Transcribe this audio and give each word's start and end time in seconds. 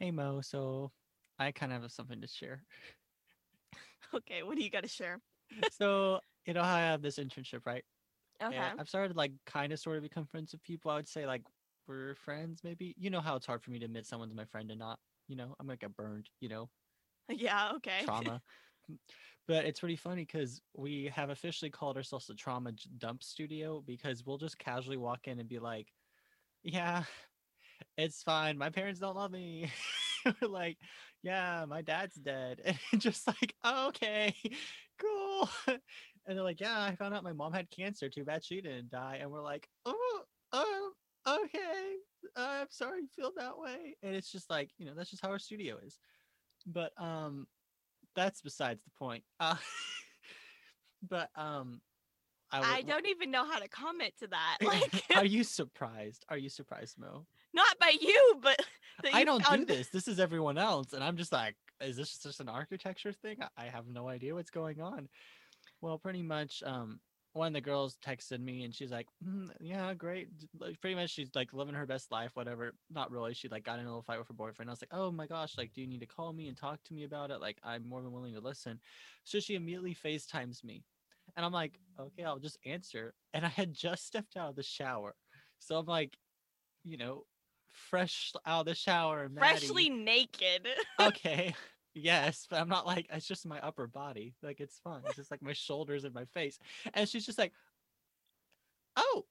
Hey 0.00 0.10
Mo, 0.12 0.40
so 0.40 0.92
I 1.38 1.52
kind 1.52 1.72
of 1.72 1.82
have 1.82 1.92
something 1.92 2.20
to 2.22 2.26
share. 2.26 2.66
Okay, 4.14 4.42
what 4.42 4.56
do 4.56 4.62
you 4.64 4.70
got 4.70 4.82
to 4.82 4.88
share? 4.88 5.22
so 5.68 6.20
you 6.46 6.54
know 6.54 6.62
how 6.62 6.74
I 6.76 6.80
have 6.80 7.02
this 7.02 7.18
internship, 7.18 7.66
right? 7.66 7.84
Eh, 8.40 8.46
okay. 8.46 8.70
And 8.70 8.74
I've 8.78 8.88
started 8.88 9.16
like 9.16 9.34
kind 9.46 9.72
of 9.72 9.80
sort 9.80 9.98
of 9.98 10.02
become 10.02 10.26
friends 10.26 10.52
with 10.52 10.62
people. 10.62 10.90
I 10.90 10.96
would 10.96 11.08
say 11.08 11.26
like 11.26 11.46
we're 11.86 12.14
friends, 12.16 12.64
maybe. 12.64 12.94
You 12.98 13.10
know 13.10 13.20
how 13.22 13.36
it's 13.36 13.46
hard 13.46 13.62
for 13.64 13.72
me 13.72 13.80
to 13.80 13.86
admit 13.86 14.06
someone's 14.06 14.34
my 14.34 14.46
friend 14.46 14.70
and 14.70 14.80
not. 14.80 15.00
You 15.28 15.36
know, 15.36 15.56
I'm 15.60 15.66
gonna 15.66 15.78
get 15.78 15.96
burned. 15.96 16.30
You 16.40 16.50
know, 16.50 16.70
Yeah, 17.28 17.72
okay. 17.76 18.08
trauma. 18.08 18.42
Hmm, 18.86 18.94
but 19.46 19.66
it's 19.66 19.80
pretty 19.80 19.96
funny 19.96 20.22
because 20.22 20.62
we 20.72 21.04
have 21.08 21.28
officially 21.28 21.70
called 21.70 21.98
ourselves 21.98 22.26
the 22.26 22.34
trauma 22.34 22.72
J- 22.72 22.88
dump 22.96 23.22
studio 23.22 23.82
because 23.82 24.24
we'll 24.24 24.38
just 24.38 24.58
casually 24.58 24.96
walk 24.96 25.28
in 25.28 25.38
and 25.38 25.50
be 25.50 25.58
like, 25.58 25.92
"Yeah, 26.62 27.06
it's 27.96 28.22
fine. 28.22 28.58
My 28.58 28.70
parents 28.70 29.00
don't 29.00 29.16
love 29.16 29.32
me." 29.32 29.70
We're 30.40 30.48
like, 30.48 30.78
"Yeah, 31.22 31.64
my 31.68 31.82
dad's 31.82 32.16
dead," 32.16 32.60
and 32.92 33.00
just 33.00 33.26
like, 33.26 33.54
oh, 33.64 33.88
"Okay, 33.88 34.34
cool." 34.98 35.48
And 35.66 36.36
they're 36.36 36.44
like, 36.44 36.60
"Yeah, 36.60 36.80
I 36.80 36.94
found 36.96 37.14
out 37.14 37.24
my 37.24 37.32
mom 37.32 37.52
had 37.52 37.70
cancer. 37.70 38.08
Too 38.08 38.24
bad 38.24 38.44
she 38.44 38.60
didn't 38.60 38.90
die." 38.90 39.18
And 39.20 39.30
we're 39.30 39.42
like, 39.42 39.68
"Oh, 39.86 40.20
oh, 40.52 40.92
okay. 41.26 41.94
I'm 42.36 42.66
sorry 42.70 43.02
you 43.02 43.08
feel 43.14 43.32
that 43.36 43.58
way." 43.58 43.96
And 44.02 44.14
it's 44.14 44.30
just 44.30 44.50
like, 44.50 44.70
you 44.78 44.86
know, 44.86 44.92
that's 44.94 45.10
just 45.10 45.22
how 45.22 45.30
our 45.30 45.38
studio 45.38 45.78
is. 45.84 45.98
But 46.66 46.92
um, 46.98 47.46
that's 48.14 48.42
besides 48.42 48.82
the 48.82 48.90
point. 48.98 49.24
Uh, 49.38 49.56
but 51.08 51.30
um, 51.36 51.80
I, 52.52 52.76
I 52.76 52.82
don't 52.82 53.06
even 53.06 53.30
know 53.30 53.44
how 53.44 53.58
to 53.58 53.68
comment 53.68 54.12
to 54.20 54.26
that. 54.28 54.58
Like, 54.62 55.04
Are 55.14 55.24
you 55.24 55.44
surprised? 55.44 56.24
Are 56.28 56.38
you 56.38 56.48
surprised, 56.48 56.98
Mo? 56.98 57.26
Not 57.52 57.78
by 57.78 57.94
you, 58.00 58.38
but 58.42 58.58
that 59.02 59.14
I 59.14 59.24
don't 59.24 59.46
do 59.46 59.64
this. 59.64 59.88
This 59.88 60.08
is 60.08 60.20
everyone 60.20 60.58
else, 60.58 60.92
and 60.92 61.02
I'm 61.02 61.16
just 61.16 61.32
like, 61.32 61.56
is 61.80 61.96
this 61.96 62.18
just 62.18 62.40
an 62.40 62.48
architecture 62.48 63.12
thing? 63.12 63.42
I- 63.42 63.48
I 63.56 63.64
have 63.66 63.86
no 63.86 64.08
idea 64.08 64.34
what's 64.34 64.50
going 64.50 64.80
on. 64.80 65.08
Well, 65.80 65.98
pretty 65.98 66.22
much. 66.22 66.62
Um, 66.62 67.00
one 67.32 67.48
of 67.48 67.52
the 67.54 67.60
girls 67.60 67.96
texted 67.98 68.40
me, 68.40 68.64
and 68.64 68.74
she's 68.74 68.90
like, 68.90 69.06
"Mm, 69.24 69.54
"Yeah, 69.60 69.94
great." 69.94 70.30
Like, 70.58 70.80
pretty 70.80 70.96
much, 70.96 71.10
she's 71.10 71.30
like 71.34 71.52
living 71.52 71.74
her 71.76 71.86
best 71.86 72.10
life, 72.10 72.34
whatever. 72.34 72.72
Not 72.90 73.10
really. 73.12 73.34
She 73.34 73.48
like 73.48 73.62
got 73.64 73.78
in 73.78 73.84
a 73.86 73.88
little 73.88 74.02
fight 74.02 74.18
with 74.18 74.28
her 74.28 74.34
boyfriend. 74.34 74.68
I 74.68 74.72
was 74.72 74.82
like, 74.82 74.92
"Oh 74.92 75.12
my 75.12 75.26
gosh! 75.28 75.56
Like, 75.56 75.72
do 75.72 75.80
you 75.80 75.86
need 75.86 76.00
to 76.00 76.06
call 76.06 76.32
me 76.32 76.48
and 76.48 76.56
talk 76.56 76.82
to 76.84 76.94
me 76.94 77.04
about 77.04 77.30
it? 77.30 77.40
Like, 77.40 77.60
I'm 77.62 77.88
more 77.88 78.02
than 78.02 78.12
willing 78.12 78.34
to 78.34 78.40
listen." 78.40 78.80
So 79.24 79.38
she 79.40 79.54
immediately 79.54 79.94
FaceTimes 79.94 80.64
me, 80.64 80.84
and 81.36 81.46
I'm 81.46 81.52
like, 81.52 81.78
"Okay, 81.98 82.24
I'll 82.24 82.40
just 82.40 82.58
answer." 82.64 83.14
And 83.32 83.46
I 83.46 83.48
had 83.48 83.74
just 83.74 84.06
stepped 84.06 84.36
out 84.36 84.50
of 84.50 84.56
the 84.56 84.62
shower, 84.64 85.14
so 85.58 85.78
I'm 85.78 85.86
like, 85.86 86.18
you 86.84 86.96
know, 86.96 87.26
fresh 87.72 88.32
out 88.46 88.60
of 88.60 88.66
the 88.66 88.74
shower, 88.74 89.28
Matty. 89.28 89.58
freshly 89.58 89.90
naked. 89.90 90.68
okay. 91.00 91.54
Yes 91.92 92.46
but 92.48 92.60
i'm 92.60 92.68
not 92.68 92.86
like 92.86 93.06
it's 93.10 93.26
just 93.26 93.44
my 93.44 93.58
upper 93.60 93.88
body. 93.88 94.34
Like 94.42 94.60
it's 94.60 94.78
fine 94.78 95.02
it's 95.06 95.16
just 95.16 95.30
like 95.30 95.42
my 95.42 95.52
shoulders 95.52 96.04
and 96.04 96.14
my 96.14 96.24
face. 96.26 96.58
And 96.94 97.08
she's 97.08 97.26
just 97.26 97.38
like 97.38 97.52
oh 98.96 99.24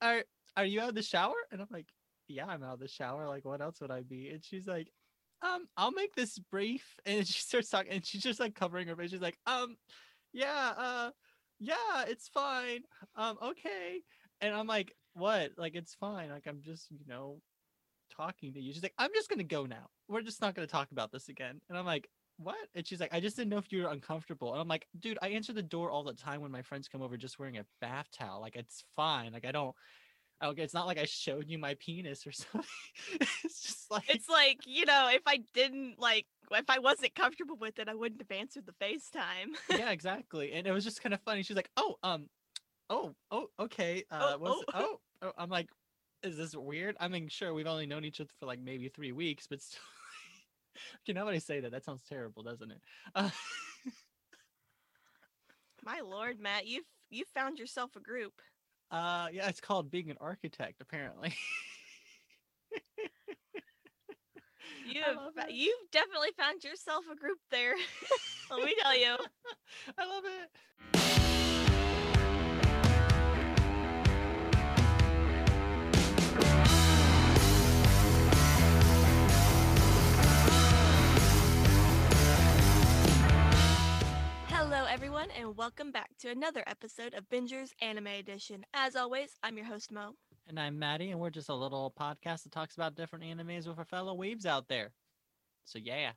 are 0.00 0.22
are 0.56 0.64
you 0.64 0.80
out 0.80 0.90
of 0.90 0.94
the 0.94 1.02
shower? 1.02 1.34
And 1.50 1.60
i'm 1.60 1.66
like 1.72 1.88
yeah 2.28 2.46
i'm 2.46 2.62
out 2.62 2.74
of 2.74 2.78
the 2.80 2.88
shower. 2.88 3.26
Like 3.28 3.44
what 3.44 3.60
else 3.60 3.80
would 3.80 3.90
i 3.90 4.02
be? 4.02 4.28
And 4.30 4.44
she's 4.44 4.68
like 4.68 4.92
um 5.42 5.66
i'll 5.76 5.90
make 5.90 6.14
this 6.14 6.38
brief. 6.38 6.84
And 7.04 7.26
she 7.26 7.32
starts 7.40 7.68
talking 7.68 7.90
and 7.90 8.06
she's 8.06 8.22
just 8.22 8.38
like 8.38 8.54
covering 8.54 8.86
her 8.86 8.94
face. 8.96 9.10
She's 9.10 9.20
like 9.20 9.38
um 9.46 9.76
yeah 10.32 10.72
uh 10.78 11.10
yeah 11.58 12.04
it's 12.06 12.28
fine. 12.28 12.82
Um 13.16 13.38
okay. 13.42 14.02
And 14.40 14.54
i'm 14.54 14.68
like 14.68 14.94
what? 15.14 15.50
Like 15.58 15.74
it's 15.74 15.94
fine. 15.94 16.30
Like 16.30 16.46
i'm 16.46 16.60
just 16.62 16.92
you 16.92 17.06
know 17.08 17.40
talking 18.16 18.52
to 18.52 18.60
you. 18.60 18.72
She's 18.72 18.82
like, 18.82 18.94
I'm 18.98 19.10
just 19.14 19.28
gonna 19.28 19.44
go 19.44 19.66
now. 19.66 19.88
We're 20.08 20.22
just 20.22 20.40
not 20.40 20.54
gonna 20.54 20.66
talk 20.66 20.90
about 20.92 21.12
this 21.12 21.28
again. 21.28 21.60
And 21.68 21.76
I'm 21.78 21.86
like, 21.86 22.08
what? 22.38 22.56
And 22.74 22.86
she's 22.86 23.00
like, 23.00 23.14
I 23.14 23.20
just 23.20 23.36
didn't 23.36 23.50
know 23.50 23.58
if 23.58 23.70
you 23.72 23.82
were 23.82 23.90
uncomfortable. 23.90 24.52
And 24.52 24.60
I'm 24.60 24.68
like, 24.68 24.86
dude, 25.00 25.18
I 25.22 25.28
answer 25.28 25.52
the 25.52 25.62
door 25.62 25.90
all 25.90 26.02
the 26.04 26.14
time 26.14 26.40
when 26.40 26.50
my 26.50 26.62
friends 26.62 26.88
come 26.88 27.02
over 27.02 27.16
just 27.16 27.38
wearing 27.38 27.58
a 27.58 27.64
bath 27.80 28.08
towel. 28.12 28.40
Like 28.40 28.56
it's 28.56 28.84
fine. 28.96 29.32
Like 29.32 29.44
I 29.46 29.52
don't 29.52 29.74
I 30.40 30.46
don't 30.46 30.56
get 30.56 30.64
it's 30.64 30.74
not 30.74 30.86
like 30.88 30.98
I 30.98 31.04
showed 31.04 31.48
you 31.48 31.58
my 31.58 31.74
penis 31.78 32.26
or 32.26 32.32
something. 32.32 32.68
it's 33.44 33.60
just 33.62 33.90
like 33.90 34.04
it's 34.08 34.28
like, 34.28 34.58
you 34.66 34.84
know, 34.84 35.08
if 35.12 35.22
I 35.26 35.40
didn't 35.54 35.98
like 36.00 36.26
if 36.50 36.68
I 36.68 36.78
wasn't 36.80 37.14
comfortable 37.14 37.56
with 37.56 37.78
it, 37.78 37.88
I 37.88 37.94
wouldn't 37.94 38.20
have 38.20 38.36
answered 38.36 38.64
the 38.66 38.84
FaceTime. 38.84 39.54
yeah, 39.70 39.90
exactly. 39.92 40.52
And 40.52 40.66
it 40.66 40.72
was 40.72 40.84
just 40.84 41.02
kind 41.02 41.14
of 41.14 41.20
funny. 41.20 41.42
She's 41.42 41.56
like, 41.56 41.70
oh, 41.76 41.94
um, 42.02 42.28
oh, 42.90 43.14
oh, 43.30 43.46
okay. 43.60 44.02
Uh, 44.10 44.32
Oh, 44.34 44.38
what's- 44.38 44.64
oh. 44.74 44.98
oh, 45.22 45.28
oh, 45.28 45.32
I'm 45.38 45.50
like, 45.50 45.68
is 46.24 46.36
this 46.36 46.56
weird? 46.56 46.96
I 46.98 47.08
mean, 47.08 47.28
sure, 47.28 47.54
we've 47.54 47.66
only 47.66 47.86
known 47.86 48.04
each 48.04 48.20
other 48.20 48.30
for 48.40 48.46
like 48.46 48.60
maybe 48.60 48.88
three 48.88 49.12
weeks, 49.12 49.46
but 49.46 49.60
still. 49.62 49.80
okay, 51.02 51.12
now 51.12 51.24
that 51.26 51.34
I 51.34 51.38
say 51.38 51.60
that, 51.60 51.70
that 51.72 51.84
sounds 51.84 52.02
terrible, 52.08 52.42
doesn't 52.42 52.70
it? 52.70 52.80
Uh, 53.14 53.30
My 55.84 56.00
lord, 56.00 56.40
Matt, 56.40 56.66
you've 56.66 56.84
you 57.10 57.24
found 57.34 57.58
yourself 57.58 57.90
a 57.96 58.00
group. 58.00 58.32
uh, 58.90 59.28
yeah, 59.32 59.48
it's 59.48 59.60
called 59.60 59.90
being 59.90 60.10
an 60.10 60.16
architect, 60.20 60.80
apparently. 60.80 61.34
You 64.86 65.00
I 65.04 65.08
have 65.08 65.16
love 65.16 65.34
fa- 65.34 65.46
it. 65.48 65.54
you've 65.54 65.90
definitely 65.92 66.30
found 66.38 66.64
yourself 66.64 67.04
a 67.12 67.16
group 67.16 67.38
there. 67.50 67.74
Let 68.50 68.64
me 68.64 68.74
tell 68.80 68.96
you. 68.98 69.16
I 69.98 70.06
love 70.06 70.24
it. 70.24 70.93
Everyone, 84.94 85.28
and 85.36 85.56
welcome 85.56 85.90
back 85.90 86.10
to 86.20 86.30
another 86.30 86.62
episode 86.68 87.14
of 87.14 87.28
Bingers 87.28 87.70
Anime 87.82 88.06
Edition. 88.06 88.64
As 88.72 88.94
always, 88.94 89.30
I'm 89.42 89.56
your 89.56 89.66
host 89.66 89.90
Mo. 89.90 90.12
And 90.46 90.58
I'm 90.60 90.78
Matty, 90.78 91.10
and 91.10 91.18
we're 91.18 91.30
just 91.30 91.48
a 91.48 91.54
little 91.54 91.92
podcast 91.98 92.44
that 92.44 92.52
talks 92.52 92.76
about 92.76 92.94
different 92.94 93.24
animes 93.24 93.66
with 93.66 93.76
our 93.78 93.84
fellow 93.84 94.16
weebs 94.16 94.46
out 94.46 94.68
there. 94.68 94.92
So 95.64 95.80
yeah, 95.80 96.12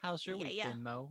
how's 0.00 0.26
your 0.26 0.36
Yeah, 0.36 0.44
week 0.44 0.56
yeah. 0.56 0.68
been, 0.70 0.82
Mo? 0.82 1.10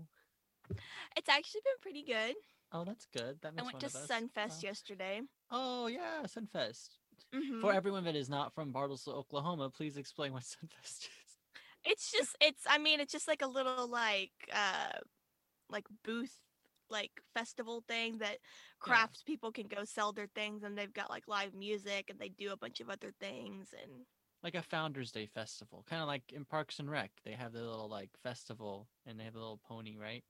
It's 1.15 1.29
actually 1.29 1.61
been 1.63 1.79
pretty 1.81 2.03
good. 2.03 2.35
Oh, 2.71 2.83
that's 2.83 3.05
good. 3.05 3.39
That 3.41 3.53
I 3.55 3.61
went 3.61 3.79
to 3.81 3.85
one 3.85 3.85
of 3.85 3.95
us. 3.95 4.07
Sunfest 4.07 4.63
Wow. 4.63 4.69
yesterday. 4.69 5.21
Oh 5.51 5.87
yeah, 5.87 6.23
Sunfest. 6.23 6.97
Mhm. 7.33 7.61
For 7.61 7.71
everyone 7.71 8.05
that 8.05 8.15
is 8.15 8.29
not 8.29 8.51
from 8.55 8.73
Bartlesville, 8.73 9.13
Oklahoma, 9.13 9.69
please 9.69 9.97
explain 9.97 10.33
what 10.33 10.41
Sunfest 10.43 11.07
is. 11.07 11.37
It's 11.85 12.11
just 12.11 12.35
it's 12.41 12.63
I 12.67 12.79
mean 12.79 12.99
it's 12.99 13.11
just 13.13 13.27
like 13.27 13.43
a 13.43 13.47
little 13.47 13.87
like 13.87 14.31
uh 14.51 14.97
like 15.69 15.85
booth 16.03 16.39
like 16.89 17.11
festival 17.33 17.83
thing 17.87 18.17
that 18.19 18.37
crafts 18.79 19.23
people 19.23 19.51
can 19.51 19.67
go 19.67 19.83
sell 19.83 20.11
their 20.13 20.27
things 20.35 20.63
and 20.63 20.77
they've 20.77 20.93
got 20.93 21.09
like 21.09 21.27
live 21.27 21.53
music 21.53 22.09
and 22.09 22.19
they 22.19 22.29
do 22.29 22.51
a 22.51 22.57
bunch 22.57 22.79
of 22.81 22.89
other 22.89 23.11
things 23.19 23.73
and 23.81 24.05
Like 24.43 24.55
a 24.55 24.61
Founders 24.61 25.11
Day 25.11 25.25
festival, 25.25 25.83
kind 25.89 26.01
of 26.01 26.07
like 26.07 26.31
in 26.31 26.45
Parks 26.45 26.79
and 26.79 26.89
Rec. 26.89 27.11
They 27.23 27.33
have 27.33 27.51
their 27.51 27.63
little 27.63 27.89
like 27.89 28.11
festival, 28.23 28.87
and 29.05 29.19
they 29.19 29.23
have 29.25 29.35
a 29.35 29.39
little 29.39 29.57
pony, 29.67 29.97
right? 29.97 30.23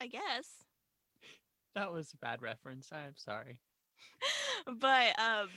I 0.00 0.06
guess 0.06 0.64
That 1.74 1.92
was 1.92 2.12
a 2.12 2.16
bad 2.18 2.40
reference. 2.42 2.92
I'm 2.92 3.16
sorry. 3.16 3.60
but 4.80 5.18
um 5.18 5.48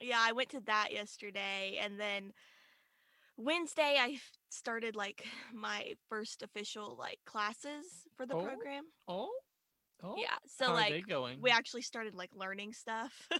yeah 0.00 0.18
i 0.20 0.32
went 0.32 0.48
to 0.50 0.60
that 0.60 0.92
yesterday 0.92 1.78
and 1.80 1.98
then 1.98 2.32
wednesday 3.36 3.96
i 3.98 4.18
started 4.48 4.96
like 4.96 5.24
my 5.54 5.94
first 6.08 6.42
official 6.42 6.96
like 6.98 7.18
classes 7.26 8.05
for 8.16 8.26
the 8.26 8.34
Oh, 8.34 8.42
program 8.42 8.84
Oh, 9.08 9.30
oh. 10.02 10.16
yeah 10.16 10.36
so 10.46 10.66
How 10.66 10.74
like 10.74 11.06
going? 11.06 11.40
we 11.40 11.50
actually 11.50 11.82
started 11.82 12.14
like 12.14 12.34
learning 12.34 12.72
stuff 12.72 13.28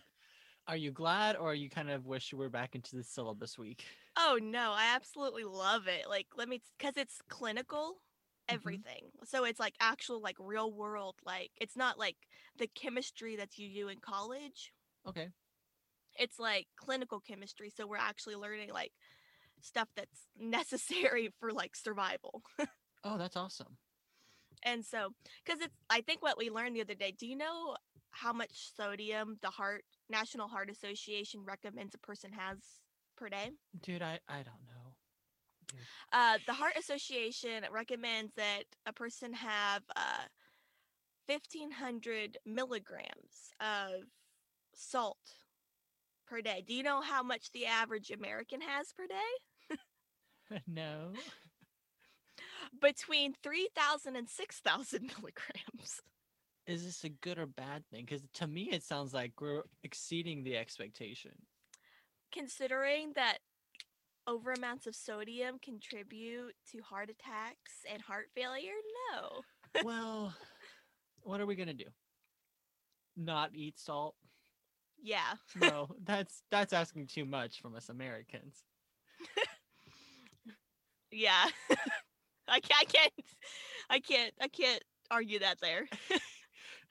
Are 0.69 0.77
you 0.77 0.91
glad, 0.91 1.37
or 1.37 1.55
you 1.55 1.71
kind 1.71 1.91
of 1.91 2.07
wish 2.07 2.33
you 2.33 2.39
were 2.39 2.49
back 2.49 2.75
into 2.75 2.97
the 2.97 3.05
syllabus 3.05 3.57
week? 3.57 3.85
oh 4.17 4.39
no 4.43 4.73
i 4.73 4.95
absolutely 4.95 5.45
love 5.45 5.87
it 5.89 6.09
like 6.09 6.27
let 6.37 6.49
me 6.49 6.61
because 6.79 6.97
it's 6.97 7.21
clinical 7.29 8.03
Mhm. 8.49 8.49
everything 8.49 9.11
so 9.25 9.45
it's 9.45 9.59
like 9.61 9.75
actual 9.81 10.21
like 10.21 10.37
real 10.39 10.73
world 10.73 11.17
like 11.25 11.51
it's 11.61 11.77
not 11.77 11.99
like 11.99 12.17
the 12.57 12.69
chemistry 12.69 13.37
that 13.37 13.59
you 13.59 13.73
do 13.75 13.89
in 13.89 13.99
college 14.01 14.73
Okay. 15.05 15.33
it's 16.19 16.39
like 16.39 16.69
clinical 16.77 17.21
chemistry 17.21 17.71
so 17.71 17.87
we're 17.87 17.97
actually 17.97 18.37
learning 18.37 18.73
like 18.73 18.93
stuff 19.61 19.89
that's 19.97 20.29
necessary 20.39 21.31
for 21.41 21.53
like 21.53 21.77
survival 21.77 22.43
Oh, 23.05 23.17
that's 23.19 23.37
awesome. 23.37 23.79
And 24.67 24.85
so 24.85 25.09
because 25.45 25.63
it's 25.63 25.77
i 25.89 26.03
think 26.03 26.21
what 26.23 26.37
we 26.37 26.51
learned 26.51 26.77
the 26.77 26.83
other 26.83 26.95
day 26.95 27.15
do 27.19 27.27
you 27.27 27.37
know 27.37 27.75
how 28.11 28.33
much 28.33 28.73
sodium 28.77 29.39
the 29.43 29.49
heart 29.49 29.83
national 30.11 30.49
heart 30.49 30.69
association 30.69 31.41
recommends 31.47 31.95
a 31.95 31.99
person 31.99 32.31
has 32.33 32.59
per 33.17 33.31
day 33.31 33.51
Dude, 33.83 34.03
I 34.03 34.19
I 34.29 34.37
don't 34.43 34.67
know. 34.67 34.93
Dude. 35.69 35.81
uh, 36.13 36.39
the 36.47 36.53
heart 36.53 36.75
association 36.79 37.65
recommends 37.73 38.35
that 38.37 38.65
a 38.87 38.93
person 38.93 39.33
have 39.33 39.83
uh, 39.97 40.27
1500 41.27 42.39
milligrams 42.47 43.53
of 43.61 44.03
salt 44.75 45.17
per 46.29 46.41
day 46.41 46.63
do 46.67 46.75
you 46.75 46.83
know 46.83 47.01
how 47.01 47.23
much 47.23 47.51
the 47.53 47.67
average 47.67 48.11
american 48.11 48.61
has 48.61 48.93
per 48.93 49.07
day 49.07 49.79
no. 50.67 51.13
Between 52.81 53.35
3,000 53.43 54.17
and 54.17 54.29
6,000 54.29 55.01
milligrams. 55.19 56.01
Is 56.67 56.85
this 56.85 57.05
a 57.05 57.09
good 57.09 57.39
or 57.39 57.47
bad 57.47 57.85
thing? 57.91 58.05
Because 58.05 58.23
to 58.35 58.47
me, 58.47 58.71
it 58.73 58.83
sounds 58.83 59.15
like 59.15 59.41
we're 59.41 59.63
exceeding 59.85 60.43
the 60.43 60.57
expectation. 60.57 61.33
Considering 62.33 63.13
that 63.15 63.39
over 64.27 64.53
amounts 64.53 64.87
of 64.89 64.97
sodium 64.97 65.59
contribute 65.63 66.55
to 66.73 66.83
heart 66.83 67.09
attacks 67.09 67.85
and 67.91 68.03
heart 68.03 68.27
failure, 68.35 68.73
no. 69.13 69.43
well, 69.85 70.35
what 71.23 71.41
are 71.41 71.47
we 71.47 71.55
gonna 71.55 71.73
do? 71.73 71.85
Not 73.17 73.51
eat 73.55 73.79
salt? 73.79 74.17
Yeah. 75.01 75.35
No, 75.55 75.89
that's 76.05 76.43
that's 76.51 76.73
asking 76.73 77.07
too 77.07 77.25
much 77.25 77.61
from 77.61 77.77
us 77.77 77.89
Americans. 77.89 78.65
Yeah. 81.13 81.47
I 82.49 82.61
can't, 82.61 82.81
I 82.81 82.85
can't, 82.85 83.13
I 83.91 83.99
can't, 84.01 84.33
I 84.41 84.49
can't 84.49 84.85
argue 85.11 85.39
that 85.41 85.61
there. 85.61 85.87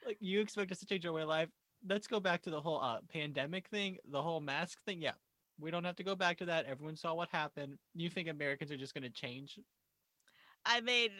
Like 0.04 0.18
you 0.20 0.40
expect 0.40 0.70
us 0.70 0.78
to 0.78 0.86
change 0.86 1.04
our 1.04 1.12
way 1.12 1.22
of 1.22 1.28
life? 1.28 1.48
Let's 1.88 2.06
go 2.06 2.20
back 2.20 2.40
to 2.42 2.50
the 2.50 2.60
whole 2.60 2.80
uh, 2.80 2.98
pandemic 3.12 3.66
thing, 3.68 3.96
the 4.08 4.22
whole 4.22 4.40
mask 4.40 4.78
thing. 4.84 5.02
Yeah, 5.02 5.12
we 5.58 5.72
don't 5.72 5.82
have 5.82 5.96
to 5.96 6.04
go 6.04 6.14
back 6.14 6.38
to 6.38 6.44
that. 6.44 6.66
Everyone 6.66 6.94
saw 6.94 7.14
what 7.14 7.28
happened. 7.32 7.76
You 7.94 8.08
think 8.08 8.28
Americans 8.28 8.70
are 8.70 8.76
just 8.76 8.94
gonna 8.94 9.10
change? 9.10 9.58
I 10.64 10.80
mean, 10.80 11.10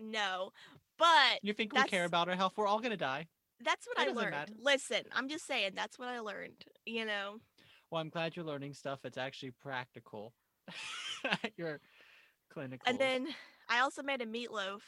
no, 0.00 0.50
but 0.98 1.38
You 1.42 1.52
think 1.52 1.74
we 1.74 1.84
care 1.84 2.06
about 2.06 2.28
our 2.28 2.34
health? 2.34 2.54
We're 2.56 2.66
all 2.66 2.80
gonna 2.80 2.96
die. 2.96 3.28
that's 3.64 3.86
what 3.86 4.04
It 4.04 4.10
I 4.10 4.12
learned. 4.12 4.30
matter. 4.32 4.52
Listen, 4.60 5.02
I'm 5.12 5.28
just 5.28 5.46
saying 5.46 5.72
that's 5.76 5.96
what 5.96 6.08
I 6.08 6.18
learned. 6.18 6.64
You 6.86 7.04
know, 7.04 7.38
Well, 7.90 8.00
I'm 8.00 8.08
glad 8.08 8.34
you're 8.34 8.44
learning 8.44 8.74
stuff 8.74 8.98
that's 9.00 9.18
actually 9.18 9.52
practical 9.52 10.32
at 11.24 11.52
your 11.56 11.80
clinical. 12.50 12.82
and 12.90 12.98
then 12.98 13.28
I 13.68 13.80
also 13.80 14.02
made 14.02 14.20
a 14.20 14.26
meatloaf 14.26 14.80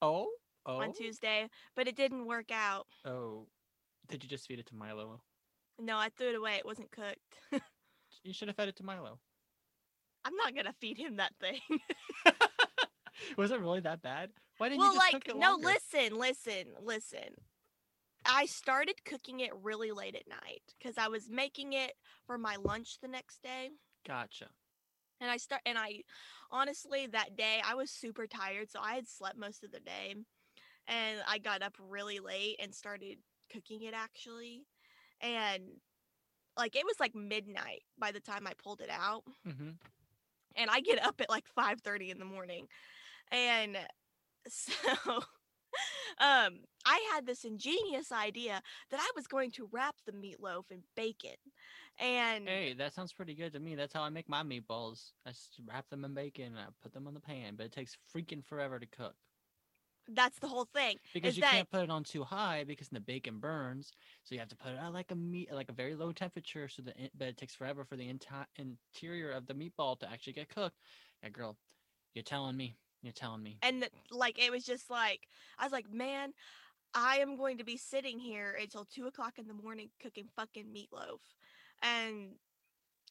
oh, 0.00 0.28
oh, 0.66 0.80
on 0.80 0.92
Tuesday, 0.92 1.48
but 1.76 1.86
it 1.88 1.96
didn't 1.96 2.26
work 2.26 2.50
out. 2.50 2.86
oh, 3.04 3.46
did 4.08 4.22
you 4.22 4.28
just 4.28 4.46
feed 4.46 4.58
it 4.58 4.66
to 4.66 4.74
Milo? 4.74 5.22
No, 5.78 5.96
I 5.96 6.10
threw 6.10 6.30
it 6.30 6.34
away. 6.36 6.56
It 6.56 6.66
wasn't 6.66 6.90
cooked. 6.90 7.62
You 8.24 8.32
should 8.32 8.48
have 8.48 8.56
fed 8.56 8.68
it 8.68 8.76
to 8.76 8.84
Milo. 8.84 9.18
I'm 10.24 10.36
not 10.36 10.54
gonna 10.54 10.74
feed 10.80 10.96
him 10.96 11.16
that 11.16 11.32
thing. 11.40 11.58
Was 13.36 13.50
it 13.50 13.60
really 13.60 13.80
that 13.80 14.02
bad? 14.02 14.30
Why 14.58 14.68
didn't 14.68 14.80
well, 14.80 14.92
you 14.92 14.98
just 14.98 15.12
like, 15.12 15.24
cook 15.24 15.34
it 15.34 15.38
no, 15.40 15.56
listen, 15.60 16.18
listen, 16.18 16.66
listen. 16.80 17.34
I 18.24 18.46
started 18.46 19.04
cooking 19.04 19.40
it 19.40 19.50
really 19.62 19.90
late 19.90 20.14
at 20.14 20.28
night 20.28 20.62
because 20.78 20.96
I 20.98 21.08
was 21.08 21.28
making 21.28 21.72
it 21.72 21.94
for 22.26 22.38
my 22.38 22.56
lunch 22.56 22.98
the 23.00 23.08
next 23.08 23.42
day. 23.42 23.70
Gotcha. 24.06 24.48
And 25.22 25.30
I 25.30 25.38
start 25.38 25.62
and 25.66 25.78
I 25.78 26.02
honestly 26.52 27.06
that 27.08 27.36
day 27.36 27.62
I 27.66 27.76
was 27.76 27.90
super 27.92 28.26
tired, 28.28 28.70
so 28.70 28.80
I 28.82 28.94
had 28.96 29.08
slept 29.08 29.38
most 29.38 29.64
of 29.64 29.72
the 29.72 29.80
day. 29.80 30.16
And 30.88 31.20
I 31.28 31.38
got 31.38 31.62
up 31.62 31.76
really 31.80 32.20
late 32.20 32.56
and 32.60 32.74
started 32.74 33.18
cooking 33.52 33.82
it 33.82 33.94
actually. 33.94 34.66
And 35.20 35.64
like 36.58 36.76
it 36.76 36.84
was 36.86 37.00
like 37.00 37.14
midnight 37.14 37.82
by 37.98 38.12
the 38.12 38.20
time 38.20 38.46
I 38.46 38.54
pulled 38.62 38.82
it 38.82 38.90
out. 38.90 39.24
hmm 39.44 39.72
And 40.56 40.70
I 40.70 40.80
get 40.80 41.02
up 41.04 41.20
at 41.20 41.30
like 41.30 41.46
5:30 41.46 42.10
in 42.10 42.18
the 42.18 42.24
morning. 42.24 42.68
And 43.32 43.78
so 44.48 44.74
um 46.18 46.60
I 46.84 47.10
had 47.12 47.26
this 47.26 47.44
ingenious 47.44 48.12
idea 48.12 48.62
that 48.90 49.00
I 49.00 49.10
was 49.16 49.26
going 49.26 49.50
to 49.52 49.68
wrap 49.72 49.96
the 50.06 50.12
meatloaf 50.12 50.70
in 50.70 50.84
bacon. 50.96 51.36
And 52.02 52.48
Hey, 52.48 52.74
that 52.74 52.92
sounds 52.92 53.12
pretty 53.12 53.34
good 53.34 53.52
to 53.52 53.60
me. 53.60 53.74
That's 53.74 53.92
how 53.92 54.02
I 54.02 54.10
make 54.10 54.28
my 54.28 54.42
meatballs. 54.42 55.12
I 55.24 55.30
just 55.30 55.60
wrap 55.66 55.88
them 55.88 56.04
in 56.04 56.14
bacon 56.14 56.46
and 56.46 56.58
I 56.58 56.66
put 56.82 56.92
them 56.92 57.06
on 57.06 57.14
the 57.14 57.20
pan, 57.20 57.54
but 57.56 57.66
it 57.66 57.72
takes 57.72 57.96
freaking 58.14 58.44
forever 58.44 58.78
to 58.78 58.86
cook 58.86 59.14
that's 60.08 60.38
the 60.38 60.48
whole 60.48 60.64
thing. 60.64 60.98
because 61.14 61.36
you 61.36 61.42
that- 61.42 61.52
can't 61.52 61.70
put 61.70 61.82
it 61.82 61.90
on 61.90 62.04
too 62.04 62.24
high 62.24 62.64
because 62.64 62.88
the 62.88 63.00
bacon 63.00 63.38
burns. 63.38 63.92
So 64.24 64.34
you 64.34 64.40
have 64.40 64.48
to 64.48 64.56
put 64.56 64.72
it 64.72 64.78
at 64.78 64.92
like 64.92 65.10
a 65.10 65.14
meat, 65.14 65.52
like 65.52 65.68
a 65.68 65.72
very 65.72 65.94
low 65.94 66.12
temperature, 66.12 66.68
so 66.68 66.82
that 66.82 66.98
it, 66.98 67.12
but 67.16 67.28
it 67.28 67.36
takes 67.36 67.54
forever 67.54 67.84
for 67.84 67.96
the 67.96 68.12
enti- 68.12 68.46
interior 68.56 69.30
of 69.30 69.46
the 69.46 69.54
meatball 69.54 69.98
to 70.00 70.10
actually 70.10 70.34
get 70.34 70.48
cooked. 70.48 70.78
Yeah, 71.22 71.30
girl, 71.30 71.56
you're 72.14 72.24
telling 72.24 72.56
me. 72.56 72.74
You're 73.02 73.12
telling 73.12 73.42
me. 73.42 73.58
and 73.62 73.80
th- 73.80 73.92
like 74.12 74.38
it 74.38 74.52
was 74.52 74.64
just 74.64 74.88
like 74.88 75.28
I 75.58 75.64
was 75.64 75.72
like, 75.72 75.92
man, 75.92 76.34
I 76.94 77.16
am 77.18 77.36
going 77.36 77.58
to 77.58 77.64
be 77.64 77.76
sitting 77.76 78.20
here 78.20 78.56
until 78.60 78.84
two 78.84 79.06
o'clock 79.06 79.38
in 79.38 79.48
the 79.48 79.54
morning 79.54 79.90
cooking 80.00 80.28
fucking 80.36 80.66
meatloaf, 80.66 81.18
and 81.82 82.30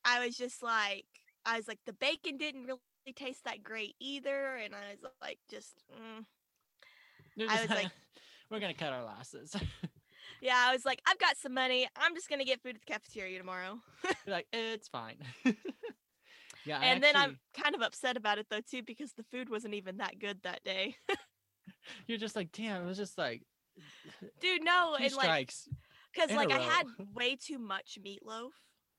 I 0.05 0.25
was 0.25 0.35
just 0.35 0.63
like, 0.63 1.05
I 1.45 1.57
was 1.57 1.67
like, 1.67 1.79
the 1.85 1.93
bacon 1.93 2.37
didn't 2.37 2.65
really 2.65 2.79
taste 3.15 3.45
that 3.45 3.63
great 3.63 3.95
either, 3.99 4.55
and 4.55 4.73
I 4.73 4.91
was 4.91 5.11
like, 5.21 5.39
just 5.49 5.83
mm. 5.91 6.25
You're 7.35 7.49
I 7.49 7.61
was 7.61 7.69
like- 7.69 7.91
we're 8.49 8.59
gonna 8.59 8.73
cut 8.73 8.93
our 8.93 9.03
losses. 9.03 9.55
yeah, 10.41 10.55
I 10.57 10.73
was 10.73 10.85
like, 10.85 11.01
I've 11.07 11.19
got 11.19 11.37
some 11.37 11.53
money, 11.53 11.87
I'm 11.95 12.15
just 12.15 12.29
gonna 12.29 12.45
get 12.45 12.61
food 12.61 12.75
at 12.75 12.81
the 12.85 12.93
cafeteria 12.93 13.37
tomorrow, 13.37 13.79
like 14.27 14.47
it's 14.51 14.87
fine. 14.87 15.17
yeah, 16.65 16.79
I 16.79 16.85
and 16.85 17.03
then 17.03 17.15
I'm 17.15 17.39
kind 17.53 17.75
of 17.75 17.81
upset 17.81 18.17
about 18.17 18.37
it 18.37 18.47
though 18.49 18.61
too 18.61 18.83
because 18.83 19.13
the 19.13 19.23
food 19.23 19.49
wasn't 19.49 19.73
even 19.73 19.97
that 19.97 20.19
good 20.19 20.43
that 20.43 20.63
day, 20.63 20.95
You're 22.07 22.17
just 22.17 22.35
like, 22.35 22.51
damn. 22.51 22.83
It 22.83 22.85
was 22.85 22.97
just 22.97 23.17
like 23.17 23.43
dude. 24.39 24.63
No, 24.63 24.95
and 24.95 25.03
like 25.15 25.25
strikes. 25.25 25.69
Because 26.13 26.31
like 26.31 26.51
I 26.51 26.59
had 26.59 26.85
way 27.15 27.35
too 27.35 27.59
much 27.59 27.97
meatloaf 28.05 28.49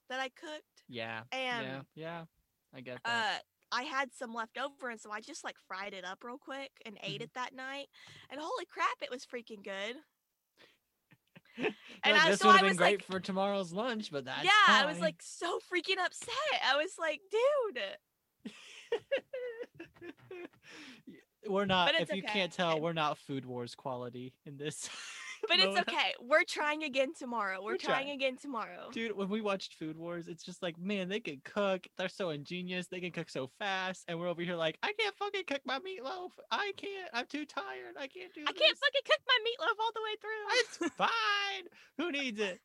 that 0.09 0.20
I 0.20 0.29
cooked. 0.29 0.85
Yeah. 0.88 1.23
And 1.32 1.67
yeah. 1.67 1.81
Yeah. 1.94 2.25
I 2.75 2.81
get 2.81 2.99
that. 3.05 3.37
uh 3.37 3.38
I 3.75 3.85
had 3.85 4.12
some 4.12 4.35
left 4.35 4.59
over 4.59 4.91
and 4.91 5.00
so 5.00 5.11
I 5.11 5.20
just 5.20 5.44
like 5.44 5.56
fried 5.67 5.94
it 5.94 6.05
up 6.05 6.19
real 6.23 6.37
quick 6.38 6.70
and 6.85 6.99
ate 7.03 7.20
Mhm. 7.20 7.25
it 7.25 7.31
that 7.35 7.55
night. 7.55 7.87
And 8.31 8.38
holy 8.41 8.67
crap, 8.67 8.99
it 9.00 9.11
was 9.11 9.25
freaking 9.25 9.62
good. 9.64 9.97
And 11.59 11.75
like, 12.17 12.23
I- 12.25 12.31
this 12.31 12.41
so 12.41 12.49
would 12.49 12.53
have 12.53 12.61
been 12.62 12.69
was 12.70 12.76
great 12.79 12.99
like- 13.00 13.05
for 13.06 13.20
tomorrow's 13.20 13.73
lunch, 13.73 14.11
but 14.11 14.25
that's 14.26 14.44
yeah, 14.44 14.50
I 14.69 14.85
was 14.87 14.99
like 15.00 15.23
so 15.23 15.59
freaking 15.73 15.99
upset. 16.05 16.35
I 16.67 16.76
was 16.76 16.93
like, 16.99 17.20
dude. 17.31 17.82
we're 21.49 21.64
not. 21.67 21.94
If 22.00 22.12
you 22.12 22.23
can't 22.23 22.53
tell, 22.53 22.81
we're 22.81 22.93
not 22.93 23.19
Food 23.19 23.44
Wars 23.44 23.75
quality 23.75 24.35
in 24.47 24.56
this. 24.56 24.88
But 25.49 25.59
it's 25.59 25.79
okay. 25.81 26.15
We're 26.21 26.44
trying 26.44 26.85
again 26.85 27.12
tomorrow. 27.19 27.59
We're, 27.62 27.73
We're 27.73 27.77
trying 27.79 28.05
trying. 28.06 28.11
again 28.12 28.37
tomorrow. 28.37 28.89
Dude, 28.93 29.17
when 29.17 29.29
we 29.29 29.41
watched 29.41 29.75
Food 29.75 29.97
Wars, 29.99 30.29
it's 30.29 30.44
just 30.44 30.62
like, 30.62 30.79
man, 30.79 31.09
they 31.09 31.21
can 31.21 31.41
cook. 31.44 31.87
They're 31.99 32.09
so 32.09 32.31
ingenious. 32.31 32.87
They 32.87 33.00
can 33.00 33.11
cook 33.12 33.29
so 33.29 33.50
fast. 33.59 34.05
And 34.09 34.19
we're 34.19 34.29
over 34.29 34.43
here 34.43 34.55
like, 34.56 34.79
I 34.83 34.93
can't 34.99 35.15
fucking 35.17 35.43
cook 35.47 35.61
my 35.64 35.78
meatloaf. 35.81 36.31
I 36.50 36.73
can't. 36.76 37.11
I'm 37.12 37.26
too 37.26 37.45
tired. 37.45 37.97
I 37.99 38.07
can't 38.07 38.33
do 38.33 38.43
I 38.43 38.52
can't 38.52 38.59
this. 38.59 38.78
fucking 38.78 39.02
cook 39.05 39.21
my 39.26 39.38
meatloaf 39.45 39.81
all 39.81 39.90
the 39.95 40.02
way 40.05 40.16
through. 40.21 40.87
It's 40.88 40.95
fine. 40.97 41.64
Who 41.99 42.12
needs 42.12 42.40
it? 42.40 42.61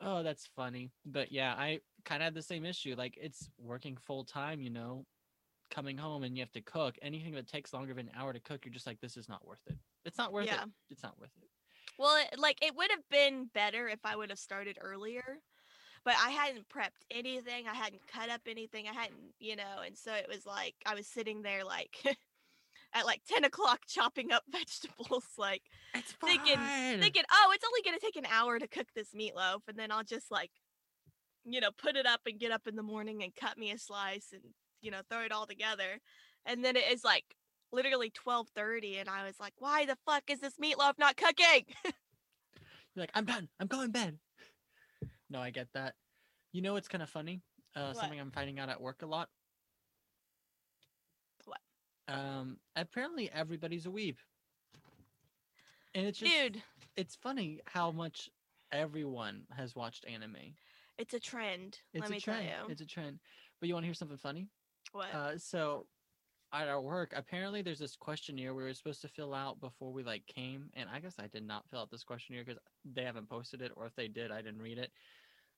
Oh, 0.00 0.22
that's 0.22 0.46
funny. 0.56 0.90
But 1.04 1.30
yeah, 1.32 1.54
I 1.54 1.80
kind 2.04 2.22
of 2.22 2.26
had 2.26 2.34
the 2.34 2.42
same 2.42 2.64
issue. 2.64 2.94
Like 2.96 3.18
it's 3.20 3.50
working 3.58 3.96
full 3.96 4.24
time, 4.24 4.60
you 4.62 4.70
know, 4.70 5.04
coming 5.70 5.98
home 5.98 6.22
and 6.22 6.36
you 6.36 6.42
have 6.42 6.52
to 6.52 6.62
cook. 6.62 6.96
Anything 7.02 7.34
that 7.34 7.46
takes 7.48 7.72
longer 7.74 7.92
than 7.94 8.06
an 8.08 8.12
hour 8.16 8.32
to 8.32 8.40
cook, 8.40 8.64
you're 8.64 8.72
just 8.72 8.86
like, 8.86 9.00
this 9.00 9.16
is 9.16 9.28
not 9.28 9.46
worth 9.46 9.60
it. 9.66 9.76
It's 10.04 10.16
not 10.16 10.32
worth 10.32 10.46
Yeah. 10.46 10.62
it. 10.62 10.68
It's 10.90 11.02
not 11.02 11.18
worth 11.20 11.32
it. 11.42 11.48
Well, 11.98 12.16
it, 12.32 12.38
like 12.38 12.58
it 12.64 12.76
would 12.76 12.90
have 12.90 13.08
been 13.10 13.50
better 13.52 13.88
if 13.88 14.00
I 14.04 14.16
would 14.16 14.30
have 14.30 14.38
started 14.38 14.78
earlier, 14.80 15.38
but 16.04 16.14
I 16.22 16.30
hadn't 16.30 16.68
prepped 16.68 17.04
anything. 17.10 17.66
I 17.68 17.74
hadn't 17.74 18.06
cut 18.06 18.30
up 18.30 18.42
anything. 18.46 18.86
I 18.88 18.94
hadn't, 18.94 19.34
you 19.40 19.56
know, 19.56 19.82
and 19.84 19.96
so 19.96 20.14
it 20.14 20.26
was 20.28 20.46
like 20.46 20.74
I 20.86 20.94
was 20.94 21.06
sitting 21.06 21.42
there 21.42 21.64
like 21.64 21.96
at 22.94 23.04
like 23.04 23.22
ten 23.28 23.44
o'clock 23.44 23.80
chopping 23.88 24.32
up 24.32 24.44
vegetables, 24.50 25.24
like 25.36 25.62
It's 25.94 26.12
Thinking- 26.24 26.56
fine. 26.56 27.00
thinking, 27.00 27.24
oh, 27.32 27.50
it's 27.52 27.64
only 27.66 27.80
gonna 27.84 27.98
take 28.00 28.16
an 28.16 28.26
hour 28.32 28.58
to 28.58 28.68
cook 28.68 28.86
this 28.94 29.08
meatloaf, 29.12 29.60
and 29.68 29.76
then 29.78 29.90
I'll 29.90 30.04
just 30.04 30.30
like, 30.30 30.50
you 31.44 31.60
know, 31.60 31.70
put 31.76 31.96
it 31.96 32.06
up 32.06 32.20
and 32.26 32.38
get 32.38 32.52
up 32.52 32.66
in 32.68 32.76
the 32.76 32.82
morning 32.82 33.22
and 33.24 33.34
cut 33.34 33.58
me 33.58 33.72
a 33.72 33.78
slice 33.78 34.28
and 34.32 34.42
you 34.80 34.90
know 34.92 35.00
throw 35.10 35.22
it 35.24 35.32
all 35.32 35.46
together, 35.46 35.98
and 36.46 36.64
then 36.64 36.76
it 36.76 36.84
is 36.92 37.02
like 37.02 37.24
literally 37.72 38.10
twelve 38.10 38.48
thirty, 38.54 38.98
and 38.98 39.08
I 39.08 39.24
was 39.24 39.38
like, 39.40 39.54
why 39.58 39.86
the 39.86 39.96
fuck 40.06 40.24
is 40.28 40.40
this 40.40 40.54
meatloaf 40.62 40.98
not 40.98 41.16
cooking? 41.16 41.64
You're 41.84 43.02
like, 43.02 43.10
I'm 43.14 43.24
done. 43.24 43.48
I'm 43.60 43.66
going 43.66 43.86
to 43.86 43.92
bed. 43.92 44.18
No, 45.30 45.40
I 45.40 45.50
get 45.50 45.68
that. 45.74 45.94
You 46.52 46.62
know, 46.62 46.76
it's 46.76 46.88
kind 46.88 47.02
of 47.02 47.08
funny. 47.10 47.42
Uh, 47.76 47.92
something 47.92 48.18
I'm 48.18 48.30
finding 48.32 48.58
out 48.58 48.68
at 48.70 48.80
work 48.80 49.02
a 49.02 49.06
lot. 49.06 49.28
What? 51.44 51.58
Um, 52.08 52.56
apparently 52.74 53.30
everybody's 53.32 53.86
a 53.86 53.90
weeb. 53.90 54.16
And 55.94 56.06
it's 56.06 56.18
just, 56.18 56.32
Dude, 56.32 56.62
it's 56.96 57.14
funny 57.16 57.60
how 57.66 57.90
much 57.92 58.30
everyone 58.72 59.42
has 59.56 59.74
watched 59.76 60.04
anime. 60.06 60.36
it's 60.98 61.14
a 61.14 61.20
trend. 61.20 61.78
It's 61.92 62.00
let 62.02 62.10
a 62.10 62.12
me 62.12 62.20
trend. 62.20 62.48
tell 62.48 62.66
you. 62.66 62.72
It's 62.72 62.80
a 62.80 62.86
trend. 62.86 63.18
But 63.60 63.68
you 63.68 63.74
want 63.74 63.84
to 63.84 63.88
hear 63.88 63.94
something 63.94 64.16
funny? 64.18 64.48
what? 64.92 65.14
Uh, 65.14 65.38
so 65.38 65.86
at 66.52 66.68
our 66.68 66.80
work, 66.80 67.12
apparently 67.14 67.62
there's 67.62 67.78
this 67.78 67.96
questionnaire 67.96 68.54
we 68.54 68.62
were 68.62 68.74
supposed 68.74 69.02
to 69.02 69.08
fill 69.08 69.34
out 69.34 69.60
before 69.60 69.92
we 69.92 70.02
like 70.02 70.26
came, 70.26 70.70
and 70.74 70.88
I 70.88 71.00
guess 71.00 71.16
I 71.18 71.26
did 71.26 71.46
not 71.46 71.68
fill 71.68 71.80
out 71.80 71.90
this 71.90 72.04
questionnaire 72.04 72.44
because 72.44 72.60
they 72.84 73.04
haven't 73.04 73.28
posted 73.28 73.62
it, 73.62 73.72
or 73.76 73.86
if 73.86 73.94
they 73.94 74.08
did, 74.08 74.30
I 74.30 74.42
didn't 74.42 74.62
read 74.62 74.78
it. 74.78 74.90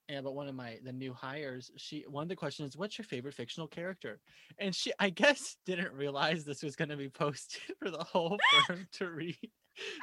Yeah, 0.09 0.23
but 0.23 0.35
one 0.35 0.49
of 0.49 0.57
my 0.57 0.79
the 0.83 0.93
new 0.93 1.13
hires, 1.13 1.71
she 1.77 2.05
one 2.09 2.25
of 2.25 2.29
the 2.29 2.37
questions 2.37 2.71
is, 2.71 2.77
"What's 2.77 2.99
your 2.99 3.05
favorite 3.05 3.35
fictional 3.35 3.69
character?" 3.69 4.21
And 4.59 4.75
she, 4.75 4.93
I 4.99 5.11
guess, 5.11 5.57
didn't 5.67 5.93
realize 5.93 6.45
this 6.45 6.63
was 6.65 6.75
going 6.75 6.89
to 6.89 6.97
be 6.97 7.09
posted 7.09 7.63
for 7.79 7.91
the 7.91 8.03
whole 8.03 8.39
firm 8.67 8.89
to 8.95 9.11
read. 9.11 9.39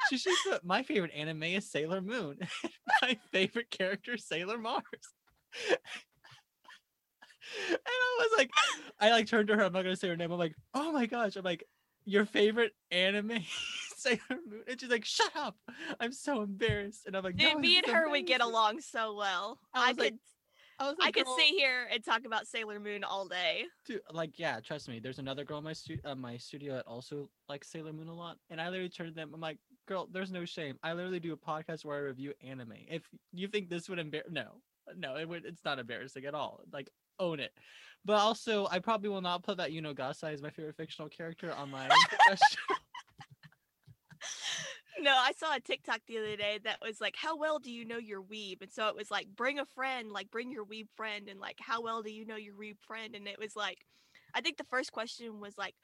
She 0.08 0.16
she 0.16 0.34
put, 0.48 0.64
"My 0.64 0.82
favorite 0.82 1.12
anime 1.12 1.42
is 1.42 1.70
Sailor 1.70 2.00
Moon. 2.00 2.38
my 3.02 3.18
favorite 3.30 3.70
character 3.70 4.16
Sailor 4.16 4.56
Mars." 4.56 4.84
And 7.70 7.78
I 7.86 8.16
was 8.18 8.38
like, 8.38 8.50
I 9.00 9.10
like 9.10 9.26
turned 9.26 9.48
to 9.48 9.56
her. 9.56 9.64
I'm 9.64 9.72
not 9.72 9.82
gonna 9.82 9.96
say 9.96 10.08
her 10.08 10.16
name. 10.16 10.32
I'm 10.32 10.38
like, 10.38 10.54
"Oh 10.74 10.92
my 10.92 11.06
gosh!" 11.06 11.36
I'm 11.36 11.44
like, 11.44 11.64
"Your 12.04 12.24
favorite 12.24 12.72
anime?" 12.90 13.44
Sailor 13.96 14.18
Moon, 14.30 14.62
and 14.68 14.80
she's 14.80 14.90
like, 14.90 15.04
"Shut 15.04 15.34
up!" 15.36 15.56
I'm 16.00 16.12
so 16.12 16.42
embarrassed, 16.42 17.06
and 17.06 17.16
I'm 17.16 17.24
like, 17.24 17.36
Dude, 17.36 17.54
"No, 17.54 17.58
me 17.58 17.78
and 17.78 17.86
her 17.86 18.08
would 18.08 18.26
get 18.26 18.40
along 18.40 18.80
so 18.80 19.14
well. 19.14 19.58
I 19.74 19.86
I, 19.86 19.88
was 19.88 19.98
like, 19.98 20.10
could 20.12 20.18
I 20.80 20.86
was 20.86 20.96
I 21.02 21.10
could 21.10 21.26
sit 21.36 21.46
here 21.46 21.88
and 21.92 22.04
talk 22.04 22.24
about 22.24 22.46
Sailor 22.46 22.78
Moon 22.78 23.02
all 23.02 23.26
day. 23.26 23.64
Dude, 23.84 24.00
like, 24.12 24.38
yeah, 24.38 24.60
trust 24.60 24.88
me. 24.88 25.00
There's 25.00 25.18
another 25.18 25.44
girl 25.44 25.58
in 25.58 25.64
my 25.64 25.72
stu- 25.72 25.98
uh, 26.04 26.14
my 26.14 26.36
studio 26.36 26.74
that 26.74 26.86
also 26.86 27.28
likes 27.48 27.68
Sailor 27.68 27.92
Moon 27.92 28.08
a 28.08 28.14
lot, 28.14 28.36
and 28.50 28.60
I 28.60 28.68
literally 28.68 28.88
turned 28.88 29.10
to 29.10 29.14
them. 29.14 29.32
I'm 29.34 29.40
like, 29.40 29.58
girl, 29.86 30.08
there's 30.12 30.30
no 30.30 30.44
shame. 30.44 30.78
I 30.82 30.92
literally 30.92 31.18
do 31.20 31.32
a 31.32 31.36
podcast 31.36 31.84
where 31.84 31.96
I 31.96 32.00
review 32.00 32.32
anime. 32.46 32.74
If 32.88 33.02
you 33.32 33.48
think 33.48 33.68
this 33.68 33.88
would 33.88 33.98
embarrass, 33.98 34.28
no, 34.30 34.60
no, 34.96 35.16
it 35.16 35.28
would. 35.28 35.44
It's 35.44 35.64
not 35.64 35.80
embarrassing 35.80 36.26
at 36.26 36.34
all. 36.34 36.60
Like, 36.72 36.90
own 37.18 37.40
it. 37.40 37.52
But 38.04 38.18
also, 38.20 38.66
I 38.70 38.78
probably 38.78 39.08
will 39.08 39.20
not 39.20 39.42
put 39.42 39.56
that 39.58 39.70
Yuno 39.70 39.94
Gasai 39.94 40.32
as 40.32 40.42
my 40.42 40.50
favorite 40.50 40.76
fictional 40.76 41.08
character 41.08 41.52
on 41.52 41.70
my 41.70 41.88
professional. 41.88 42.76
No, 45.00 45.12
I 45.12 45.32
saw 45.36 45.54
a 45.54 45.60
TikTok 45.60 46.00
the 46.06 46.18
other 46.18 46.36
day 46.36 46.58
that 46.64 46.78
was 46.82 47.00
like, 47.00 47.14
"How 47.16 47.36
well 47.36 47.58
do 47.58 47.70
you 47.70 47.84
know 47.84 47.98
your 47.98 48.22
weeb?" 48.22 48.62
And 48.62 48.72
so 48.72 48.88
it 48.88 48.96
was 48.96 49.10
like, 49.10 49.28
"Bring 49.28 49.58
a 49.58 49.64
friend, 49.64 50.10
like 50.10 50.30
bring 50.30 50.50
your 50.50 50.64
weeb 50.64 50.88
friend," 50.96 51.28
and 51.28 51.38
like, 51.38 51.58
"How 51.60 51.80
well 51.80 52.02
do 52.02 52.10
you 52.10 52.26
know 52.26 52.36
your 52.36 52.54
weeb 52.54 52.78
friend?" 52.80 53.14
And 53.14 53.28
it 53.28 53.38
was 53.38 53.54
like, 53.54 53.78
I 54.34 54.40
think 54.40 54.56
the 54.56 54.64
first 54.64 54.92
question 54.92 55.40
was 55.40 55.56
like, 55.56 55.74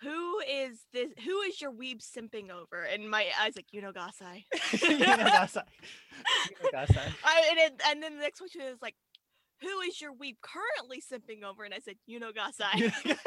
"Who 0.00 0.40
is 0.40 0.86
this? 0.92 1.10
Who 1.24 1.40
is 1.42 1.60
your 1.60 1.72
weeb 1.72 2.00
simping 2.00 2.50
over?" 2.50 2.82
And 2.82 3.10
my 3.10 3.26
I 3.38 3.46
was 3.46 3.56
like, 3.56 3.66
"Yuno 3.74 3.92
Gasai." 3.92 4.44
Yuno 4.54 5.26
Gasai. 5.26 5.64
Yuno 6.62 6.72
Gasai. 6.72 7.12
I 7.24 7.46
and, 7.50 7.58
it, 7.58 7.82
and 7.86 8.02
then 8.02 8.16
the 8.16 8.22
next 8.22 8.38
question 8.38 8.62
was 8.62 8.80
like, 8.80 8.96
"Who 9.62 9.80
is 9.80 10.00
your 10.00 10.12
weeb 10.12 10.36
currently 10.40 11.00
simping 11.00 11.44
over?" 11.44 11.64
And 11.64 11.74
I 11.74 11.78
said, 11.78 11.96
"Yuno 12.08 12.32
Gasai." 12.34 12.92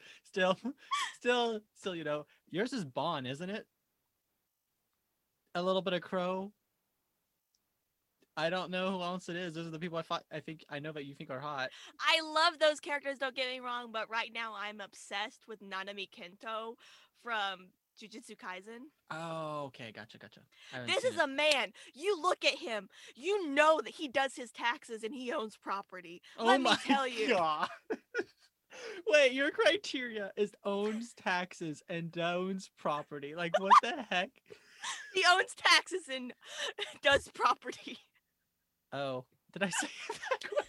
Still, 0.22 0.56
still, 1.18 1.60
still, 1.76 1.96
you 1.96 2.04
know, 2.04 2.24
yours 2.50 2.72
is 2.72 2.84
Bon, 2.84 3.26
isn't 3.26 3.50
it? 3.50 3.66
A 5.56 5.62
little 5.62 5.82
bit 5.82 5.92
of 5.92 6.02
Crow. 6.02 6.52
I 8.36 8.48
don't 8.48 8.70
know 8.70 8.92
who 8.92 9.02
else 9.02 9.28
it 9.28 9.34
is. 9.34 9.54
Those 9.54 9.66
are 9.66 9.70
the 9.70 9.78
people 9.78 9.98
I 9.98 10.02
thought. 10.02 10.24
I 10.32 10.38
think 10.38 10.64
I 10.70 10.78
know 10.78 10.92
that 10.92 11.04
you 11.04 11.14
think 11.14 11.30
are 11.30 11.40
hot. 11.40 11.70
I 11.98 12.20
love 12.22 12.58
those 12.60 12.78
characters, 12.78 13.18
don't 13.18 13.34
get 13.34 13.50
me 13.50 13.58
wrong, 13.60 13.90
but 13.92 14.08
right 14.08 14.30
now 14.32 14.54
I'm 14.56 14.80
obsessed 14.80 15.48
with 15.48 15.60
Nanami 15.60 16.08
Kento 16.08 16.74
from 17.22 17.68
Jujutsu 18.00 18.36
Kaisen. 18.36 18.88
Oh, 19.10 19.64
okay, 19.66 19.92
gotcha, 19.94 20.18
gotcha. 20.18 20.40
This 20.86 21.04
is 21.04 21.16
it. 21.16 21.20
a 21.22 21.26
man. 21.26 21.72
You 21.94 22.20
look 22.20 22.44
at 22.44 22.56
him, 22.58 22.88
you 23.14 23.48
know 23.48 23.80
that 23.84 23.94
he 23.94 24.08
does 24.08 24.34
his 24.36 24.50
taxes 24.52 25.02
and 25.04 25.14
he 25.14 25.32
owns 25.32 25.56
property. 25.56 26.22
Oh 26.38 26.46
Let 26.46 26.60
my 26.60 26.70
me 26.72 26.76
tell 26.86 27.06
you. 27.08 27.28
God. 27.34 27.68
Wait, 29.06 29.32
your 29.32 29.50
criteria 29.50 30.30
is 30.36 30.52
owns 30.64 31.12
taxes 31.14 31.82
and 31.88 32.16
owns 32.18 32.70
property. 32.78 33.34
Like 33.34 33.58
what 33.60 33.72
the 33.82 34.04
heck? 34.10 34.30
He 35.12 35.22
owns 35.30 35.54
taxes 35.56 36.04
and 36.10 36.32
does 37.02 37.28
property. 37.34 37.98
Oh, 38.92 39.24
did 39.52 39.62
I 39.62 39.68
say 39.68 39.88
backwards? 40.08 40.68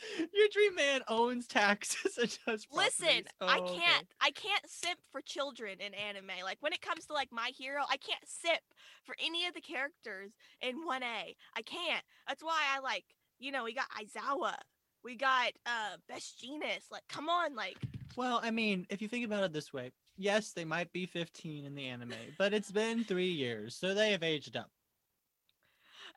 Your 0.32 0.48
dream 0.52 0.74
man 0.76 1.02
owns 1.08 1.46
taxes 1.46 2.18
and 2.18 2.38
does 2.46 2.66
Listen, 2.70 3.06
properties. 3.06 3.26
I 3.46 3.60
Oh, 3.60 3.74
can't 3.74 4.04
I 4.20 4.30
can't 4.30 4.68
simp 4.68 5.00
for 5.10 5.20
children 5.22 5.80
in 5.80 5.94
anime. 5.94 6.30
Like 6.44 6.58
when 6.60 6.72
it 6.72 6.82
comes 6.82 7.06
to 7.06 7.12
like 7.14 7.32
my 7.32 7.50
hero, 7.56 7.82
I 7.88 7.96
can't 7.96 8.26
simp 8.26 8.60
for 9.04 9.16
any 9.18 9.46
of 9.46 9.54
the 9.54 9.60
characters 9.60 10.32
in 10.60 10.84
1A. 10.84 11.34
I 11.56 11.62
can't. 11.62 12.04
That's 12.26 12.42
why 12.42 12.62
I 12.74 12.80
like, 12.80 13.04
you 13.38 13.52
know, 13.52 13.64
we 13.64 13.74
got 13.74 13.88
Aizawa. 13.90 14.56
We 15.02 15.16
got 15.16 15.52
uh 15.66 15.96
Best 16.08 16.40
Jeanist. 16.42 16.90
Like 16.90 17.04
come 17.08 17.28
on, 17.28 17.54
like 17.54 17.78
Well, 18.16 18.40
I 18.42 18.50
mean, 18.50 18.86
if 18.90 19.00
you 19.00 19.08
think 19.08 19.24
about 19.24 19.44
it 19.44 19.52
this 19.54 19.72
way, 19.72 19.92
yes, 20.16 20.52
they 20.52 20.64
might 20.66 20.92
be 20.92 21.06
15 21.06 21.64
in 21.64 21.74
the 21.74 21.86
anime, 21.86 22.34
but 22.36 22.52
it's 22.52 22.70
been 22.72 23.04
three 23.04 23.30
years, 23.32 23.76
so 23.76 23.94
they 23.94 24.12
have 24.12 24.22
aged 24.22 24.56
up. 24.56 24.70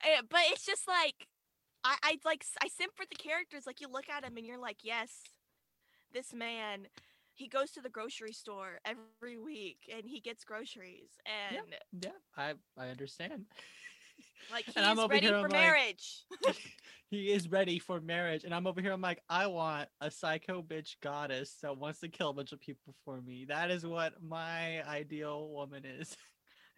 eh, 0.04 0.22
but 0.30 0.42
it's 0.46 0.66
just 0.66 0.88
like 0.88 1.28
I 1.84 1.96
I 2.04 2.20
like 2.26 2.44
I 2.62 2.68
simp 2.68 2.96
for 2.96 3.06
the 3.10 3.16
characters. 3.16 3.66
Like 3.66 3.82
you 3.82 3.88
look 3.90 4.10
at 4.10 4.24
him 4.24 4.38
and 4.38 4.46
you're 4.46 4.60
like, 4.60 4.78
yes, 4.84 5.12
this 6.14 6.34
man. 6.34 6.88
He 7.34 7.48
goes 7.48 7.72
to 7.72 7.82
the 7.82 7.90
grocery 7.90 8.34
store 8.34 8.80
every 8.86 9.38
week 9.38 9.90
and 9.96 10.04
he 10.06 10.20
gets 10.20 10.44
groceries 10.44 11.10
and 11.26 11.64
Yeah, 12.04 12.12
I 12.38 12.54
I 12.78 12.90
understand. 12.90 13.46
like 14.52 14.66
he's 14.66 14.76
And 14.78 14.86
I'm 14.86 15.00
over 15.00 15.14
ready 15.14 15.28
here, 15.28 15.36
for 15.40 15.46
I'm 15.46 15.52
like- 15.52 15.52
marriage. 15.52 16.24
he 17.10 17.32
is 17.32 17.50
ready 17.50 17.80
for 17.80 18.00
marriage, 18.02 18.44
and 18.44 18.54
I'm 18.54 18.68
over 18.68 18.82
here. 18.82 18.92
I'm 18.92 19.02
like, 19.02 19.22
I 19.30 19.48
want 19.48 19.90
a 20.02 20.12
psycho 20.12 20.62
bitch 20.62 20.96
goddess 21.02 21.56
that 21.64 21.78
wants 21.78 22.00
to 22.02 22.10
kill 22.10 22.30
a 22.30 22.34
bunch 22.34 22.52
of 22.52 22.60
people 22.60 22.94
for 23.06 23.22
me. 23.22 23.46
That 23.48 23.72
is 23.72 23.86
what 23.86 24.22
my 24.22 24.84
ideal 24.88 25.50
woman 25.50 25.84
is. 25.86 26.16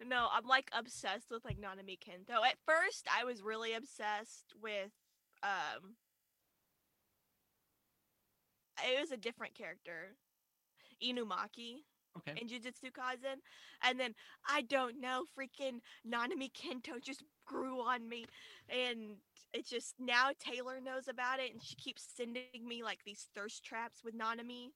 No, 0.04 0.28
I'm 0.32 0.46
like 0.46 0.70
obsessed 0.72 1.30
with 1.30 1.44
like 1.44 1.58
Nanami 1.58 1.98
Kento. 1.98 2.44
At 2.44 2.58
first, 2.66 3.06
I 3.14 3.24
was 3.24 3.42
really 3.42 3.74
obsessed 3.74 4.54
with 4.60 4.92
um 5.42 5.96
it 8.84 9.00
was 9.00 9.12
a 9.12 9.16
different 9.16 9.54
character. 9.54 10.16
Inumaki 11.02 11.84
Okay. 12.16 12.40
in 12.40 12.48
Jujutsu 12.48 12.92
Kaisen. 12.92 13.38
And 13.82 13.98
then 13.98 14.14
I 14.48 14.62
don't 14.62 15.00
know, 15.00 15.24
freaking 15.36 15.80
Nanami 16.06 16.50
Kento 16.52 17.00
just 17.02 17.22
grew 17.46 17.80
on 17.80 18.08
me. 18.08 18.26
And 18.68 19.16
it 19.52 19.66
just 19.66 19.94
now 19.98 20.30
Taylor 20.38 20.80
knows 20.80 21.08
about 21.08 21.40
it 21.40 21.52
and 21.52 21.62
she 21.62 21.76
keeps 21.76 22.06
sending 22.16 22.66
me 22.66 22.82
like 22.82 23.00
these 23.04 23.28
thirst 23.34 23.64
traps 23.64 24.02
with 24.04 24.14
Nanami 24.16 24.68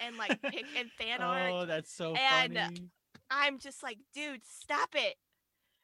and 0.00 0.16
like 0.16 0.40
pic 0.50 0.66
and 0.76 0.90
fan 0.98 1.20
art. 1.20 1.52
Oh, 1.52 1.66
that's 1.66 1.92
so 1.92 2.14
And, 2.14 2.54
funny. 2.54 2.90
I'm 3.36 3.58
just 3.58 3.82
like, 3.82 3.98
dude, 4.14 4.42
stop 4.44 4.90
it. 4.94 5.16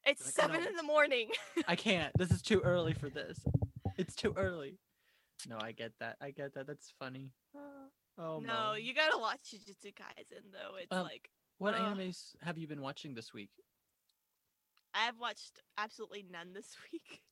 It's 0.07 0.25
Like, 0.25 0.35
seven 0.35 0.66
in 0.66 0.76
the 0.76 0.83
morning. 0.83 1.28
I 1.69 1.75
can't. 1.76 2.12
This 2.16 2.30
is 2.30 2.40
too 2.42 2.61
early 2.61 2.95
for 2.95 3.11
this. 3.11 3.38
It's 3.99 4.14
too 4.14 4.33
early. 4.37 4.78
No, 5.49 5.59
I 5.61 5.73
get 5.73 5.92
that. 6.00 6.16
I 6.23 6.30
get 6.30 6.54
that. 6.54 6.66
That's 6.66 6.92
funny. 6.99 7.33
Oh 8.19 8.38
no, 8.40 8.40
Mo. 8.40 8.75
you 8.78 8.95
gotta 8.95 9.19
watch 9.19 9.40
Jujutsu 9.52 9.95
Kaisen 9.95 10.52
though. 10.52 10.76
It's 10.76 10.92
Um, 10.92 11.02
like 11.04 11.28
What 11.59 11.75
Ugh. 11.75 11.80
animes 11.97 12.35
have 12.42 12.57
you 12.59 12.66
been 12.69 12.80
watching 12.83 13.14
this 13.14 13.33
week? 13.33 13.50
I've 14.95 15.19
watched 15.19 15.61
absolutely 15.78 16.25
none 16.30 16.52
this 16.52 16.76
week. 16.92 17.23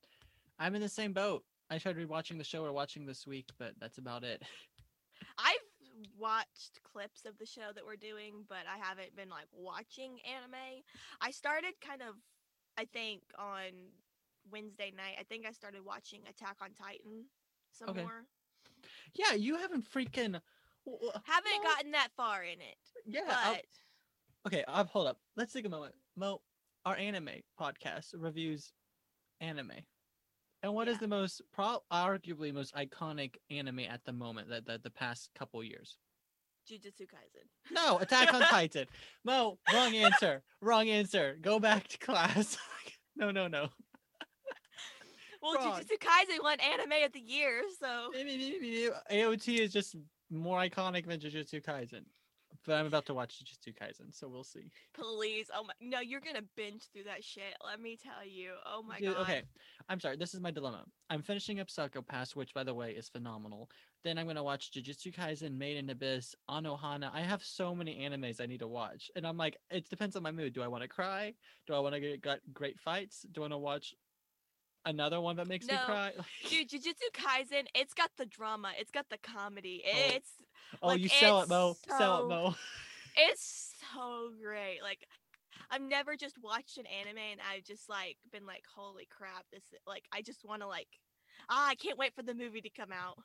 I'm 0.59 0.75
in 0.75 0.81
the 0.81 0.89
same 0.89 1.13
boat. 1.13 1.45
I 1.71 1.79
tried 1.79 1.97
rewatching 1.97 2.39
the 2.39 2.45
show 2.45 2.65
or 2.65 2.73
watching 2.73 3.05
this 3.07 3.27
week, 3.27 3.49
but 3.59 3.75
that's 3.79 3.99
about 3.99 4.25
it. 4.25 4.43
I've 5.99 6.07
watched 6.19 6.81
clips 6.85 7.25
of 7.25 7.39
the 7.39 7.47
show 7.47 7.73
that 7.75 7.85
we're 7.85 7.97
doing, 7.97 8.45
but 8.49 8.59
I 8.73 8.79
haven't 8.85 9.17
been 9.17 9.29
like 9.29 9.47
watching 9.53 10.19
anime. 10.25 10.83
I 11.21 11.31
started 11.31 11.75
kind 11.85 12.03
of, 12.03 12.15
I 12.77 12.85
think, 12.85 13.23
on 13.39 13.91
Wednesday 14.51 14.93
night. 14.97 15.17
I 15.19 15.25
think 15.25 15.47
I 15.47 15.53
started 15.53 15.85
watching 15.85 16.21
Attack 16.29 16.57
on 16.63 16.71
Titan 16.75 17.25
some 17.73 17.91
Okay. 17.91 18.03
more. 18.03 18.25
Yeah, 19.15 19.35
you 19.35 19.57
haven't 19.57 19.91
freaking. 19.91 20.41
Haven't 21.25 21.63
gotten 21.65 21.91
that 21.93 22.09
far 22.17 22.43
in 22.45 22.61
it, 22.61 22.79
Yeah. 23.05 23.25
but 23.27 23.37
I'll- 23.37 23.63
okay, 24.47 24.65
I'll, 24.69 24.85
hold 24.87 25.07
up. 25.09 25.21
Let's 25.37 25.53
take 25.53 25.67
a 25.67 25.69
moment. 25.69 25.95
Mo, 26.17 26.41
our 26.87 26.97
anime 26.97 27.43
podcast 27.61 28.15
reviews 28.17 28.73
anime. 29.41 29.73
And 30.63 30.75
what 30.75 30.89
is 30.89 30.95
Yeah. 30.97 31.01
the 31.03 31.09
most, 31.09 31.43
pro- 31.53 31.83
arguably 31.93 32.53
most 32.53 32.75
iconic 32.75 33.37
anime 33.51 33.81
at 33.81 34.05
the 34.05 34.13
moment 34.13 34.49
that, 34.49 34.67
that 34.67 34.83
the 34.83 34.91
past 34.91 35.31
couple 35.35 35.63
years? 35.63 35.97
Jujutsu 36.69 37.03
Kaisen. 37.07 37.47
No, 37.71 37.99
Attack 37.99 38.35
on 38.35 38.41
Titan. 38.51 38.87
No, 39.25 39.59
wrong 39.73 39.95
answer. 39.95 40.43
Wrong 40.61 40.89
answer. 40.89 41.39
Go 41.41 41.59
back 41.61 41.89
to 41.89 41.99
class. 41.99 42.59
no, 43.17 43.31
no, 43.31 43.47
no. 43.49 43.69
Well, 45.41 45.55
Wrong. 45.55 45.81
Jujutsu 45.81 45.99
Kaisen 46.01 46.43
won 46.43 46.59
anime 46.61 47.05
of 47.05 47.13
the 47.13 47.21
year, 47.21 47.63
so 47.81 48.11
AOT 48.15 49.59
is 49.61 49.73
just 49.73 49.95
more 50.31 50.59
iconic 50.59 51.07
than 51.07 51.21
Jujutsu 51.21 51.63
Kaisen. 51.65 52.03
But 52.67 52.75
I'm 52.75 52.87
about 52.87 53.07
to 53.07 53.15
watch 53.15 53.43
Jujutsu 53.43 53.75
Kaisen, 53.75 54.13
so 54.13 54.29
we'll 54.29 54.45
see. 54.45 54.71
please, 54.95 55.51
oh 55.55 55.65
my, 55.65 55.73
no, 55.81 56.01
you're 56.01 56.21
gonna 56.21 56.45
binge 56.57 56.83
through 56.93 57.05
that 57.05 57.25
shit. 57.25 57.55
Let 57.65 57.81
me 57.81 57.97
tell 57.97 58.27
you. 58.29 58.53
Oh 58.67 58.83
my 58.83 58.99
Dude, 58.99 59.15
god. 59.15 59.23
Okay, 59.23 59.43
I'm 59.89 60.01
sorry. 60.01 60.17
This 60.17 60.35
is 60.35 60.41
my 60.41 60.51
dilemma. 60.51 60.85
I'm 61.09 61.23
finishing 61.23 61.61
up 61.61 61.71
Psycho 61.71 62.03
Pass, 62.03 62.37
which, 62.37 62.53
by 62.53 62.65
the 62.65 62.75
way, 62.75 62.91
is 62.93 63.09
phenomenal. 63.09 63.71
Then 64.05 64.19
I'm 64.19 64.27
gonna 64.27 64.45
watch 64.45 64.71
Jujutsu 64.71 65.15
Kaisen, 65.15 65.57
Made 65.57 65.77
in 65.77 65.91
Abyss, 65.91 66.35
Anohana. 66.51 67.11
I 67.13 67.21
have 67.21 67.43
so 67.43 67.75
many 67.75 67.97
animes 67.97 68.41
I 68.41 68.47
need 68.47 68.61
to 68.61 68.69
watch, 68.69 69.11
and 69.17 69.27
I'm 69.27 69.37
like, 69.37 69.57
it 69.71 69.89
depends 69.89 70.17
on 70.17 70.23
my 70.23 70.31
mood. 70.31 70.53
Do 70.53 70.63
I 70.63 70.69
want 70.69 70.83
to 70.83 70.89
cry? 70.89 71.35
Do 71.67 71.75
I 71.75 71.79
want 71.79 71.95
to 71.95 72.01
get 72.01 72.41
great 72.53 72.79
fights? 72.79 73.25
Do 73.33 73.41
I 73.41 73.45
want 73.45 73.53
to 73.55 73.59
watch 73.59 73.95
Another 74.87 75.21
one 75.21 75.37
that 75.37 75.49
makes 75.49 75.67
me 75.67 75.75
cry. 75.85 76.13
Dude, 76.49 76.71
Jujutsu 76.71 77.13
Kaisen, 77.13 77.67
it's 77.75 77.95
got 77.95 78.11
the 78.17 78.27
drama, 78.27 78.73
it's 78.79 78.91
got 78.91 79.07
the 79.11 79.19
comedy. 79.19 79.83
Oh. 79.87 80.15
It's 80.15 80.31
oh, 80.83 80.87
like, 80.89 81.01
you 81.01 81.09
sell 81.09 81.43
it, 81.43 81.49
Mo. 81.49 81.77
Sell 81.87 81.97
it, 81.97 81.99
so- 81.99 82.29
Mo. 82.29 82.55
it's 83.17 83.75
so 83.95 84.31
great. 84.43 84.79
Like 84.83 85.07
I've 85.71 85.83
never 85.83 86.17
just 86.17 86.37
watched 86.43 86.79
an 86.79 86.87
anime 86.87 87.19
and 87.19 87.41
I've 87.53 87.65
just 87.65 87.89
like 87.89 88.17
been 88.33 88.47
like, 88.47 88.65
holy 88.75 89.07
crap, 89.11 89.45
this 89.53 89.65
like 89.87 90.05
I 90.13 90.23
just 90.23 90.45
want 90.45 90.63
to 90.63 90.69
like 90.69 90.89
ah, 91.51 91.69
I 91.69 91.75
can't 91.75 91.99
wait 91.99 92.15
for 92.15 92.23
the 92.23 92.35
movie 92.35 92.61
to 92.61 92.71
come 92.71 92.93
out. 92.93 93.19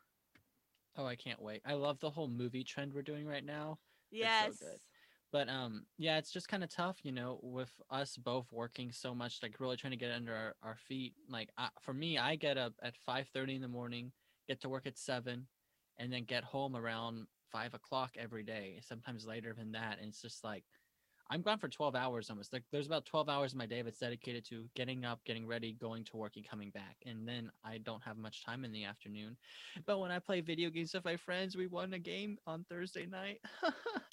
Oh, 0.97 1.05
I 1.05 1.15
can't 1.15 1.41
wait. 1.41 1.61
I 1.65 1.73
love 1.73 1.99
the 1.99 2.09
whole 2.09 2.27
movie 2.27 2.63
trend 2.63 2.93
we're 2.93 3.01
doing 3.01 3.25
right 3.25 3.43
now. 3.43 3.79
Yes. 4.11 4.59
so. 4.59 4.67
But 5.33 5.49
um, 5.49 5.87
yeah, 5.97 6.19
it's 6.19 6.31
just 6.31 6.47
kind 6.47 6.63
of 6.63 6.69
tough, 6.69 6.99
you 7.01 7.11
know, 7.11 7.39
with 7.41 7.71
us 7.89 8.17
both 8.17 8.45
working 8.51 8.91
so 8.91 9.15
much, 9.15 9.39
like 9.41 9.59
really 9.59 9.75
trying 9.75 9.91
to 9.91 9.97
get 9.97 10.11
under 10.11 10.31
our, 10.31 10.55
our 10.61 10.77
feet. 10.77 11.15
Like 11.27 11.49
I, 11.57 11.69
for 11.81 11.91
me, 11.91 12.19
I 12.19 12.35
get 12.35 12.55
up 12.55 12.73
at 12.83 12.95
five 13.03 13.27
thirty 13.33 13.55
in 13.55 13.61
the 13.63 13.67
morning, 13.67 14.11
get 14.47 14.61
to 14.61 14.69
work 14.69 14.85
at 14.85 14.95
seven, 14.95 15.47
and 15.97 16.13
then 16.13 16.25
get 16.25 16.43
home 16.43 16.75
around 16.75 17.25
five 17.51 17.73
o'clock 17.73 18.11
every 18.15 18.43
day. 18.43 18.79
Sometimes 18.83 19.25
later 19.25 19.55
than 19.57 19.71
that, 19.71 19.97
and 19.99 20.09
it's 20.09 20.21
just 20.21 20.43
like 20.43 20.65
I'm 21.31 21.41
gone 21.41 21.57
for 21.57 21.67
twelve 21.67 21.95
hours 21.95 22.29
almost. 22.29 22.53
Like 22.53 22.65
there's 22.71 22.85
about 22.85 23.07
twelve 23.07 23.27
hours 23.27 23.53
of 23.53 23.57
my 23.57 23.65
day 23.65 23.81
that's 23.81 23.97
dedicated 23.97 24.45
to 24.49 24.69
getting 24.75 25.03
up, 25.03 25.25
getting 25.25 25.47
ready, 25.47 25.73
going 25.73 26.03
to 26.03 26.17
work, 26.17 26.33
and 26.35 26.47
coming 26.47 26.69
back. 26.69 26.97
And 27.07 27.27
then 27.27 27.49
I 27.65 27.79
don't 27.79 28.03
have 28.03 28.17
much 28.17 28.45
time 28.45 28.65
in 28.65 28.71
the 28.71 28.83
afternoon. 28.83 29.35
But 29.87 29.97
when 29.97 30.11
I 30.11 30.19
play 30.19 30.41
video 30.41 30.69
games 30.69 30.93
with 30.93 31.05
my 31.05 31.17
friends, 31.17 31.57
we 31.57 31.65
won 31.65 31.91
a 31.93 31.99
game 31.99 32.37
on 32.45 32.67
Thursday 32.69 33.07
night. 33.07 33.39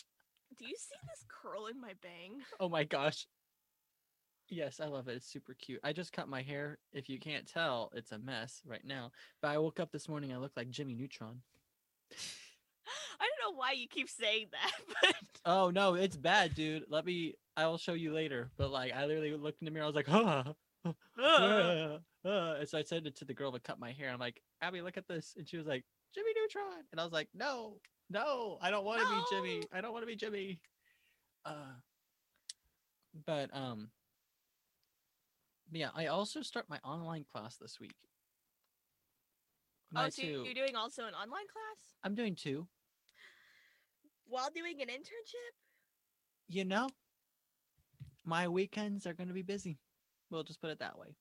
Do 0.60 0.66
you 0.66 0.76
see 0.76 0.96
this 1.08 1.24
curl 1.26 1.68
in 1.68 1.80
my 1.80 1.94
bang? 2.02 2.42
Oh 2.60 2.68
my 2.68 2.84
gosh. 2.84 3.26
Yes, 4.50 4.78
I 4.78 4.86
love 4.86 5.08
it. 5.08 5.16
It's 5.16 5.26
super 5.26 5.54
cute. 5.54 5.80
I 5.82 5.94
just 5.94 6.12
cut 6.12 6.28
my 6.28 6.42
hair. 6.42 6.76
If 6.92 7.08
you 7.08 7.18
can't 7.18 7.46
tell, 7.46 7.90
it's 7.94 8.12
a 8.12 8.18
mess 8.18 8.60
right 8.66 8.84
now. 8.84 9.10
But 9.40 9.52
I 9.52 9.58
woke 9.58 9.80
up 9.80 9.90
this 9.90 10.06
morning, 10.08 10.34
I 10.34 10.36
look 10.36 10.52
like 10.56 10.68
Jimmy 10.68 10.94
Neutron. 10.94 11.40
I 12.12 13.24
don't 13.24 13.54
know 13.54 13.58
why 13.58 13.72
you 13.72 13.88
keep 13.88 14.10
saying 14.10 14.48
that, 14.52 14.72
but 15.02 15.14
Oh 15.46 15.70
no, 15.70 15.94
it's 15.94 16.16
bad, 16.16 16.54
dude. 16.54 16.84
Let 16.90 17.06
me 17.06 17.36
I 17.56 17.66
will 17.66 17.78
show 17.78 17.94
you 17.94 18.12
later. 18.12 18.50
But 18.58 18.70
like 18.70 18.92
I 18.92 19.06
literally 19.06 19.34
looked 19.34 19.62
in 19.62 19.64
the 19.64 19.70
mirror, 19.70 19.84
I 19.84 19.86
was 19.86 19.96
like, 19.96 20.08
huh. 20.08 20.44
Uh, 21.18 21.98
uh. 22.24 22.54
And 22.58 22.68
so 22.68 22.76
I 22.76 22.82
said 22.82 23.06
it 23.06 23.16
to 23.16 23.24
the 23.24 23.34
girl 23.34 23.52
to 23.52 23.60
cut 23.60 23.78
my 23.78 23.92
hair. 23.92 24.10
I'm 24.10 24.18
like, 24.18 24.42
Abby, 24.60 24.82
look 24.82 24.96
at 24.98 25.08
this. 25.08 25.34
And 25.38 25.48
she 25.48 25.56
was 25.56 25.66
like, 25.66 25.84
Jimmy 26.14 26.30
Neutron. 26.34 26.84
And 26.92 27.00
I 27.00 27.04
was 27.04 27.12
like, 27.12 27.28
no, 27.34 27.76
no, 28.10 28.58
I 28.60 28.70
don't 28.70 28.84
want 28.84 29.00
to 29.02 29.08
be 29.08 29.20
Jimmy. 29.30 29.62
I 29.72 29.80
don't 29.80 29.92
want 29.92 30.02
to 30.02 30.06
be 30.06 30.16
Jimmy. 30.16 30.60
Uh, 31.44 31.74
but 33.26 33.48
um, 33.56 33.88
yeah, 35.72 35.90
I 35.94 36.06
also 36.06 36.42
start 36.42 36.66
my 36.68 36.78
online 36.84 37.24
class 37.32 37.56
this 37.56 37.78
week. 37.80 37.94
oh, 39.94 40.02
My 40.02 40.08
so 40.08 40.22
two- 40.22 40.42
you're 40.44 40.54
doing 40.54 40.76
also 40.76 41.04
an 41.06 41.14
online 41.14 41.46
class 41.46 41.94
I'm 42.04 42.14
doing 42.14 42.34
two. 42.34 42.66
while 44.26 44.50
doing 44.54 44.80
an 44.82 44.88
internship? 44.88 45.54
You 46.48 46.64
know, 46.64 46.88
my 48.24 48.48
weekends 48.48 49.06
are 49.06 49.14
going 49.14 49.28
to 49.28 49.34
be 49.34 49.42
busy. 49.42 49.78
We'll 50.30 50.42
just 50.44 50.60
put 50.60 50.70
it 50.70 50.80
that 50.80 50.98
way. 50.98 51.14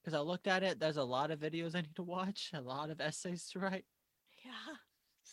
Because 0.00 0.14
I 0.14 0.20
looked 0.20 0.46
at 0.46 0.62
it, 0.62 0.78
there's 0.80 0.96
a 0.98 1.04
lot 1.04 1.30
of 1.30 1.38
videos 1.40 1.74
I 1.74 1.80
need 1.82 1.96
to 1.96 2.02
watch, 2.02 2.50
a 2.54 2.60
lot 2.60 2.90
of 2.90 3.00
essays 3.00 3.46
to 3.52 3.58
write. 3.58 3.84
Yeah. 4.44 4.52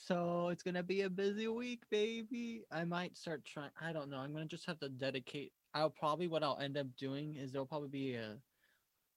So 0.01 0.49
it's 0.49 0.63
gonna 0.63 0.81
be 0.81 1.01
a 1.01 1.09
busy 1.11 1.47
week, 1.47 1.87
baby. 1.91 2.65
I 2.71 2.85
might 2.85 3.15
start 3.15 3.45
trying. 3.45 3.69
I 3.79 3.93
don't 3.93 4.09
know. 4.09 4.17
I'm 4.17 4.33
gonna 4.33 4.47
just 4.47 4.65
have 4.65 4.79
to 4.79 4.89
dedicate. 4.89 5.53
I'll 5.75 5.91
probably 5.91 6.27
what 6.27 6.43
I'll 6.43 6.57
end 6.57 6.75
up 6.75 6.95
doing 6.95 7.35
is 7.35 7.51
there'll 7.51 7.67
probably 7.67 7.89
be 7.89 8.15
a 8.15 8.41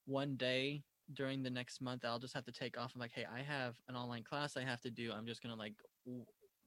one 0.05 0.37
day 0.37 0.85
during 1.15 1.43
the 1.43 1.49
next 1.49 1.81
month. 1.81 2.05
I'll 2.05 2.19
just 2.19 2.35
have 2.35 2.45
to 2.45 2.53
take 2.53 2.77
off. 2.77 2.95
I'm 2.95 3.01
like, 3.01 3.13
hey, 3.13 3.25
I 3.25 3.41
have 3.41 3.81
an 3.89 3.97
online 3.97 4.25
class 4.25 4.59
I 4.59 4.65
have 4.65 4.83
to 4.83 4.91
do. 4.91 5.11
I'm 5.11 5.25
just 5.25 5.43
gonna 5.43 5.57
like, 5.57 5.83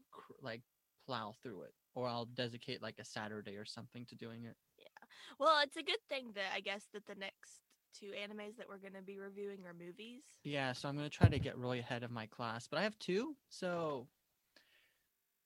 cr- 0.09 0.33
like 0.41 0.63
plow 1.05 1.35
through 1.43 1.61
it, 1.63 1.75
or 1.93 2.07
I'll 2.07 2.25
dedicate 2.25 2.81
like 2.81 2.97
a 2.97 3.05
Saturday 3.05 3.55
or 3.55 3.65
something 3.65 4.07
to 4.07 4.15
doing 4.15 4.45
it. 4.45 4.57
Yeah. 4.79 5.07
Well, 5.37 5.61
it's 5.61 5.77
a 5.77 5.83
good 5.83 6.01
thing 6.09 6.33
that 6.33 6.53
I 6.53 6.61
guess 6.61 6.87
that 6.93 7.05
the 7.05 7.13
next 7.13 7.66
two 7.99 8.07
animes 8.07 8.57
that 8.57 8.67
we're 8.69 8.77
going 8.77 8.93
to 8.93 9.01
be 9.01 9.17
reviewing 9.17 9.59
or 9.65 9.73
movies. 9.73 10.23
Yeah, 10.43 10.73
so 10.73 10.87
I'm 10.89 10.95
gonna 10.95 11.09
try 11.09 11.27
to 11.29 11.39
get 11.39 11.57
really 11.57 11.79
ahead 11.79 12.03
of 12.03 12.11
my 12.11 12.25
class, 12.27 12.67
but 12.67 12.79
I 12.79 12.83
have 12.83 12.97
two, 12.99 13.35
so 13.49 14.07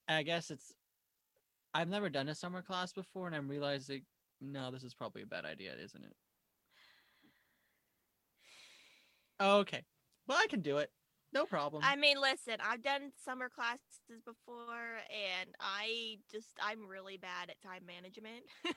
I 0.08 0.24
guess 0.24 0.52
it's. 0.52 0.74
I've 1.74 1.88
never 1.88 2.10
done 2.10 2.28
a 2.28 2.36
summer 2.36 2.62
class 2.62 2.92
before, 2.92 3.28
and 3.28 3.36
I'm 3.36 3.48
realizing 3.48 4.04
no, 4.42 4.72
this 4.72 4.84
is 4.84 4.94
probably 4.94 5.22
a 5.22 5.28
bad 5.28 5.46
idea, 5.46 5.74
isn't 5.82 6.04
it? 6.04 6.16
Okay, 9.40 9.84
well 10.28 10.38
I 10.38 10.48
can 10.48 10.62
do 10.62 10.78
it, 10.78 10.92
no 11.34 11.46
problem. 11.46 11.82
I 11.86 11.96
mean, 11.96 12.20
listen, 12.20 12.58
I've 12.64 12.84
done 12.84 13.12
summer 13.24 13.50
classes 13.50 14.22
before 14.26 15.00
and 15.10 15.50
I 15.60 16.18
just 16.32 16.50
I'm 16.62 16.88
really 16.88 17.18
bad 17.18 17.50
at 17.50 17.62
time 17.62 17.86
management. 17.86 18.44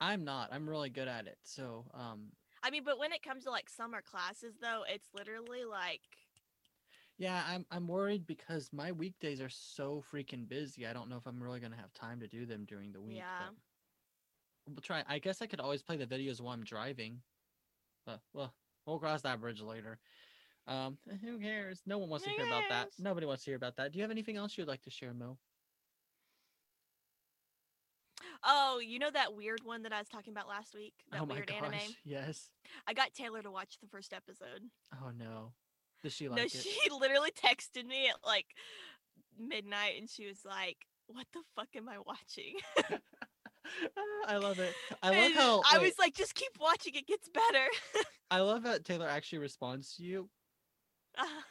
I'm 0.00 0.24
not. 0.24 0.48
I'm 0.52 0.68
really 0.68 0.90
good 0.90 1.06
at 1.06 1.26
it. 1.28 1.38
So, 1.44 1.84
um, 1.94 2.30
I 2.62 2.70
mean, 2.70 2.84
but 2.84 2.98
when 2.98 3.12
it 3.12 3.22
comes 3.22 3.44
to 3.44 3.50
like 3.50 3.68
summer 3.68 4.00
classes 4.02 4.54
though, 4.60 4.82
it's 4.88 5.08
literally 5.14 5.64
like 5.64 6.00
yeah, 7.18 7.42
I'm 7.46 7.66
I'm 7.70 7.86
worried 7.86 8.26
because 8.26 8.70
my 8.72 8.92
weekdays 8.92 9.40
are 9.40 9.48
so 9.48 10.02
freaking 10.12 10.48
busy. 10.48 10.86
I 10.86 10.92
don't 10.92 11.08
know 11.08 11.16
if 11.16 11.26
I'm 11.26 11.42
really 11.42 11.60
gonna 11.60 11.76
have 11.76 11.92
time 11.92 12.20
to 12.20 12.26
do 12.26 12.46
them 12.46 12.64
during 12.66 12.92
the 12.92 13.00
week. 13.00 13.18
Yeah. 13.18 13.48
We'll 14.68 14.80
try. 14.80 15.04
I 15.08 15.18
guess 15.18 15.42
I 15.42 15.46
could 15.46 15.60
always 15.60 15.82
play 15.82 15.96
the 15.96 16.06
videos 16.06 16.40
while 16.40 16.54
I'm 16.54 16.64
driving. 16.64 17.20
But 18.06 18.20
well, 18.32 18.52
we'll 18.86 18.98
cross 18.98 19.22
that 19.22 19.40
bridge 19.40 19.60
later. 19.60 19.98
Um, 20.66 20.98
who 21.22 21.38
cares? 21.38 21.82
No 21.86 21.98
one 21.98 22.08
wants 22.08 22.24
to 22.24 22.30
Who 22.30 22.36
hear 22.36 22.46
about 22.46 22.64
that. 22.68 22.88
Nobody 22.98 23.26
wants 23.26 23.44
to 23.44 23.50
hear 23.50 23.56
about 23.56 23.76
that. 23.76 23.92
Do 23.92 23.98
you 23.98 24.02
have 24.02 24.10
anything 24.10 24.36
else 24.36 24.56
you'd 24.56 24.68
like 24.68 24.82
to 24.82 24.90
share, 24.90 25.14
Mo? 25.14 25.38
Oh, 28.44 28.80
you 28.84 28.98
know 28.98 29.10
that 29.10 29.34
weird 29.34 29.60
one 29.64 29.82
that 29.82 29.92
I 29.92 29.98
was 29.98 30.08
talking 30.08 30.32
about 30.32 30.48
last 30.48 30.74
week? 30.74 30.94
That 31.10 31.22
oh 31.22 31.26
my 31.26 31.34
weird 31.34 31.48
gosh, 31.48 31.58
anime? 31.58 31.78
yes. 32.04 32.50
I 32.86 32.94
got 32.94 33.14
Taylor 33.14 33.42
to 33.42 33.50
watch 33.50 33.78
the 33.80 33.88
first 33.88 34.12
episode. 34.12 34.62
Oh 34.94 35.10
no, 35.16 35.52
does 36.02 36.12
she 36.12 36.28
like 36.28 36.36
no, 36.38 36.44
it? 36.44 36.50
she 36.52 36.76
literally 36.90 37.30
texted 37.30 37.86
me 37.86 38.08
at 38.08 38.16
like 38.24 38.46
midnight 39.38 39.94
and 39.98 40.08
she 40.08 40.26
was 40.26 40.40
like, 40.44 40.76
What 41.06 41.26
the 41.32 41.40
fuck 41.56 41.68
am 41.76 41.88
I 41.88 41.98
watching? 41.98 42.56
I 44.26 44.36
love 44.36 44.58
it. 44.58 44.74
I 45.02 45.08
love 45.10 45.16
And 45.16 45.34
how 45.34 45.62
I 45.72 45.78
wait, 45.78 45.84
was 45.84 45.98
like, 45.98 46.14
just 46.14 46.34
keep 46.34 46.52
watching, 46.60 46.94
it 46.94 47.06
gets 47.06 47.28
better. 47.28 47.66
I 48.30 48.40
love 48.40 48.64
how 48.64 48.78
Taylor 48.78 49.08
actually 49.08 49.38
responds 49.38 49.94
to 49.96 50.02
you. 50.02 50.28
Uh-huh. 51.16 51.42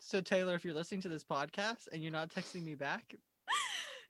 So 0.00 0.20
Taylor, 0.20 0.54
if 0.54 0.64
you're 0.64 0.74
listening 0.74 1.02
to 1.02 1.08
this 1.08 1.24
podcast 1.24 1.88
and 1.92 2.02
you're 2.02 2.12
not 2.12 2.30
texting 2.30 2.64
me 2.64 2.74
back, 2.74 3.14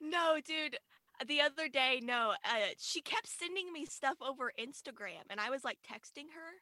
no, 0.01 0.39
dude. 0.47 0.79
The 1.27 1.41
other 1.43 1.69
day, 1.69 2.01
no, 2.03 2.33
uh, 2.45 2.73
she 2.79 3.03
kept 3.03 3.29
sending 3.29 3.73
me 3.73 3.85
stuff 3.85 4.17
over 4.23 4.53
Instagram, 4.59 5.29
and 5.29 5.39
I 5.39 5.51
was 5.51 5.65
like 5.65 5.79
texting 5.83 6.33
her, 6.35 6.61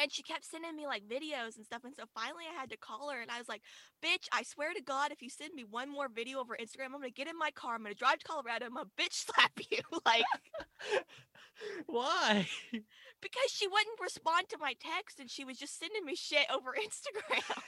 and 0.00 0.12
she 0.12 0.22
kept 0.22 0.44
sending 0.44 0.76
me 0.76 0.86
like 0.86 1.02
videos 1.08 1.56
and 1.56 1.64
stuff. 1.66 1.82
And 1.84 1.94
so 1.94 2.04
finally, 2.14 2.44
I 2.50 2.58
had 2.58 2.70
to 2.70 2.76
call 2.76 3.10
her, 3.10 3.20
and 3.20 3.30
I 3.30 3.38
was 3.38 3.48
like, 3.48 3.62
"Bitch, 4.04 4.28
I 4.32 4.42
swear 4.44 4.72
to 4.74 4.82
God, 4.82 5.10
if 5.10 5.22
you 5.22 5.28
send 5.28 5.54
me 5.54 5.64
one 5.64 5.90
more 5.90 6.08
video 6.08 6.38
over 6.38 6.56
Instagram, 6.56 6.86
I'm 6.86 6.92
gonna 6.92 7.10
get 7.10 7.28
in 7.28 7.36
my 7.36 7.50
car, 7.50 7.74
I'm 7.74 7.82
gonna 7.82 7.94
drive 7.94 8.20
to 8.20 8.26
Colorado, 8.26 8.66
I'm 8.66 8.74
gonna 8.74 8.88
bitch 8.98 9.12
slap 9.26 9.52
you." 9.70 9.80
like, 10.06 10.24
why? 11.86 12.46
because 13.22 13.50
she 13.50 13.66
wouldn't 13.68 14.00
respond 14.00 14.48
to 14.50 14.58
my 14.58 14.74
text, 14.80 15.20
and 15.20 15.30
she 15.30 15.44
was 15.44 15.58
just 15.58 15.78
sending 15.78 16.04
me 16.04 16.14
shit 16.14 16.46
over 16.52 16.74
Instagram. 16.86 17.62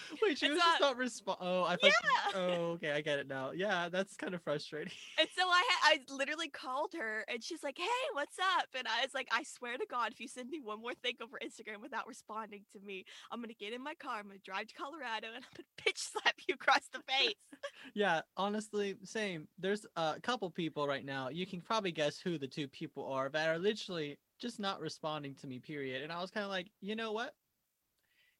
Wait, 0.22 0.38
she 0.38 0.46
And 0.46 0.54
was 0.54 0.62
so 0.62 0.68
just 0.70 0.80
not 0.80 0.96
respond. 0.96 1.38
Oh, 1.40 1.64
I 1.64 1.76
thought. 1.76 1.92
Yeah. 2.02 2.32
Oh, 2.34 2.72
okay, 2.72 2.92
I 2.92 3.00
get 3.00 3.18
it 3.18 3.28
now. 3.28 3.52
Yeah, 3.52 3.88
that's 3.88 4.16
kind 4.16 4.34
of 4.34 4.42
frustrating. 4.42 4.92
And 5.18 5.28
so 5.36 5.46
I 5.46 5.62
ha- 5.68 5.90
I 5.92 6.14
literally 6.14 6.48
called 6.48 6.92
her 6.94 7.24
and 7.28 7.42
she's 7.42 7.62
like, 7.62 7.78
"Hey, 7.78 8.04
what's 8.12 8.38
up?" 8.38 8.68
And 8.74 8.86
I 8.88 9.02
was 9.02 9.14
like, 9.14 9.28
"I 9.30 9.42
swear 9.42 9.76
to 9.76 9.86
God, 9.88 10.12
if 10.12 10.20
you 10.20 10.28
send 10.28 10.50
me 10.50 10.60
one 10.60 10.80
more 10.80 10.94
thing 10.94 11.14
over 11.22 11.38
Instagram 11.42 11.80
without 11.80 12.06
responding 12.06 12.64
to 12.72 12.80
me, 12.80 13.04
I'm 13.30 13.40
gonna 13.40 13.54
get 13.54 13.72
in 13.72 13.82
my 13.82 13.94
car, 13.94 14.18
I'm 14.18 14.26
gonna 14.28 14.38
drive 14.44 14.68
to 14.68 14.74
Colorado, 14.74 15.28
and 15.28 15.44
I'm 15.44 15.50
gonna 15.56 15.66
pitch 15.76 15.98
slap 15.98 16.34
you 16.48 16.54
across 16.54 16.88
the 16.92 17.00
face." 17.08 17.34
Yeah, 17.94 18.22
honestly, 18.36 18.96
same. 19.04 19.48
There's 19.58 19.86
a 19.96 20.18
couple 20.22 20.50
people 20.50 20.86
right 20.86 21.04
now. 21.04 21.28
You 21.28 21.46
can 21.46 21.60
probably 21.60 21.92
guess 21.92 22.18
who 22.18 22.38
the 22.38 22.48
two 22.48 22.66
people 22.68 23.06
are 23.12 23.28
that 23.28 23.48
are 23.48 23.58
literally 23.58 24.18
just 24.38 24.58
not 24.58 24.80
responding 24.80 25.34
to 25.36 25.46
me. 25.46 25.58
Period. 25.60 26.02
And 26.02 26.12
I 26.12 26.20
was 26.20 26.30
kind 26.30 26.44
of 26.44 26.50
like, 26.50 26.70
you 26.80 26.96
know 26.96 27.12
what? 27.12 27.34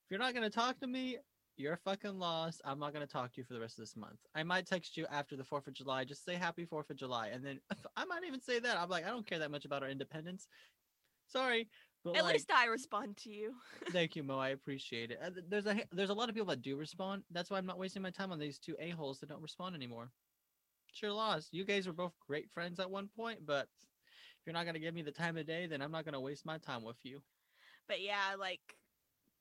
If 0.04 0.10
you're 0.10 0.18
not 0.20 0.34
gonna 0.34 0.50
talk 0.50 0.78
to 0.80 0.86
me, 0.86 1.18
you're 1.56 1.76
fucking 1.84 2.18
lost. 2.18 2.60
I'm 2.64 2.78
not 2.78 2.92
gonna 2.92 3.06
talk 3.06 3.32
to 3.32 3.40
you 3.40 3.44
for 3.44 3.54
the 3.54 3.60
rest 3.60 3.78
of 3.78 3.82
this 3.82 3.96
month. 3.96 4.18
I 4.34 4.42
might 4.42 4.66
text 4.66 4.96
you 4.96 5.06
after 5.10 5.36
the 5.36 5.44
Fourth 5.44 5.66
of 5.66 5.74
July, 5.74 6.04
just 6.04 6.24
say 6.24 6.34
Happy 6.34 6.64
Fourth 6.64 6.90
of 6.90 6.96
July, 6.96 7.28
and 7.28 7.44
then 7.44 7.60
I 7.96 8.04
might 8.04 8.24
even 8.26 8.40
say 8.40 8.58
that. 8.58 8.76
I'm 8.78 8.88
like, 8.88 9.04
I 9.06 9.10
don't 9.10 9.26
care 9.26 9.38
that 9.38 9.50
much 9.50 9.64
about 9.64 9.82
our 9.82 9.88
independence. 9.88 10.48
Sorry, 11.26 11.68
but 12.04 12.16
At 12.16 12.24
like, 12.24 12.34
least 12.34 12.50
I 12.52 12.66
respond 12.66 13.16
to 13.18 13.30
you. 13.30 13.54
Thank 13.92 14.16
you, 14.16 14.22
Mo. 14.22 14.38
I 14.38 14.50
appreciate 14.50 15.10
it. 15.10 15.18
Uh, 15.24 15.30
There's 15.48 15.66
a 15.66 15.82
there's 15.92 16.10
a 16.10 16.14
lot 16.14 16.28
of 16.28 16.34
people 16.34 16.48
that 16.48 16.62
do 16.62 16.76
respond. 16.76 17.22
That's 17.30 17.50
why 17.50 17.58
I'm 17.58 17.66
not 17.66 17.78
wasting 17.78 18.02
my 18.02 18.10
time 18.10 18.32
on 18.32 18.38
these 18.38 18.58
two 18.58 18.76
a 18.80 18.90
holes 18.90 19.20
that 19.20 19.28
don't 19.28 19.42
respond 19.42 19.74
anymore. 19.74 20.10
Sure, 20.92 21.12
lost. 21.12 21.54
You 21.54 21.64
guys 21.64 21.86
were 21.86 21.92
both 21.94 22.12
great 22.26 22.50
friends 22.50 22.78
at 22.80 22.90
one 22.90 23.08
point, 23.16 23.46
but 23.46 23.66
if 24.40 24.46
you're 24.46 24.52
not 24.52 24.66
gonna 24.66 24.78
give 24.78 24.94
me 24.94 25.02
the 25.02 25.12
time 25.12 25.36
of 25.38 25.46
day, 25.46 25.66
then 25.66 25.80
I'm 25.80 25.92
not 25.92 26.04
gonna 26.04 26.20
waste 26.20 26.44
my 26.44 26.58
time 26.58 26.82
with 26.82 26.98
you. 27.02 27.22
but 27.88 28.02
yeah, 28.02 28.34
like 28.38 28.60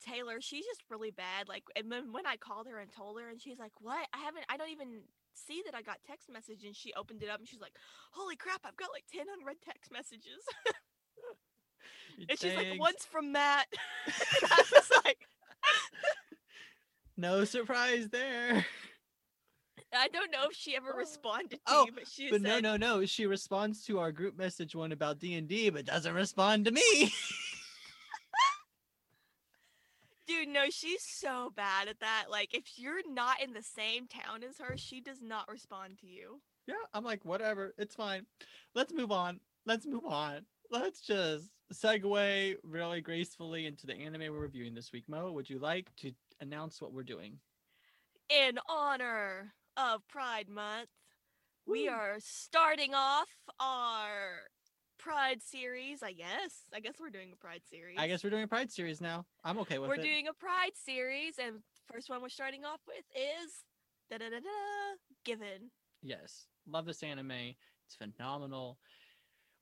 Taylor, 0.01 0.41
she's 0.41 0.65
just 0.65 0.83
really 0.89 1.11
bad. 1.11 1.47
Like, 1.47 1.63
and 1.75 1.91
then 1.91 2.11
when 2.11 2.25
I 2.25 2.37
called 2.37 2.67
her 2.67 2.79
and 2.79 2.91
told 2.91 3.19
her, 3.19 3.29
and 3.29 3.41
she's 3.41 3.59
like, 3.59 3.73
"What? 3.79 4.07
I 4.13 4.17
haven't. 4.17 4.45
I 4.49 4.57
don't 4.57 4.69
even 4.71 5.01
see 5.33 5.61
that 5.65 5.75
I 5.75 5.81
got 5.81 5.97
text 6.05 6.29
message." 6.31 6.63
And 6.63 6.75
she 6.75 6.93
opened 6.93 7.23
it 7.23 7.29
up, 7.29 7.39
and 7.39 7.47
she's 7.47 7.61
like, 7.61 7.75
"Holy 8.11 8.35
crap! 8.35 8.61
I've 8.65 8.77
got 8.77 8.89
like 8.93 9.05
ten 9.11 9.25
unread 9.37 9.57
text 9.63 9.91
messages." 9.91 10.43
and 12.29 12.39
she's 12.39 12.55
like. 12.55 12.79
"One's 12.79 13.05
from 13.05 13.31
Matt." 13.31 13.67
I 14.07 14.63
was 14.73 14.89
like, 15.05 15.27
No 17.17 17.43
surprise 17.45 18.09
there. 18.09 18.65
I 19.93 20.07
don't 20.07 20.31
know 20.31 20.45
if 20.49 20.55
she 20.55 20.75
ever 20.75 20.93
oh. 20.93 20.97
responded 20.97 21.59
to 21.67 21.73
Oh, 21.73 21.85
you, 21.85 21.91
but 21.91 22.07
she 22.07 22.29
But 22.29 22.41
said, 22.41 22.63
no, 22.63 22.77
no, 22.77 22.77
no. 22.77 23.05
She 23.05 23.25
responds 23.25 23.85
to 23.85 23.99
our 23.99 24.11
group 24.11 24.37
message 24.37 24.73
one 24.73 24.91
about 24.91 25.19
D 25.19 25.35
and 25.35 25.47
D, 25.47 25.69
but 25.69 25.85
doesn't 25.85 26.13
respond 26.13 26.65
to 26.65 26.71
me. 26.71 27.13
Dude, 30.31 30.47
no, 30.47 30.69
she's 30.69 31.03
so 31.03 31.51
bad 31.57 31.89
at 31.89 31.99
that. 31.99 32.27
Like, 32.29 32.53
if 32.53 32.63
you're 32.79 33.01
not 33.11 33.41
in 33.43 33.51
the 33.51 33.61
same 33.61 34.07
town 34.07 34.43
as 34.47 34.59
her, 34.59 34.77
she 34.77 35.01
does 35.01 35.21
not 35.21 35.49
respond 35.51 35.97
to 35.99 36.07
you. 36.07 36.39
yeah, 36.67 36.75
I'm 36.93 37.03
like, 37.03 37.25
whatever, 37.25 37.73
it's 37.77 37.95
fine. 37.95 38.25
Let's 38.73 38.93
move 38.93 39.11
on. 39.11 39.41
Let's 39.65 39.85
move 39.85 40.05
on. 40.05 40.45
Let's 40.69 41.01
just 41.01 41.49
segue 41.73 42.55
really 42.63 43.01
gracefully 43.01 43.65
into 43.65 43.85
the 43.85 43.95
anime 43.95 44.21
we're 44.21 44.39
reviewing 44.39 44.73
this 44.73 44.93
week. 44.93 45.03
Mo, 45.09 45.33
would 45.33 45.49
you 45.49 45.59
like 45.59 45.93
to 45.97 46.13
announce 46.39 46.81
what 46.81 46.93
we're 46.93 47.03
doing? 47.03 47.37
In 48.29 48.57
honor 48.69 49.53
of 49.75 50.07
Pride 50.07 50.47
Month, 50.47 50.87
we 51.67 51.89
are 51.89 52.15
starting 52.19 52.93
off 52.93 53.27
our 53.59 54.43
Pride 55.01 55.41
series, 55.41 56.03
I 56.03 56.11
guess. 56.13 56.65
I 56.73 56.79
guess 56.79 56.93
we're 56.99 57.09
doing 57.09 57.31
a 57.33 57.35
Pride 57.35 57.61
series. 57.69 57.97
I 57.99 58.07
guess 58.07 58.23
we're 58.23 58.29
doing 58.29 58.43
a 58.43 58.47
Pride 58.47 58.71
series 58.71 59.01
now. 59.01 59.25
I'm 59.43 59.57
okay 59.59 59.79
with 59.79 59.87
it. 59.87 59.89
we're 59.89 59.95
it. 59.95 60.03
doing 60.03 60.27
a 60.27 60.33
Pride 60.33 60.71
series, 60.75 61.35
and 61.39 61.57
first 61.91 62.09
one 62.09 62.21
we're 62.21 62.29
starting 62.29 62.63
off 62.65 62.81
with 62.87 63.03
is 63.15 63.51
da 64.09 64.17
da 64.17 64.29
da 64.29 64.37
da 64.39 64.95
Given. 65.25 65.71
Yes, 66.03 66.45
love 66.67 66.85
this 66.85 67.01
anime. 67.03 67.31
It's 67.31 67.95
phenomenal. 67.97 68.77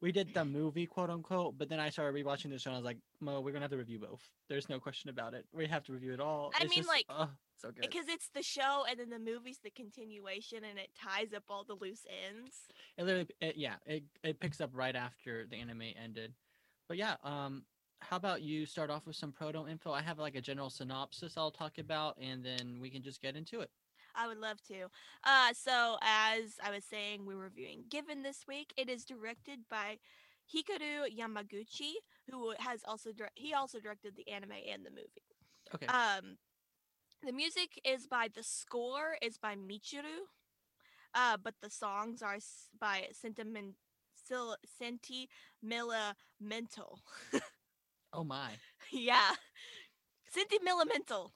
We 0.02 0.12
did 0.12 0.34
the 0.34 0.46
movie, 0.46 0.86
quote 0.86 1.10
unquote, 1.10 1.58
but 1.58 1.68
then 1.70 1.80
I 1.80 1.90
started 1.90 2.16
rewatching 2.24 2.50
the 2.52 2.60
show 2.60 2.70
and 2.70 2.76
I 2.78 2.80
was 2.80 2.86
like, 2.86 3.00
Mo, 3.20 3.42
we're 3.42 3.52
gonna 3.52 3.64
have 3.64 3.72
to 3.72 3.78
review 3.78 4.00
both. 4.00 4.22
There's 4.48 4.70
no 4.70 4.80
question 4.80 5.10
about 5.10 5.34
it. 5.34 5.46
We 5.54 5.68
have 5.68 5.84
to 5.86 5.94
review 5.94 6.14
it 6.14 6.22
all. 6.22 6.52
I 6.58 6.64
It's 6.64 6.70
mean, 6.70 6.80
just- 6.80 6.88
like, 6.90 7.06
oh, 7.10 7.30
so 7.60 7.72
good. 7.72 7.82
Because 7.82 8.08
it's 8.08 8.30
the 8.34 8.44
show, 8.44 8.86
and 8.90 9.00
then 9.00 9.10
the 9.10 9.20
movie's 9.20 9.60
the 9.64 9.70
continuation, 9.70 10.60
and 10.70 10.78
it 10.80 10.90
ties 11.00 11.34
up 11.36 11.44
all 11.50 11.64
the 11.64 11.76
loose 11.76 12.06
ends. 12.28 12.68
It 12.98 13.04
literally, 13.04 13.28
it, 13.42 13.56
yeah, 13.58 13.76
it 13.86 14.04
it 14.24 14.40
picks 14.40 14.62
up 14.62 14.72
right 14.74 14.96
after 14.96 15.46
the 15.50 15.58
anime 15.58 15.84
ended. 16.02 16.34
But 16.88 16.98
yeah, 16.98 17.16
um, 17.24 17.64
how 18.02 18.16
about 18.16 18.42
you 18.42 18.66
start 18.66 18.90
off 18.90 19.06
with 19.06 19.16
some 19.16 19.32
proto 19.32 19.68
info? 19.68 19.92
I 19.92 20.02
have 20.02 20.20
like 20.20 20.36
a 20.36 20.42
general 20.42 20.70
synopsis 20.70 21.38
I'll 21.38 21.52
talk 21.52 21.78
about, 21.78 22.18
and 22.20 22.44
then 22.44 22.80
we 22.82 22.90
can 22.90 23.04
just 23.04 23.22
get 23.22 23.36
into 23.36 23.62
it. 23.62 23.70
I 24.16 24.28
would 24.28 24.40
love 24.40 24.62
to. 24.68 24.88
Uh, 25.24 25.54
so 25.54 25.98
as 26.02 26.56
I 26.64 26.72
was 26.72 26.84
saying, 26.84 27.26
we're 27.26 27.38
reviewing 27.38 27.84
Given 27.90 28.24
this 28.24 28.46
week. 28.48 28.74
It 28.76 28.90
is 28.90 29.06
directed 29.06 29.60
by 29.70 30.00
Hikaru 30.54 31.16
Yamaguchi, 31.16 31.94
who 32.30 32.54
has 32.60 32.82
also 32.86 33.12
dir- 33.12 33.30
he 33.36 33.54
also 33.54 33.80
directed 33.80 34.16
the 34.16 34.30
anime 34.32 34.52
and 34.72 34.86
the 34.86 34.90
movie. 34.90 35.30
Okay. 35.76 35.86
Um, 35.88 36.38
the 37.26 37.32
music 37.32 37.80
is 37.84 38.08
by 38.08 38.28
the 38.34 38.44
score 38.44 39.18
is 39.22 39.38
by 39.38 39.56
Michiru, 39.56 40.28
uh, 41.14 41.38
but 41.44 41.56
the 41.62 41.70
songs 41.70 42.22
are 42.22 42.38
by 42.80 43.08
Sentiment 43.12 43.76
Sentimental. 44.78 47.00
oh 48.14 48.24
my. 48.24 48.52
yeah, 48.92 49.32
Sentimental. 50.30 51.34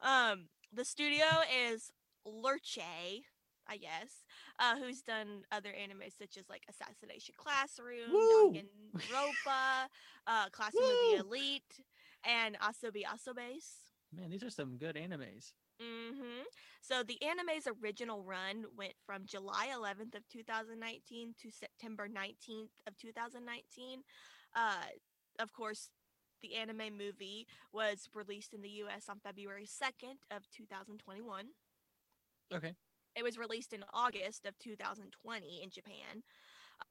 Um, 0.00 0.48
the 0.72 0.84
studio 0.84 1.24
is 1.70 1.90
Lerche, 2.26 3.22
I 3.68 3.76
guess, 3.78 4.24
uh, 4.58 4.76
who's 4.76 5.02
done 5.02 5.42
other 5.50 5.72
anime 5.72 6.02
such 6.16 6.36
as 6.36 6.48
like 6.48 6.64
Assassination 6.68 7.34
Classroom, 7.36 8.12
Woo! 8.12 8.52
Danganronpa, 8.52 9.88
uh, 10.26 10.48
Classroom 10.50 10.84
of 10.84 10.90
the 10.90 11.26
Elite, 11.26 11.80
and 12.24 12.56
Asobi 12.60 13.02
Asobase. 13.04 13.85
Man, 14.16 14.30
these 14.30 14.42
are 14.42 14.50
some 14.50 14.78
good 14.78 14.96
animes. 14.96 15.52
hmm 15.80 16.42
So 16.80 17.02
the 17.02 17.22
anime's 17.22 17.66
original 17.66 18.22
run 18.22 18.64
went 18.76 18.94
from 19.04 19.26
July 19.26 19.68
11th 19.74 20.14
of 20.14 20.26
2019 20.28 21.34
to 21.42 21.50
September 21.50 22.08
19th 22.08 22.70
of 22.86 22.96
2019. 22.96 24.02
Uh, 24.54 24.86
of 25.38 25.52
course, 25.52 25.90
the 26.42 26.54
anime 26.54 26.96
movie 26.96 27.46
was 27.72 28.08
released 28.14 28.54
in 28.54 28.62
the 28.62 28.70
U.S. 28.84 29.08
on 29.08 29.20
February 29.20 29.66
2nd 29.66 30.18
of 30.30 30.48
2021. 30.50 31.46
Okay. 32.52 32.74
It 33.16 33.24
was 33.24 33.38
released 33.38 33.72
in 33.72 33.84
August 33.92 34.46
of 34.46 34.58
2020 34.58 35.62
in 35.62 35.70
Japan. 35.70 36.22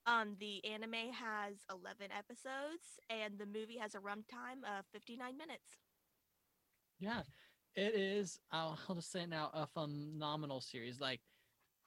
Um, 0.06 0.36
the 0.40 0.64
anime 0.66 1.14
has 1.14 1.64
11 1.72 2.10
episodes, 2.12 3.00
and 3.10 3.38
the 3.38 3.46
movie 3.46 3.78
has 3.78 3.96
a 3.96 4.00
runtime 4.00 4.64
of 4.66 4.86
59 4.92 5.38
minutes. 5.38 5.85
Yeah, 7.00 7.22
it 7.76 7.94
is. 7.96 8.40
I'll, 8.52 8.78
I'll 8.90 8.96
just 8.96 9.12
say 9.12 9.24
it 9.24 9.30
now 9.30 9.50
a 9.54 9.68
phenomenal 9.68 10.62
series. 10.62 11.00
Like, 11.00 11.22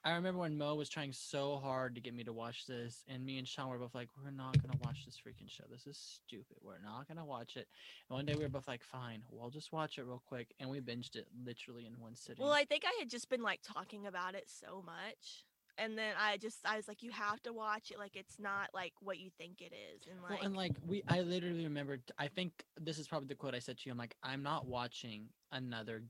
I 0.03 0.13
remember 0.13 0.39
when 0.39 0.57
Mo 0.57 0.75
was 0.75 0.87
trying 0.89 1.11
so 1.11 1.57
hard 1.57 1.95
to 1.95 2.01
get 2.01 2.13
me 2.13 2.23
to 2.23 2.31
watch 2.31 2.65
this, 2.65 3.03
and 3.09 3.25
me 3.25 3.37
and 3.37 3.45
Sean 3.47 3.69
were 3.69 3.77
both 3.77 3.93
like, 3.93 4.07
"We're 4.23 4.31
not 4.31 4.61
gonna 4.61 4.79
watch 4.79 5.03
this 5.05 5.17
freaking 5.17 5.49
show. 5.49 5.65
This 5.69 5.87
is 5.87 5.97
stupid. 5.97 6.57
We're 6.61 6.79
not 6.79 7.07
gonna 7.09 7.25
watch 7.25 7.57
it." 7.57 7.67
And 8.09 8.15
one 8.15 8.25
day 8.25 8.35
we 8.35 8.43
were 8.43 8.49
both 8.49 8.67
like, 8.67 8.81
"Fine, 8.81 9.23
we'll 9.29 9.49
just 9.49 9.73
watch 9.73 9.97
it 9.97 10.03
real 10.03 10.23
quick," 10.25 10.53
and 10.59 10.69
we 10.69 10.79
binged 10.79 11.17
it 11.17 11.27
literally 11.43 11.85
in 11.85 11.99
one 11.99 12.15
sitting. 12.15 12.41
Well, 12.45 12.53
I 12.53 12.63
think 12.63 12.85
I 12.85 12.97
had 12.99 13.09
just 13.09 13.29
been 13.29 13.41
like 13.41 13.59
talking 13.61 14.07
about 14.07 14.35
it 14.35 14.49
so 14.49 14.81
much. 14.85 15.43
And 15.81 15.97
then 15.97 16.13
I 16.19 16.37
just 16.37 16.59
I 16.65 16.75
was 16.75 16.87
like, 16.87 17.01
you 17.01 17.11
have 17.11 17.41
to 17.43 17.53
watch 17.53 17.91
it. 17.91 17.97
Like 17.97 18.15
it's 18.15 18.39
not 18.39 18.69
like 18.73 18.93
what 18.99 19.19
you 19.19 19.29
think 19.37 19.61
it 19.61 19.73
is. 19.73 20.07
And 20.09 20.21
like, 20.21 20.31
well, 20.31 20.39
and 20.45 20.55
like 20.55 20.73
we, 20.85 21.03
I 21.07 21.21
literally 21.21 21.63
remembered. 21.63 22.01
I 22.17 22.27
think 22.27 22.51
this 22.79 22.97
is 22.99 23.07
probably 23.07 23.27
the 23.27 23.35
quote 23.35 23.55
I 23.55 23.59
said 23.59 23.77
to 23.77 23.83
you. 23.85 23.91
I'm 23.91 23.97
like, 23.97 24.15
I'm 24.23 24.43
not 24.43 24.67
watching 24.67 25.29
another 25.51 26.03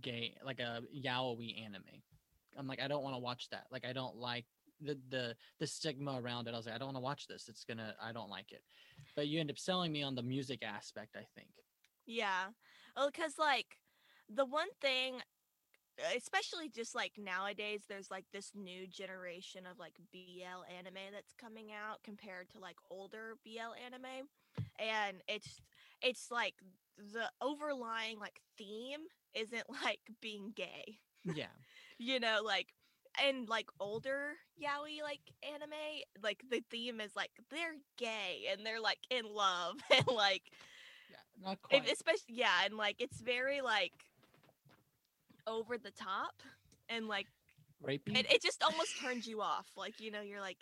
gay 0.00 0.34
like 0.44 0.60
a 0.60 0.80
yaoi 0.96 1.62
anime. 1.64 1.82
I'm 2.56 2.68
like, 2.68 2.80
I 2.80 2.88
don't 2.88 3.02
want 3.02 3.16
to 3.16 3.20
watch 3.20 3.48
that. 3.50 3.66
Like, 3.70 3.84
I 3.84 3.92
don't 3.92 4.16
like 4.16 4.44
the 4.80 4.98
the 5.10 5.36
the 5.58 5.66
stigma 5.66 6.20
around 6.20 6.46
it. 6.48 6.54
I 6.54 6.56
was 6.56 6.66
like, 6.66 6.74
I 6.74 6.78
don't 6.78 6.88
want 6.88 6.96
to 6.96 7.00
watch 7.00 7.26
this. 7.26 7.48
It's 7.48 7.64
gonna, 7.64 7.94
I 8.02 8.12
don't 8.12 8.30
like 8.30 8.52
it. 8.52 8.62
But 9.16 9.28
you 9.28 9.40
end 9.40 9.50
up 9.50 9.58
selling 9.58 9.92
me 9.92 10.02
on 10.02 10.14
the 10.14 10.22
music 10.22 10.62
aspect. 10.62 11.16
I 11.16 11.24
think. 11.34 11.48
yeah, 12.06 12.46
well, 12.96 13.10
because 13.10 13.38
like 13.38 13.78
the 14.28 14.44
one 14.44 14.68
thing, 14.80 15.20
Uh, 15.98 16.16
especially 16.16 16.68
just 16.68 16.94
like 16.94 17.12
nowadays, 17.16 17.82
there's 17.88 18.10
like 18.10 18.24
this 18.32 18.50
new 18.54 18.86
generation 18.86 19.64
of 19.70 19.78
like 19.78 19.94
BL 20.12 20.64
anime 20.76 21.12
that's 21.12 21.32
coming 21.34 21.68
out 21.72 22.02
compared 22.02 22.50
to 22.50 22.58
like 22.58 22.76
older 22.90 23.34
BL 23.44 23.74
anime, 23.84 24.28
and 24.78 25.18
it's 25.28 25.60
it's 26.02 26.30
like 26.30 26.54
the 26.96 27.30
overlying 27.40 28.18
like 28.18 28.40
theme 28.58 29.00
isn't 29.34 29.64
like 29.84 30.00
being 30.20 30.52
gay. 30.54 30.98
Yeah. 31.24 31.46
you 31.98 32.18
know 32.18 32.40
like 32.44 32.74
and 33.24 33.48
like 33.48 33.68
older 33.78 34.32
yaoi 34.60 35.00
like 35.02 35.20
anime 35.54 36.02
like 36.22 36.42
the 36.50 36.62
theme 36.70 37.00
is 37.00 37.14
like 37.14 37.30
they're 37.50 37.76
gay 37.96 38.46
and 38.50 38.66
they're 38.66 38.80
like 38.80 38.98
in 39.10 39.24
love 39.32 39.76
and 39.94 40.06
like 40.08 40.42
Yeah. 41.10 41.48
Not 41.48 41.62
quite. 41.62 41.88
especially 41.90 42.34
yeah 42.34 42.64
and 42.64 42.76
like 42.76 42.96
it's 43.00 43.20
very 43.20 43.60
like 43.60 43.92
over 45.46 45.78
the 45.78 45.90
top 45.90 46.42
and 46.88 47.08
like 47.08 47.26
Rapey. 47.84 48.16
it, 48.16 48.30
it 48.32 48.42
just 48.42 48.62
almost 48.62 48.98
turns 49.00 49.26
you 49.26 49.40
off 49.42 49.66
like 49.76 50.00
you 50.00 50.10
know 50.10 50.20
you're 50.20 50.40
like. 50.40 50.58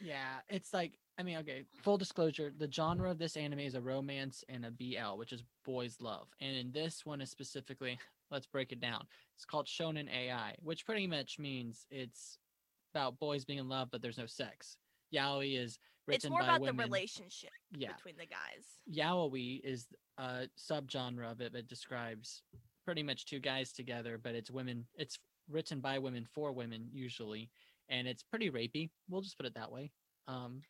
Yeah, 0.00 0.40
it's 0.48 0.74
like 0.74 0.98
I 1.18 1.22
mean, 1.22 1.36
okay, 1.38 1.62
full 1.82 1.98
disclosure, 1.98 2.52
the 2.56 2.70
genre 2.70 3.10
of 3.10 3.18
this 3.18 3.36
anime 3.36 3.60
is 3.60 3.74
a 3.74 3.80
romance 3.80 4.42
and 4.48 4.64
a 4.64 4.70
BL, 4.70 5.16
which 5.18 5.32
is 5.32 5.44
boys 5.64 5.98
love. 6.00 6.26
And 6.40 6.56
in 6.56 6.72
this 6.72 7.04
one 7.06 7.20
is 7.20 7.30
specifically, 7.30 7.98
let's 8.30 8.46
break 8.46 8.72
it 8.72 8.80
down. 8.80 9.04
It's 9.36 9.44
called 9.44 9.66
Shonen 9.66 10.08
AI, 10.12 10.54
which 10.62 10.84
pretty 10.86 11.06
much 11.06 11.38
means 11.38 11.86
it's 11.90 12.38
about 12.94 13.18
boys 13.20 13.44
being 13.44 13.58
in 13.58 13.68
love 13.68 13.88
but 13.92 14.02
there's 14.02 14.18
no 14.18 14.26
sex. 14.26 14.76
Yaoi 15.14 15.58
is 15.62 15.78
written 16.06 16.16
it's 16.16 16.30
more 16.30 16.40
by 16.40 16.46
about 16.46 16.60
women. 16.62 16.76
the 16.76 16.82
relationship 16.84 17.50
Yeah. 17.76 17.92
between 17.92 18.16
the 18.18 18.26
guys 18.26 18.64
Yaoi 18.90 19.60
is 19.62 19.86
a 20.18 20.48
subgenre 20.58 21.30
of 21.30 21.40
it 21.40 21.52
that 21.52 21.68
describes 21.68 22.42
pretty 22.84 23.02
much 23.02 23.26
two 23.26 23.38
guys 23.40 23.72
together, 23.72 24.18
but 24.22 24.34
it's 24.34 24.50
women. 24.50 24.86
It's 24.94 25.18
written 25.48 25.80
by 25.80 25.98
women 25.98 26.26
for 26.34 26.52
women 26.52 26.88
usually, 26.92 27.50
and 27.88 28.06
it's 28.08 28.22
pretty 28.22 28.50
rapey. 28.50 28.90
We'll 29.08 29.20
just 29.22 29.36
put 29.36 29.46
it 29.46 29.54
that 29.54 29.70
way. 29.72 29.90
Um, 30.28 30.62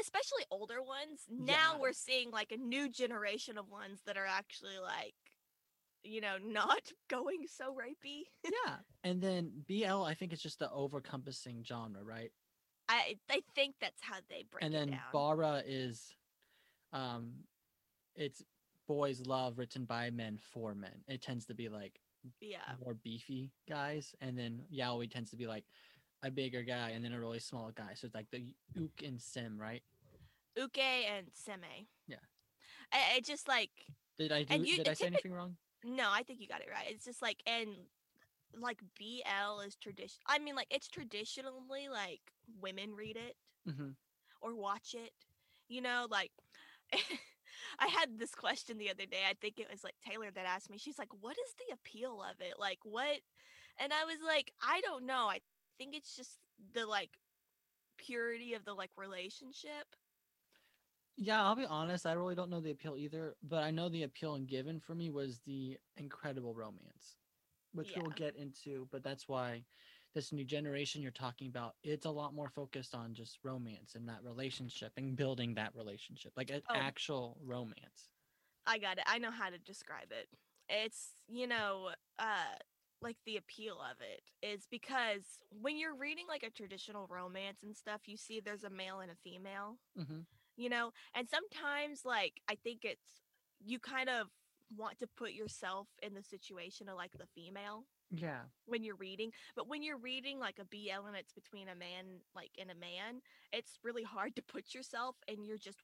especially 0.00 0.44
older 0.50 0.82
ones 0.82 1.20
now 1.28 1.74
Yeah. 1.74 1.78
we're 1.80 1.92
seeing 1.92 2.30
like 2.32 2.50
a 2.50 2.56
new 2.56 2.88
generation 2.88 3.56
of 3.56 3.68
ones 3.68 4.00
that 4.06 4.16
are 4.16 4.26
actually 4.26 4.78
like 4.82 5.14
you 6.02 6.20
know 6.20 6.38
not 6.44 6.80
going 7.08 7.46
so 7.48 7.72
rapey 7.74 8.22
yeah, 8.44 8.76
and 9.04 9.20
then 9.22 9.52
BL, 9.68 10.02
I 10.02 10.14
think 10.14 10.32
it's 10.32 10.42
just 10.42 10.58
the 10.58 10.68
overcompassing 10.68 11.64
genre, 11.66 12.02
right? 12.04 12.30
i 12.88 13.16
i 13.30 13.40
think 13.56 13.74
that's 13.80 14.00
how 14.00 14.16
they 14.28 14.44
break 14.50 14.62
and 14.62 14.72
then 14.74 14.96
Bara 15.12 15.62
is, 15.66 16.14
um, 16.92 17.32
it's 18.14 18.42
boys 18.86 19.26
love 19.26 19.58
written 19.58 19.84
by 19.84 20.10
men 20.10 20.38
for 20.38 20.74
men. 20.74 21.04
It 21.08 21.22
tends 21.22 21.46
to 21.46 21.54
be 21.54 21.68
like 21.68 22.00
Yeah. 22.40 22.76
more 22.84 22.94
beefy 22.94 23.52
guys, 23.68 24.14
and 24.20 24.38
then 24.38 24.62
yaoi 24.72 25.10
tends 25.10 25.30
to 25.30 25.36
be 25.36 25.46
like 25.46 25.64
a 26.22 26.30
bigger 26.30 26.62
guy 26.62 26.90
and 26.90 27.04
then 27.04 27.12
a 27.12 27.20
really 27.20 27.38
small 27.40 27.70
guy. 27.74 27.94
So 27.94 28.06
it's 28.06 28.14
like 28.14 28.30
the 28.30 28.42
uke 28.74 29.02
and 29.04 29.20
sim, 29.20 29.58
right? 29.58 29.82
Uke 30.56 30.78
and 30.78 31.26
Seme. 31.34 31.86
Yeah. 32.08 32.16
I, 32.92 33.16
I 33.16 33.20
just 33.20 33.48
like 33.48 33.70
Did 34.18 34.32
I 34.32 34.42
do? 34.42 34.56
You- 34.56 34.78
did 34.78 34.88
I 34.88 34.94
say 34.94 35.06
anything 35.06 35.32
wrong? 35.32 35.56
no, 35.84 36.08
I 36.10 36.22
think 36.22 36.40
you 36.40 36.48
got 36.48 36.60
it 36.62 36.68
right. 36.70 36.86
It's 36.90 37.04
just 37.04 37.22
like 37.22 37.42
and 37.46 37.68
like 38.58 38.80
BL 38.98 39.60
is 39.60 39.76
tradition. 39.76 40.18
I 40.26 40.38
mean, 40.38 40.54
like 40.54 40.68
it's 40.70 40.88
traditionally 40.88 41.88
like 41.88 42.20
women 42.60 42.94
read 42.94 43.16
it 43.16 43.36
hmm 43.70 43.90
or 44.40 44.54
watch 44.54 44.94
it. 44.94 45.12
You 45.68 45.80
know, 45.82 46.06
like 46.10 46.30
I 47.78 47.88
had 47.88 48.18
this 48.18 48.34
question 48.34 48.78
the 48.78 48.90
other 48.90 49.06
day. 49.06 49.22
I 49.28 49.34
think 49.34 49.58
it 49.58 49.70
was 49.70 49.84
like 49.84 49.94
Taylor 50.04 50.30
that 50.30 50.46
asked 50.46 50.70
me. 50.70 50.78
She's 50.78 50.98
like, 50.98 51.12
"What 51.20 51.36
is 51.38 51.54
the 51.54 51.74
appeal 51.74 52.22
of 52.22 52.40
it? 52.40 52.58
Like 52.58 52.78
what?" 52.82 53.20
And 53.78 53.92
I 53.92 54.04
was 54.04 54.18
like, 54.24 54.52
"I 54.62 54.80
don't 54.82 55.06
know. 55.06 55.28
I 55.28 55.40
think 55.78 55.94
it's 55.94 56.16
just 56.16 56.38
the 56.74 56.86
like 56.86 57.10
purity 57.98 58.54
of 58.54 58.64
the 58.64 58.74
like 58.74 58.90
relationship." 58.96 59.96
Yeah, 61.16 61.42
I'll 61.42 61.56
be 61.56 61.64
honest. 61.64 62.06
I 62.06 62.12
really 62.12 62.34
don't 62.34 62.50
know 62.50 62.60
the 62.60 62.72
appeal 62.72 62.96
either, 62.98 63.36
but 63.42 63.62
I 63.62 63.70
know 63.70 63.88
the 63.88 64.02
appeal 64.02 64.34
in 64.34 64.44
Given 64.44 64.80
for 64.80 64.94
me 64.94 65.08
was 65.08 65.40
the 65.46 65.78
incredible 65.96 66.54
romance, 66.54 67.16
which 67.72 67.92
we'll 67.96 68.10
get 68.10 68.36
into. 68.36 68.86
But 68.92 69.02
that's 69.02 69.26
why 69.26 69.64
this 70.16 70.32
new 70.32 70.44
generation 70.44 71.02
you're 71.02 71.12
talking 71.12 71.48
about, 71.48 71.76
it's 71.84 72.06
a 72.06 72.10
lot 72.12 72.34
more 72.34 72.50
focused 72.50 72.94
on 72.96 73.14
just 73.14 73.40
romance 73.44 73.94
and 73.96 74.08
that 74.08 74.24
relationship 74.24 74.92
and 74.98 75.16
building 75.16 75.54
that 75.54 75.76
relationship, 75.76 76.32
like 76.36 76.50
an 76.50 76.62
Oh. 76.68 76.74
actual 76.74 77.38
romance. 77.42 78.10
I 78.66 78.78
got 78.78 78.98
it. 78.98 79.04
I 79.06 79.18
know 79.18 79.30
how 79.30 79.50
to 79.50 79.58
describe 79.58 80.12
it. 80.12 80.28
It's, 80.68 81.22
you 81.28 81.46
know, 81.46 81.92
uh 82.18 82.54
like 83.02 83.18
the 83.26 83.36
appeal 83.36 83.78
of 83.82 84.00
it 84.00 84.22
is 84.42 84.66
because 84.66 85.38
when 85.50 85.76
you're 85.76 85.94
reading 85.94 86.26
like 86.26 86.42
a 86.42 86.50
traditional 86.50 87.06
romance 87.08 87.62
and 87.62 87.76
stuff, 87.76 88.08
you 88.08 88.16
see 88.16 88.40
there's 88.40 88.64
a 88.64 88.70
male 88.70 89.00
and 89.00 89.10
a 89.10 89.16
female, 89.16 89.78
hmm 89.96 90.26
you 90.56 90.68
know? 90.70 90.92
And 91.14 91.28
sometimes 91.30 92.04
like 92.04 92.42
I 92.48 92.56
think 92.56 92.84
it's 92.84 93.22
you 93.60 93.80
kind 93.80 94.08
of 94.10 94.28
want 94.70 94.98
to 95.00 95.08
put 95.08 95.32
yourself 95.32 95.90
in 96.02 96.14
the 96.14 96.22
situation 96.22 96.88
of 96.88 96.96
like 96.96 97.12
the 97.18 97.26
female 97.26 97.86
Yeah, 98.10 98.42
when 98.66 98.82
you're 98.82 98.96
reading 98.96 99.30
but 99.54 99.68
when 99.68 99.82
you're 99.82 99.98
reading 99.98 100.38
like 100.38 100.58
a 100.58 100.64
bl 100.64 101.06
and 101.06 101.16
it's 101.16 101.32
between 101.32 101.68
a 101.68 101.74
man 101.74 102.20
like 102.34 102.50
and 102.58 102.70
a 102.70 102.74
man 102.74 103.20
it's 103.52 103.78
really 103.82 104.02
hard 104.02 104.34
to 104.34 104.42
put 104.42 104.74
yourself 104.74 105.16
and 105.28 105.44
you're 105.46 105.58
just 105.58 105.78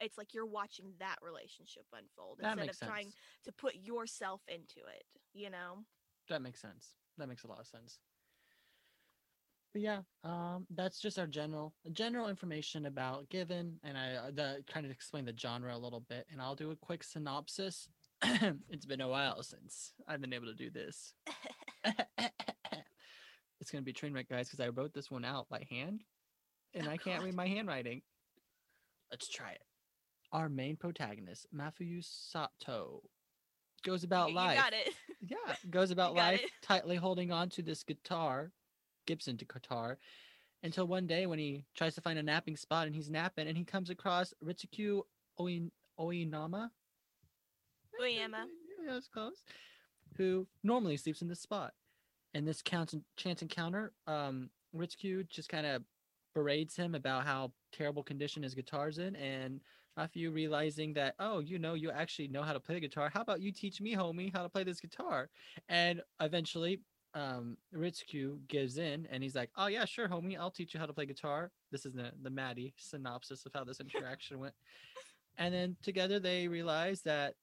it's 0.00 0.16
like 0.16 0.32
you're 0.32 0.46
watching 0.46 0.92
that 0.98 1.16
relationship 1.22 1.84
unfold 1.92 2.38
that 2.40 2.58
instead 2.58 2.70
of 2.70 2.78
trying 2.78 3.12
to 3.44 3.52
put 3.52 3.74
yourself 3.74 4.40
into 4.48 4.80
it 4.88 5.04
you 5.32 5.50
know 5.50 5.84
That 6.28 6.42
makes 6.42 6.60
sense. 6.60 6.94
That 7.16 7.28
makes 7.28 7.44
a 7.44 7.48
lot 7.48 7.60
of 7.60 7.66
sense. 7.66 7.98
But 9.72 9.82
yeah, 9.82 10.00
um, 10.24 10.66
that's 10.70 10.98
just 11.00 11.18
our 11.18 11.26
general 11.26 11.74
general 11.92 12.28
information 12.28 12.86
about 12.86 13.28
Given, 13.28 13.78
and 13.82 13.98
I 13.98 14.14
uh, 14.14 14.30
the 14.30 14.64
kind 14.66 14.86
of 14.86 14.92
explain 14.92 15.24
the 15.26 15.34
genre 15.36 15.74
a 15.74 15.78
little 15.78 16.00
bit, 16.00 16.26
and 16.30 16.40
I'll 16.40 16.54
do 16.56 16.70
a 16.70 16.76
quick 16.76 17.04
synopsis. 17.04 17.88
it's 18.22 18.86
been 18.86 19.00
a 19.02 19.08
while 19.08 19.42
since 19.42 19.92
I've 20.06 20.20
been 20.20 20.32
able 20.32 20.46
to 20.46 20.54
do 20.54 20.70
this. 20.70 21.14
it's 23.60 23.70
gonna 23.70 23.82
be 23.82 23.92
train 23.92 24.12
wreck, 24.12 24.28
guys, 24.28 24.48
because 24.48 24.60
I 24.64 24.68
wrote 24.68 24.92
this 24.94 25.10
one 25.10 25.24
out 25.24 25.48
by 25.48 25.66
hand, 25.70 26.02
and 26.74 26.86
Oh, 26.86 26.90
I 26.90 26.96
can't 26.96 27.20
God. 27.20 27.26
read 27.26 27.34
my 27.34 27.46
handwriting. 27.46 28.02
Let's 29.10 29.28
try 29.28 29.52
it. 29.52 29.62
Our 30.32 30.48
main 30.48 30.76
protagonist, 30.76 31.46
Mafuyu 31.54 32.04
Sato, 32.04 33.02
goes 33.84 34.04
about 34.04 34.30
you, 34.30 34.34
life 34.36 34.56
you 34.56 34.62
got 34.62 34.72
it 34.72 34.94
yeah 35.46 35.54
goes 35.70 35.90
about 35.92 36.14
life 36.14 36.40
it. 36.42 36.50
tightly 36.62 36.96
holding 36.96 37.30
on 37.30 37.48
to 37.48 37.62
this 37.62 37.84
guitar 37.84 38.50
gibson 39.06 39.36
guitar 39.36 39.98
until 40.64 40.84
one 40.86 41.06
day 41.06 41.26
when 41.26 41.38
he 41.38 41.64
tries 41.76 41.94
to 41.94 42.00
find 42.00 42.18
a 42.18 42.22
napping 42.22 42.56
spot 42.56 42.86
and 42.86 42.94
he's 42.96 43.08
napping 43.08 43.46
and 43.46 43.56
he 43.56 43.64
comes 43.64 43.88
across 43.88 44.34
ritsuku 44.44 45.00
Oin- 45.40 45.70
oinama 45.98 46.70
Oyama. 48.00 48.46
yeah 48.84 48.94
that's 48.94 49.06
close 49.08 49.44
who 50.18 50.46
normally 50.62 50.96
sleeps 50.96 51.22
in 51.22 51.28
this 51.28 51.40
spot 51.40 51.72
and 52.34 52.46
this 52.46 52.62
chance 52.62 53.42
encounter 53.42 53.92
um 54.06 54.50
ritsuku 54.76 55.26
just 55.28 55.48
kind 55.48 55.66
of 55.66 55.82
berates 56.34 56.76
him 56.76 56.94
about 56.94 57.24
how 57.24 57.50
terrible 57.72 58.02
condition 58.02 58.42
his 58.42 58.54
guitar's 58.54 58.98
in 58.98 59.16
and 59.16 59.60
Mafuyu 59.98 60.32
realizing 60.32 60.92
that, 60.94 61.14
oh, 61.18 61.40
you 61.40 61.58
know, 61.58 61.74
you 61.74 61.90
actually 61.90 62.28
know 62.28 62.42
how 62.42 62.52
to 62.52 62.60
play 62.60 62.76
the 62.76 62.80
guitar. 62.80 63.10
How 63.12 63.22
about 63.22 63.40
you 63.40 63.50
teach 63.50 63.80
me, 63.80 63.96
homie, 63.96 64.32
how 64.32 64.44
to 64.44 64.48
play 64.48 64.62
this 64.62 64.80
guitar? 64.80 65.28
And 65.68 66.00
eventually, 66.20 66.80
um, 67.14 67.56
Ritsuku 67.74 68.38
gives 68.46 68.78
in 68.78 69.08
and 69.10 69.22
he's 69.22 69.34
like, 69.34 69.50
oh, 69.56 69.66
yeah, 69.66 69.84
sure, 69.84 70.08
homie, 70.08 70.38
I'll 70.38 70.50
teach 70.50 70.72
you 70.74 70.80
how 70.80 70.86
to 70.86 70.92
play 70.92 71.06
guitar. 71.06 71.50
This 71.72 71.84
is 71.84 71.94
the, 71.94 72.12
the 72.22 72.30
Matty 72.30 72.74
synopsis 72.76 73.44
of 73.44 73.52
how 73.54 73.64
this 73.64 73.80
interaction 73.80 74.38
went. 74.38 74.54
And 75.36 75.52
then 75.52 75.76
together 75.82 76.20
they 76.20 76.48
realize 76.48 77.02
that, 77.02 77.34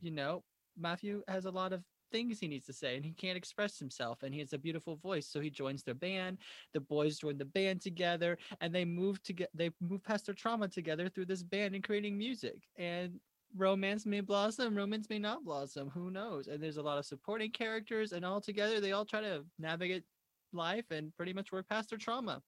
you 0.00 0.10
know, 0.10 0.44
Matthew 0.78 1.22
has 1.28 1.44
a 1.44 1.50
lot 1.50 1.72
of 1.72 1.82
things 2.12 2.38
he 2.38 2.46
needs 2.46 2.66
to 2.66 2.72
say 2.72 2.96
and 2.96 3.04
he 3.04 3.12
can't 3.12 3.36
express 3.36 3.78
himself 3.78 4.22
and 4.22 4.32
he 4.32 4.40
has 4.40 4.52
a 4.52 4.58
beautiful 4.58 4.96
voice 4.96 5.26
so 5.26 5.40
he 5.40 5.50
joins 5.50 5.82
their 5.82 5.94
band 5.94 6.38
the 6.72 6.80
boys 6.80 7.18
join 7.18 7.38
the 7.38 7.44
band 7.44 7.80
together 7.80 8.38
and 8.60 8.74
they 8.74 8.84
move 8.84 9.22
to 9.22 9.32
get 9.32 9.48
they 9.54 9.70
move 9.80 10.04
past 10.04 10.26
their 10.26 10.34
trauma 10.34 10.68
together 10.68 11.08
through 11.08 11.26
this 11.26 11.42
band 11.42 11.74
and 11.74 11.82
creating 11.82 12.16
music 12.16 12.68
and 12.76 13.18
romance 13.56 14.06
may 14.06 14.20
blossom 14.20 14.74
romance 14.74 15.08
may 15.10 15.18
not 15.18 15.44
blossom 15.44 15.90
who 15.90 16.10
knows? 16.10 16.48
And 16.48 16.62
there's 16.62 16.78
a 16.78 16.82
lot 16.82 16.98
of 16.98 17.04
supporting 17.04 17.50
characters 17.50 18.12
and 18.12 18.24
all 18.24 18.40
together 18.40 18.80
they 18.80 18.92
all 18.92 19.04
try 19.04 19.20
to 19.20 19.44
navigate 19.58 20.04
life 20.52 20.90
and 20.90 21.14
pretty 21.16 21.32
much 21.32 21.52
work 21.52 21.68
past 21.68 21.90
their 21.90 21.98
trauma. 21.98 22.42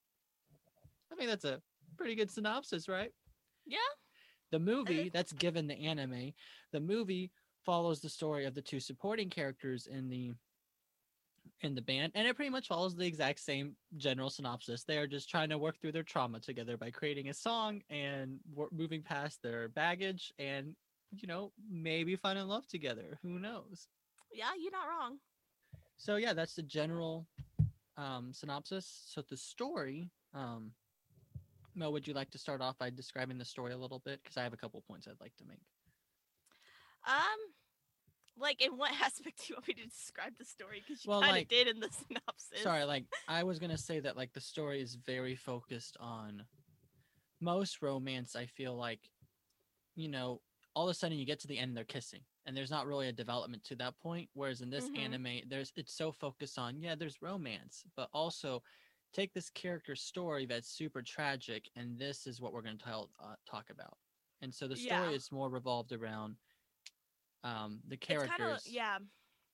I 1.11 1.15
think 1.15 1.29
that's 1.29 1.45
a 1.45 1.61
pretty 1.97 2.15
good 2.15 2.31
synopsis 2.31 2.87
right? 2.87 3.11
Yeah. 3.65 3.77
The 4.51 4.59
movie 4.59 5.09
that's 5.13 5.33
given 5.33 5.67
the 5.67 5.75
anime 5.75 6.33
the 6.71 6.79
movie 6.79 7.31
follows 7.65 7.99
the 8.01 8.09
story 8.09 8.45
of 8.45 8.53
the 8.53 8.61
two 8.61 8.79
supporting 8.79 9.29
characters 9.29 9.87
in 9.87 10.09
the 10.09 10.33
in 11.61 11.75
the 11.75 11.81
band 11.81 12.11
and 12.15 12.27
it 12.27 12.35
pretty 12.35 12.49
much 12.49 12.67
follows 12.67 12.95
the 12.95 13.05
exact 13.05 13.39
same 13.39 13.75
general 13.97 14.29
synopsis. 14.29 14.83
They 14.83 14.97
are 14.97 15.07
just 15.07 15.29
trying 15.29 15.49
to 15.49 15.57
work 15.57 15.79
through 15.79 15.93
their 15.93 16.03
trauma 16.03 16.39
together 16.39 16.77
by 16.77 16.91
creating 16.91 17.29
a 17.29 17.33
song 17.33 17.81
and 17.89 18.39
moving 18.71 19.01
past 19.01 19.41
their 19.41 19.69
baggage 19.69 20.33
and 20.39 20.75
you 21.11 21.27
know 21.27 21.51
maybe 21.71 22.15
find 22.15 22.37
in 22.37 22.47
love 22.47 22.67
together. 22.67 23.17
Who 23.21 23.39
knows? 23.39 23.87
Yeah 24.33 24.51
you're 24.59 24.71
not 24.71 24.87
wrong. 24.87 25.17
So 25.97 26.17
yeah 26.17 26.33
that's 26.33 26.55
the 26.55 26.63
general 26.63 27.27
um 27.97 28.31
synopsis. 28.33 29.03
So 29.07 29.21
the 29.27 29.37
story 29.37 30.09
um 30.33 30.71
Mo, 31.77 31.91
would 31.91 32.07
you 32.07 32.13
like 32.13 32.31
to 32.31 32.37
start 32.37 32.61
off 32.61 32.77
by 32.77 32.89
describing 32.89 33.37
the 33.37 33.43
story 33.45 33.73
a 33.73 33.77
little 33.77 33.99
bit? 34.05 34.21
Because 34.23 34.37
I 34.37 34.43
have 34.43 34.53
a 34.53 34.57
couple 34.57 34.81
points 34.87 35.07
I'd 35.07 35.19
like 35.19 35.35
to 35.37 35.45
make. 35.45 35.59
um 37.07 37.54
like 38.37 38.61
in 38.61 38.77
what 38.77 38.91
aspect 39.03 39.39
do 39.39 39.45
you 39.49 39.55
want 39.55 39.67
me 39.67 39.73
to 39.75 39.83
describe 39.83 40.33
the 40.37 40.45
story 40.45 40.81
because 40.85 41.03
you 41.05 41.09
Well, 41.09 41.21
kind 41.21 41.31
of 41.31 41.35
like- 41.37 41.47
did 41.49 41.67
in 41.67 41.79
the 41.79 41.89
synopsis 42.07 42.61
Sorry, 42.61 42.83
like 42.83 43.05
I 43.27 43.43
was 43.43 43.59
gonna 43.59 43.77
say 43.77 43.99
that 44.01 44.15
like 44.17 44.33
the 44.33 44.41
story 44.41 44.81
is 44.81 44.95
very 44.95 45.35
focused 45.35 45.97
on 45.99 46.43
most 47.41 47.81
romance. 47.81 48.35
I 48.35 48.45
feel 48.45 48.75
like, 48.75 49.09
you 49.95 50.07
know, 50.09 50.41
all 50.73 50.87
of 50.87 50.91
a 50.91 50.93
sudden 50.93 51.17
you 51.17 51.25
get 51.25 51.39
to 51.41 51.47
the 51.47 51.57
end, 51.57 51.75
they're 51.75 51.83
kissing, 51.83 52.21
and 52.45 52.55
there's 52.55 52.71
not 52.71 52.85
really 52.87 53.07
a 53.07 53.13
development 53.13 53.63
to 53.65 53.75
that 53.77 53.97
point. 54.01 54.29
Whereas 54.33 54.61
in 54.61 54.69
this 54.69 54.89
Mhm. 54.89 54.97
anime, 54.97 55.41
there's 55.49 55.71
it's 55.75 55.93
so 55.93 56.11
focused 56.11 56.57
on 56.57 56.79
yeah, 56.79 56.95
there's 56.95 57.21
romance, 57.21 57.83
but 57.95 58.09
also 58.13 58.63
take 59.13 59.33
this 59.33 59.49
character 59.49 59.95
story 59.95 60.45
that's 60.45 60.67
super 60.69 61.01
tragic, 61.01 61.69
and 61.75 61.97
this 61.97 62.27
is 62.27 62.41
what 62.41 62.51
we're 62.53 62.61
gonna 62.61 62.77
tell 62.77 63.11
uh, 63.19 63.35
talk 63.45 63.69
about. 63.69 63.97
And 64.41 64.53
so 64.53 64.67
the 64.67 64.75
story 64.75 65.09
Yeah. 65.09 65.15
is 65.15 65.31
more 65.31 65.49
revolved 65.49 65.91
around 65.93 66.37
um 67.45 67.79
the 67.87 67.95
characters 67.97 68.37
kind 68.37 68.51
of 68.51 68.59
yeah. 68.65 68.97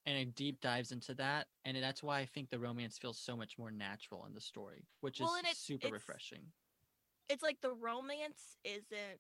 and 0.06 0.18
it 0.18 0.34
deep 0.36 0.60
dives 0.62 0.92
into 0.92 1.14
that 1.14 1.48
and 1.66 1.78
that's 1.84 2.02
why 2.02 2.20
i 2.20 2.26
think 2.26 2.50
the 2.50 2.58
romance 2.60 2.98
feels 2.98 3.18
so 3.20 3.36
much 3.36 3.58
more 3.58 3.70
natural 3.72 4.26
in 4.26 4.34
the 4.34 4.42
story 4.42 4.88
which 5.02 5.20
Well, 5.20 5.34
is 5.36 5.40
it's- 5.42 5.58
super 5.58 5.88
it's- 5.88 5.94
refreshing. 5.94 6.44
it's 7.30 7.44
like 7.44 7.60
the 7.62 7.74
romance 7.74 8.58
isn't 8.64 9.20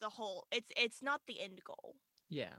the 0.00 0.08
whole 0.08 0.46
it's 0.50 0.70
it's 0.76 1.02
not 1.02 1.20
the 1.26 1.40
end 1.40 1.60
goal. 1.64 1.96
Yeah. 2.28 2.54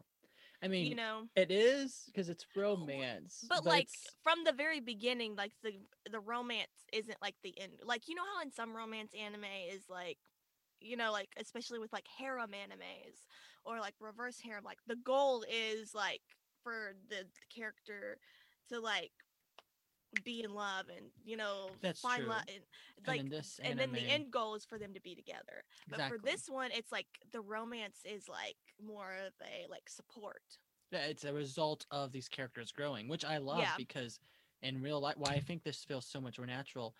I 0.62 0.68
mean 0.68 0.88
you 0.88 0.96
know? 0.96 1.24
it 1.38 1.52
is 1.52 2.04
because 2.08 2.28
it's 2.28 2.46
romance 2.56 3.46
but, 3.48 3.66
like 3.66 3.84
it's- 3.84 4.16
from 4.24 4.44
the 4.44 4.52
very 4.52 4.82
beginning 4.82 5.36
like 5.36 5.54
the 5.64 5.72
the 6.12 6.20
romance 6.20 6.68
isn't 6.92 7.18
like 7.22 7.36
the 7.44 7.58
end 7.60 7.74
like 7.84 8.08
you 8.10 8.16
know 8.16 8.24
how 8.36 8.42
in 8.42 8.52
some 8.52 8.76
romance 8.76 9.14
anime 9.14 9.46
is 9.74 9.84
like 9.90 10.18
you 10.82 10.98
know 10.98 11.12
like 11.14 11.30
especially 11.38 11.80
with 11.80 11.94
like 11.94 12.08
harem 12.18 12.52
animes 12.52 13.24
or 13.66 13.80
like 13.80 13.94
reverse 14.00 14.40
harem 14.40 14.64
like 14.64 14.80
the 14.88 14.96
goal 14.98 15.44
is 15.50 15.94
like 15.94 16.22
for 16.64 16.94
the, 17.10 17.26
character 17.54 18.18
to 18.70 18.80
like 18.80 19.12
be 20.24 20.44
in 20.44 20.54
love 20.54 20.86
and 20.96 21.08
you 21.24 21.38
know 21.38 21.70
That's 21.82 22.02
find 22.02 22.24
true. 22.24 22.30
love 22.30 22.44
and 22.48 22.64
And 22.98 23.08
like 23.08 23.20
in 23.20 23.30
this 23.30 23.60
and 23.64 23.78
then 23.78 23.92
the 23.92 24.02
end 24.10 24.32
goal 24.32 24.56
is 24.56 24.66
for 24.66 24.78
them 24.80 24.94
to 24.94 25.02
be 25.02 25.16
together 25.16 25.64
but 25.90 26.02
for 26.08 26.18
this 26.18 26.48
one 26.50 26.72
it's 26.74 26.92
like 26.92 27.08
the 27.32 27.42
romance 27.42 28.00
is 28.06 28.28
like 28.28 28.56
more 28.84 29.14
of 29.26 29.34
a 29.42 29.70
like 29.70 29.88
support 29.90 30.42
Yeah, 30.92 31.06
it's 31.06 31.26
a 31.26 31.34
result 31.34 31.86
of 31.92 32.12
these 32.12 32.28
characters 32.28 32.72
growing, 32.72 33.08
which 33.08 33.24
I 33.24 33.38
love 33.38 33.60
Yeah. 33.60 33.76
because 33.78 34.20
in 34.64 34.82
real 34.82 35.00
life, 35.00 35.16
why 35.18 35.34
I 35.34 35.40
think 35.40 35.64
this 35.64 35.84
feels 35.84 36.06
so 36.06 36.20
much 36.20 36.38
more 36.40 36.48
natural. 36.48 36.96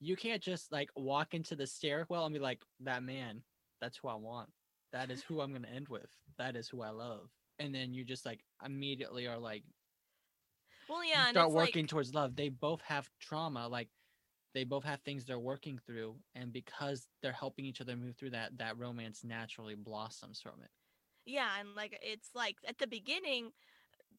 You 0.00 0.16
can't 0.16 0.42
just 0.42 0.70
like 0.72 0.90
walk 0.96 1.34
into 1.34 1.56
the 1.56 1.66
stairwell 1.66 2.24
and 2.24 2.32
be 2.32 2.40
like, 2.40 2.62
"That 2.80 3.02
man, 3.02 3.42
that's 3.80 3.98
who 3.98 4.08
I 4.08 4.14
want. 4.14 4.50
That 4.92 5.10
is 5.10 5.22
who 5.22 5.40
I'm 5.40 5.52
gonna 5.52 5.68
end 5.68 5.88
with. 5.88 6.10
That 6.38 6.56
is 6.56 6.68
who 6.68 6.82
I 6.82 6.90
love." 6.90 7.30
And 7.58 7.74
then 7.74 7.92
you 7.94 8.04
just 8.04 8.26
like 8.26 8.44
immediately 8.64 9.26
are 9.26 9.38
like 9.38 9.64
well 10.88 11.04
yeah 11.04 11.30
start 11.30 11.50
working 11.52 11.86
like 11.86 11.88
towards 11.88 12.14
love. 12.14 12.36
They 12.36 12.48
both 12.48 12.80
have 12.82 13.08
trauma, 13.20 13.68
like 13.68 13.88
they 14.54 14.64
both 14.64 14.84
have 14.84 15.00
things 15.00 15.24
they're 15.24 15.38
working 15.38 15.78
through, 15.78 16.16
and 16.34 16.52
because 16.52 17.06
they're 17.22 17.32
helping 17.32 17.64
each 17.64 17.80
other 17.80 17.96
move 17.96 18.16
through 18.16 18.30
that, 18.30 18.58
that 18.58 18.78
romance 18.78 19.24
naturally 19.24 19.74
blossoms 19.74 20.40
from 20.40 20.62
it. 20.62 20.70
yeah 21.24 21.48
and 21.60 21.68
like 21.76 21.98
it's 22.02 22.30
like 22.34 22.56
at 22.66 22.78
the 22.78 22.86
beginning 22.86 23.50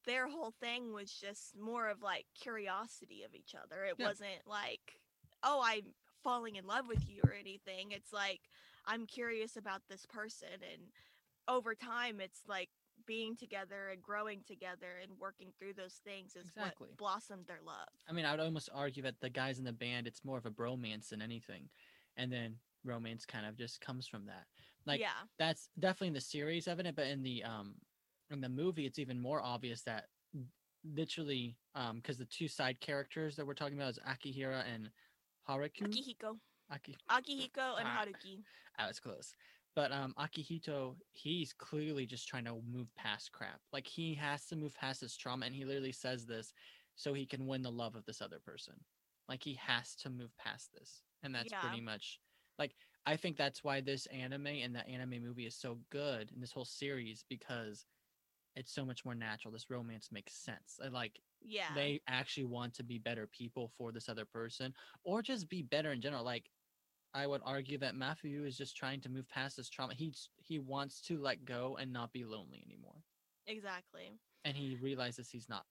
their 0.06 0.28
whole 0.28 0.52
thing 0.60 0.94
was 0.94 1.12
just 1.12 1.58
more 1.60 1.90
of 1.90 2.02
like 2.02 2.26
curiosity 2.40 3.24
of 3.24 3.34
each 3.36 3.56
other 3.56 3.86
it 3.86 3.98
Yeah. 3.98 4.08
wasn't 4.08 4.46
like 4.48 5.00
oh 5.44 5.62
i'm 5.64 5.94
falling 6.24 6.56
in 6.56 6.66
love 6.66 6.88
with 6.88 7.10
you 7.10 7.22
or 7.24 7.34
anything 7.34 7.92
it's 7.92 8.14
like 8.14 8.42
i'm 8.88 9.06
curious 9.06 9.58
about 9.58 9.82
this 9.90 10.06
person 10.06 10.48
and 10.72 10.82
over 11.48 11.76
time 11.76 12.20
it's 12.20 12.42
like 12.48 12.70
being 13.06 13.36
together 13.36 13.90
and 13.92 14.02
growing 14.02 14.42
together 14.48 15.00
and 15.02 15.12
working 15.20 15.52
through 15.58 15.74
those 15.74 16.00
things 16.06 16.36
is 16.36 16.52
Exactly. 16.56 16.88
what 16.90 16.98
blossomed 16.98 17.46
their 17.48 17.60
love 17.66 17.88
I 18.08 18.14
mean, 18.14 18.26
I 18.26 18.32
would 18.32 18.40
almost 18.40 18.70
argue 18.74 19.04
that 19.04 19.20
the 19.22 19.30
guys 19.30 19.60
in 19.60 19.66
the 19.66 19.72
band, 19.72 20.08
it's 20.08 20.26
more 20.26 20.38
of 20.38 20.46
a 20.46 20.52
bromance 20.52 21.10
than 21.10 21.22
anything. 21.22 21.70
And 22.18 22.32
then 22.32 22.56
romance 22.84 23.26
kind 23.26 23.46
of 23.46 23.58
just 23.58 23.82
comes 23.82 24.08
from 24.08 24.26
that. 24.26 24.46
Like 24.86 25.00
yeah 25.00 25.24
that's 25.40 25.70
definitely 25.80 26.10
in 26.10 26.14
the 26.14 26.22
series 26.22 26.68
of 26.68 26.80
it, 26.80 26.96
but 26.96 27.08
in 27.08 27.24
the 27.24 27.44
um 27.44 27.76
in 28.30 28.42
the 28.42 28.50
movie 28.50 28.86
it's 28.86 29.00
even 29.00 29.20
more 29.20 29.42
obvious 29.42 29.82
that 29.84 30.06
literally 30.96 31.56
um 31.76 31.98
because 31.98 32.18
the 32.18 32.26
two 32.26 32.48
side 32.48 32.80
characters 32.82 33.36
that 33.36 33.48
we're 33.48 33.54
talking 33.54 33.78
about 33.78 33.92
is 33.92 34.00
Akihira 34.08 34.64
and 34.74 34.90
Haruku. 35.50 35.88
akihiko 35.88 36.38
Aki 36.70 36.96
akihiko 37.10 37.80
and 37.80 37.88
Ah. 37.88 38.00
haruki 38.00 38.44
I 38.78 38.88
was 38.88 39.00
close. 39.00 39.36
But 39.76 39.92
um 39.92 40.14
Akihito, 40.18 40.98
he's 41.12 41.54
clearly 41.54 42.06
just 42.06 42.28
trying 42.28 42.46
to 42.46 42.62
move 42.62 42.94
past 42.96 43.32
crap. 43.32 43.62
Like 43.72 43.88
he 43.88 44.14
has 44.16 44.46
to 44.48 44.56
move 44.56 44.76
past 44.76 45.02
his 45.02 45.16
trauma 45.18 45.46
and 45.46 45.56
he 45.56 45.66
literally 45.66 45.92
says 45.92 46.26
this 46.26 46.54
so 46.96 47.14
he 47.14 47.26
can 47.26 47.48
win 47.48 47.64
the 47.64 47.72
love 47.72 47.96
of 47.96 48.06
this 48.06 48.22
other 48.22 48.40
person. 48.40 48.76
Like 49.28 49.44
he 49.44 49.56
has 49.56 49.96
to 49.98 50.10
move 50.10 50.36
past 50.38 50.72
this. 50.74 51.04
And 51.24 51.34
that's 51.34 51.52
Yeah. 51.52 51.62
pretty 51.62 51.82
much 51.82 52.20
like 52.60 52.76
I 53.06 53.16
think 53.18 53.38
that's 53.38 53.64
why 53.64 53.82
this 53.82 54.06
anime 54.08 54.48
and 54.48 54.76
the 54.76 54.88
anime 54.88 55.22
movie 55.24 55.46
is 55.48 55.56
so 55.56 55.80
good 55.90 56.32
in 56.32 56.40
this 56.40 56.52
whole 56.52 56.66
series 56.66 57.24
because 57.28 57.86
it's 58.56 58.72
so 58.74 58.86
much 58.86 59.04
more 59.06 59.16
natural. 59.16 59.52
This 59.52 59.70
romance 59.70 60.12
makes 60.12 60.34
sense. 60.36 60.80
I 60.84 60.88
like 60.90 61.20
yeah. 61.44 61.74
they 61.76 62.02
actually 62.08 62.46
want 62.46 62.74
to 62.74 62.84
be 62.84 62.98
better 62.98 63.28
people 63.28 63.72
for 63.78 63.92
this 63.92 64.10
other 64.10 64.26
person 64.26 64.74
or 65.04 65.22
just 65.22 65.50
be 65.50 65.62
better 65.62 65.92
in 65.92 66.02
general 66.02 66.24
like 66.24 66.50
i 67.14 67.28
would 67.28 67.42
argue 67.46 67.78
that 67.78 67.96
mafuyu 67.96 68.48
is 68.48 68.58
just 68.58 68.76
trying 68.76 69.00
to 69.02 69.10
move 69.10 69.28
past 69.30 69.58
this 69.58 69.70
trauma 69.70 69.94
he's 69.94 70.30
he 70.38 70.60
wants 70.60 71.02
to 71.02 71.20
let 71.20 71.46
go 71.46 71.78
and 71.80 71.92
not 71.92 72.12
be 72.12 72.24
lonely 72.24 72.64
anymore. 72.66 73.04
Exactly. 73.48 74.20
And 74.46 74.56
he 74.56 74.78
realizes 74.82 75.30
he's 75.30 75.50
not. 75.50 75.66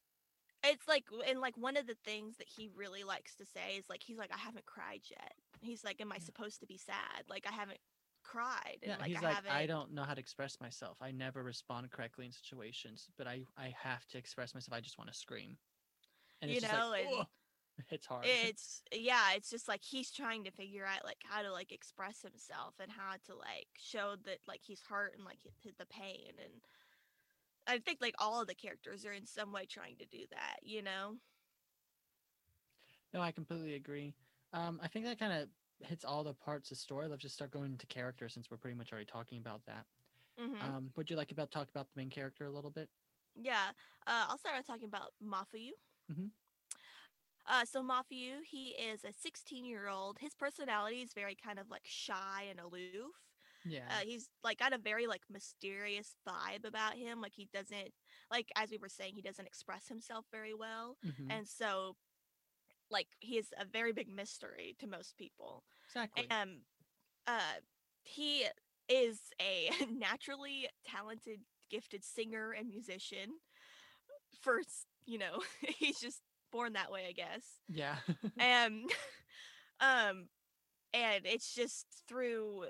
It's 0.64 0.86
like 0.86 1.04
and 1.26 1.40
like 1.40 1.56
one 1.56 1.76
of 1.76 1.86
the 1.86 1.96
things 2.04 2.36
that 2.36 2.46
he 2.48 2.70
really 2.76 3.02
likes 3.02 3.34
to 3.36 3.44
say 3.46 3.76
is 3.78 3.84
like 3.88 4.02
he's 4.02 4.18
like 4.18 4.30
i 4.32 4.38
haven't 4.38 4.66
cried 4.66 5.00
yet. 5.10 5.32
He's 5.60 5.84
like 5.84 6.00
am 6.00 6.12
i 6.12 6.16
Yeah. 6.16 6.20
supposed 6.20 6.60
to 6.60 6.66
be 6.66 6.78
sad? 6.78 7.24
Like 7.28 7.46
i 7.48 7.52
haven't 7.52 7.80
cried 8.22 8.78
and 8.82 8.90
yeah 8.90 8.96
like 8.98 9.08
he's 9.08 9.22
i 9.22 9.26
like 9.26 9.36
haven't 9.36 9.52
i 9.52 9.66
don't 9.66 9.92
know 9.92 10.02
how 10.02 10.14
to 10.14 10.20
express 10.20 10.60
myself. 10.60 10.96
I 11.00 11.10
never 11.12 11.42
respond 11.42 11.90
correctly 11.90 12.26
in 12.26 12.32
situations 12.32 13.08
but 13.16 13.26
i 13.26 13.42
i 13.56 13.72
have 13.82 14.06
to 14.08 14.18
express 14.18 14.54
myself. 14.54 14.76
I 14.76 14.80
just 14.80 14.98
want 14.98 15.10
to 15.10 15.16
scream. 15.16 15.56
And 16.40 16.50
You 16.50 16.56
it's 16.56 16.64
just 16.64 16.74
know, 16.74 16.88
like, 16.90 17.06
and 17.06 17.26
it's 17.90 18.06
hard. 18.06 18.24
it's 18.44 18.82
yeah 18.92 19.32
it's 19.34 19.50
just 19.50 19.68
like 19.68 19.82
he's 19.84 20.10
trying 20.10 20.44
to 20.44 20.50
figure 20.50 20.84
out 20.86 21.04
like 21.04 21.22
how 21.24 21.42
to 21.42 21.52
like 21.52 21.72
express 21.72 22.22
himself 22.22 22.74
and 22.80 22.90
how 22.92 23.14
to 23.26 23.34
like 23.34 23.68
show 23.78 24.16
that 24.24 24.38
like 24.46 24.60
he's 24.62 24.82
hurt 24.88 25.14
and 25.16 25.24
like 25.24 25.38
hit 25.62 25.78
the 25.78 25.86
pain 25.86 26.32
and 26.42 26.60
i 27.66 27.78
think 27.78 27.98
like 28.00 28.14
all 28.18 28.40
of 28.40 28.48
the 28.48 28.54
characters 28.54 29.04
are 29.04 29.12
in 29.12 29.26
some 29.26 29.52
way 29.52 29.66
trying 29.66 29.96
to 29.96 30.06
do 30.06 30.24
that 30.30 30.56
you 30.62 30.82
know? 30.82 31.16
No 33.12 33.20
i 33.20 33.32
completely 33.32 33.74
agree. 33.74 34.14
Um 34.52 34.80
i 34.82 34.88
think 34.88 35.04
that 35.04 35.18
kind 35.18 35.32
of 35.32 35.48
hits 35.84 36.04
all 36.04 36.24
the 36.24 36.34
parts 36.34 36.70
of 36.70 36.76
the 36.76 36.80
story 36.80 37.08
let's 37.08 37.22
just 37.22 37.34
start 37.34 37.50
going 37.50 37.72
into 37.72 37.86
character 37.86 38.28
since 38.28 38.50
we're 38.50 38.56
pretty 38.58 38.76
much 38.76 38.92
already 38.92 39.06
talking 39.06 39.38
about 39.38 39.64
that 39.66 39.86
hmm 40.36 40.72
Um, 40.72 40.92
would 40.96 41.10
you 41.10 41.16
like 41.16 41.32
about 41.32 41.50
talk 41.52 41.70
about 41.70 41.88
the 41.88 41.98
main 42.00 42.10
character 42.10 42.46
a 42.46 42.52
little 42.52 42.70
bit? 42.72 42.90
Yeah, 43.34 43.72
uh, 44.06 44.26
I'll 44.28 44.38
start 44.38 44.56
with 44.58 44.66
talking 44.66 44.84
about 44.88 45.14
Mafuyu. 45.22 45.72
Mhm. 46.08 46.32
Uh, 47.44 47.64
so 47.64 47.82
Mafuyu, 47.82 48.44
he 48.44 48.70
is 48.70 49.04
a 49.04 49.12
16 49.12 49.64
year 49.64 49.88
old. 49.88 50.18
His 50.20 50.34
personality 50.34 51.02
is 51.02 51.12
very 51.12 51.34
kind 51.34 51.58
of 51.58 51.68
like 51.70 51.82
shy 51.84 52.44
and 52.48 52.60
aloof. 52.60 53.14
Yeah. 53.64 53.90
Uh, 53.90 54.00
he's 54.00 54.30
like 54.44 54.58
got 54.58 54.72
a 54.74 54.78
very 54.78 55.06
like 55.08 55.24
mysterious 55.30 56.16
vibe 56.28 56.64
about 56.64 56.96
him. 56.96 57.20
Like 57.20 57.34
he 57.34 57.48
doesn't 57.52 57.92
like 58.30 58.50
as 58.56 58.70
we 58.70 58.78
were 58.78 58.88
saying, 58.88 59.14
he 59.14 59.22
doesn't 59.22 59.46
express 59.46 59.88
himself 59.88 60.26
very 60.32 60.54
well, 60.54 60.98
Mhm, 61.02 61.30
and 61.30 61.48
so 61.48 61.96
like 62.92 63.08
he 63.20 63.38
is 63.38 63.48
a 63.58 63.64
very 63.64 63.92
big 63.92 64.08
mystery 64.08 64.76
to 64.80 64.86
most 64.86 65.16
people. 65.16 65.64
exactly. 65.88 66.26
Um, 66.30 66.58
uh, 67.26 67.60
he 68.04 68.44
is 68.88 69.20
a 69.40 69.70
naturally 69.92 70.68
talented, 70.86 71.40
gifted 71.70 72.04
singer 72.04 72.52
and 72.52 72.68
musician. 72.68 73.30
First, 74.40 74.86
you 75.06 75.18
know, 75.18 75.40
he's 75.78 75.98
just 75.98 76.20
born 76.50 76.74
that 76.74 76.90
way, 76.92 77.06
I 77.08 77.12
guess. 77.12 77.44
yeah. 77.68 77.96
Um, 78.40 78.86
um, 79.80 80.28
and 80.94 81.24
it's 81.24 81.54
just 81.54 81.86
through. 82.08 82.64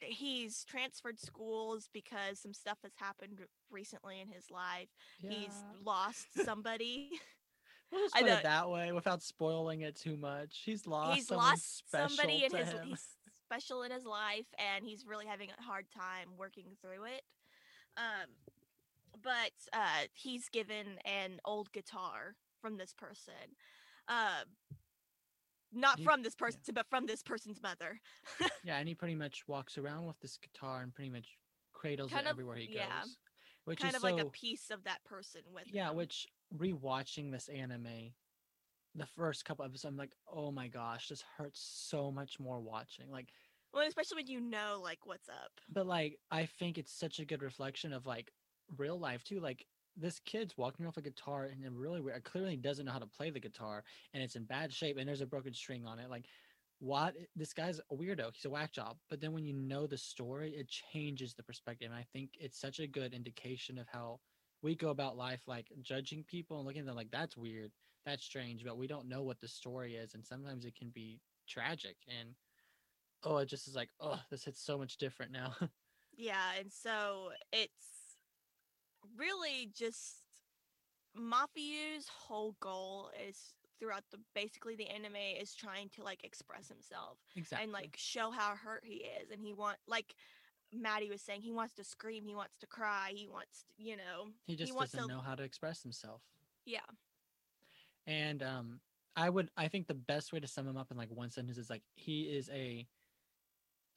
He's 0.00 0.66
transferred 0.68 1.18
schools 1.18 1.88
because 1.90 2.40
some 2.40 2.52
stuff 2.52 2.76
has 2.82 2.92
happened 2.96 3.40
recently 3.70 4.20
in 4.20 4.28
his 4.28 4.50
life. 4.50 4.88
Yeah. 5.22 5.30
He's 5.30 5.64
lost 5.82 6.26
somebody. 6.44 7.10
We'll 7.92 8.02
just 8.04 8.14
put 8.14 8.26
it 8.26 8.42
that 8.42 8.68
way 8.70 8.92
without 8.92 9.22
spoiling 9.22 9.82
it 9.82 9.96
too 9.96 10.16
much. 10.16 10.62
He's 10.64 10.86
lost. 10.86 11.16
he's 11.16 11.30
lost 11.30 11.84
somebody 11.90 12.44
in 12.44 12.54
his 12.56 12.70
him. 12.72 12.88
he's 12.88 13.04
special 13.44 13.82
in 13.84 13.92
his 13.92 14.04
life 14.04 14.46
and 14.58 14.84
he's 14.84 15.06
really 15.06 15.24
having 15.26 15.50
a 15.56 15.62
hard 15.62 15.86
time 15.96 16.26
working 16.36 16.64
through 16.82 17.04
it 17.04 17.22
um 17.96 18.26
but 19.22 19.52
uh 19.72 20.02
he's 20.14 20.48
given 20.48 20.98
an 21.04 21.38
old 21.44 21.70
guitar 21.70 22.34
from 22.60 22.76
this 22.76 22.92
person 22.92 23.32
uh 24.08 24.42
not 25.72 25.98
He- 25.98 26.04
from 26.04 26.24
this 26.24 26.34
yeah. 26.40 26.46
person 26.46 26.60
but 26.74 26.86
from 26.90 27.06
this 27.06 27.22
person's 27.22 27.62
mother 27.62 28.00
Yeah, 28.64 28.78
and 28.78 28.88
he 28.88 28.96
pretty 28.96 29.14
much 29.14 29.44
walks 29.46 29.78
around 29.78 30.06
with 30.06 30.18
this 30.20 30.38
guitar 30.38 30.82
and 30.82 30.92
pretty 30.92 31.10
much 31.10 31.28
cradles 31.72 32.10
Kind 32.10 32.26
it 32.26 32.30
of- 32.30 32.34
everywhere 32.34 32.56
he 32.56 32.66
goes. 32.66 32.76
yeah. 32.78 33.02
Which 33.64 33.80
kind 33.80 33.90
is 33.90 33.96
of 34.02 34.08
so 34.08 34.14
like 34.14 34.24
a 34.24 34.30
piece 34.30 34.70
of 34.70 34.84
that 34.84 35.02
person 35.04 35.40
with 35.52 35.64
yeah. 35.72 35.90
him. 35.90 35.96
Which 35.96 36.26
rewatching 36.58 37.30
this 37.30 37.48
anime, 37.48 38.12
the 38.94 39.06
first 39.06 39.44
couple 39.44 39.64
episodes, 39.64 39.84
I'm 39.84 39.96
like, 39.96 40.12
oh 40.32 40.50
my 40.50 40.68
gosh, 40.68 41.08
this 41.08 41.24
hurts 41.36 41.60
so 41.60 42.10
much 42.10 42.40
more 42.40 42.60
watching. 42.60 43.10
Like 43.10 43.28
well 43.76 43.86
especially 43.86 44.16
when 44.16 44.26
you 44.26 44.40
know 44.40 44.80
like 44.82 45.00
what's 45.04 45.28
up 45.28 45.52
but 45.70 45.86
like 45.86 46.18
i 46.30 46.46
think 46.46 46.78
it's 46.78 46.92
such 46.92 47.18
a 47.18 47.24
good 47.24 47.42
reflection 47.42 47.92
of 47.92 48.06
like 48.06 48.32
real 48.78 48.98
life 48.98 49.22
too 49.22 49.38
like 49.38 49.66
this 49.96 50.18
kid's 50.20 50.56
walking 50.58 50.84
with 50.86 50.96
a 50.96 51.02
guitar 51.02 51.44
and 51.44 51.64
it 51.64 51.72
really 51.72 52.00
weird- 52.00 52.24
clearly 52.24 52.56
doesn't 52.56 52.86
know 52.86 52.92
how 52.92 52.98
to 52.98 53.06
play 53.06 53.30
the 53.30 53.40
guitar 53.40 53.84
and 54.14 54.22
it's 54.22 54.36
in 54.36 54.44
bad 54.44 54.72
shape 54.72 54.96
and 54.98 55.08
there's 55.08 55.20
a 55.20 55.26
broken 55.26 55.52
string 55.52 55.86
on 55.86 55.98
it 55.98 56.10
like 56.10 56.26
what 56.78 57.14
this 57.34 57.54
guy's 57.54 57.80
a 57.90 57.94
weirdo 57.94 58.30
he's 58.34 58.44
a 58.44 58.50
whack 58.50 58.72
job 58.72 58.96
but 59.08 59.20
then 59.20 59.32
when 59.32 59.44
you 59.44 59.54
know 59.54 59.86
the 59.86 59.96
story 59.96 60.52
it 60.52 60.68
changes 60.68 61.34
the 61.34 61.42
perspective 61.42 61.88
and 61.90 61.98
i 61.98 62.04
think 62.12 62.30
it's 62.38 62.60
such 62.60 62.80
a 62.80 62.86
good 62.86 63.14
indication 63.14 63.78
of 63.78 63.86
how 63.90 64.18
we 64.62 64.74
go 64.74 64.90
about 64.90 65.16
life 65.16 65.42
like 65.46 65.66
judging 65.82 66.24
people 66.24 66.58
and 66.58 66.66
looking 66.66 66.80
at 66.80 66.86
them 66.86 66.96
like 66.96 67.10
that's 67.10 67.36
weird 67.36 67.70
that's 68.04 68.24
strange 68.24 68.64
but 68.64 68.78
we 68.78 68.86
don't 68.86 69.08
know 69.08 69.22
what 69.22 69.40
the 69.40 69.48
story 69.48 69.94
is 69.96 70.14
and 70.14 70.24
sometimes 70.24 70.64
it 70.64 70.74
can 70.76 70.90
be 70.90 71.20
tragic 71.48 71.96
and 72.20 72.30
oh 73.24 73.38
it 73.38 73.46
just 73.46 73.68
is 73.68 73.74
like 73.74 73.90
oh 74.00 74.20
this 74.30 74.44
hits 74.44 74.62
so 74.62 74.78
much 74.78 74.96
different 74.96 75.32
now. 75.32 75.54
Yeah, 76.16 76.52
and 76.58 76.72
so 76.72 77.30
it's 77.52 78.16
really 79.16 79.70
just 79.74 80.16
Mafuyu's 81.16 82.08
whole 82.08 82.56
goal 82.60 83.10
is 83.28 83.54
throughout 83.78 84.04
the 84.10 84.18
basically 84.34 84.74
the 84.74 84.88
anime 84.88 85.16
is 85.38 85.54
trying 85.54 85.90
to 85.90 86.02
like 86.02 86.24
express 86.24 86.68
himself 86.68 87.18
exactly. 87.36 87.64
and 87.64 87.72
like 87.72 87.94
show 87.98 88.30
how 88.30 88.54
hurt 88.54 88.82
he 88.84 89.04
is 89.22 89.30
and 89.30 89.42
he 89.42 89.52
want 89.52 89.76
like 89.86 90.14
Matty 90.80 91.10
was 91.10 91.22
saying 91.22 91.42
he 91.42 91.52
wants 91.52 91.74
to 91.74 91.84
scream, 91.84 92.24
he 92.24 92.34
wants 92.34 92.56
to 92.58 92.66
cry, 92.66 93.12
he 93.14 93.26
wants 93.26 93.64
to, 93.76 93.82
you 93.82 93.96
know, 93.96 94.28
he 94.46 94.56
just 94.56 94.74
wants 94.74 94.92
doesn't 94.92 95.08
to- 95.08 95.14
know 95.14 95.20
how 95.20 95.34
to 95.34 95.42
express 95.42 95.82
himself 95.82 96.22
yeah. 96.64 96.80
And 98.06 98.42
um, 98.42 98.80
I 99.16 99.30
would 99.30 99.50
I 99.56 99.68
think 99.68 99.86
the 99.86 99.94
best 99.94 100.32
way 100.32 100.40
to 100.40 100.46
sum 100.46 100.66
him 100.66 100.76
up 100.76 100.90
in 100.90 100.96
like 100.96 101.10
one 101.10 101.30
sentence 101.30 101.58
is 101.58 101.70
like 101.70 101.82
he 101.94 102.22
is 102.22 102.50
a 102.52 102.86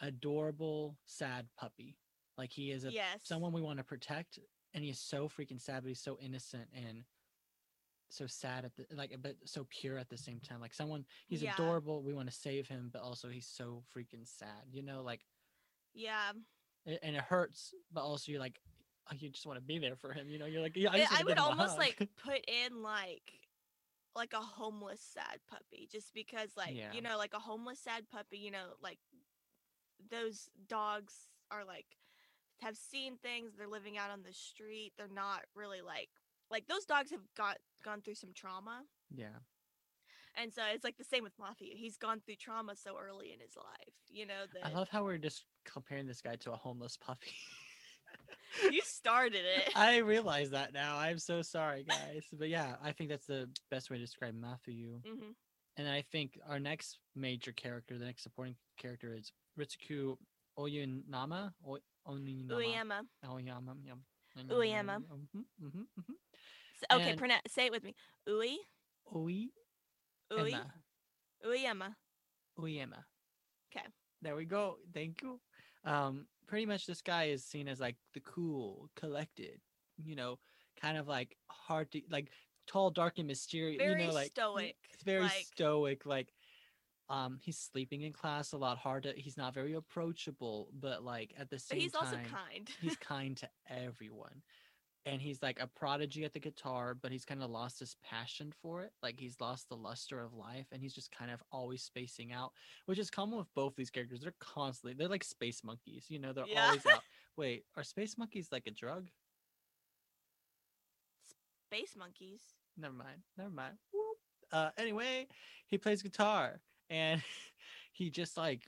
adorable 0.02 0.98
sad 1.06 1.48
puppy. 1.58 1.98
Like 2.38 2.52
he 2.52 2.72
is 2.72 2.86
a 2.86 2.92
yes. 2.92 3.20
someone 3.24 3.52
we 3.52 3.62
want 3.62 3.80
to 3.80 3.84
protect, 3.84 4.40
and 4.74 4.84
he 4.84 4.90
is 4.90 5.00
so 5.00 5.28
freaking 5.28 5.60
sad, 5.60 5.84
but 5.84 5.90
he's 5.90 6.00
so 6.00 6.18
innocent 6.22 6.68
and 6.74 7.04
so 8.10 8.26
sad 8.26 8.66
at 8.66 8.76
the 8.76 8.86
like, 8.96 9.16
but 9.22 9.36
so 9.46 9.68
pure 9.70 9.98
at 9.98 10.10
the 10.10 10.18
same 10.18 10.40
time. 10.40 10.62
Like 10.62 10.74
someone 10.74 11.06
he's 11.28 11.44
Yeah. 11.44 11.54
adorable, 11.54 12.02
we 12.02 12.14
want 12.14 12.30
to 12.30 12.36
save 12.36 12.68
him, 12.68 12.90
but 12.94 13.02
also 13.02 13.30
he's 13.30 13.48
so 13.48 13.84
freaking 13.96 14.26
sad. 14.28 14.66
You 14.72 14.84
know, 14.84 15.02
like 15.04 15.26
Yeah. 15.94 16.32
And 16.86 17.16
it 17.16 17.22
hurts, 17.22 17.74
but 17.94 18.02
also 18.02 18.32
you're 18.32 18.40
like, 18.42 18.60
oh, 19.12 19.16
you 19.18 19.30
just 19.30 19.46
want 19.46 19.58
to 19.58 19.64
be 19.64 19.80
there 19.80 19.96
for 19.96 20.14
him. 20.14 20.30
You 20.30 20.40
know, 20.40 20.46
you're 20.46 20.62
like, 20.62 20.76
yeah, 20.76 20.90
I, 20.92 21.08
I, 21.12 21.24
would 21.24 21.28
give 21.28 21.38
him 21.38 21.44
a 21.44 21.48
almost 21.48 21.78
like 21.78 21.98
put 22.24 22.44
in 22.48 22.82
like 22.82 23.34
like 24.16 24.34
a 24.34 24.38
homeless 24.38 25.02
sad 25.02 25.40
puppy 25.50 25.88
just 25.92 26.14
because 26.14 26.50
like 26.58 26.76
Yeah. 26.76 26.92
you 26.92 27.02
know 27.02 27.18
like 27.18 27.34
a 27.34 27.40
homeless 27.40 27.80
sad 27.80 28.10
puppy 28.10 28.38
you 28.40 28.50
know 28.52 28.74
like 28.82 28.98
those 30.12 30.50
dogs 30.68 31.14
are 31.52 31.64
like 31.64 31.86
have 32.60 32.76
seen 32.76 33.18
things 33.18 33.54
they're 33.56 33.68
living 33.68 33.98
out 33.98 34.10
on 34.10 34.24
the 34.24 34.34
street 34.34 34.94
they're 34.98 35.08
not 35.08 35.42
really 35.56 35.82
like 35.82 36.10
like 36.50 36.68
those 36.68 36.86
dogs 36.86 37.12
have 37.12 37.22
got 37.38 37.58
gone 37.86 38.02
through 38.02 38.16
some 38.16 38.32
trauma 38.34 38.82
yeah, 39.16 39.40
and 40.42 40.54
so 40.54 40.62
it's 40.74 40.84
like 40.84 40.98
the 40.98 41.04
same 41.04 41.24
with 41.24 41.36
Mafuyu 41.38 41.74
he's 41.76 41.98
gone 41.98 42.20
through 42.26 42.36
trauma 42.36 42.76
so 42.76 42.96
early 43.00 43.34
in 43.34 43.40
his 43.40 43.56
life 43.56 43.94
you 44.10 44.26
know 44.26 44.46
that 44.54 44.66
I 44.66 44.72
love 44.78 44.90
how 44.90 45.04
we're 45.04 45.18
just 45.18 45.46
comparing 45.66 46.08
this 46.08 46.22
guy 46.22 46.36
to 46.38 46.52
a 46.52 46.56
homeless 46.56 46.98
puppy. 46.98 47.32
you 48.72 48.82
started 48.84 49.44
it 49.46 49.72
I 49.76 49.98
realize 50.14 50.50
that 50.52 50.74
now. 50.74 50.98
I'm 50.98 51.20
so 51.20 51.42
sorry, 51.44 51.84
guys. 51.84 52.24
But 52.34 52.50
yeah, 52.50 52.76
I 52.84 52.92
think 52.92 53.10
that's 53.10 53.28
the 53.28 53.48
best 53.70 53.90
way 53.92 53.98
to 53.98 54.04
describe 54.04 54.34
Mafuyu. 54.34 55.02
hmm 55.06 55.32
And 55.78 55.88
I 55.88 56.02
think 56.12 56.40
our 56.48 56.60
next 56.60 56.98
major 57.16 57.52
character, 57.52 57.98
the 57.98 58.06
next 58.06 58.24
supporting 58.24 58.56
character, 58.78 59.16
is 59.16 59.32
Ritsuku 59.60 60.18
Oyunama. 60.58 61.52
O- 61.68 61.78
Oninama. 62.08 62.52
Uyama. 62.52 63.00
Oyama. 63.30 63.76
Uyama. 64.50 64.96
Mhm, 64.98 65.46
mhm, 65.62 65.86
mhm. 66.00 66.16
S- 66.82 66.96
okay 66.96 67.10
And- 67.12 67.20
pronounce 67.20 67.42
say 67.50 67.66
it 67.68 67.72
with 67.72 67.84
me 67.84 67.94
Ui 68.28 68.58
Oi. 69.16 69.48
Ui 70.34 70.54
Emma. 70.54 70.74
Uyama 71.46 71.96
Uyama. 72.60 73.04
'Kay. 73.72 73.86
There 74.22 74.36
we 74.36 74.46
go. 74.46 74.78
Thank 74.94 75.22
you. 75.22 75.40
Um, 75.86 76.28
pretty 76.48 76.66
much 76.66 76.86
this 76.86 77.02
guy 77.02 77.26
is 77.26 77.46
seen 77.46 77.68
as 77.68 77.80
like 77.80 77.96
the 78.14 78.20
cool, 78.22 78.90
collected, 78.96 79.62
you 80.04 80.16
know, 80.16 80.40
kind 80.82 80.98
of 80.98 81.08
like 81.08 81.38
hard 81.50 81.92
to 81.92 82.02
like 82.10 82.30
tall, 82.68 82.90
dark, 82.92 83.18
and 83.18 83.28
mysterious. 83.28 83.78
Very 83.78 84.02
you 84.02 84.08
know, 84.08 84.14
like 84.14 84.32
stoic, 84.32 84.76
It's 84.94 85.04
very 85.04 85.22
like- 85.24 85.46
stoic. 85.54 86.06
Like, 86.06 86.34
um, 87.08 87.40
he's 87.42 87.58
sleeping 87.58 88.02
in 88.02 88.12
class 88.14 88.52
a 88.52 88.58
lot. 88.58 88.78
Hard 88.78 89.04
to. 89.04 89.14
He's 89.14 89.38
not 89.38 89.54
very 89.54 89.74
approachable, 89.74 90.70
but 90.74 91.04
like 91.04 91.34
at 91.38 91.50
the 91.50 91.58
same, 91.60 91.78
but 91.78 91.82
he's 91.84 91.92
time, 91.94 92.04
also 92.06 92.18
kind 92.30 92.70
he's 92.82 92.96
kind 92.98 93.38
to 93.38 93.50
everyone. 93.70 94.42
And 95.06 95.22
he's 95.22 95.42
like 95.42 95.60
a 95.60 95.68
prodigy 95.68 96.24
at 96.26 96.34
the 96.34 96.40
guitar, 96.40 96.94
but 96.94 97.12
he's 97.12 97.26
kind 97.26 97.42
of 97.42 97.50
lost 97.50 97.80
his 97.80 97.96
passion 98.04 98.54
for 98.62 98.84
it. 98.84 98.92
Like 99.02 99.20
he's 99.20 99.40
lost 99.40 99.70
the 99.70 99.76
luster 99.76 100.22
of 100.22 100.34
life, 100.34 100.68
and 100.72 100.82
he's 100.82 100.94
just 100.94 101.12
kind 101.12 101.32
of 101.32 101.42
always 101.52 101.82
spacing 101.84 102.32
out, 102.32 102.52
which 102.86 103.00
is 103.00 103.10
common 103.10 103.38
with 103.40 103.48
both 103.56 103.76
these 103.76 103.90
characters. 103.90 104.20
They're 104.22 104.34
constantly 104.40 104.94
they're 104.94 105.08
like 105.08 105.24
space 105.24 105.64
monkeys, 105.64 106.06
you 106.10 106.20
know. 106.20 106.34
They're 106.34 106.46
Yeah. 106.48 106.66
always 106.68 106.86
out. 106.86 107.02
Wait, 107.38 107.64
are 107.78 107.84
space 107.84 108.18
monkeys 108.18 108.50
like 108.52 108.68
a 108.68 108.72
drug? 108.72 109.08
space 111.72 111.96
monkeys 111.98 112.42
Never 112.78 112.94
mind. 112.96 113.22
Never 113.38 113.50
mind. 113.50 113.76
Whoop. 113.94 114.18
Uh, 114.52 114.70
anyway, 114.78 115.28
he 115.68 115.78
plays 115.78 116.02
guitar, 116.02 116.62
and 116.90 117.22
he 117.94 118.10
just 118.10 118.38
like 118.38 118.68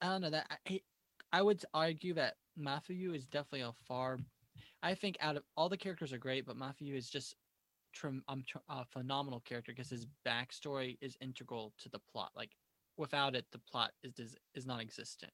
I 0.00 0.06
don't 0.08 0.20
know 0.20 0.30
that 0.30 0.46
I, 0.50 0.56
he- 0.64 0.84
I 1.32 1.42
would 1.42 1.64
argue 1.72 2.14
that 2.14 2.34
Mafuyu 2.58 3.14
is 3.14 3.26
definitely 3.26 3.62
a 3.62 3.72
far. 3.86 4.18
I 4.84 4.94
think 4.94 5.18
out 5.20 5.36
of 5.36 5.44
all 5.56 5.70
the 5.70 5.78
characters 5.78 6.12
are 6.14 6.18
great, 6.18 6.46
but 6.46 6.56
Mafuyu 6.58 6.96
is 6.96 7.10
just 7.10 7.36
trem- 7.94 8.24
um, 8.28 8.44
tr- 8.46 8.58
a 8.68 8.84
phenomenal 8.84 9.40
character 9.40 9.72
because 9.72 9.90
his 9.90 10.06
backstory 10.26 10.98
is 11.02 11.18
integral 11.20 11.74
to 11.78 11.90
the 11.90 12.00
plot. 12.00 12.32
Like 12.36 12.56
without 12.98 13.36
it, 13.36 13.46
the 13.52 13.60
plot 13.60 13.92
is 14.04 14.20
is, 14.20 14.36
is 14.54 14.66
non-existent. 14.66 15.32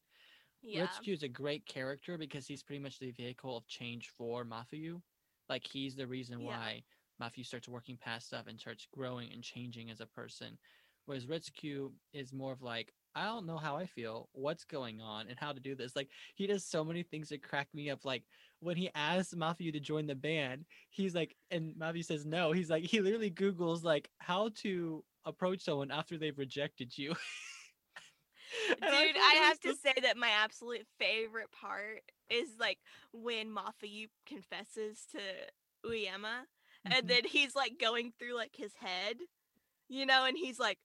yeah 0.62 1.02
Ritsuki 1.02 1.12
is 1.14 1.24
a 1.24 1.28
great 1.28 1.66
character 1.66 2.18
because 2.18 2.46
he's 2.48 2.62
pretty 2.64 2.82
much 2.82 2.98
the 3.00 3.12
vehicle 3.12 3.56
of 3.56 3.66
change 3.68 4.10
for 4.10 4.44
Mafuyu. 4.44 5.02
Like 5.48 5.66
he's 5.66 5.96
the 5.96 6.06
reason 6.08 6.40
Yeah. 6.40 6.46
why 6.46 6.84
Mafuyu 7.22 7.44
starts 7.46 7.68
working 7.68 7.98
past 7.98 8.28
stuff 8.28 8.46
and 8.48 8.60
starts 8.60 8.86
growing 8.92 9.32
and 9.32 9.42
changing 9.42 9.90
as 9.90 10.00
a 10.00 10.06
person. 10.06 10.58
Whereas 11.06 11.26
Ritsuki 11.26 11.92
is 12.12 12.32
more 12.32 12.52
of 12.52 12.62
like, 12.62 12.94
I 13.16 13.26
don't 13.26 13.46
know 13.46 13.58
how 13.58 13.76
I 13.76 13.86
feel, 13.86 14.30
what's 14.32 14.64
going 14.64 15.00
on, 15.00 15.28
and 15.28 15.38
how 15.38 15.52
to 15.52 15.60
do 15.60 15.76
this. 15.76 15.96
Like 15.96 16.10
he 16.36 16.46
does 16.46 16.64
so 16.64 16.84
many 16.84 17.02
things 17.02 17.30
that 17.30 17.42
crack 17.42 17.68
me 17.74 17.90
up. 17.90 18.04
Like 18.04 18.24
when 18.60 18.76
he 18.76 18.90
asks 18.94 19.34
Mafuyu 19.34 19.72
to 19.72 19.80
join 19.80 20.06
the 20.06 20.14
band, 20.14 20.64
he's 20.90 21.14
like, 21.14 21.34
and 21.50 21.74
Mafuyu 21.74 22.04
says 22.04 22.24
no. 22.24 22.52
He's 22.52 22.70
like, 22.70 22.84
he 22.84 23.00
literally 23.00 23.30
Googles 23.30 23.82
like 23.82 24.10
how 24.18 24.50
to 24.62 25.04
approach 25.24 25.62
someone 25.62 25.90
after 25.90 26.16
they've 26.18 26.38
rejected 26.38 26.96
you. 26.96 27.08
Dude, 28.68 28.78
And 28.82 28.94
I, 28.94 29.34
have 29.42 29.60
to 29.60 29.74
say 29.74 29.94
that 30.02 30.16
my 30.16 30.30
absolute 30.30 30.86
favorite 30.98 31.50
part 31.52 32.02
is 32.28 32.50
like 32.58 32.78
when 33.12 33.48
Mafuyu 33.48 34.08
confesses 34.26 35.06
to 35.12 35.18
Uyema 35.88 36.46
Mhm. 36.86 36.96
and 36.96 37.08
then 37.08 37.24
he's 37.24 37.54
like 37.54 37.78
going 37.78 38.12
through 38.18 38.34
like 38.34 38.56
his 38.56 38.74
head, 38.74 39.18
you 39.88 40.06
know, 40.06 40.24
and 40.24 40.36
he's 40.36 40.58
like, 40.58 40.78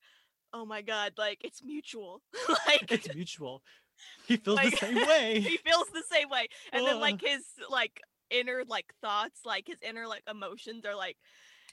"Oh 0.53 0.65
my 0.65 0.81
god, 0.81 1.13
like 1.17 1.43
it's 1.43 1.63
mutual." 1.63 2.21
like 2.67 2.91
it's 2.91 3.13
mutual. 3.13 3.63
He 4.27 4.37
feels 4.37 4.55
Like, 4.55 4.71
the 4.71 4.77
same 4.77 4.95
way. 5.07 5.39
he 5.41 5.57
feels 5.57 5.87
the 5.93 6.03
same 6.11 6.29
way. 6.29 6.47
And 6.73 6.85
then 6.85 6.99
like 6.99 7.21
his 7.21 7.43
like 7.69 8.01
inner 8.31 8.63
like 8.67 8.93
thoughts, 9.01 9.41
like 9.45 9.67
his 9.67 9.77
inner 9.81 10.07
like 10.07 10.23
emotions 10.29 10.85
are 10.85 10.95
like 10.95 11.17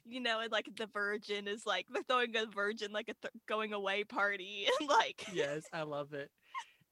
you 0.04 0.20
know, 0.20 0.40
and 0.40 0.50
like 0.50 0.68
the 0.76 0.86
virgin 0.92 1.46
is 1.46 1.64
like 1.64 1.86
they're 1.88 2.02
throwing 2.02 2.34
a 2.36 2.44
virgin 2.46 2.90
like 2.92 3.08
a 3.08 3.14
th- 3.22 3.32
going 3.48 3.72
away 3.72 4.02
party 4.04 4.66
and 4.80 4.88
like 4.88 5.24
yes, 5.32 5.62
I 5.72 5.82
love 5.82 6.12
it. 6.12 6.30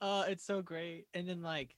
Uh, 0.00 0.24
it's 0.28 0.44
so 0.46 0.62
great. 0.62 1.06
And 1.12 1.28
then 1.28 1.42
like, 1.42 1.74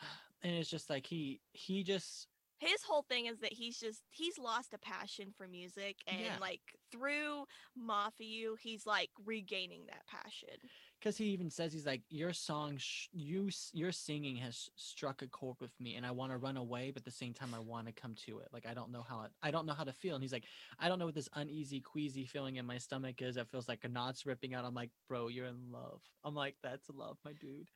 and 0.42 0.54
it's 0.54 0.70
just 0.70 0.88
like 0.90 1.06
he 1.06 1.40
he 1.52 1.84
just 1.84 2.26
his 2.58 2.82
whole 2.82 3.02
thing 3.08 3.26
is 3.26 3.38
that 3.40 3.52
he's 3.52 3.78
just 3.78 4.02
he's 4.10 4.36
lost 4.38 4.74
a 4.74 4.78
passion 4.78 5.32
for 5.36 5.46
music 5.48 5.96
and 6.06 6.20
Yeah. 6.20 6.36
like 6.40 6.60
through 6.92 7.44
Mafuyu 7.78 8.58
he's 8.60 8.84
like 8.86 9.10
regaining 9.24 9.82
that 9.86 10.06
passion. 10.06 10.56
Because 11.00 11.16
he 11.16 11.24
even 11.26 11.50
says 11.50 11.72
he's 11.72 11.86
like 11.86 12.02
your 12.10 12.32
song 12.32 12.76
sh- 12.76 13.08
you 13.12 13.48
your 13.72 13.90
singing 13.92 14.36
has 14.36 14.68
struck 14.76 15.22
a 15.22 15.26
chord 15.28 15.56
with 15.60 15.78
me 15.80 15.96
and 15.96 16.04
i 16.06 16.10
want 16.10 16.30
to 16.30 16.38
run 16.38 16.56
away 16.56 16.90
but 16.90 17.00
at 17.00 17.04
the 17.04 17.10
same 17.10 17.32
time 17.32 17.54
i 17.54 17.58
want 17.58 17.86
to 17.86 17.92
come 17.92 18.14
to 18.14 18.38
it 18.40 18.48
like 18.52 18.66
i 18.66 18.74
don't 18.74 18.90
know 18.90 19.02
how 19.08 19.22
it, 19.22 19.30
i 19.42 19.50
don't 19.50 19.66
know 19.66 19.72
how 19.72 19.84
to 19.84 19.92
feel 19.92 20.14
and 20.14 20.22
he's 20.22 20.32
like 20.32 20.44
i 20.78 20.88
don't 20.88 20.98
know 20.98 21.06
what 21.06 21.14
this 21.14 21.28
uneasy 21.34 21.80
queasy 21.80 22.24
feeling 22.24 22.56
in 22.56 22.66
my 22.66 22.78
stomach 22.78 23.22
is 23.22 23.36
it 23.36 23.48
feels 23.48 23.68
like 23.68 23.84
a 23.84 23.88
knot's 23.88 24.26
ripping 24.26 24.54
out 24.54 24.64
i'm 24.64 24.74
like 24.74 24.90
bro 25.08 25.28
you're 25.28 25.46
in 25.46 25.70
love 25.70 26.02
i'm 26.24 26.34
like 26.34 26.56
that's 26.62 26.88
love 26.90 27.16
my 27.24 27.32
dude 27.32 27.68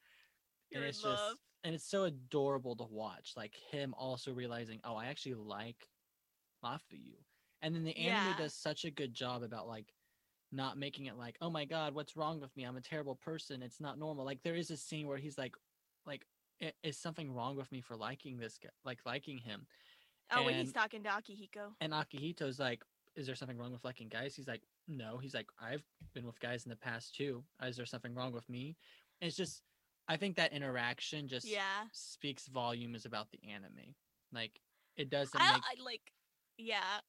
You're 0.71 0.81
and 0.83 0.89
it's 0.89 1.05
love. 1.05 1.19
just 1.19 1.37
and 1.65 1.75
it's 1.75 1.89
so 1.89 2.05
adorable 2.05 2.77
to 2.77 2.85
watch 2.85 3.33
like 3.37 3.55
him 3.71 3.95
also 3.97 4.33
realizing 4.33 4.81
oh 4.85 4.97
i 4.97 5.07
actually 5.07 5.35
like 5.35 5.89
Mafuyu. 6.65 7.17
and 7.63 7.75
then 7.75 7.85
the 7.85 7.97
anime 7.97 8.33
Yeah. 8.33 8.37
does 8.39 8.55
such 8.55 8.85
a 8.85 8.91
good 8.91 9.15
job 9.15 9.43
about 9.43 9.69
like 9.69 9.93
not 10.55 10.79
making 10.79 11.07
it 11.07 11.17
like 11.19 11.37
oh 11.41 11.51
my 11.51 11.65
god 11.65 11.95
what's 11.95 12.17
wrong 12.17 12.41
with 12.41 12.55
me 12.57 12.65
i'm 12.65 12.77
a 12.77 12.81
terrible 12.81 13.15
person 13.17 13.63
it's 13.63 13.81
not 13.81 13.99
normal 13.99 14.25
like 14.25 14.43
there 14.43 14.55
is 14.55 14.71
a 14.71 14.77
scene 14.77 15.07
where 15.07 15.19
he's 15.19 15.37
like 15.37 15.55
like 16.07 16.27
is 16.83 16.97
something 16.97 17.35
wrong 17.35 17.57
with 17.57 17.71
me 17.73 17.81
for 17.81 17.97
liking 17.97 18.39
this 18.39 18.59
guy 18.63 18.69
like 18.85 19.01
liking 19.05 19.39
him 19.39 19.67
Oh, 20.35 20.45
when 20.45 20.55
he's 20.55 20.73
talking 20.73 21.03
to 21.03 21.09
Akihiko. 21.11 21.75
and 21.81 21.93
akihito's 21.93 22.59
like 22.59 22.83
is 23.15 23.27
there 23.27 23.35
something 23.35 23.59
wrong 23.59 23.73
with 23.73 23.85
liking 23.85 24.09
guys 24.09 24.35
he's 24.35 24.49
like 24.49 24.63
no 24.89 25.19
he's 25.19 25.35
like 25.35 25.47
i've 25.61 25.83
been 26.15 26.27
with 26.27 26.39
guys 26.41 26.65
in 26.65 26.71
the 26.71 26.77
past 26.77 27.15
too 27.15 27.45
is 27.63 27.77
there 27.77 27.87
something 27.87 28.15
wrong 28.15 28.33
with 28.33 28.49
me 28.49 28.77
And 29.21 29.29
it's 29.29 29.37
just 29.37 29.63
i 30.09 30.17
think 30.17 30.37
that 30.37 30.53
interaction 30.53 31.29
just 31.29 31.47
Yeah. 31.47 31.85
speaks 31.93 32.47
volumes 32.49 33.05
about 33.07 33.29
the 33.31 33.41
anime. 33.49 33.95
Like 34.33 34.61
it 34.97 35.11
doesn't 35.11 35.41
I, 35.41 35.53
make 35.55 35.63
I 35.63 35.83
like 35.85 36.13
yeah. 36.59 37.01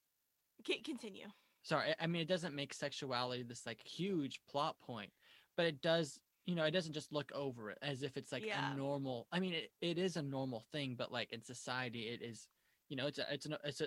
C- 0.66 0.82
continue. 0.82 1.28
Sorry, 1.66 1.96
I- 2.00 2.08
mean 2.08 2.22
it 2.22 2.28
doesn't 2.28 2.56
make 2.56 2.74
sexuality 2.74 3.44
this 3.44 3.66
like 3.66 3.82
huge 3.86 4.40
plot 4.46 4.80
point, 4.80 5.12
but 5.58 5.66
it 5.66 5.82
does, 5.82 6.20
you 6.46 6.56
know, 6.56 6.64
it 6.64 6.72
doesn't 6.72 6.94
just 6.94 7.12
look 7.12 7.32
over 7.34 7.72
it 7.72 7.80
as 7.82 8.04
if 8.04 8.18
it's 8.18 8.32
like 8.32 8.46
Yeah. 8.46 8.72
a 8.74 8.76
normal. 8.76 9.28
I 9.32 9.40
mean 9.40 9.54
it, 9.54 9.72
it 9.82 9.98
is 9.98 10.16
a 10.16 10.22
normal 10.24 10.62
thing, 10.72 10.96
but 10.96 11.12
like 11.12 11.34
in 11.34 11.44
society 11.44 12.10
it 12.10 12.22
is, 12.22 12.48
you 12.90 12.96
know, 12.96 13.08
it's 13.08 13.18
a 13.20 13.34
it's 13.34 13.46
a 13.48 13.60
it's 13.64 13.82
a 13.82 13.86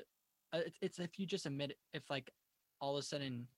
uh, 0.52 0.62
it's, 0.66 0.78
it's 0.82 0.98
if 0.98 1.18
you 1.18 1.26
just 1.26 1.46
admit 1.46 1.70
it, 1.70 1.78
if 1.92 2.10
like 2.10 2.30
all 2.80 2.96
of 2.96 3.00
a 3.00 3.02
sudden 3.02 3.48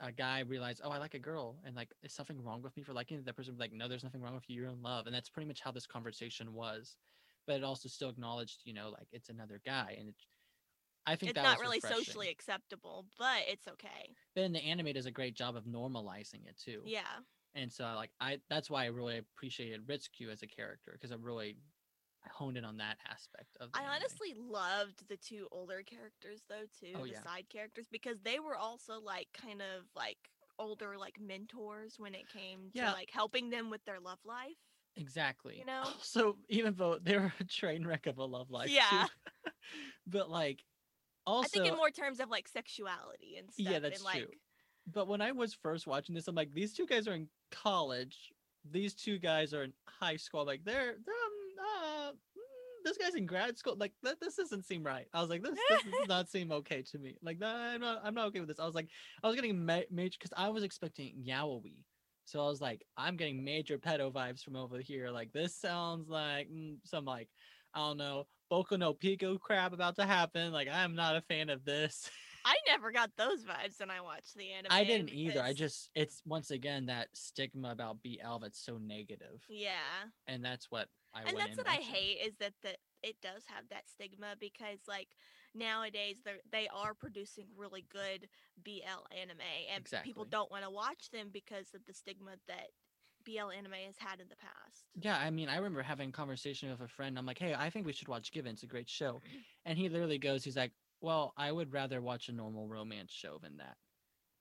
a 0.00 0.12
guy 0.12 0.40
realized, 0.40 0.80
oh, 0.84 0.90
I 0.90 0.98
like 0.98 1.14
a 1.14 1.18
girl, 1.18 1.60
and 1.64 1.74
like, 1.74 1.92
is 2.02 2.12
something 2.12 2.42
wrong 2.42 2.62
with 2.62 2.76
me 2.76 2.82
for 2.82 2.92
liking 2.92 3.18
it? 3.18 3.24
that 3.26 3.36
person? 3.36 3.56
Like, 3.58 3.72
no, 3.72 3.88
there's 3.88 4.04
nothing 4.04 4.20
wrong 4.22 4.34
with 4.34 4.48
you. 4.48 4.56
You're 4.56 4.70
in 4.70 4.82
love, 4.82 5.06
and 5.06 5.14
that's 5.14 5.28
pretty 5.28 5.46
much 5.48 5.60
how 5.60 5.72
this 5.72 5.86
conversation 5.86 6.52
was. 6.54 6.96
But 7.46 7.56
it 7.56 7.64
also 7.64 7.88
still 7.88 8.08
acknowledged, 8.10 8.62
you 8.64 8.72
know, 8.72 8.90
like 8.90 9.08
it's 9.12 9.28
another 9.28 9.60
guy, 9.64 9.96
and 9.98 10.08
it, 10.10 10.14
I 11.06 11.16
think 11.16 11.30
it's 11.30 11.42
not 11.42 11.60
really 11.60 11.78
refreshing. 11.78 12.04
socially 12.04 12.28
acceptable, 12.28 13.06
but 13.18 13.42
it's 13.48 13.66
okay. 13.68 14.14
Then 14.34 14.52
the 14.52 14.60
anime 14.60 14.92
does 14.92 15.06
a 15.06 15.10
great 15.10 15.34
job 15.34 15.56
of 15.56 15.64
normalizing 15.64 16.46
it 16.46 16.56
too. 16.56 16.82
Yeah. 16.84 17.02
And 17.54 17.72
so 17.72 17.84
like 17.96 18.10
I 18.20 18.38
that's 18.48 18.70
why 18.70 18.84
I 18.84 18.86
really 18.86 19.18
appreciated 19.18 19.86
Ritsuku 19.86 20.30
as 20.30 20.42
a 20.42 20.46
character 20.46 20.92
because 20.92 21.12
I 21.12 21.16
really 21.16 21.56
honed 22.30 22.56
in 22.56 22.64
on 22.64 22.76
that 22.78 22.98
aspect 23.10 23.56
of 23.60 23.72
the 23.72 23.78
I 23.78 23.82
anime. 23.82 23.96
honestly 23.96 24.34
loved 24.38 25.08
the 25.08 25.16
two 25.16 25.48
older 25.50 25.82
characters 25.82 26.42
though 26.48 26.64
too, 26.80 26.94
Oh, 27.00 27.04
the 27.04 27.10
yeah. 27.12 27.22
side 27.22 27.46
characters 27.50 27.86
because 27.90 28.20
they 28.22 28.38
were 28.38 28.56
also 28.56 29.00
like 29.00 29.28
kind 29.34 29.60
of 29.60 29.84
like 29.96 30.18
older 30.58 30.96
like 30.96 31.18
mentors 31.20 31.96
when 31.98 32.14
it 32.14 32.28
came 32.28 32.70
Yeah. 32.72 32.86
to 32.86 32.92
like 32.92 33.10
helping 33.12 33.50
them 33.50 33.70
with 33.70 33.84
their 33.84 34.00
love 34.00 34.20
life. 34.24 34.56
Exactly. 34.96 35.58
You 35.58 35.64
know? 35.66 35.84
So 36.00 36.38
even 36.48 36.74
though 36.74 36.98
they 37.02 37.18
were 37.18 37.32
a 37.40 37.44
train 37.44 37.86
wreck 37.86 38.06
of 38.06 38.18
a 38.18 38.24
love 38.24 38.50
life. 38.50 38.68
too. 38.68 38.74
Yeah. 38.74 39.06
but 40.06 40.30
like 40.30 40.62
also 41.26 41.46
I 41.46 41.48
think 41.48 41.66
in 41.66 41.76
more 41.76 41.90
terms 41.90 42.20
of 42.20 42.28
like 42.30 42.48
sexuality 42.48 43.36
and 43.38 43.52
stuff. 43.52 43.72
Yeah, 43.72 43.78
that's 43.78 44.00
and, 44.00 44.04
like, 44.04 44.22
true. 44.22 44.34
but 44.92 45.08
when 45.08 45.20
I 45.20 45.32
was 45.32 45.54
first 45.54 45.86
watching 45.86 46.14
this, 46.14 46.28
I'm 46.28 46.34
like, 46.34 46.52
these 46.52 46.72
two 46.72 46.86
guys 46.86 47.06
are 47.08 47.14
in 47.14 47.28
college. 47.50 48.32
These 48.70 48.94
two 48.94 49.18
guys 49.18 49.52
are 49.54 49.64
in 49.64 49.72
high 49.86 50.16
school. 50.16 50.46
Like 50.46 50.64
they're, 50.64 50.94
they're 51.04 51.14
um, 51.14 52.08
uh, 52.08 52.10
mm, 52.12 52.84
this 52.84 52.96
guy's 52.96 53.14
in 53.14 53.26
grad 53.26 53.58
school. 53.58 53.76
Like 53.76 53.92
that, 54.02 54.20
this 54.20 54.36
doesn't 54.36 54.64
seem 54.64 54.84
right. 54.84 55.06
I 55.12 55.20
was 55.20 55.30
like, 55.30 55.42
this, 55.42 55.58
this 55.68 55.82
does 55.98 56.08
not 56.08 56.28
seem 56.28 56.52
okay 56.52 56.82
to 56.82 56.98
me. 56.98 57.16
Like 57.22 57.38
I'm 57.42 57.80
not, 57.80 58.00
I'm 58.04 58.14
not 58.14 58.28
okay 58.28 58.40
with 58.40 58.48
this. 58.48 58.60
I 58.60 58.66
was 58.66 58.74
like, 58.74 58.88
I 59.22 59.26
was 59.26 59.36
getting 59.36 59.64
ma- 59.64 59.80
major 59.90 60.16
because 60.18 60.32
I 60.36 60.48
was 60.48 60.62
expecting 60.62 61.24
yaoi. 61.26 61.74
So 62.24 62.40
I 62.40 62.48
was 62.48 62.60
like, 62.60 62.84
I'm 62.96 63.16
getting 63.16 63.42
major 63.42 63.78
pedo 63.78 64.12
vibes 64.12 64.42
from 64.44 64.56
over 64.56 64.78
here. 64.78 65.10
Like 65.10 65.32
this 65.32 65.56
sounds 65.56 66.08
like 66.08 66.48
mm, 66.50 66.76
some 66.84 67.04
like, 67.04 67.28
I 67.74 67.80
don't 67.80 67.98
know, 67.98 68.26
Boku 68.52 68.78
no 68.78 68.92
Pico 68.92 69.38
crap 69.38 69.72
about 69.72 69.96
to 69.96 70.04
happen. 70.04 70.52
Like 70.52 70.68
I'm 70.68 70.94
not 70.94 71.16
a 71.16 71.22
fan 71.22 71.48
of 71.48 71.64
this. 71.64 72.10
I 72.44 72.56
never 72.66 72.90
got 72.90 73.10
those 73.16 73.44
vibes 73.44 73.78
when 73.78 73.90
I 73.90 74.00
watched 74.00 74.34
the 74.36 74.50
anime. 74.50 74.72
I 74.72 74.84
didn't 74.84 75.10
either. 75.10 75.40
I 75.40 75.52
just 75.52 75.90
it's 75.94 76.22
once 76.26 76.50
again 76.50 76.86
that 76.86 77.08
stigma 77.14 77.70
about 77.70 78.02
BL 78.02 78.38
that's 78.40 78.58
so 78.58 78.78
negative, 78.78 79.42
Yeah. 79.48 80.10
and 80.26 80.44
that's 80.44 80.70
what 80.70 80.88
I. 81.14 81.22
and 81.22 81.36
that's 81.36 81.56
what 81.56 81.68
I 81.68 81.76
hate 81.76 82.18
is 82.26 82.34
that 82.40 82.52
that 82.62 82.78
it 83.02 83.16
does 83.22 83.44
have 83.46 83.64
that 83.70 83.88
stigma 83.88 84.34
because 84.40 84.80
like 84.88 85.08
nowadays 85.54 86.16
they 86.24 86.32
they 86.50 86.68
are 86.74 86.94
producing 86.94 87.46
really 87.56 87.86
good 87.92 88.28
BL 88.64 89.06
anime 89.18 89.40
and 89.74 89.86
people 90.04 90.24
don't 90.24 90.50
want 90.50 90.64
to 90.64 90.70
watch 90.70 91.10
them 91.10 91.28
because 91.32 91.66
of 91.74 91.84
the 91.86 91.92
stigma 91.94 92.32
that 92.48 92.68
BL 93.24 93.50
anime 93.56 93.72
has 93.86 93.96
had 93.98 94.20
in 94.20 94.28
the 94.28 94.36
past. 94.36 94.84
Yeah, 95.00 95.16
I 95.16 95.30
mean, 95.30 95.48
I 95.48 95.56
remember 95.56 95.82
having 95.82 96.10
a 96.10 96.12
conversation 96.12 96.70
with 96.70 96.80
a 96.80 96.88
friend. 96.88 97.18
I'm 97.18 97.26
like, 97.26 97.38
"Hey, 97.38 97.54
I 97.54 97.70
think 97.70 97.86
we 97.86 97.92
should 97.92 98.08
watch 98.08 98.32
Given. 98.32 98.52
It's 98.52 98.62
a 98.62 98.66
great 98.66 98.88
show," 98.88 99.14
mm-hmm. 99.14 99.38
and 99.64 99.78
he 99.78 99.88
literally 99.88 100.18
goes, 100.18 100.44
"He's 100.44 100.56
like, 100.56 100.72
well, 101.00 101.32
I 101.36 101.50
would 101.50 101.72
rather 101.72 102.00
watch 102.00 102.28
a 102.28 102.32
normal 102.32 102.68
romance 102.68 103.12
show 103.12 103.38
than 103.42 103.56
that." 103.58 103.76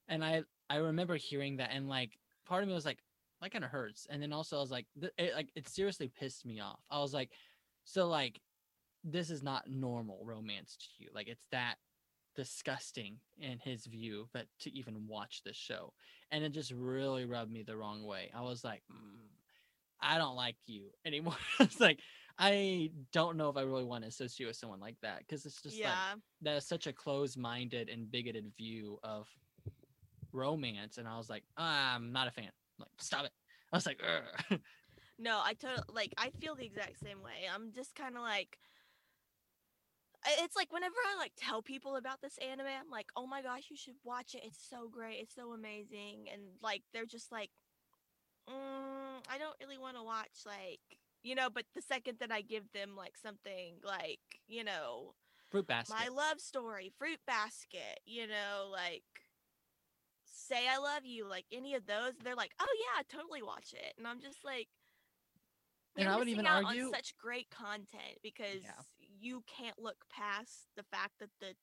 And 0.08 0.24
I 0.24 0.44
I 0.70 0.78
remember 0.78 1.16
hearing 1.16 1.58
that, 1.58 1.72
and 1.72 1.88
like, 1.90 2.18
part 2.46 2.64
of 2.64 2.70
me 2.70 2.76
was 2.76 2.86
like, 2.86 3.00
"That 3.42 3.52
kind 3.52 3.64
of 3.64 3.72
hurts," 3.72 4.08
and 4.10 4.22
then 4.22 4.34
also 4.34 4.58
I 4.58 4.62
was 4.62 4.72
like, 4.72 4.88
th- 5.00 5.14
it, 5.18 5.34
like 5.34 5.50
it 5.56 5.68
seriously 5.68 6.08
pissed 6.10 6.46
me 6.46 6.60
off. 6.60 6.80
I 6.90 7.00
was 7.00 7.14
like, 7.14 7.32
so 7.84 8.08
like, 8.08 8.42
this 9.04 9.30
is 9.30 9.44
not 9.44 9.70
normal 9.70 10.24
romance 10.26 10.78
to 10.78 11.04
you. 11.04 11.10
Like, 11.14 11.28
it's 11.28 11.46
that 11.52 11.76
disgusting 12.36 13.18
in 13.40 13.60
his 13.60 13.86
view 13.86 14.28
but 14.34 14.46
to 14.60 14.76
even 14.76 15.08
watch 15.08 15.42
this 15.44 15.56
show 15.56 15.94
and 16.32 16.44
it 16.44 16.52
just 16.52 16.72
really 16.72 17.26
rubbed 17.26 17.52
me 17.52 17.64
the 17.64 17.76
wrong 17.76 18.04
way 18.04 18.32
i 18.34 18.42
was 18.42 18.64
like 18.64 18.84
mm, 18.92 19.20
i 20.02 20.18
don't 20.18 20.36
like 20.36 20.56
you 20.66 20.90
anymore 21.06 21.36
it's 21.60 21.80
like 21.80 22.00
i 22.40 22.90
don't 23.12 23.38
know 23.38 23.50
if 23.50 23.58
i 23.58 23.62
really 23.62 23.84
want 23.84 24.04
to 24.04 24.08
associate 24.08 24.48
with 24.48 24.56
someone 24.56 24.80
like 24.80 24.96
that 25.02 25.20
because 25.20 25.46
it's 25.46 25.62
just 25.62 25.76
like 25.76 25.84
yeah. 25.84 26.14
that 26.42 26.56
is 26.56 26.66
such 26.66 26.88
a 26.88 26.94
closed-minded 26.94 27.90
and 27.90 28.12
bigoted 28.12 28.52
view 28.58 28.98
of 29.04 29.28
romance 30.32 30.98
and 30.98 31.08
i 31.08 31.18
was 31.18 31.30
like 31.30 31.44
i'm 31.58 32.12
not 32.12 32.28
a 32.28 32.32
fan 32.32 32.46
I'm 32.46 32.84
like 32.84 32.90
stop 32.98 33.26
it 33.26 33.32
i 33.74 33.78
was 33.78 33.86
like 33.86 34.02
"Ugh." 34.52 34.60
No, 35.22 35.40
I 35.44 35.54
totally 35.54 35.84
like 35.94 36.14
I 36.18 36.32
feel 36.32 36.56
the 36.56 36.66
exact 36.66 37.00
same 37.00 37.22
way. 37.22 37.48
I'm 37.54 37.72
just 37.72 37.94
kind 37.96 38.16
of 38.16 38.24
like 38.24 38.58
it's 40.28 40.56
like 40.56 40.72
whenever 40.72 40.96
I 41.14 41.18
like 41.18 41.34
tell 41.38 41.62
people 41.62 41.96
about 41.96 42.22
this 42.22 42.38
anime, 42.38 42.68
I'm 42.68 42.90
like, 42.90 43.08
"Oh 43.16 43.28
my 43.28 43.42
gosh, 43.42 43.64
you 43.70 43.78
should 43.78 43.96
watch 44.04 44.36
it. 44.36 44.44
It's 44.44 44.60
so 44.70 44.88
great. 44.90 45.20
It's 45.22 45.36
so 45.36 45.54
amazing." 45.54 46.28
And 46.32 46.44
like 46.62 46.84
they're 46.94 47.06
just 47.06 47.32
like, 47.32 47.52
mm, 48.50 49.24
"I 49.30 49.38
don't 49.38 49.56
really 49.60 49.78
want 49.78 49.98
to 49.98 50.04
watch 50.04 50.42
like, 50.46 50.82
you 51.24 51.36
know, 51.36 51.50
but 51.50 51.66
the 51.74 51.82
second 51.82 52.20
that 52.20 52.32
I 52.32 52.42
give 52.42 52.72
them 52.74 52.96
like 52.96 53.18
something 53.18 53.80
like, 53.84 54.20
you 54.48 54.64
know, 54.64 55.16
fruit 55.50 55.68
basket 55.68 55.96
my 55.96 56.08
love 56.10 56.40
story, 56.40 56.92
fruit 56.98 57.20
basket, 57.26 58.00
you 58.06 58.28
know, 58.28 58.70
like 58.72 59.04
say 60.26 60.68
I 60.68 60.78
love 60.78 61.06
you, 61.06 61.28
like 61.28 61.46
any 61.52 61.76
of 61.76 61.86
those, 61.86 62.14
they're 62.24 62.36
like, 62.36 62.54
"Oh 62.60 62.76
yeah, 62.96 63.04
totally 63.10 63.42
watch 63.44 63.74
it." 63.74 63.94
And 63.98 64.08
I'm 64.08 64.22
just 64.22 64.44
like 64.44 64.68
And 65.98 66.10
I 66.10 66.18
would 66.18 66.30
even 66.30 66.48
argue- 66.48 66.90
such 66.90 67.18
great 67.18 67.50
content 67.50 68.18
because 68.24 68.64
you 69.22 69.44
can't 69.48 69.80
look 69.80 69.98
past 70.10 70.68
the 70.76 70.84
fact 70.84 71.14
that 71.20 71.30
the 71.40 71.54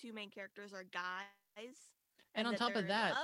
two 0.00 0.12
main 0.12 0.30
characters 0.30 0.72
are 0.72 0.84
guys. 0.84 1.74
and 2.34 2.46
on 2.46 2.54
top 2.54 2.74
of 2.74 2.86
that 2.86 3.14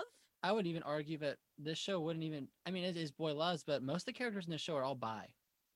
i 0.42 0.52
would 0.52 0.66
even 0.66 0.82
argue 0.82 1.16
that 1.16 1.36
this 1.58 1.78
show 1.78 2.00
wouldn't 2.00 2.24
even 2.24 2.48
i 2.66 2.70
mean 2.70 2.84
it 2.84 2.96
is 2.96 3.10
boy 3.10 3.32
loves 3.32 3.62
but 3.64 3.82
most 3.82 4.02
of 4.02 4.06
the 4.06 4.12
characters 4.12 4.44
in 4.44 4.50
the 4.50 4.58
show 4.58 4.74
are 4.76 4.82
all 4.82 4.94
bi 4.94 5.26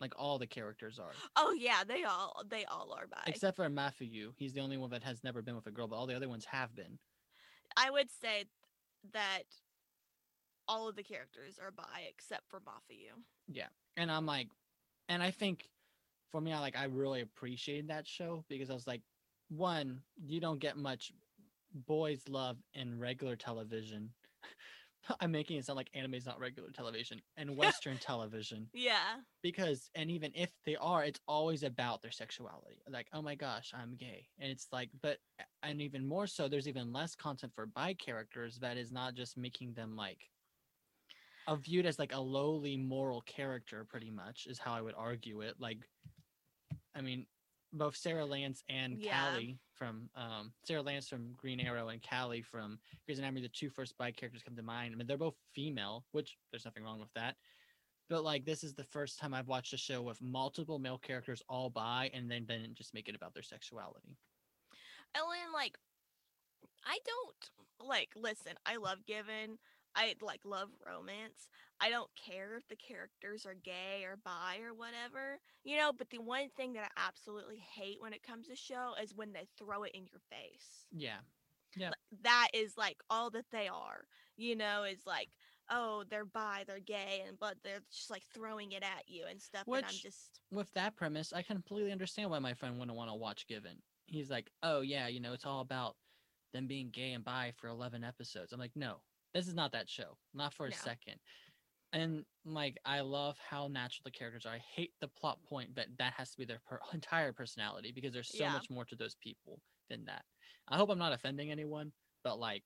like 0.00 0.12
all 0.18 0.38
the 0.38 0.46
characters 0.46 0.98
are 0.98 1.12
oh 1.36 1.52
yeah, 1.52 1.84
they 1.86 2.04
all 2.04 2.42
they 2.48 2.64
all 2.64 2.94
are 2.96 3.06
bi. 3.06 3.18
except 3.26 3.56
for 3.56 3.68
Mafuyu. 3.68 4.32
He's 4.36 4.54
the 4.54 4.60
only 4.60 4.76
one 4.76 4.90
that 4.90 5.02
has 5.02 5.22
never 5.22 5.42
been 5.42 5.54
with 5.54 5.66
a 5.66 5.70
girl, 5.70 5.86
but 5.86 5.96
all 5.96 6.06
the 6.06 6.16
other 6.16 6.28
ones 6.28 6.46
have 6.46 6.74
been. 6.74 6.98
I 7.76 7.90
would 7.90 8.10
say 8.10 8.46
that 9.12 9.42
all 10.66 10.88
of 10.88 10.96
the 10.96 11.02
characters 11.02 11.58
are 11.62 11.70
bi 11.70 12.06
except 12.08 12.48
for 12.48 12.60
Mafuyu. 12.60 13.20
Yeah, 13.48 13.68
and 13.96 14.10
I'm 14.10 14.26
like, 14.26 14.48
and 15.08 15.22
I 15.22 15.30
think 15.30 15.68
for 16.30 16.40
me, 16.40 16.52
I 16.52 16.60
like 16.60 16.76
I 16.76 16.84
really 16.84 17.20
appreciated 17.20 17.88
that 17.88 18.06
show 18.06 18.44
because 18.48 18.70
I 18.70 18.74
was 18.74 18.86
like, 18.86 19.02
one, 19.48 20.02
you 20.16 20.40
don't 20.40 20.60
get 20.60 20.76
much 20.76 21.12
boys 21.72 22.28
love 22.28 22.58
in 22.74 22.98
regular 22.98 23.36
television. 23.36 24.14
I'm 25.20 25.32
making 25.32 25.56
it 25.58 25.64
sound 25.64 25.76
like 25.76 25.90
anime 25.94 26.14
is 26.14 26.26
not 26.26 26.38
regular 26.40 26.70
television 26.70 27.22
and 27.36 27.56
Western 27.56 27.98
television 28.00 28.70
Yeah. 28.72 29.20
because, 29.42 29.90
and 29.94 30.10
even 30.10 30.32
if 30.34 30.50
they 30.64 30.76
are, 30.76 31.04
it's 31.04 31.20
always 31.26 31.62
about 31.62 32.02
their 32.02 32.10
sexuality. 32.10 32.82
Like, 32.88 33.08
oh 33.12 33.22
my 33.22 33.34
gosh, 33.34 33.72
I'm 33.74 33.96
gay, 33.96 34.28
and 34.38 34.50
it's 34.50 34.68
like, 34.72 34.90
but 35.02 35.18
and 35.62 35.80
even 35.80 36.06
more 36.06 36.26
so, 36.26 36.48
there's 36.48 36.68
even 36.68 36.92
less 36.92 37.14
content 37.16 37.54
for 37.54 37.66
bi 37.66 37.94
characters 37.94 38.58
that 38.60 38.76
is 38.76 38.92
not 38.92 39.14
just 39.14 39.36
making 39.38 39.74
them 39.74 39.96
like 39.96 40.30
viewed 41.56 41.86
as 41.86 41.98
like 41.98 42.12
a 42.14 42.20
lowly 42.20 42.76
moral 42.76 43.22
character, 43.22 43.84
pretty 43.84 44.10
much 44.10 44.46
is 44.46 44.58
how 44.58 44.72
I 44.72 44.82
would 44.82 44.94
argue 44.96 45.40
it. 45.40 45.56
Like, 45.58 45.88
I 46.94 47.00
mean, 47.00 47.26
both 47.72 47.96
Sara 47.96 48.24
Lance 48.24 48.64
and 48.68 48.98
Yeah. 48.98 49.30
Callie 49.30 49.58
from 49.74 50.10
um 50.14 50.52
Sara 50.64 50.82
Lance 50.82 51.08
from 51.08 51.32
Green 51.34 51.60
Arrow 51.60 51.88
and 51.88 52.02
Callie 52.02 52.42
from 52.42 52.78
Grey's 53.06 53.18
Anatomy, 53.18 53.42
the 53.42 53.48
two 53.48 53.70
first 53.70 53.96
bi 53.96 54.10
characters 54.10 54.42
come 54.42 54.56
to 54.56 54.62
mind. 54.62 54.92
I 54.92 54.96
mean, 54.96 55.06
they're 55.06 55.16
both 55.16 55.36
female, 55.54 56.04
which 56.12 56.36
there's 56.50 56.64
nothing 56.64 56.82
wrong 56.82 56.98
with 57.00 57.12
that. 57.14 57.36
But 58.08 58.24
like, 58.24 58.44
this 58.44 58.64
is 58.64 58.74
the 58.74 58.84
first 58.84 59.18
time 59.20 59.32
I've 59.32 59.46
watched 59.46 59.72
a 59.72 59.76
show 59.76 60.02
with 60.02 60.20
multiple 60.20 60.80
male 60.80 60.98
characters 60.98 61.42
all 61.48 61.70
bi, 61.70 62.10
and 62.12 62.28
then 62.30 62.44
then 62.46 62.74
just 62.74 62.92
make 62.92 63.08
it 63.08 63.14
about 63.14 63.34
their 63.34 63.42
sexuality. 63.44 64.16
Ellen, 65.14 65.52
like, 65.52 65.78
I 66.84 66.98
don't 67.04 67.88
like. 67.88 68.10
Listen, 68.16 68.52
I 68.66 68.76
love 68.76 69.06
Given. 69.06 69.58
I 69.94 70.14
like 70.22 70.40
love 70.44 70.68
romance. 70.86 71.48
I 71.80 71.90
don't 71.90 72.10
care 72.14 72.56
if 72.56 72.68
the 72.68 72.76
characters 72.76 73.46
are 73.46 73.54
gay 73.54 74.04
or 74.04 74.16
bi 74.16 74.58
or 74.62 74.74
whatever, 74.74 75.40
you 75.64 75.76
know. 75.76 75.92
But 75.96 76.10
the 76.10 76.20
one 76.20 76.48
thing 76.56 76.74
that 76.74 76.90
I 76.96 77.06
absolutely 77.08 77.58
hate 77.58 78.00
when 78.00 78.12
it 78.12 78.22
comes 78.22 78.48
to 78.48 78.56
show 78.56 78.92
is 79.02 79.14
when 79.14 79.32
they 79.32 79.48
throw 79.58 79.82
it 79.84 79.92
in 79.94 80.06
your 80.10 80.20
face. 80.30 80.86
Yeah, 80.92 81.18
Like, 81.76 81.94
that 82.22 82.48
is 82.54 82.76
like 82.76 82.98
all 83.08 83.30
that 83.30 83.46
they 83.50 83.68
are, 83.68 84.04
you 84.36 84.54
know. 84.56 84.84
Is 84.84 85.06
like, 85.06 85.28
oh, 85.70 86.04
they're 86.08 86.24
bi, 86.24 86.64
they're 86.66 86.80
gay, 86.80 87.22
and 87.26 87.38
but 87.38 87.56
they're 87.64 87.82
just 87.92 88.10
like 88.10 88.22
throwing 88.34 88.72
it 88.72 88.82
at 88.82 89.04
you 89.08 89.24
and 89.28 89.40
stuff. 89.40 89.64
and 89.66 89.76
I'm 89.76 89.82
Which- 89.82 90.02
just 90.02 90.40
with 90.52 90.72
that 90.74 90.96
premise, 90.96 91.32
I 91.32 91.42
completely 91.42 91.92
understand 91.92 92.30
why 92.30 92.38
my 92.40 92.54
friend 92.54 92.78
wouldn't 92.78 92.96
want 92.96 93.10
to 93.10 93.14
watch 93.14 93.46
Given. 93.46 93.76
He's 94.06 94.30
like, 94.30 94.50
oh 94.62 94.80
yeah, 94.80 95.06
you 95.08 95.20
know, 95.20 95.32
it's 95.32 95.46
all 95.46 95.60
about 95.60 95.96
them 96.52 96.66
being 96.66 96.90
gay 96.90 97.12
and 97.12 97.24
bi 97.24 97.52
for 97.56 97.68
eleven 97.68 98.02
episodes. 98.04 98.52
I'm 98.52 98.58
like, 98.60 98.74
no, 98.74 98.96
this 99.34 99.48
is 99.48 99.54
not 99.54 99.72
that 99.72 99.88
show, 99.88 100.18
not 100.34 100.54
for 100.54 100.66
a 100.66 100.70
No. 100.70 100.76
second. 100.76 101.20
And 101.92 102.24
like, 102.44 102.78
I 102.84 103.00
love 103.00 103.38
how 103.38 103.68
natural 103.68 104.02
the 104.04 104.10
characters 104.12 104.46
are. 104.46 104.54
I 104.54 104.58
hate 104.58 104.94
the 105.00 105.08
plot 105.08 105.42
point, 105.42 105.74
but 105.74 105.88
that 105.98 106.14
has 106.14 106.30
to 106.32 106.38
be 106.38 106.44
their 106.44 106.60
per- 106.60 106.80
entire 106.94 107.32
personality 107.32 107.92
because 107.92 108.12
there's 108.12 108.28
so 108.30 108.44
Yeah. 108.44 108.52
much 108.52 108.70
more 108.70 108.84
to 108.86 108.96
those 108.96 109.16
people 109.16 109.60
than 109.88 110.04
that. 110.06 110.24
I 110.68 110.76
hope 110.76 110.90
I'm 110.90 110.98
not 110.98 111.12
offending 111.12 111.50
anyone, 111.50 111.92
but 112.22 112.38
like, 112.38 112.64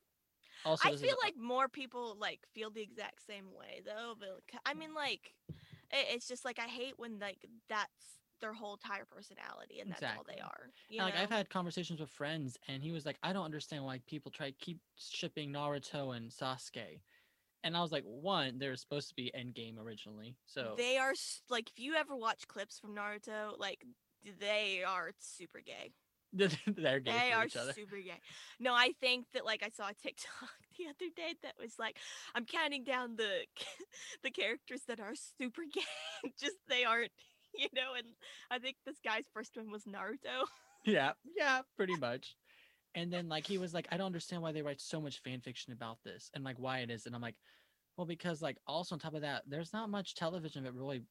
also, 0.64 0.88
I 0.88 0.92
feel 0.92 1.16
like 1.22 1.36
more 1.36 1.68
people 1.68 2.16
like 2.16 2.46
feel 2.54 2.70
the 2.70 2.82
exact 2.82 3.22
same 3.22 3.52
way 3.52 3.82
though. 3.84 4.14
But 4.18 4.40
I 4.64 4.74
mm. 4.74 4.78
mean, 4.78 4.94
like, 4.94 5.34
it's 5.90 6.28
just 6.28 6.44
like 6.44 6.58
I 6.58 6.68
hate 6.68 6.98
when 6.98 7.18
like 7.18 7.46
that's 7.68 8.23
their 8.44 8.52
whole 8.52 8.74
entire 8.74 9.06
personality, 9.06 9.80
and 9.80 9.90
that's 9.90 10.02
all 10.02 10.24
they 10.28 10.38
are. 10.38 10.68
You 10.90 11.00
And, 11.00 11.06
like 11.06 11.16
I've 11.16 11.30
had 11.30 11.48
conversations 11.48 11.98
with 11.98 12.10
friends, 12.10 12.58
and 12.68 12.82
he 12.82 12.92
was 12.92 13.06
like, 13.06 13.16
"I 13.22 13.32
don't 13.32 13.44
understand 13.44 13.84
why 13.84 14.00
people 14.06 14.30
try 14.30 14.50
to 14.50 14.56
keep 14.58 14.78
shipping 14.96 15.50
Naruto 15.50 16.14
and 16.14 16.30
Sasuke." 16.30 17.00
And 17.62 17.74
I 17.74 17.80
was 17.80 17.90
like, 17.90 18.04
"One, 18.04 18.58
they're 18.58 18.76
supposed 18.76 19.08
to 19.08 19.14
be 19.14 19.32
Endgame 19.34 19.78
originally, 19.78 20.36
so 20.44 20.74
They 20.76 20.98
are 20.98 21.14
like 21.48 21.70
if 21.70 21.78
you 21.78 21.94
ever 21.94 22.14
watch 22.14 22.46
clips 22.46 22.78
from 22.78 22.94
Naruto, 22.94 23.58
like 23.58 23.82
they 24.38 24.84
are 24.84 25.12
super 25.18 25.60
gay. 25.60 25.92
they're 26.34 27.00
gay 27.00 27.12
They 27.12 27.32
are 27.32 27.46
each 27.46 27.56
other." 27.56 27.72
super 27.72 27.96
gay. 27.96 28.20
No, 28.60 28.74
I 28.74 28.92
think 29.00 29.26
that 29.32 29.46
like 29.46 29.62
I 29.62 29.70
saw 29.70 29.88
a 29.88 29.94
TikTok 29.94 30.50
the 30.78 30.84
other 30.88 31.10
day 31.16 31.34
that 31.42 31.54
was 31.58 31.78
like 31.78 31.96
I'm 32.34 32.44
counting 32.44 32.84
down 32.84 33.16
the 33.16 33.46
the 34.22 34.30
characters 34.30 34.82
that 34.88 35.00
are 35.00 35.14
super 35.14 35.62
gay. 35.72 35.80
Just 36.38 36.56
they 36.68 36.84
aren't, 36.84 37.12
you 37.58 37.68
know. 37.74 37.94
And 37.96 38.06
I 38.50 38.58
think 38.58 38.76
this 38.84 38.98
guy's 39.04 39.26
first 39.32 39.56
one 39.56 39.70
was 39.70 39.84
Naruto. 39.84 40.46
yeah, 40.84 41.12
yeah, 41.36 41.62
pretty 41.76 41.96
much. 41.96 42.36
And 42.94 43.12
then 43.12 43.28
like 43.28 43.46
he 43.46 43.58
was 43.58 43.74
like, 43.74 43.88
"I 43.90 43.96
don't 43.96 44.06
understand 44.06 44.42
why 44.42 44.52
they 44.52 44.62
write 44.62 44.80
so 44.80 45.00
much 45.00 45.20
fan 45.22 45.40
fiction 45.40 45.72
about 45.72 45.98
this, 46.04 46.30
and 46.34 46.44
like 46.44 46.58
why 46.58 46.80
it 46.80 46.90
is." 46.90 47.06
And 47.06 47.14
I'm 47.14 47.22
like, 47.22 47.36
"Well, 47.96 48.06
because 48.06 48.42
like 48.42 48.58
also 48.66 48.94
on 48.94 48.98
top 48.98 49.14
of 49.14 49.22
that, 49.22 49.42
there's 49.46 49.72
not 49.72 49.90
much 49.90 50.14
television 50.14 50.64
that 50.64 50.74
really 50.74 51.02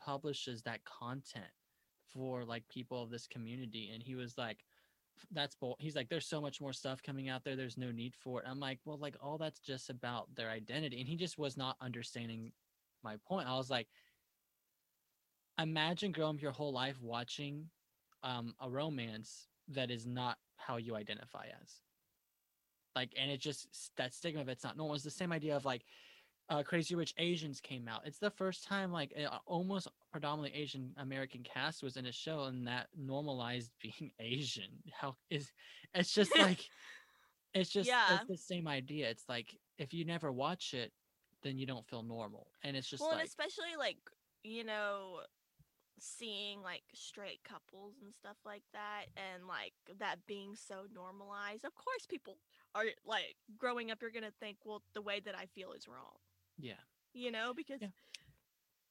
publishes 0.00 0.62
that 0.62 0.84
content 0.84 1.50
for 2.12 2.44
like 2.44 2.66
people 2.68 3.02
of 3.02 3.10
this 3.10 3.26
community." 3.26 3.90
And 3.92 4.02
he 4.02 4.14
was 4.14 4.38
like, 4.38 4.64
that's 5.32 5.54
bull. 5.54 5.76
He's 5.80 5.96
like, 5.96 6.08
there's 6.08 6.26
so 6.26 6.40
much 6.40 6.60
more 6.60 6.72
stuff 6.72 7.02
coming 7.02 7.28
out 7.28 7.44
there. 7.44 7.56
There's 7.56 7.78
no 7.78 7.90
need 7.90 8.14
for 8.14 8.40
it. 8.40 8.46
I'm 8.48 8.60
like, 8.60 8.78
well, 8.84 8.98
like 8.98 9.16
all 9.20 9.38
that's 9.38 9.60
just 9.60 9.90
about 9.90 10.34
their 10.34 10.50
identity. 10.50 11.00
And 11.00 11.08
he 11.08 11.16
just 11.16 11.38
was 11.38 11.56
not 11.56 11.76
understanding 11.80 12.52
my 13.02 13.16
point. 13.26 13.48
I 13.48 13.56
was 13.56 13.70
like, 13.70 13.88
imagine 15.58 16.12
growing 16.12 16.36
up 16.36 16.42
your 16.42 16.52
whole 16.52 16.72
life 16.72 17.00
watching 17.02 17.70
um, 18.22 18.54
a 18.60 18.68
romance 18.68 19.48
that 19.68 19.90
is 19.90 20.06
not 20.06 20.38
how 20.56 20.76
you 20.76 20.96
identify 20.96 21.46
as. 21.62 21.82
Like, 22.94 23.12
and 23.16 23.30
it 23.30 23.40
just 23.40 23.68
that 23.96 24.14
stigma 24.14 24.40
of 24.40 24.48
it's 24.48 24.64
not 24.64 24.76
normal. 24.76 24.94
It's 24.94 25.04
the 25.04 25.10
same 25.10 25.32
idea 25.32 25.56
of 25.56 25.64
like 25.64 25.84
uh, 26.50 26.62
Crazy 26.62 26.94
Rich 26.94 27.14
Asians 27.18 27.60
came 27.60 27.86
out. 27.86 28.02
It's 28.04 28.18
the 28.18 28.30
first 28.30 28.64
time 28.64 28.90
like 28.90 29.12
almost 29.46 29.88
predominantly 30.10 30.58
Asian 30.58 30.92
American 30.96 31.42
cast 31.42 31.82
was 31.82 31.96
in 31.96 32.06
a 32.06 32.12
show, 32.12 32.44
and 32.44 32.66
that 32.66 32.88
normalized 32.96 33.72
being 33.82 34.10
Asian. 34.18 34.82
How 34.92 35.16
is 35.30 35.52
it's 35.94 36.12
just 36.12 36.36
like 36.38 36.68
it's 37.54 37.70
just 37.70 37.88
Yeah. 37.88 38.16
it's 38.16 38.26
the 38.28 38.36
same 38.36 38.66
idea. 38.66 39.08
It's 39.08 39.28
like 39.28 39.56
if 39.78 39.92
you 39.92 40.04
never 40.04 40.32
watch 40.32 40.74
it, 40.74 40.92
then 41.42 41.58
you 41.58 41.66
don't 41.66 41.86
feel 41.86 42.02
normal, 42.02 42.48
and 42.64 42.76
it's 42.76 42.88
just 42.88 43.02
well, 43.02 43.12
and 43.12 43.22
especially 43.22 43.76
like 43.78 43.98
you 44.42 44.64
know, 44.64 45.20
seeing 46.00 46.62
like 46.62 46.82
straight 46.94 47.40
couples 47.44 47.94
and 48.02 48.14
stuff 48.14 48.36
like 48.44 48.62
that, 48.72 49.06
and 49.16 49.46
like 49.46 49.72
that 49.98 50.26
being 50.26 50.54
so 50.54 50.84
normalized. 50.94 51.64
Of 51.64 51.74
course, 51.74 52.06
people 52.08 52.38
are 52.74 52.84
like 53.06 53.36
growing 53.58 53.90
up. 53.90 53.98
You're 54.02 54.10
gonna 54.10 54.32
think, 54.40 54.58
well, 54.64 54.82
the 54.94 55.02
way 55.02 55.20
that 55.20 55.34
I 55.36 55.46
feel 55.46 55.72
is 55.72 55.88
wrong. 55.88 56.18
yeah. 56.58 56.80
You 57.14 57.30
know, 57.32 57.52
because. 57.54 57.80
Yeah. 57.80 57.88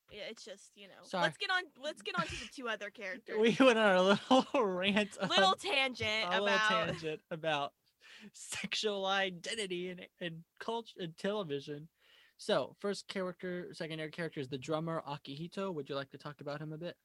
Yeah, 0.10 0.22
it's 0.30 0.46
just 0.46 0.72
you 0.76 0.88
know. 0.88 1.04
Sorry. 1.04 1.24
Let's 1.24 1.38
get 1.38 1.50
on. 1.52 1.64
Let's 1.84 2.02
get 2.02 2.18
on 2.18 2.26
to 2.26 2.32
the 2.32 2.48
two 2.56 2.70
other 2.70 2.90
characters. 3.02 3.36
We 3.38 3.58
went 3.60 3.78
on 3.78 3.96
a 3.96 4.02
little 4.04 4.46
rant, 4.66 5.18
little 5.30 5.54
tangent 5.54 6.32
a 6.32 6.42
little 6.42 6.58
tangent 6.70 7.20
about 7.30 7.74
sexual 8.34 9.06
identity 9.06 9.90
and 9.90 10.06
and 10.22 10.44
culture 10.60 10.96
and 11.00 11.18
television. 11.18 11.90
So, 12.38 12.76
first 12.80 13.08
character, 13.08 13.70
secondary 13.74 14.12
character 14.12 14.40
is 14.40 14.48
the 14.48 14.58
drummer 14.58 15.02
Akihito. 15.08 15.74
Would 15.74 15.90
you 15.90 15.96
like 15.96 16.12
to 16.12 16.18
talk 16.18 16.40
about 16.40 16.62
him 16.62 16.72
a 16.72 16.78
bit? 16.78 16.96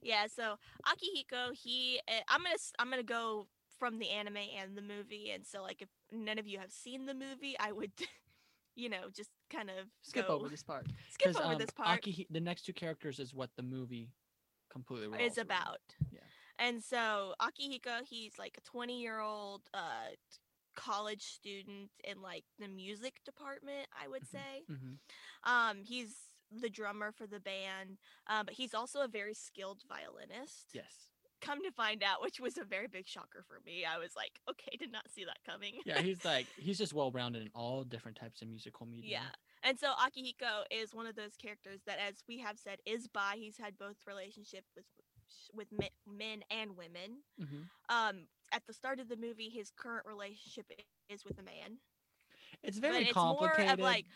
Yeah, 0.00 0.26
so 0.28 0.56
Akihiko, 0.86 1.52
he 1.52 2.00
uh, 2.08 2.20
I'm 2.28 2.42
going 2.42 2.54
to 2.54 2.62
I'm 2.78 2.88
going 2.88 3.00
to 3.00 3.06
go 3.06 3.48
from 3.78 3.98
the 3.98 4.08
anime 4.10 4.36
and 4.36 4.76
the 4.76 4.82
movie 4.82 5.30
and 5.34 5.46
so 5.46 5.62
like 5.62 5.82
if 5.82 5.88
none 6.10 6.38
of 6.38 6.46
you 6.46 6.58
have 6.58 6.70
seen 6.70 7.06
the 7.06 7.14
movie, 7.14 7.56
I 7.58 7.72
would 7.72 7.90
you 8.76 8.88
know, 8.88 9.08
just 9.14 9.30
kind 9.50 9.70
of 9.70 9.86
Skip 10.02 10.28
go- 10.28 10.34
over 10.34 10.48
this 10.48 10.62
part. 10.62 10.86
skip 11.10 11.36
over 11.36 11.54
um, 11.54 11.58
this 11.58 11.70
part 11.70 12.06
the 12.30 12.40
next 12.40 12.66
two 12.66 12.72
characters 12.72 13.18
is 13.18 13.34
what 13.34 13.50
the 13.56 13.62
movie 13.62 14.10
completely 14.70 15.06
is 15.18 15.38
around. 15.38 15.46
about. 15.46 15.80
Yeah. 16.12 16.20
And 16.58 16.82
so 16.82 17.34
Akihiko, 17.40 18.04
he's 18.08 18.32
like 18.38 18.58
a 18.58 18.76
20-year-old 18.76 19.62
uh 19.74 20.10
t- 20.10 20.38
college 20.76 21.22
student 21.22 21.90
in 22.04 22.22
like 22.22 22.44
the 22.58 22.68
music 22.68 23.14
department, 23.24 23.88
I 24.00 24.06
would 24.08 24.22
Mhm. 24.22 24.30
say. 24.30 24.64
Mhm. 24.70 24.98
Um 25.44 25.84
he's 25.84 26.30
the 26.52 26.70
drummer 26.70 27.10
for 27.10 27.26
the 27.26 27.40
band, 27.40 27.98
um, 28.28 28.46
but 28.46 28.54
he's 28.54 28.72
also 28.72 29.00
a 29.00 29.08
very 29.08 29.34
skilled 29.34 29.82
violinist. 29.88 30.68
Yes. 30.72 31.08
come 31.42 31.62
to 31.62 31.70
find 31.70 32.02
out, 32.02 32.22
which 32.22 32.40
was 32.40 32.56
a 32.56 32.64
very 32.64 32.86
big 32.88 33.06
shocker 33.06 33.42
for 33.46 33.60
me. 33.60 33.84
I 33.84 33.98
was 33.98 34.16
like, 34.16 34.40
okay, 34.50 34.74
did 34.78 34.90
not 34.90 35.10
see 35.10 35.24
that 35.26 35.36
coming. 35.44 35.74
Yeah, 35.84 36.00
he's 36.00 36.24
like 36.24 36.46
he's 36.56 36.78
just 36.78 36.94
well 36.94 37.10
rounded 37.10 37.42
in 37.42 37.50
all 37.54 37.84
different 37.84 38.16
types 38.16 38.40
of 38.42 38.48
musical 38.48 38.86
media. 38.86 39.10
yeah. 39.10 39.28
And 39.62 39.78
so 39.78 39.92
Akihiko 39.94 40.64
is 40.70 40.94
one 40.94 41.06
of 41.06 41.14
those 41.14 41.36
characters 41.36 41.80
that, 41.86 41.98
as 41.98 42.22
we 42.26 42.38
have 42.38 42.58
said, 42.58 42.78
is 42.86 43.06
bi. 43.06 43.34
He's 43.36 43.58
had 43.58 43.76
both 43.76 43.96
relationship 44.06 44.64
with 44.74 44.86
with 45.54 45.68
men 46.06 46.42
and 46.50 46.76
women. 46.76 47.22
hmm 47.38 47.62
Um, 47.88 48.28
at 48.52 48.62
the 48.66 48.72
start 48.72 49.00
of 49.00 49.08
the 49.08 49.16
movie, 49.16 49.48
his 49.48 49.70
current 49.70 50.06
relationship 50.06 50.70
is 51.08 51.24
with 51.24 51.38
a 51.38 51.42
man. 51.42 51.78
It's 52.62 52.78
But 52.78 52.90
very 52.90 53.04
it's 53.04 53.12
complicated. 53.12 53.64
more 53.66 53.72
of 53.74 53.80
like 53.80 54.06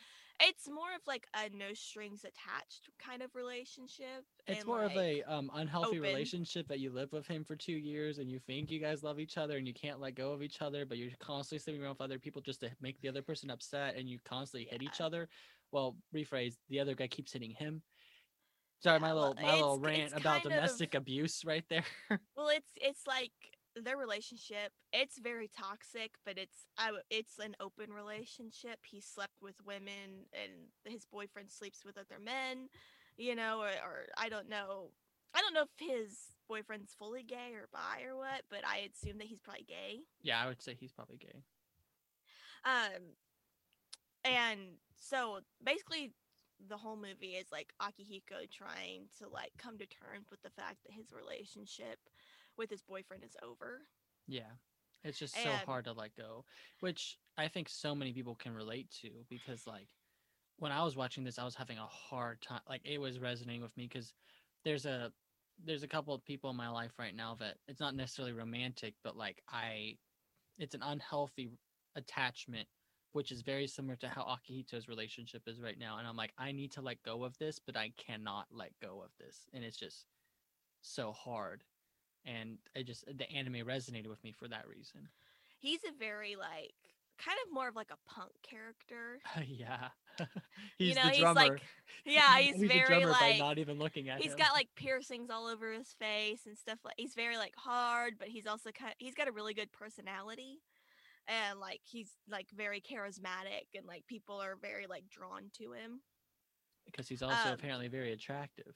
it's 0.42 0.68
more 0.68 0.94
of 0.94 1.02
like 1.06 1.26
a 1.34 1.50
no 1.54 1.74
strings 1.74 2.24
attached 2.24 2.88
kind 2.98 3.20
of 3.22 3.34
relationship. 3.34 4.24
It's 4.46 4.64
more 4.64 4.84
of 4.84 4.96
a 4.96 5.22
um, 5.24 5.50
unhealthy 5.54 5.98
open. 5.98 6.00
relationship 6.00 6.66
that 6.68 6.78
you 6.80 6.90
live 6.90 7.12
with 7.12 7.26
him 7.26 7.44
for 7.44 7.56
two 7.56 7.74
years 7.74 8.18
and 8.18 8.30
you 8.30 8.38
think 8.38 8.70
you 8.70 8.80
guys 8.80 9.02
love 9.02 9.20
each 9.20 9.36
other 9.36 9.58
and 9.58 9.66
you 9.66 9.74
can't 9.74 10.00
let 10.00 10.14
go 10.14 10.32
of 10.32 10.42
each 10.42 10.62
other, 10.62 10.86
but 10.86 10.96
you're 10.96 11.11
constantly 11.20 11.58
sleeping 11.58 11.82
around 11.82 11.92
with 11.92 12.00
other 12.00 12.18
people 12.18 12.40
just 12.40 12.61
to 12.61 12.70
make 12.80 12.98
the 13.02 13.08
other 13.08 13.20
person 13.22 13.50
upset 13.50 13.96
and 13.96 14.08
you 14.08 14.18
constantly 14.24 14.66
hit 14.70 14.82
each 14.82 15.00
other. 15.02 15.28
Well, 15.72 15.96
rephrase, 16.14 16.56
the 16.68 16.80
other 16.80 16.94
guy 16.94 17.06
keeps 17.06 17.32
hitting 17.32 17.52
him. 17.52 17.82
Sorry, 18.83 18.99
my 18.99 19.12
little 19.12 19.35
my 19.35 19.55
little 19.55 19.74
it's- 19.74 19.87
rant 19.87 20.12
it's 20.12 20.20
about 20.20 20.43
domestic 20.43 20.95
of- 20.95 21.03
abuse 21.03 21.45
right 21.45 21.64
there. 21.68 21.85
Well, 22.37 22.49
it's 22.49 22.70
it's 22.76 23.07
like 23.07 23.33
their 23.76 23.97
relationship. 23.97 24.72
It's 24.93 25.18
very 25.18 25.49
toxic, 25.57 26.12
but 26.24 26.39
it's 26.39 26.66
I 26.78 26.91
it's 27.11 27.39
an 27.39 27.55
open 27.61 27.93
relationship. 27.93 28.78
He 28.85 29.01
slept 29.01 29.35
with 29.43 29.57
women, 29.64 30.26
and 30.33 30.53
his 30.93 31.05
boyfriend 31.05 31.51
sleeps 31.53 31.85
with 31.85 31.99
other 31.99 32.18
men. 32.22 32.68
You 33.16 33.35
know, 33.35 33.61
or, 33.61 33.68
or 33.68 34.07
I 34.16 34.28
don't 34.31 34.49
know. 34.49 34.91
I 35.35 35.41
don't 35.43 35.53
know 35.55 35.62
if 35.62 35.68
his 35.78 36.16
boyfriend's 36.49 36.95
fully 36.99 37.22
gay 37.22 37.53
or 37.55 37.68
bi 37.72 38.03
or 38.09 38.16
what, 38.16 38.43
but 38.51 38.66
I 38.66 38.89
assume 38.91 39.18
that 39.18 39.28
he's 39.28 39.39
probably 39.41 39.66
gay. 39.68 40.01
yeah, 40.22 40.43
I 40.43 40.49
would 40.49 40.61
say 40.62 40.74
he's 40.74 40.91
probably 40.91 41.18
gay. 41.18 41.45
Um, 42.64 43.14
and 44.24 44.61
so 44.97 45.41
basically, 45.62 46.12
the 46.68 46.76
whole 46.76 46.96
movie 46.96 47.36
is 47.36 47.50
like 47.50 47.72
Akihiko 47.80 48.50
trying 48.50 49.08
to 49.18 49.28
like 49.28 49.52
come 49.58 49.78
to 49.78 49.86
terms 49.86 50.30
with 50.30 50.42
the 50.42 50.50
fact 50.50 50.78
that 50.84 50.92
his 50.92 51.12
relationship 51.12 51.98
with 52.56 52.70
his 52.70 52.82
boyfriend 52.82 53.24
is 53.24 53.36
over. 53.42 53.86
Yeah. 54.26 54.50
It's 55.02 55.18
just 55.18 55.34
so 55.34 55.48
And- 55.48 55.66
hard 55.66 55.84
to 55.86 55.92
let 55.92 56.14
go, 56.14 56.44
which 56.80 57.18
I 57.38 57.48
think 57.48 57.68
so 57.68 57.94
many 57.94 58.12
people 58.12 58.34
can 58.34 58.52
relate 58.54 58.90
to 59.02 59.24
because 59.30 59.66
like 59.66 59.88
when 60.58 60.72
I 60.72 60.82
was 60.84 60.96
watching 60.96 61.24
this 61.24 61.38
I 61.38 61.44
was 61.44 61.54
having 61.54 61.78
a 61.78 61.86
hard 61.86 62.42
time 62.42 62.61
like 62.68 62.82
it 62.84 62.98
was 62.98 63.18
resonating 63.18 63.62
with 63.62 63.74
me 63.78 63.88
cuz 63.88 64.12
there's 64.62 64.84
a 64.84 65.11
there's 65.62 65.82
a 65.82 65.88
couple 65.88 66.12
of 66.14 66.22
people 66.24 66.50
in 66.50 66.56
my 66.56 66.68
life 66.68 66.98
right 66.98 67.14
now 67.14 67.34
that 67.36 67.56
it's 67.66 67.80
not 67.80 67.94
necessarily 67.94 68.32
romantic 68.34 68.94
but 69.02 69.16
like 69.16 69.42
I 69.48 69.98
it's 70.58 70.74
an 70.74 70.82
unhealthy 70.82 71.50
attachment 71.96 72.68
which 73.12 73.32
is 73.32 73.42
very 73.42 73.66
similar 73.66 73.96
to 73.96 74.08
how 74.08 74.22
Akihito's 74.22 74.88
relationship 74.88 75.42
is 75.46 75.61
right 75.61 75.78
now 75.78 75.98
and 75.98 76.06
I'm 76.06 76.16
like 76.16 76.32
I 76.38 76.52
need 76.52 76.72
to 76.72 76.80
let 76.80 77.02
go 77.02 77.24
of 77.24 77.36
this 77.38 77.58
but 77.58 77.76
I 77.76 77.92
cannot 77.96 78.46
let 78.52 78.72
go 78.80 79.02
of 79.04 79.11
this 79.18 79.46
and 79.52 79.64
it's 79.64 79.76
just 79.76 80.06
so 80.82 81.12
hard 81.12 81.62
and 82.24 82.58
I 82.76 82.82
just 82.82 83.04
the 83.06 83.30
anime 83.30 83.66
resonated 83.66 84.08
with 84.08 84.22
me 84.24 84.32
for 84.32 84.48
that 84.48 84.68
reason. 84.68 85.08
He's 85.58 85.80
a 85.84 85.92
very 85.98 86.36
like 86.36 86.72
kind 87.18 87.36
of 87.46 87.52
more 87.52 87.68
of 87.68 87.76
like 87.76 87.90
a 87.90 88.11
punk 88.12 88.30
character. 88.42 89.20
yeah, 89.46 89.88
You 90.78 90.86
he's 90.88 90.96
know, 90.96 91.02
the 91.04 91.08
he's 91.11 91.18
drummer. 91.20 91.40
like- 91.40 91.62
Yeah, 92.06 92.38
he's, 92.38 92.58
the 92.58 92.66
very 92.66 93.04
like 93.04 93.38
not 93.38 93.58
even 93.58 93.78
looking 93.78 94.08
at 94.08 94.22
he's 94.22 94.32
him. 94.32 94.38
got 94.38 94.54
like 94.54 94.68
piercings 94.74 95.28
all 95.28 95.46
over 95.46 95.70
his 95.70 95.92
face 95.98 96.46
and 96.46 96.56
stuff 96.56 96.78
like 96.82 96.94
he's 96.96 97.14
very 97.14 97.36
like 97.36 97.54
hard, 97.56 98.14
but 98.18 98.28
he's 98.28 98.46
also 98.46 98.70
kind 98.70 98.94
he's 98.98 99.14
got 99.14 99.28
a 99.28 99.32
really 99.32 99.52
good 99.52 99.70
personality. 99.70 100.61
And 101.31 101.61
like 101.61 101.81
he's 101.85 102.11
like 102.28 102.49
very 102.51 102.81
charismatic 102.81 103.70
and 103.76 103.87
like 103.87 104.05
people 104.07 104.43
are 104.43 104.57
very 104.61 104.87
like 104.87 105.05
drawn 105.09 105.51
to 105.59 105.72
him. 105.72 106.01
because 106.87 107.09
he's 107.09 107.22
also 107.22 107.49
um, 107.49 107.55
apparently 107.55 107.89
very 107.89 108.12
attractive 108.12 108.74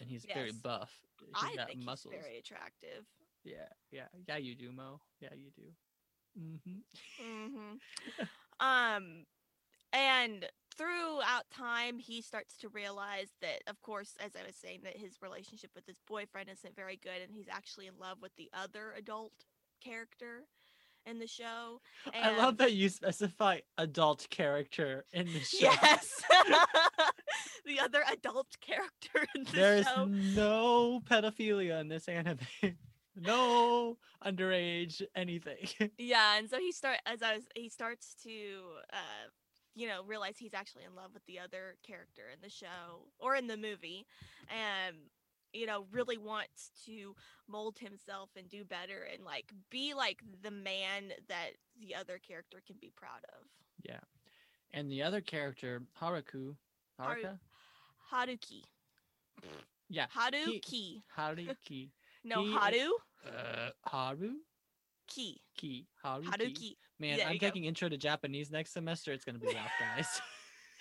and 0.00 0.08
he's 0.10 0.26
very 0.26 0.52
buff. 0.52 0.92
He's 1.18 1.42
I 1.42 1.56
got 1.56 1.68
think 1.68 1.84
muscles. 1.84 2.14
he's 2.14 2.22
very 2.24 2.38
attractive. 2.38 3.06
Yeah, 3.44 3.68
yeah, 3.90 4.08
yeah. 4.28 4.36
You 4.36 4.54
do, 4.54 4.72
Mo. 4.72 5.00
Yeah, 5.20 5.30
you 5.34 5.50
do. 5.56 5.72
hmm 6.38 6.80
hmm 7.20 7.74
um 8.60 9.24
and 9.92 10.46
throughout 10.76 11.48
time 11.50 11.98
he 11.98 12.20
starts 12.20 12.56
to 12.58 12.68
realize 12.68 13.30
that 13.40 13.62
of 13.68 13.80
course 13.82 14.16
as 14.24 14.32
i 14.36 14.44
was 14.44 14.56
saying 14.56 14.80
that 14.82 14.96
his 14.96 15.18
relationship 15.22 15.70
with 15.74 15.86
his 15.86 16.00
boyfriend 16.06 16.48
isn't 16.50 16.74
very 16.76 16.96
good 16.96 17.22
and 17.22 17.32
he's 17.32 17.48
actually 17.48 17.86
in 17.86 17.94
love 18.00 18.18
with 18.20 18.34
the 18.36 18.50
other 18.52 18.92
adult 18.98 19.46
character 19.80 20.42
in 21.06 21.18
the 21.18 21.26
show 21.26 21.80
I 22.12 22.36
love 22.36 22.56
that 22.58 22.72
you 22.72 22.88
specify 22.88 23.58
adult 23.78 24.26
character 24.30 25.04
in 25.12 25.26
the 25.26 25.40
show. 25.40 25.58
yes 25.60 26.22
the 27.66 27.80
other 27.80 28.02
adult 28.10 28.48
character 28.60 29.26
in 29.34 29.44
the 29.44 29.52
There's 29.52 29.86
show 29.86 30.06
no 30.06 31.00
pedophilia 31.08 31.80
in 31.80 31.88
this 31.88 32.08
anime. 32.08 32.38
no 33.16 33.96
underage 34.24 35.02
anything. 35.14 35.68
yeah 35.98 36.38
and 36.38 36.48
so 36.48 36.58
he 36.58 36.72
start 36.72 36.98
as 37.06 37.22
i 37.22 37.34
was 37.34 37.44
he 37.54 37.68
starts 37.68 38.14
to 38.22 38.30
uh 38.92 39.28
you 39.76 39.86
know 39.88 40.02
realize 40.06 40.36
he's 40.38 40.54
actually 40.54 40.84
in 40.84 40.94
love 40.94 41.10
with 41.12 41.24
the 41.26 41.38
other 41.38 41.76
character 41.86 42.22
in 42.32 42.38
the 42.42 42.48
show 42.50 43.06
or 43.18 43.34
in 43.36 43.46
the 43.46 43.56
movie 43.56 44.06
and 44.48 44.96
you 45.54 45.66
know 45.66 45.86
really 45.92 46.18
wants 46.18 46.70
to 46.84 47.14
mold 47.48 47.78
himself 47.78 48.30
and 48.36 48.48
do 48.48 48.64
better 48.64 49.06
and 49.12 49.24
like 49.24 49.52
be 49.70 49.94
like 49.94 50.20
the 50.42 50.50
man 50.50 51.12
that 51.28 51.50
the 51.80 51.94
other 51.94 52.18
character 52.18 52.60
can 52.66 52.76
be 52.80 52.90
proud 52.96 53.20
of 53.38 53.46
yeah. 53.82 54.00
And 54.72 54.90
the 54.90 55.02
other 55.02 55.20
character, 55.20 55.82
Haruku, 56.00 56.56
Haru- 56.98 57.22
Haruka? 57.22 57.38
haruki 58.12 58.62
Yeah. 59.88 60.06
haruki 60.16 61.02
Haruki. 61.16 61.90
no 62.24 62.42
he 62.42 62.50
is- 62.50 62.56
haru 62.58 62.92
Uh, 63.26 63.70
Haru? 63.86 64.32
ki 65.06 65.40
Ki. 65.56 65.86
Haruki. 66.04 66.24
haruki 66.26 66.76
Man, 66.98 67.16
There 67.18 67.26
I'm 67.26 67.34
you 67.34 67.38
go. 67.40 67.46
taking 67.46 67.64
intro 67.64 67.88
to 67.88 67.96
Japanese 67.96 68.50
next 68.50 68.72
semester. 68.72 69.12
It's 69.12 69.24
gonna 69.24 69.38
be 69.38 69.46
rough, 69.48 69.72
guys. 69.78 70.20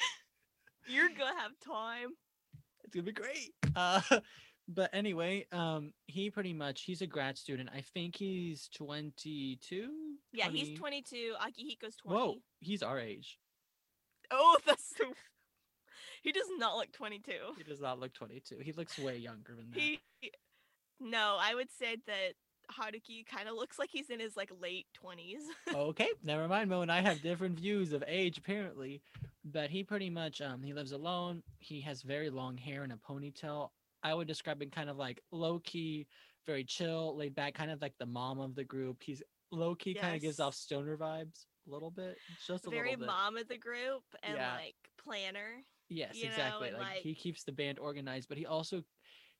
you're 0.87 1.09
gonna 1.09 1.37
have 1.39 1.51
time 1.59 2.09
it's 2.83 2.93
gonna 2.93 3.03
be 3.03 3.11
great. 3.11 3.53
Uh, 3.75 4.01
but 4.67 4.89
anyway, 4.93 5.45
um, 5.51 5.93
he 6.07 6.29
pretty 6.29 6.53
much 6.53 6.83
he's 6.83 7.01
a 7.01 7.07
grad 7.07 7.37
student. 7.37 7.69
I 7.73 7.81
think 7.81 8.15
he's 8.15 8.69
22. 8.75 9.89
yeah 10.33 10.45
20 10.45 10.59
he's 10.59 10.79
22 10.79 11.33
akihiko's 11.41 11.95
20 11.97 12.17
Whoa, 12.17 12.35
he's 12.59 12.81
our 12.83 12.99
age. 12.99 13.37
oh 14.31 14.57
that's 14.65 14.95
so 14.97 15.05
he 16.21 16.31
does 16.31 16.47
not 16.57 16.77
look 16.77 16.91
22 16.93 17.31
He 17.57 17.63
does 17.63 17.81
not 17.81 17.99
look 17.99 18.13
22. 18.13 18.59
He 18.63 18.71
looks 18.71 18.97
way 18.97 19.17
younger 19.17 19.53
than 19.55 19.69
that. 19.71 19.79
He 19.79 19.99
no, 20.99 21.37
I 21.39 21.53
would 21.53 21.69
say 21.77 21.97
that 22.07 22.33
Haruki 22.71 23.25
kind 23.25 23.49
of 23.49 23.55
looks 23.55 23.77
like 23.77 23.89
he's 23.91 24.09
in 24.09 24.21
his 24.21 24.37
like 24.37 24.49
late 24.61 24.87
twenties. 24.93 25.41
okay, 25.75 26.07
never 26.23 26.47
mind. 26.47 26.69
Mo 26.69 26.81
and 26.81 26.91
I 26.91 27.01
have 27.01 27.21
different 27.21 27.59
views 27.59 27.91
of 27.91 28.03
age 28.07 28.37
apparently, 28.37 29.01
but 29.43 29.69
he 29.69 29.83
pretty 29.83 30.09
much 30.09 30.39
um 30.39 30.63
he 30.63 30.71
lives 30.73 30.93
alone. 30.93 31.43
He 31.59 31.81
has 31.81 32.01
very 32.03 32.29
long 32.29 32.55
hair 32.57 32.83
and 32.83 32.93
a 32.93 32.95
ponytail. 32.95 33.71
I 34.03 34.13
would 34.13 34.27
describe 34.27 34.61
him 34.61 34.69
kind 34.69 34.89
of 34.89 34.97
like 34.97 35.21
low 35.31 35.59
key, 35.59 36.07
very 36.45 36.63
chill, 36.63 37.15
laid 37.15 37.33
back, 37.35 37.53
kind 37.53 37.71
of 37.71 37.81
like 37.81 37.97
the 37.97 38.05
mom 38.05 38.39
of 38.39 38.53
the 38.55 38.63
group. 38.63 39.01
He's 39.01 39.23
low 39.51 39.75
key, 39.75 39.93
kind 39.93 40.15
of 40.15 40.21
gives 40.21 40.39
off 40.39 40.55
stoner 40.55 40.97
vibes 40.97 41.45
a 41.67 41.71
little 41.71 41.91
bit, 41.91 42.17
just 42.45 42.65
a 42.67 42.69
Very 42.69 42.91
little 42.91 42.99
bit. 42.99 43.05
Very 43.05 43.07
mom 43.07 43.37
of 43.37 43.47
the 43.47 43.57
group 43.57 44.03
and 44.23 44.35
Yeah. 44.35 44.55
like 44.55 44.75
planner. 44.97 45.63
Yes, 45.89 46.15
you 46.17 46.25
know, 46.25 46.29
exactly. 46.31 46.71
like, 46.71 46.81
like- 46.81 47.01
he 47.01 47.13
keeps 47.15 47.43
the 47.43 47.51
band 47.51 47.79
organized, 47.79 48.27
but 48.29 48.37
he 48.37 48.45
also 48.45 48.83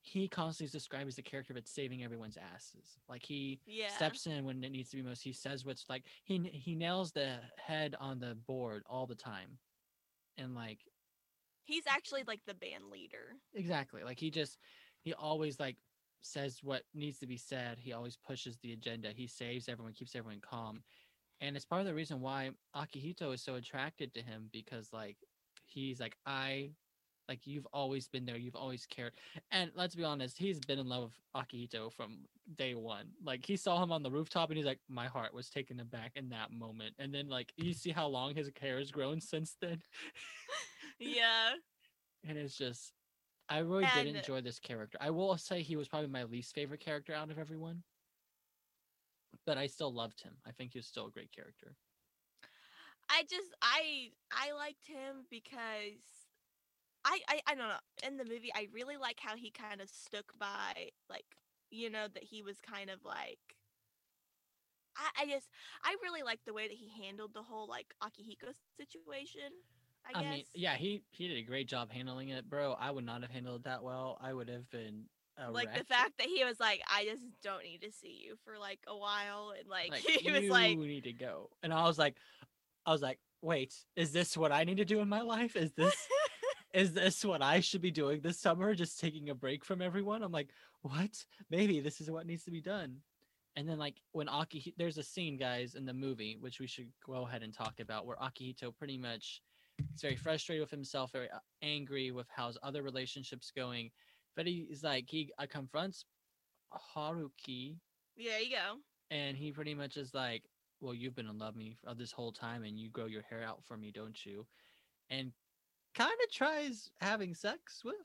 he 0.05 0.28
constantly 0.28 0.66
is 0.66 0.72
described 0.74 1.07
as 1.07 1.16
the 1.16 1.22
character 1.24 1.53
that's 1.53 1.72
saving 1.72 2.03
everyone's 2.03 2.36
asses. 2.36 2.99
Like 3.07 3.24
he 3.24 3.61
Yeah. 3.66 3.88
steps 3.88 4.28
in 4.28 4.43
when 4.43 4.61
it 4.61 4.70
needs 4.70 4.89
to 4.89 4.97
be 4.97 5.01
most. 5.01 5.24
He 5.24 5.32
says 5.32 5.64
what's 5.66 5.89
like 5.89 6.05
he 6.26 6.39
he 6.49 6.76
nails 6.76 7.14
the 7.14 7.39
head 7.57 7.95
on 7.99 8.20
the 8.20 8.36
board 8.36 8.84
all 8.86 9.07
the 9.07 9.16
time, 9.16 9.59
and 10.38 10.55
like 10.55 10.86
He's 11.66 11.88
actually 11.88 12.24
like 12.28 12.41
the 12.45 12.53
band 12.53 12.86
leader. 12.91 13.38
exactly 13.53 14.03
like 14.03 14.20
he 14.20 14.30
just 14.30 14.57
he 15.01 15.14
always 15.14 15.59
like 15.59 15.78
says 16.22 16.59
what 16.64 16.84
needs 16.93 17.20
to 17.20 17.28
be 17.28 17.38
said. 17.38 17.78
He 17.80 17.93
always 17.93 18.18
pushes 18.18 18.57
the 18.57 18.74
agenda. 18.74 19.09
He 19.16 19.28
saves 19.28 19.68
everyone, 19.68 19.93
keeps 19.93 20.16
everyone 20.16 20.41
calm, 20.41 20.82
and 21.41 21.55
it's 21.55 21.66
part 21.66 21.82
of 21.82 21.88
the 21.88 21.93
reason 21.93 22.22
why 22.22 22.51
Akihito 22.76 23.34
is 23.34 23.41
so 23.43 23.55
attracted 23.55 24.14
to 24.14 24.22
him 24.22 24.49
because 24.51 24.93
like 24.93 25.18
he's 25.66 25.99
like 25.99 26.18
I. 26.26 26.72
Like 27.30 27.47
you've 27.47 27.68
always 27.72 28.09
been 28.09 28.26
there, 28.26 28.36
you've 28.36 28.57
always 28.57 28.86
cared, 28.86 29.14
and 29.49 29.72
let's 29.76 29.95
be 29.95 30.03
honest, 30.03 30.38
he's 30.38 30.59
been 30.59 30.78
in 30.78 30.89
love 30.89 31.03
with 31.03 31.43
Akihito 31.47 31.89
from 31.93 32.26
day 32.57 32.76
one. 32.76 33.07
Like 33.24 33.45
he 33.45 33.55
saw 33.55 33.82
him 33.82 33.93
on 33.93 34.03
the 34.03 34.11
rooftop, 34.11 34.49
and 34.49 34.57
he's 34.57 34.66
like, 34.66 34.82
my 34.89 35.07
heart 35.07 35.34
was 35.34 35.49
taken 35.49 35.80
aback 35.80 36.11
in 36.16 36.28
that 36.30 36.51
moment. 36.51 36.95
And 36.99 37.14
then 37.14 37.30
like 37.30 37.53
you 37.55 37.74
see 37.74 37.91
how 37.91 38.07
long 38.07 38.36
his 38.36 38.51
hair 38.59 38.78
has 38.78 38.91
grown 38.91 39.22
since 39.22 39.55
then, 39.61 39.82
yeah. 41.00 41.52
and 42.28 42.38
it's 42.38 42.58
just, 42.58 42.94
I 43.50 43.60
really 43.60 43.88
did 43.96 44.16
enjoy 44.16 44.41
this 44.41 44.60
character. 44.60 44.98
I 45.02 45.10
will 45.10 45.38
say 45.38 45.62
he 45.62 45.76
was 45.76 45.88
probably 45.88 46.10
my 46.10 46.24
least 46.24 46.56
favorite 46.56 46.80
character 46.80 47.14
out 47.14 47.30
of 47.30 47.38
everyone, 47.38 47.84
but 49.46 49.58
I 49.58 49.68
still 49.68 49.94
loved 49.94 50.22
him. 50.22 50.34
I 50.48 50.52
think 50.52 50.72
he 50.72 50.80
was 50.80 50.88
still 50.88 51.08
a 51.08 51.12
great 51.12 51.32
character. 51.32 51.76
I 53.10 53.24
just 53.30 53.54
I 53.62 54.10
I 54.32 54.54
liked 54.54 54.88
him 54.88 55.26
because 55.30 56.02
I, 57.06 57.20
I 57.28 57.41
I 57.48 57.56
don't 57.56 57.68
know. 57.68 58.08
In 58.08 58.18
the 58.18 58.26
movie 58.26 58.52
I 58.56 58.68
really 58.72 58.98
like 58.98 59.20
how 59.20 59.36
he 59.36 59.52
kind 59.52 59.82
of 59.82 59.89
stuck 59.89 60.38
by 60.39 60.89
like 61.10 61.26
you 61.70 61.89
know 61.89 62.08
that 62.14 62.24
he 62.24 62.41
was 62.41 62.58
kind 62.62 62.89
of 62.89 63.00
like 63.04 63.39
I, 64.96 65.24
I 65.24 65.26
just 65.26 65.50
I 65.84 65.96
really 66.02 66.24
like 66.24 66.39
the 66.46 66.54
way 66.54 66.68
that 66.68 66.78
he 66.78 66.89
handled 67.04 67.34
the 67.34 67.44
whole 67.44 67.68
like 67.68 67.94
Akihiko 68.02 68.54
situation. 68.78 69.52
I, 70.14 70.20
I, 70.20 70.24
mean, 70.24 70.43
yeah, 70.54 70.76
he 70.76 71.01
he 71.12 71.28
did 71.28 71.38
a 71.38 71.43
great 71.43 71.68
job 71.68 71.91
handling 71.91 72.30
it, 72.30 72.49
bro. 72.49 72.74
I 72.74 72.91
would 72.91 73.06
not 73.06 73.22
have 73.22 73.32
handled 73.32 73.62
it 73.62 73.64
that 73.66 73.84
well. 73.84 74.18
I 74.22 74.34
would 74.34 74.49
have 74.49 74.70
been 74.70 75.06
like 75.51 75.76
the 75.76 75.84
fact 75.84 76.18
that 76.18 76.28
he 76.28 76.43
was 76.43 76.60
like, 76.60 76.82
I 76.88 77.06
just 77.06 77.24
don't 77.41 77.64
need 77.64 77.82
to 77.82 77.91
see 77.91 78.22
you 78.24 78.36
for 78.43 78.58
like 78.60 78.80
a 78.88 78.95
while, 78.95 79.54
and 79.58 79.68
like, 79.68 79.91
like 79.91 80.01
he 80.01 80.28
you 80.28 80.34
was 80.34 80.49
like, 80.49 80.78
need 80.78 81.06
to 81.06 81.14
go. 81.14 81.49
And 81.62 81.74
i 81.74 81.84
was 81.84 81.97
like 81.97 82.18
i 82.86 82.91
was 82.91 83.01
like 83.01 83.18
wait 83.41 83.74
is 83.95 84.12
this 84.12 84.36
what 84.36 84.51
i 84.51 84.66
need 84.66 84.78
to 84.78 84.86
do 84.86 84.99
in 84.99 85.10
my 85.10 85.22
life? 85.22 85.56
Is 85.56 85.72
this 85.74 85.95
is 86.74 86.93
this 86.93 87.24
what 87.24 87.41
i 87.41 87.60
should 87.60 87.82
be 87.82 87.91
doing 87.91 88.22
this 88.22 88.39
summer 88.39 88.74
just 88.74 88.99
taking 88.99 89.30
a 89.30 89.36
break 89.36 89.66
from 89.66 89.82
everyone? 89.82 90.24
I'm 90.24 90.32
like 90.32 90.49
what? 90.82 91.26
Maybe 91.49 91.80
this 91.80 92.01
is 92.01 92.12
what 92.12 92.26
needs 92.26 92.43
to 92.43 92.51
be 92.51 92.60
done. 92.60 92.97
And 93.56 93.70
then 93.70 93.80
like 93.80 93.95
when 94.12 94.28
aki 94.28 94.74
there's 94.78 94.97
a 94.97 95.04
scene 95.04 95.38
guys 95.38 95.76
in 95.76 95.86
the 95.86 95.93
movie 95.93 96.38
which 96.39 96.60
we 96.60 96.68
should 96.68 96.89
go 97.06 97.26
ahead 97.26 97.43
and 97.43 97.54
talk 97.54 97.80
about 97.80 98.06
where 98.06 98.18
akihito 98.18 98.76
pretty 98.76 98.97
much 98.97 99.41
is 99.80 100.01
very 100.01 100.15
frustrated 100.15 100.61
with 100.61 100.71
himself 100.71 101.11
very 101.11 101.30
uh, 101.32 101.39
angry 101.61 102.11
with 102.11 102.28
how 102.36 102.47
his 102.47 102.57
other 102.63 102.84
relationships 102.84 103.51
going 103.55 103.89
but 104.36 104.45
he's 104.47 104.84
like 104.84 105.05
he 105.09 105.32
uh, 105.39 105.45
confronts 105.49 106.05
haruki 106.95 107.76
there 108.17 108.39
you 108.39 108.51
go. 108.55 108.78
and 109.09 109.36
he 109.36 109.51
pretty 109.51 109.74
much 109.74 109.97
is 109.97 110.13
like, 110.13 110.43
"Well, 110.82 110.93
you've 110.93 111.15
been 111.15 111.28
in 111.30 111.38
love 111.38 111.55
me 111.55 111.76
for 111.84 111.93
this 111.95 112.11
whole 112.11 112.32
time, 112.32 112.63
and 112.63 112.80
you 112.80 112.89
grow 112.89 113.05
your 113.05 113.24
hair 113.24 113.43
out 113.43 113.63
for 113.63 113.76
me, 113.78 113.91
don't 113.91 114.24
you?" 114.26 114.45
And 115.09 115.32
kind 115.95 116.11
of 116.11 116.32
tries 116.32 116.89
having 116.99 117.34
sex 117.34 117.84
with 117.84 117.95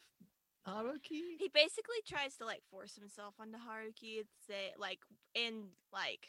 Haruki. 0.67 1.37
He 1.39 1.51
basically 1.53 2.01
tries 2.07 2.37
to 2.37 2.47
like 2.47 2.63
force 2.71 2.95
himself 2.95 3.35
onto 3.39 3.59
Haruki 3.59 4.21
and 4.21 4.29
say 4.47 4.73
like 4.79 5.01
and 5.35 5.69
like 5.93 6.29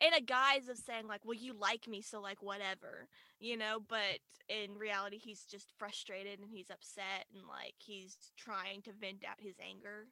in 0.00 0.14
a 0.14 0.20
guise 0.20 0.68
of 0.68 0.78
saying 0.78 1.06
like, 1.06 1.24
well, 1.24 1.34
you 1.34 1.54
like 1.58 1.86
me, 1.88 2.00
so 2.02 2.20
like 2.20 2.42
whatever, 2.42 3.08
you 3.38 3.56
know. 3.56 3.78
But 3.86 4.20
in 4.48 4.76
reality, 4.78 5.18
he's 5.18 5.44
just 5.44 5.72
frustrated 5.78 6.38
and 6.38 6.48
he's 6.50 6.70
upset 6.70 7.26
and 7.34 7.42
like 7.48 7.74
he's 7.78 8.16
trying 8.36 8.82
to 8.82 8.92
vent 8.92 9.24
out 9.28 9.40
his 9.40 9.54
anger. 9.64 10.06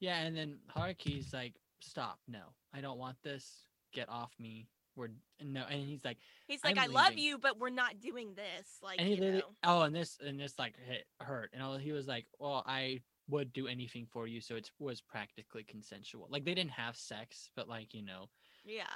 Yeah, 0.00 0.20
and 0.20 0.36
then 0.36 0.58
Haruki's 0.76 1.32
like, 1.32 1.54
"Stop! 1.80 2.18
No, 2.28 2.40
I 2.74 2.80
don't 2.80 2.98
want 2.98 3.16
this. 3.22 3.62
Get 3.92 4.08
off 4.08 4.32
me. 4.38 4.68
We're 4.94 5.08
no." 5.42 5.64
And 5.70 5.82
he's 5.82 6.04
like, 6.04 6.18
He's 6.46 6.62
like, 6.64 6.78
I 6.78 6.86
love 6.86 7.16
you, 7.16 7.38
but 7.38 7.58
we're 7.58 7.70
not 7.70 8.00
doing 8.00 8.34
this. 8.34 8.78
Like, 8.82 8.98
and 8.98 9.08
he 9.08 9.14
you 9.14 9.20
literally, 9.20 9.42
know. 9.64 9.78
oh, 9.78 9.82
and 9.82 9.94
this 9.94 10.18
and 10.24 10.38
this 10.38 10.58
like 10.58 10.74
hit 10.86 11.06
hurt, 11.20 11.50
and 11.52 11.62
all, 11.62 11.76
he 11.76 11.92
was 11.92 12.06
like, 12.06 12.26
"Well, 12.38 12.62
I 12.66 13.00
would 13.28 13.52
do 13.52 13.66
anything 13.66 14.06
for 14.12 14.26
you," 14.26 14.40
so 14.40 14.54
it 14.54 14.70
was 14.78 15.00
practically 15.00 15.64
consensual. 15.64 16.28
Like 16.30 16.44
they 16.44 16.54
didn't 16.54 16.72
have 16.72 16.96
sex, 16.96 17.48
but 17.56 17.68
like 17.68 17.94
you 17.94 18.04
know, 18.04 18.28
Yeah. 18.66 18.86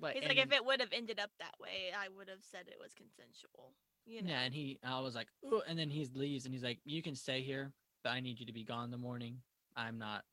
like 0.00 0.14
He's 0.14 0.24
and 0.24 0.36
like, 0.36 0.46
if 0.46 0.52
it 0.52 0.64
would 0.64 0.80
have 0.80 0.92
ended 0.92 1.18
up 1.20 1.30
that 1.38 1.54
way, 1.60 1.92
I 1.96 2.08
would 2.08 2.28
have 2.28 2.42
said 2.42 2.68
it 2.68 2.78
was 2.80 2.94
consensual. 2.94 3.74
You 4.06 4.22
know. 4.22 4.30
Yeah, 4.30 4.40
and 4.42 4.54
he, 4.54 4.78
I 4.82 5.00
was 5.00 5.14
like, 5.14 5.28
"Ooh," 5.44 5.62
and 5.66 5.78
then 5.78 5.90
he 5.90 6.04
leaves, 6.06 6.44
and 6.44 6.54
he's 6.54 6.64
like, 6.64 6.80
"You 6.84 7.02
can 7.02 7.14
stay 7.14 7.42
here, 7.42 7.72
but 8.02 8.10
I 8.10 8.20
need 8.20 8.40
you 8.40 8.46
to 8.46 8.52
be 8.52 8.64
gone 8.64 8.84
in 8.84 8.90
the 8.90 8.98
morning. 8.98 9.42
I'm 9.76 9.98
not 9.98 10.24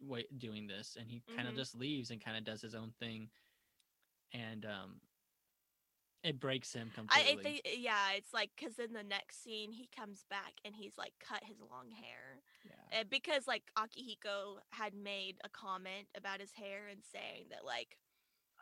wait 0.00 0.38
doing 0.38 0.66
this." 0.66 0.96
And 0.96 1.10
he 1.10 1.22
kind 1.36 1.48
of 1.48 1.54
Mhm. 1.54 1.56
just 1.56 1.74
leaves 1.74 2.10
and 2.10 2.20
kind 2.20 2.36
of 2.36 2.44
does 2.44 2.62
his 2.62 2.74
own 2.74 2.92
thing, 3.00 3.30
and 4.32 4.64
um, 4.64 5.00
it 6.22 6.38
breaks 6.38 6.72
him 6.72 6.90
completely. 6.90 7.32
I 7.32 7.42
think, 7.42 7.62
yeah, 7.78 8.12
it's 8.12 8.32
like 8.32 8.50
because 8.56 8.78
in 8.78 8.92
the 8.92 9.02
next 9.02 9.42
scene 9.42 9.72
he 9.72 9.88
comes 9.94 10.24
back 10.28 10.54
and 10.64 10.74
he's 10.76 10.96
like 10.96 11.14
cut 11.18 11.44
his 11.44 11.60
long 11.60 11.90
hair 11.90 12.40
yeah, 12.64 13.00
uh, 13.00 13.04
because 13.10 13.46
like 13.46 13.62
Akihiko 13.78 14.58
had 14.70 14.94
made 14.94 15.36
a 15.44 15.48
comment 15.48 16.08
about 16.16 16.40
his 16.40 16.52
hair 16.52 16.88
and 16.90 17.00
saying 17.12 17.46
that 17.50 17.64
like 17.64 17.96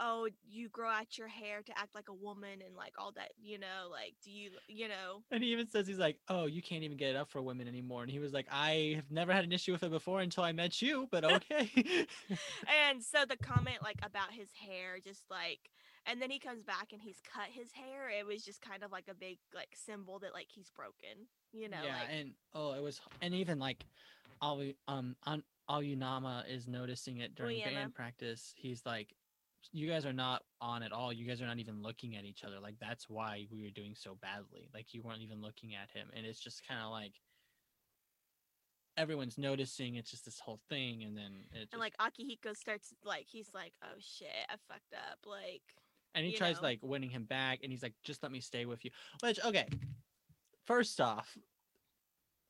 oh, 0.01 0.29
you 0.49 0.69
grow 0.69 0.89
out 0.89 1.19
your 1.19 1.29
hair 1.29 1.63
to 1.63 1.79
act 1.79 1.95
like 1.95 2.09
a 2.09 2.15
woman 2.15 2.61
and 2.65 2.75
like 2.77 2.95
all 2.99 3.13
that, 3.13 3.31
you 3.41 3.59
know, 3.59 3.89
like 3.91 4.15
do 4.23 4.31
you, 4.31 4.51
you 4.69 4.89
know, 4.89 5.23
And 5.31 5.43
he 5.43 5.51
even 5.53 5.69
says 5.69 5.87
he's 5.87 5.99
like, 5.99 6.19
"Oh, 6.29 6.47
you 6.47 6.63
can't 6.63 6.83
even 6.83 6.97
get 6.97 7.11
it 7.11 7.17
up 7.17 7.31
for 7.31 7.43
women 7.43 7.69
anymore." 7.69 8.03
And 8.03 8.11
he 8.11 8.19
was 8.19 8.33
like, 8.33 8.47
"I 8.51 8.95
have 8.97 9.11
never 9.11 9.33
had 9.33 9.45
an 9.45 9.53
issue 9.53 9.73
with 9.73 9.83
it 9.83 9.91
before 9.91 10.21
until 10.21 10.45
I 10.45 10.53
met 10.53 10.81
you, 10.81 11.09
but 11.11 11.25
okay." 11.33 11.71
and 12.89 13.03
so 13.03 13.25
the 13.29 13.37
comment 13.37 13.79
like 13.83 13.99
about 14.03 14.33
his 14.33 14.49
hair 14.53 14.99
just 15.05 15.25
like 15.31 15.71
and 16.09 16.21
then 16.21 16.31
he 16.31 16.39
comes 16.39 16.65
back 16.65 16.89
and 16.93 17.01
he's 17.01 17.21
cut 17.33 17.47
his 17.49 17.71
hair 17.73 18.09
it 18.09 18.27
was 18.27 18.45
just 18.45 18.61
kind 18.61 18.83
of 18.83 18.91
like 18.91 19.05
a 19.11 19.15
big 19.15 19.39
like 19.55 19.69
symbol 19.75 20.19
that 20.19 20.33
like 20.33 20.49
he's 20.49 20.71
broken 20.71 21.29
you 21.53 21.69
know 21.69 21.79
yeah, 21.85 21.97
like 22.01 22.09
and 22.11 22.31
oh, 22.55 22.73
it 22.73 22.83
was, 22.83 23.01
and 23.23 23.35
even 23.35 23.59
like, 23.59 23.85
Alu, 24.43 24.73
um, 24.87 25.17
on 25.25 25.43
Alunama 25.71 26.43
is 26.49 26.67
noticing 26.67 27.19
it 27.19 27.35
during 27.35 27.59
Uyama. 27.59 27.75
band 27.75 27.95
practice. 27.95 28.53
He's 28.57 28.83
like, 28.85 29.15
"You 29.73 29.89
guys 29.89 30.07
are 30.07 30.13
not 30.13 30.43
on 30.61 30.83
at 30.83 30.93
all. 30.93 31.13
You 31.13 31.27
guys 31.27 31.41
are 31.41 31.47
not 31.47 31.59
even 31.59 31.83
looking 31.83 32.17
at 32.17 32.25
each 32.25 32.45
other. 32.45 32.61
Like 32.61 32.77
that's 32.81 33.09
why 33.09 33.47
we 33.51 33.63
were 33.63 33.71
doing 33.71 33.95
so 33.95 34.17
badly. 34.21 34.69
Like 34.75 34.93
you 34.93 35.03
weren't 35.03 35.23
even 35.23 35.41
looking 35.41 35.75
at 35.75 35.91
him." 35.91 36.09
And 36.15 36.27
it's 36.27 36.41
just 36.41 36.67
kind 36.67 36.81
of 36.83 36.91
like 36.91 37.15
everyone's 38.97 39.39
noticing. 39.39 39.97
It's 39.97 40.11
just 40.11 40.25
this 40.25 40.39
whole 40.39 40.61
thing, 40.69 41.03
and 41.05 41.17
then 41.17 41.33
it 41.53 41.61
just, 41.61 41.73
and 41.73 41.81
like 41.81 41.97
akihiko 41.99 42.57
starts 42.57 42.95
like 43.05 43.27
he's 43.29 43.49
like 43.55 43.73
oh 43.83 43.97
shit 43.99 44.29
i 44.49 44.55
fucked 44.69 44.95
up 44.95 45.19
like 45.27 45.63
and 46.15 46.25
he 46.25 46.33
you 46.33 46.39
tries 46.39 46.57
know. 46.57 46.63
like 46.63 46.81
winning 46.83 47.11
him 47.11 47.25
back, 47.25 47.61
and 47.63 47.73
he's 47.73 47.83
like, 47.83 47.95
"Just 48.03 48.23
let 48.23 48.33
me 48.33 48.41
stay 48.41 48.65
with 48.65 48.85
you." 48.85 48.91
Which 49.23 49.39
okay, 49.45 49.67
first 50.67 51.01
off. 51.01 51.37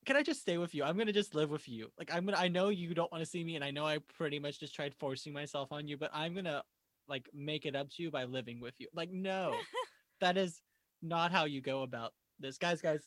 Can 0.05 0.15
I 0.15 0.23
just 0.23 0.41
stay 0.41 0.57
with 0.57 0.73
you? 0.73 0.83
I'm 0.83 0.97
gonna 0.97 1.13
just 1.13 1.35
live 1.35 1.51
with 1.51 1.67
you. 1.67 1.91
Like 1.97 2.13
I'm 2.13 2.25
gonna. 2.25 2.37
I 2.37 2.47
know 2.47 2.69
you 2.69 2.93
don't 2.93 3.11
want 3.11 3.23
to 3.23 3.29
see 3.29 3.43
me, 3.43 3.55
and 3.55 3.63
I 3.63 3.71
know 3.71 3.85
I 3.85 3.99
pretty 4.17 4.39
much 4.39 4.59
just 4.59 4.73
tried 4.73 4.95
forcing 4.95 5.33
myself 5.33 5.71
on 5.71 5.87
you, 5.87 5.97
but 5.97 6.09
I'm 6.13 6.33
gonna 6.33 6.63
like 7.07 7.29
make 7.33 7.65
it 7.65 7.75
up 7.75 7.89
to 7.91 8.03
you 8.03 8.09
by 8.09 8.23
living 8.23 8.59
with 8.59 8.73
you. 8.79 8.87
Like 8.93 9.11
no, 9.11 9.55
that 10.21 10.37
is 10.37 10.61
not 11.01 11.31
how 11.31 11.45
you 11.45 11.61
go 11.61 11.83
about 11.83 12.13
this, 12.39 12.57
guys. 12.57 12.81
Guys, 12.81 13.01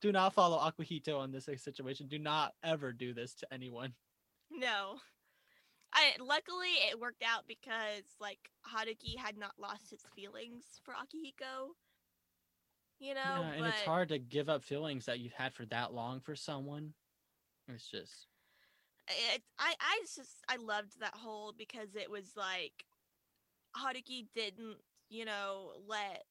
do 0.00 0.12
not 0.12 0.34
follow 0.34 0.58
Aquahito 0.58 1.18
on 1.18 1.32
this 1.32 1.48
situation. 1.58 2.06
Do 2.06 2.18
not 2.18 2.52
ever 2.62 2.92
do 2.92 3.12
this 3.12 3.34
to 3.36 3.52
anyone. 3.52 3.92
no 4.50 4.98
i 5.92 6.12
luckily 6.20 6.72
it 6.90 6.98
worked 6.98 7.22
out 7.22 7.44
because 7.46 8.04
like 8.20 8.50
haruki 8.66 9.16
had 9.16 9.36
not 9.36 9.52
lost 9.58 9.90
his 9.90 10.02
feelings 10.14 10.64
for 10.84 10.92
akihiko 10.94 11.70
you 12.98 13.14
know 13.14 13.20
yeah, 13.20 13.52
and 13.52 13.60
but 13.60 13.68
it's 13.68 13.82
hard 13.82 14.08
to 14.08 14.18
give 14.18 14.48
up 14.48 14.64
feelings 14.64 15.04
that 15.06 15.20
you've 15.20 15.32
had 15.32 15.54
for 15.54 15.66
that 15.66 15.92
long 15.92 16.20
for 16.20 16.34
someone. 16.34 16.92
It's 17.68 17.90
just 17.90 18.26
it, 19.08 19.42
I 19.58 19.74
I 19.80 20.00
just 20.02 20.44
I 20.48 20.56
loved 20.56 21.00
that 21.00 21.14
whole 21.14 21.54
because 21.56 21.94
it 21.94 22.10
was 22.10 22.32
like 22.36 22.84
Haruki 23.76 24.26
didn't, 24.34 24.78
you 25.10 25.24
know, 25.24 25.72
let 25.86 26.24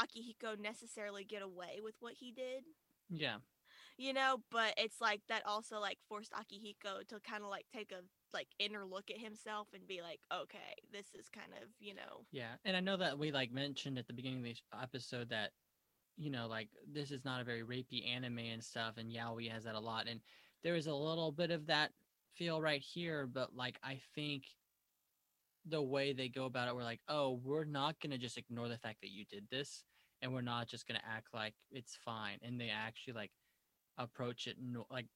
Akihiko 0.00 0.58
necessarily 0.58 1.24
get 1.24 1.42
away 1.42 1.80
with 1.82 1.94
what 2.00 2.14
he 2.14 2.32
did, 2.32 2.64
yeah. 3.10 3.36
You 4.00 4.14
know, 4.14 4.40
but 4.50 4.72
it's 4.78 4.98
like 4.98 5.20
that 5.28 5.42
also 5.46 5.78
like 5.78 5.98
forced 6.08 6.32
Akihiko 6.32 7.06
to 7.08 7.20
kind 7.20 7.44
of 7.44 7.50
like 7.50 7.66
take 7.70 7.92
a 7.92 8.00
like 8.32 8.46
inner 8.58 8.86
look 8.86 9.10
at 9.10 9.18
himself 9.18 9.68
and 9.74 9.86
be 9.86 10.00
like, 10.00 10.20
okay, 10.32 10.74
this 10.90 11.08
is 11.14 11.28
kind 11.28 11.52
of, 11.62 11.68
you 11.78 11.94
know, 11.94 12.24
Yeah, 12.32 12.54
and 12.64 12.74
I 12.74 12.80
know 12.80 12.96
that 12.96 13.18
we 13.18 13.30
like 13.30 13.52
mentioned 13.52 13.98
at 13.98 14.06
the 14.06 14.14
beginning 14.14 14.38
of 14.38 14.44
the 14.44 14.56
episode 14.82 15.28
that 15.28 15.50
you 16.16 16.30
know 16.30 16.46
like 16.48 16.68
this 16.90 17.10
is 17.10 17.24
not 17.26 17.42
a 17.42 17.44
very 17.44 17.62
rapey 17.62 18.08
anime 18.08 18.38
and 18.38 18.64
stuff, 18.64 18.94
and 18.96 19.12
Yaoi 19.12 19.50
has 19.50 19.64
that 19.64 19.74
a 19.74 19.80
lot, 19.80 20.06
and 20.08 20.20
there 20.64 20.76
is 20.76 20.86
a 20.86 20.94
little 20.94 21.30
bit 21.30 21.50
of 21.50 21.66
that 21.66 21.90
feel 22.34 22.58
right 22.58 22.80
here, 22.80 23.26
but 23.26 23.54
like 23.54 23.78
I 23.82 24.00
think 24.14 24.44
the 25.66 25.82
way 25.82 26.14
they 26.14 26.30
go 26.30 26.46
about 26.46 26.68
it, 26.68 26.74
we're 26.74 26.84
like, 26.84 27.00
oh, 27.08 27.38
we're 27.44 27.64
not 27.64 28.00
gonna 28.00 28.16
just 28.16 28.38
ignore 28.38 28.68
the 28.68 28.78
fact 28.78 29.02
that 29.02 29.10
you 29.10 29.26
did 29.26 29.44
this, 29.50 29.84
and 30.22 30.32
we're 30.32 30.40
not 30.40 30.68
just 30.68 30.88
gonna 30.88 31.02
act 31.06 31.26
like 31.34 31.52
it's 31.70 31.98
fine, 32.02 32.38
and 32.42 32.58
they 32.58 32.70
actually 32.70 33.12
like 33.12 33.30
approach 34.02 34.46
it 34.46 34.56
no- 34.60 34.86
like 34.90 35.06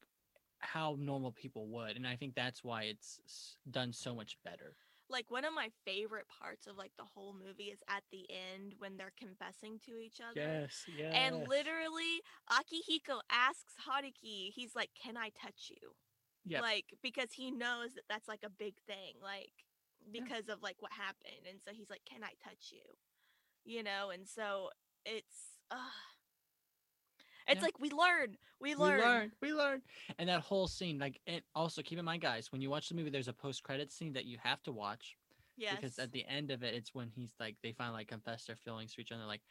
how 0.61 0.97
normal 0.99 1.32
people 1.32 1.68
would, 1.68 1.97
and 1.97 2.07
I 2.07 2.16
think 2.16 2.35
that's 2.35 2.64
why 2.64 2.85
it's 2.85 3.57
done 3.70 3.93
so 3.93 4.14
much 4.14 4.39
better. 4.45 4.76
like 5.11 5.30
one 5.30 5.45
of 5.45 5.53
my 5.55 5.68
favorite 5.85 6.26
parts 6.28 6.66
of 6.66 6.76
like 6.76 6.93
the 6.97 7.05
whole 7.05 7.35
movie 7.35 7.64
is 7.64 7.78
at 7.89 8.03
the 8.11 8.26
end 8.30 8.74
when 8.78 8.97
they're 8.97 9.12
confessing 9.18 9.78
to 9.87 9.99
each 9.99 10.20
other. 10.20 10.41
Yes, 10.41 10.85
yes. 10.89 11.14
And 11.14 11.49
literally, 11.49 12.22
Akihiko 12.51 13.20
asks 13.30 13.74
Haruki, 13.87 14.51
he's 14.53 14.74
like, 14.74 14.91
"Can 15.01 15.16
I 15.16 15.30
touch 15.30 15.70
you?" 15.70 15.93
Yep. 16.47 16.62
Like 16.62 16.87
because 17.03 17.32
he 17.32 17.51
knows 17.51 17.95
that 17.95 18.05
that's 18.09 18.28
like 18.28 18.43
a 18.45 18.51
big 18.51 18.74
thing, 18.87 19.14
like 19.22 19.53
Yeah. 20.12 20.22
because 20.22 20.49
of 20.49 20.62
like 20.62 20.76
what 20.80 20.93
happened, 20.93 21.47
and 21.49 21.61
so 21.62 21.72
he's 21.72 21.91
like, 21.91 22.05
"Can 22.05 22.24
I 22.24 22.32
touch 22.43 22.72
you?" 22.72 22.82
You 23.64 23.82
know, 23.82 24.11
and 24.11 24.28
so 24.28 24.70
it's, 25.07 25.59
uh, 25.70 25.76
it's 27.49 27.57
Yeah. 27.59 27.62
like 27.62 27.78
we 27.80 27.90
learn, 27.90 28.36
we 28.61 28.74
learn, 28.74 28.99
we 28.99 29.05
learn. 29.05 29.32
we 29.42 29.53
learn. 29.55 29.82
And 30.18 30.28
that 30.28 30.40
whole 30.40 30.66
scene, 30.66 30.99
like, 30.99 31.20
and 31.26 31.42
also 31.55 31.82
keep 31.82 31.99
in 31.99 32.05
mind, 32.05 32.22
guys, 32.22 32.51
when 32.53 32.61
you 32.61 32.70
watch 32.70 32.88
the 32.88 32.95
movie, 32.95 33.11
there's 33.11 33.28
a 33.28 33.32
post-credit 33.32 33.92
scene 33.92 34.12
that 34.14 34.24
you 34.24 34.38
have 34.42 34.62
to 34.64 34.72
watch 34.72 35.16
Yes. 35.57 35.76
because 35.76 35.99
at 35.99 36.12
the 36.12 36.24
end 36.26 36.51
of 36.51 36.62
it, 36.62 36.74
it's 36.74 36.95
when 36.95 37.11
he's 37.14 37.34
like, 37.38 37.57
they 37.62 37.72
finally 37.72 37.99
like 38.01 38.09
confess 38.09 38.45
their 38.45 38.57
feelings 38.57 38.95
to 38.95 39.01
each 39.01 39.12
other. 39.12 39.24
Like, 39.24 39.42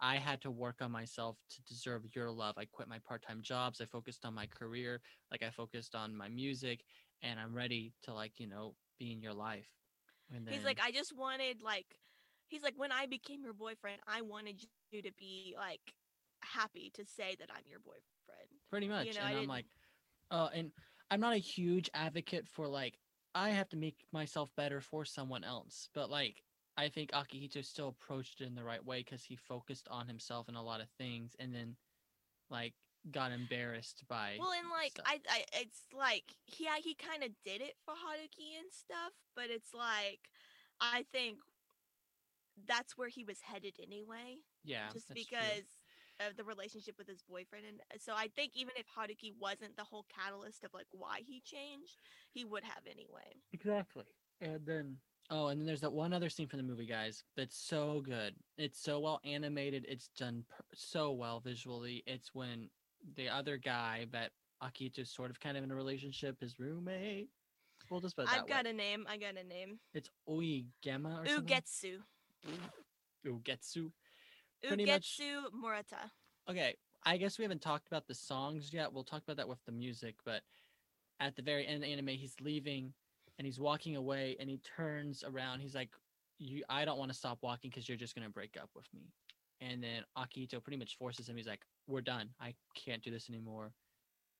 I 0.00 0.16
had 0.16 0.40
to 0.42 0.50
work 0.50 0.76
on 0.80 0.92
myself 0.92 1.38
to 1.50 1.62
deserve 1.62 2.04
your 2.14 2.30
love. 2.30 2.54
I 2.56 2.66
quit 2.66 2.88
my 2.88 3.00
part-time 3.00 3.42
jobs. 3.42 3.80
I 3.80 3.84
focused 3.84 4.24
on 4.24 4.32
my 4.32 4.46
career. 4.46 5.00
Like, 5.30 5.42
I 5.42 5.50
focused 5.50 5.94
on 5.96 6.16
my 6.16 6.28
music, 6.28 6.84
and 7.22 7.40
I'm 7.40 7.52
ready 7.54 7.92
to 8.04 8.14
like, 8.14 8.38
you 8.38 8.46
know, 8.46 8.76
be 8.98 9.12
in 9.12 9.20
your 9.20 9.34
life. 9.34 9.68
And 10.34 10.46
then, 10.46 10.54
He's 10.54 10.64
like, 10.64 10.78
I 10.80 10.92
just 10.92 11.16
wanted 11.16 11.62
like, 11.62 11.98
he's 12.46 12.62
like, 12.62 12.74
when 12.76 12.92
I 12.92 13.06
became 13.06 13.42
your 13.42 13.54
boyfriend, 13.54 14.00
I 14.06 14.22
wanted 14.22 14.62
you 14.92 15.02
to 15.02 15.10
be 15.18 15.54
like 15.56 15.94
happy 16.42 16.90
to 16.94 17.04
say 17.04 17.36
that 17.38 17.48
I'm 17.50 17.64
your 17.66 17.80
boyfriend. 17.80 18.02
pretty 18.70 18.88
much, 18.88 19.06
know, 19.14 19.20
and 19.20 19.28
I 19.28 19.30
I'm 19.30 19.36
didn't- 19.36 19.48
like, 19.48 19.66
uh, 20.30 20.48
and 20.52 20.72
I'm 21.10 21.20
not 21.20 21.34
a 21.34 21.38
huge 21.38 21.88
advocate 21.94 22.46
for 22.48 22.68
like 22.68 22.98
I 23.34 23.50
have 23.50 23.68
to 23.70 23.76
make 23.76 23.96
myself 24.12 24.50
better 24.56 24.80
for 24.80 25.04
someone 25.04 25.44
else, 25.44 25.88
but 25.94 26.10
like 26.10 26.42
I 26.76 26.88
think 26.88 27.10
Akihito 27.12 27.64
still 27.64 27.88
approached 27.88 28.40
it 28.40 28.46
in 28.46 28.54
the 28.54 28.64
right 28.64 28.84
way 28.84 29.00
because 29.02 29.24
he 29.24 29.36
focused 29.36 29.88
on 29.90 30.06
himself 30.06 30.48
in 30.48 30.54
a 30.54 30.62
lot 30.62 30.80
of 30.80 30.88
things, 30.98 31.34
and 31.38 31.54
then 31.54 31.76
like 32.50 32.74
got 33.10 33.32
embarrassed 33.32 34.04
by. 34.08 34.36
Well, 34.38 34.52
and 34.52 34.68
like 34.70 34.92
stuff. 34.92 35.06
I, 35.08 35.20
I, 35.28 35.44
it's 35.54 35.84
like 35.96 36.24
he 36.44 36.68
he 36.82 36.94
kind 36.94 37.22
of 37.24 37.30
did 37.44 37.60
it 37.60 37.74
for 37.84 37.92
Haruki 37.94 38.58
and 38.58 38.70
stuff, 38.70 39.12
but 39.34 39.46
it's 39.50 39.72
like 39.74 40.20
I 40.80 41.04
think 41.10 41.38
that's 42.66 42.96
where 42.96 43.08
he 43.08 43.24
was 43.24 43.40
headed 43.40 43.76
anyway, 43.80 44.38
yeah, 44.64 44.88
just 44.92 45.08
because 45.14 45.64
of 46.26 46.36
the 46.36 46.44
relationship 46.44 46.96
with 46.98 47.08
his 47.08 47.22
boyfriend, 47.22 47.64
and 47.66 47.80
uh, 47.92 47.98
so 47.98 48.12
I 48.16 48.28
think 48.34 48.52
even 48.54 48.72
if 48.76 48.86
Haruki 48.86 49.32
wasn't 49.38 49.76
the 49.76 49.84
whole 49.84 50.06
catalyst 50.14 50.64
of 50.64 50.74
like 50.74 50.86
why 50.92 51.20
he 51.26 51.40
changed, 51.40 52.00
he 52.32 52.44
would 52.44 52.64
have 52.64 52.82
anyway. 52.90 53.40
Exactly. 53.52 54.04
And 54.40 54.60
then 54.66 54.96
oh, 55.30 55.48
and 55.48 55.60
then 55.60 55.66
there's 55.66 55.80
that 55.82 55.92
one 55.92 56.12
other 56.12 56.28
scene 56.28 56.48
from 56.48 56.58
the 56.58 56.64
movie, 56.64 56.86
guys. 56.86 57.24
That's 57.36 57.56
so 57.56 58.02
good. 58.04 58.34
It's 58.56 58.80
so 58.80 59.00
well 59.00 59.20
animated. 59.24 59.84
It's 59.88 60.08
done 60.18 60.44
per- 60.48 60.64
so 60.74 61.12
well 61.12 61.40
visually. 61.40 62.02
It's 62.06 62.34
when 62.34 62.70
the 63.16 63.28
other 63.28 63.56
guy 63.56 64.06
that 64.12 64.30
Akito's 64.62 65.10
sort 65.10 65.30
of 65.30 65.40
kind 65.40 65.56
of 65.56 65.64
in 65.64 65.70
a 65.70 65.74
relationship, 65.74 66.40
his 66.40 66.58
roommate. 66.58 67.28
We'll 67.90 68.00
just 68.00 68.16
put 68.16 68.22
it 68.22 68.30
that 68.30 68.40
I've 68.40 68.48
got 68.48 68.64
way. 68.64 68.70
a 68.70 68.74
name. 68.74 69.06
I 69.08 69.16
got 69.16 69.36
a 69.36 69.44
name. 69.44 69.78
It's 69.94 70.10
Oigema 70.28 71.22
or 71.22 71.26
something. 71.26 71.46
Ugetsu. 73.26 73.90
Ugetsu. 74.64 75.42
Much- 75.42 75.52
Murata. 75.52 76.10
Okay, 76.48 76.76
I 77.04 77.16
guess 77.16 77.38
we 77.38 77.44
haven't 77.44 77.62
talked 77.62 77.86
about 77.88 78.06
the 78.06 78.14
songs 78.14 78.72
yet. 78.72 78.92
We'll 78.92 79.04
talk 79.04 79.22
about 79.22 79.36
that 79.36 79.48
with 79.48 79.62
the 79.64 79.72
music, 79.72 80.16
but 80.24 80.42
at 81.20 81.36
the 81.36 81.42
very 81.42 81.66
end 81.66 81.76
of 81.76 81.82
the 81.82 81.92
anime, 81.92 82.08
he's 82.08 82.34
leaving 82.40 82.92
and 83.38 83.46
he's 83.46 83.60
walking 83.60 83.96
away 83.96 84.36
and 84.40 84.48
he 84.48 84.58
turns 84.58 85.22
around. 85.24 85.60
He's 85.60 85.74
like, 85.74 85.90
"You, 86.38 86.64
I 86.68 86.84
don't 86.84 86.98
want 86.98 87.10
to 87.10 87.16
stop 87.16 87.42
walking 87.42 87.70
because 87.70 87.88
you're 87.88 87.98
just 87.98 88.14
gonna 88.14 88.30
break 88.30 88.56
up 88.56 88.70
with 88.74 88.92
me." 88.94 89.12
And 89.60 89.82
then 89.82 90.04
Akito 90.16 90.62
pretty 90.62 90.76
much 90.76 90.96
forces 90.96 91.28
him. 91.28 91.36
He's 91.36 91.46
like, 91.46 91.64
"We're 91.86 92.00
done. 92.00 92.34
I 92.40 92.54
can't 92.74 93.02
do 93.02 93.10
this 93.10 93.28
anymore. 93.28 93.72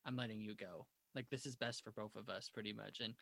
I'm 0.05 0.17
letting 0.17 0.41
you 0.41 0.55
go. 0.55 0.87
Like 1.15 1.29
this 1.31 1.47
is 1.47 1.57
best 1.57 1.83
for 1.83 1.91
both 1.93 2.17
of 2.17 2.29
us, 2.29 2.49
pretty 2.49 2.73
much." 2.73 3.01
And 3.01 3.15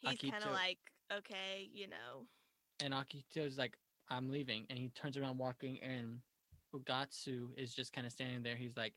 He's 0.00 0.18
kind 0.32 0.42
of 0.44 0.50
like, 0.52 0.78
okay, 1.12 1.68
you 1.72 1.86
know, 1.86 2.26
and 2.80 2.92
Akito's 2.92 3.56
like, 3.56 3.78
I'm 4.10 4.30
leaving. 4.30 4.66
And 4.70 4.78
he 4.78 4.90
turns 4.90 5.16
around 5.16 5.38
walking, 5.38 5.78
and 5.82 6.18
Ugetsu 6.74 7.48
is 7.56 7.74
just 7.74 7.92
kind 7.92 8.06
of 8.06 8.12
standing 8.12 8.42
there. 8.42 8.56
He's 8.56 8.76
like 8.76 8.94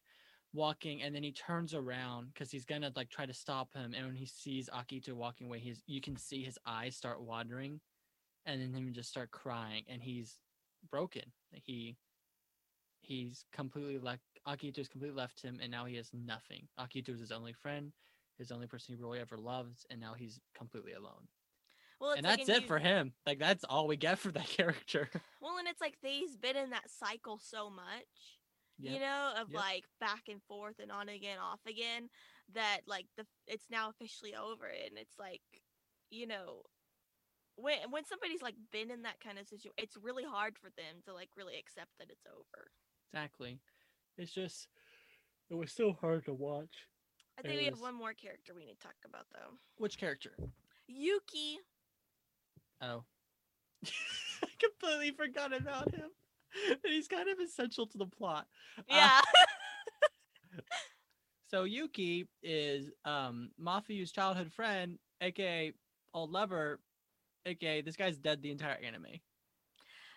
walking, 0.54 1.02
and 1.02 1.14
then 1.14 1.24
he 1.24 1.32
turns 1.32 1.74
around 1.74 2.34
because 2.34 2.52
he's 2.52 2.66
gonna 2.66 2.92
like 2.96 3.10
try 3.10 3.26
to 3.26 3.34
stop 3.34 3.74
him. 3.74 3.94
And 3.94 4.06
when 4.06 4.16
he 4.16 4.26
sees 4.26 4.70
Akito 4.70 5.14
walking 5.14 5.48
away, 5.48 5.60
he's 5.60 5.84
you 5.88 6.02
can 6.02 6.18
see 6.18 6.44
his 6.44 6.58
eyes 6.66 6.96
start 6.96 7.22
watering, 7.22 7.80
and 8.46 8.62
then 8.62 8.74
him 8.74 8.94
just 8.94 9.10
start 9.10 9.32
crying, 9.32 9.84
and 9.88 10.02
he's 10.02 10.40
broken. 10.90 11.24
He 11.52 11.98
he's 13.02 13.46
completely 13.54 14.00
left. 14.00 14.22
Akito's 14.48 14.88
completely 14.88 15.18
left 15.18 15.42
him, 15.42 15.60
and 15.62 15.72
now 15.72 15.86
he 15.86 15.96
has 15.96 16.10
nothing. 16.14 16.68
Akito 16.80 17.10
is 17.10 17.20
his 17.20 17.32
only 17.32 17.54
friend, 17.54 17.92
his 18.38 18.52
only 18.52 18.68
person 18.68 18.96
he 18.96 19.02
really 19.02 19.20
ever 19.20 19.38
loved, 19.38 19.86
and 19.90 20.00
now 20.00 20.14
he's 20.14 20.40
completely 20.56 20.94
alone. 20.94 21.28
Well, 22.00 22.12
and 22.12 22.26
like 22.26 22.38
that's 22.40 22.50
in 22.50 22.56
it 22.56 22.62
you- 22.62 22.68
for 22.68 22.80
him. 22.80 23.14
Like 23.26 23.40
that's 23.40 23.64
all 23.64 23.88
we 23.88 23.98
get 23.98 24.20
for 24.20 24.32
that 24.32 24.48
character. 24.48 25.10
Well, 25.42 25.58
and 25.58 25.68
it's 25.68 25.82
like 25.82 25.96
he's 26.02 26.38
been 26.38 26.56
in 26.56 26.72
that 26.72 26.90
cycle 26.90 27.40
so 27.42 27.70
much, 27.70 28.40
you 28.78 29.00
know, 29.00 29.34
of 29.40 29.50
yep. 29.52 29.60
like 29.60 29.84
back 30.00 30.24
and 30.30 30.42
forth 30.44 30.80
and 30.80 30.92
on 30.92 31.10
again, 31.10 31.38
off 31.40 31.62
again, 31.68 32.10
that 32.54 32.82
like 32.88 33.06
the 33.18 33.26
it's 33.48 33.66
now 33.70 33.90
officially 33.90 34.36
over, 34.36 34.66
and 34.66 34.98
it's 34.98 35.18
like, 35.20 35.42
you 36.10 36.28
know, 36.28 36.64
when 37.56 37.78
when 37.90 38.06
somebody's 38.06 38.42
like 38.42 38.56
been 38.72 38.92
in 38.92 39.04
that 39.04 39.20
kind 39.22 39.40
of 39.40 39.48
situation, 39.48 39.72
it's 39.78 39.98
really 39.98 40.24
hard 40.24 40.58
for 40.58 40.70
them 40.78 41.02
to 41.06 41.14
like 41.14 41.30
really 41.38 41.58
accept 41.58 41.90
that 42.00 42.10
it's 42.10 42.26
over. 42.28 42.68
Exactly. 43.14 43.60
It's 44.18 44.34
just 44.34 44.68
it 45.50 45.56
was 45.56 45.72
so 45.72 45.94
hard 46.00 46.26
to 46.26 46.34
watch. 46.34 46.88
I 47.38 47.42
think 47.42 47.56
It 47.56 47.58
we 47.58 47.66
have 47.66 47.82
one 47.82 47.96
more 47.96 48.14
character 48.14 48.54
we 48.56 48.66
need 48.66 48.80
to 48.80 48.88
talk 48.88 48.96
about 49.06 49.26
though. 49.34 49.58
Which 49.78 49.98
character? 49.98 50.32
Yuki. 50.88 51.60
Oh. 52.82 53.04
I 53.86 54.48
completely 54.60 55.12
forgot 55.12 55.56
about 55.56 55.94
him. 55.94 56.10
And 56.70 56.80
he's 56.84 57.08
kind 57.08 57.30
of 57.30 57.40
essential 57.40 57.86
to 57.88 57.98
the 57.98 58.06
plot. 58.06 58.48
Uh, 58.78 58.82
Yeah. 58.90 59.22
So 61.48 61.64
Yuki 61.64 62.28
is 62.44 62.90
um 63.06 63.52
Mafuyu's 63.62 64.12
childhood 64.12 64.52
friend, 64.52 64.98
aka 65.22 65.72
old 66.14 66.32
lover, 66.32 66.80
aka 67.46 67.82
this 67.82 67.96
guy's 67.96 68.18
dead 68.18 68.42
the 68.42 68.52
entire 68.52 68.78
anime. 68.84 69.20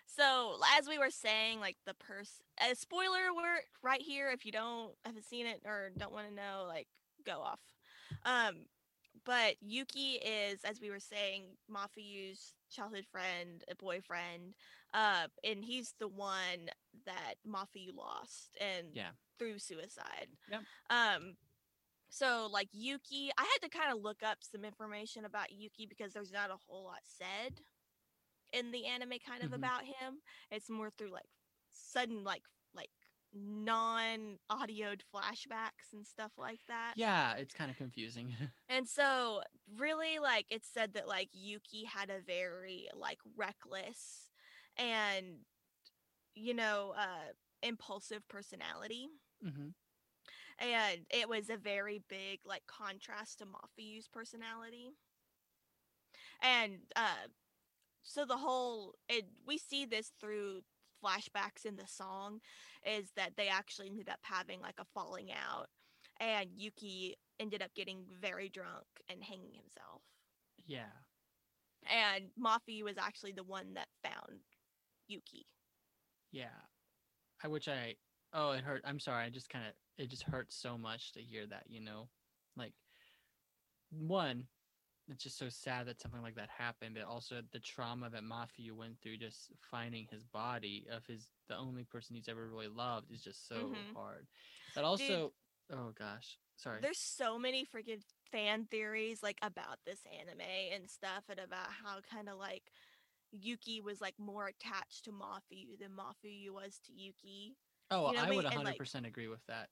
So 0.05 0.57
as 0.77 0.87
we 0.87 0.97
were 0.97 1.11
saying, 1.11 1.59
like 1.59 1.77
the 1.85 1.93
person, 1.93 2.43
a 2.59 2.75
spoiler 2.75 3.27
alert 3.31 3.65
right 3.83 4.01
here. 4.01 4.31
If 4.31 4.45
you 4.45 4.51
don't 4.51 4.91
haven't 5.05 5.25
seen 5.25 5.45
it 5.45 5.61
or 5.65 5.91
don't 5.97 6.11
want 6.11 6.27
to 6.27 6.33
know, 6.33 6.65
like 6.67 6.87
go 7.25 7.39
off. 7.39 7.59
Um, 8.25 8.65
but 9.29 9.57
Yuki 9.61 10.13
is, 10.15 10.63
as 10.63 10.81
we 10.81 10.89
were 10.89 10.99
saying, 10.99 11.43
Mafuyu's 11.71 12.55
childhood 12.71 13.05
friend, 13.11 13.63
a 13.69 13.75
boyfriend. 13.75 14.55
Uh, 14.91 15.27
and 15.43 15.63
he's 15.63 15.93
the 15.99 16.07
one 16.07 16.71
that 17.05 17.35
Mafuyu 17.47 17.93
lost, 17.95 18.57
and 18.59 18.87
Yeah. 18.95 19.11
through 19.37 19.59
suicide. 19.59 20.29
Yep. 20.49 20.63
Um. 20.89 21.37
So 22.09 22.47
like 22.51 22.69
Yuki, 22.71 23.29
I 23.37 23.43
had 23.43 23.61
to 23.61 23.69
kind 23.69 23.91
of 23.93 24.01
look 24.01 24.23
up 24.23 24.39
some 24.41 24.65
information 24.65 25.25
about 25.25 25.51
Yuki 25.51 25.85
because 25.85 26.11
there's 26.11 26.31
not 26.31 26.49
a 26.49 26.57
whole 26.57 26.85
lot 26.85 27.01
said 27.03 27.61
in 28.51 28.71
the 28.71 28.87
anime 28.87 29.19
kind 29.19 29.43
of 29.43 29.51
Mhm. 29.51 29.55
about 29.57 29.83
him. 29.85 30.23
It's 30.49 30.71
more 30.71 30.89
through 30.89 31.11
like 31.11 31.29
sudden 31.69 32.23
like 32.23 32.41
non 33.33 34.37
audioed 34.51 35.01
flashbacks 35.13 35.93
and 35.93 36.05
stuff 36.05 36.31
like 36.37 36.59
that. 36.67 36.93
Yeah, 36.95 37.33
it's 37.33 37.53
kind 37.53 37.71
of 37.71 37.77
confusing. 37.77 38.35
And 38.71 38.87
so 38.87 39.41
really 39.79 40.19
like 40.19 40.45
it 40.51 40.63
said 40.63 40.93
that 40.93 41.07
like 41.07 41.29
Yuki 41.33 41.85
had 41.85 42.11
a 42.11 42.21
very 42.21 42.87
like 42.95 43.17
reckless 43.35 44.29
and 44.77 45.25
you 46.35 46.53
know 46.53 46.93
uh 46.95 47.33
impulsive 47.63 48.27
personality 48.29 49.07
hmm 49.41 49.69
and 50.59 51.01
it 51.09 51.27
was 51.29 51.49
a 51.49 51.57
very 51.57 52.01
big 52.09 52.39
like 52.45 52.63
contrast 52.67 53.39
to 53.39 53.45
Mafuyu's 53.45 54.07
personality. 54.07 54.91
And 56.41 56.79
uh 56.95 57.27
so 58.03 58.25
the 58.25 58.37
whole 58.37 58.95
it 59.07 59.25
we 59.47 59.57
see 59.57 59.85
this 59.85 60.11
through 60.19 60.61
flashbacks 61.03 61.65
in 61.65 61.75
the 61.75 61.87
song 61.87 62.39
is 62.85 63.11
that 63.15 63.31
they 63.37 63.47
actually 63.47 63.87
ended 63.87 64.09
up 64.09 64.19
having 64.21 64.61
like 64.61 64.79
a 64.79 64.85
falling 64.93 65.29
out 65.31 65.67
and 66.19 66.49
Yuki 66.55 67.17
ended 67.39 67.61
up 67.61 67.73
getting 67.75 68.03
very 68.21 68.49
drunk 68.49 68.85
and 69.09 69.23
hanging 69.23 69.53
himself. 69.53 70.01
Yeah. 70.65 70.91
And 71.89 72.25
Mafuyu 72.39 72.83
was 72.83 72.97
actually 72.97 73.31
the 73.31 73.43
one 73.43 73.73
that 73.75 73.87
found 74.03 74.39
Yuki. 75.07 75.45
Yeah. 76.31 76.47
I 77.43 77.47
which 77.47 77.67
I 77.67 77.95
oh 78.33 78.51
it 78.51 78.63
hurt. 78.63 78.81
I'm 78.85 78.99
sorry. 78.99 79.23
I 79.25 79.29
just 79.29 79.49
kind 79.49 79.65
of 79.65 79.73
it 79.97 80.09
just 80.09 80.23
hurts 80.23 80.55
so 80.55 80.77
much 80.77 81.13
to 81.13 81.21
hear 81.21 81.47
that, 81.47 81.63
you 81.67 81.81
know. 81.81 82.09
Like 82.57 82.73
one 83.91 84.43
it's 85.09 85.23
just 85.23 85.37
so 85.37 85.49
sad 85.49 85.87
that 85.87 85.99
something 85.99 86.21
like 86.21 86.35
that 86.35 86.49
happened, 86.49 86.95
but 86.95 87.03
also 87.03 87.41
the 87.51 87.59
trauma 87.59 88.09
that 88.09 88.23
Mafuyu 88.23 88.73
went 88.73 89.01
through 89.01 89.17
just 89.17 89.51
finding 89.71 90.07
his 90.11 90.23
body 90.23 90.87
of 90.91 91.05
his 91.05 91.29
the 91.47 91.57
only 91.57 91.83
person 91.83 92.15
he's 92.15 92.27
ever 92.29 92.47
really 92.47 92.67
loved 92.67 93.11
is 93.11 93.23
just 93.23 93.47
so 93.47 93.55
Mhm. 93.57 93.93
hard. 93.93 94.27
But 94.75 94.83
also 94.83 95.33
oh 95.71 95.91
gosh, 95.91 96.37
sorry. 96.57 96.81
There's 96.81 96.99
so 96.99 97.39
many 97.39 97.65
freaking 97.65 98.03
fan 98.31 98.65
theories 98.65 99.23
like 99.23 99.39
about 99.41 99.79
this 99.85 100.05
anime 100.05 100.41
and 100.41 100.89
stuff 100.89 101.23
and 101.29 101.39
about 101.39 101.71
how 101.71 102.01
kind 102.01 102.29
of 102.29 102.37
like 102.37 102.71
Yuki 103.31 103.81
was 103.81 104.01
like 104.01 104.17
more 104.19 104.47
attached 104.47 105.05
to 105.05 105.11
Mafuyu 105.11 105.77
than 105.79 105.91
Mafuyu 105.91 106.51
was 106.51 106.79
to 106.85 106.93
Yuki. 106.93 107.57
Oh, 107.91 108.07
You 108.07 108.13
know 108.13 108.19
I 108.19 108.25
what 108.25 108.29
I 108.29 108.35
would 108.35 108.45
mean? 108.45 108.53
And, 108.53 108.63
like- 108.63 108.81
100% 108.81 109.05
agree 109.05 109.27
with 109.27 109.45
that. 109.47 109.69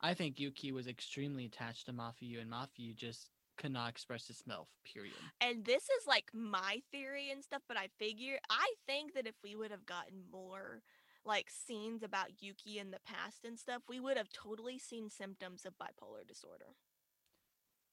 I 0.00 0.14
think 0.14 0.38
Yuki 0.38 0.72
was 0.72 0.86
extremely 0.86 1.44
attached 1.46 1.86
to 1.86 1.92
Mafuyu, 1.92 2.40
and 2.40 2.50
Mafuyu 2.50 2.94
just 2.94 3.30
could 3.58 3.72
not 3.72 3.90
express 3.90 4.26
himself. 4.26 4.68
Period. 4.84 5.14
And 5.40 5.64
this 5.64 5.84
is 5.84 6.06
like 6.06 6.30
my 6.32 6.80
theory 6.90 7.30
and 7.30 7.42
stuff, 7.42 7.62
but 7.68 7.76
I 7.76 7.88
figure 7.98 8.38
I 8.50 8.72
think 8.86 9.14
that 9.14 9.26
if 9.26 9.34
we 9.42 9.56
would 9.56 9.70
have 9.70 9.84
gotten 9.84 10.22
more 10.32 10.82
like 11.24 11.50
scenes 11.50 12.02
about 12.02 12.40
Yuki 12.42 12.78
in 12.78 12.90
the 12.90 13.00
past 13.04 13.44
and 13.44 13.58
stuff, 13.58 13.82
we 13.88 14.00
would 14.00 14.16
have 14.16 14.32
totally 14.32 14.78
seen 14.78 15.10
symptoms 15.10 15.66
of 15.66 15.74
bipolar 15.74 16.26
disorder. 16.26 16.76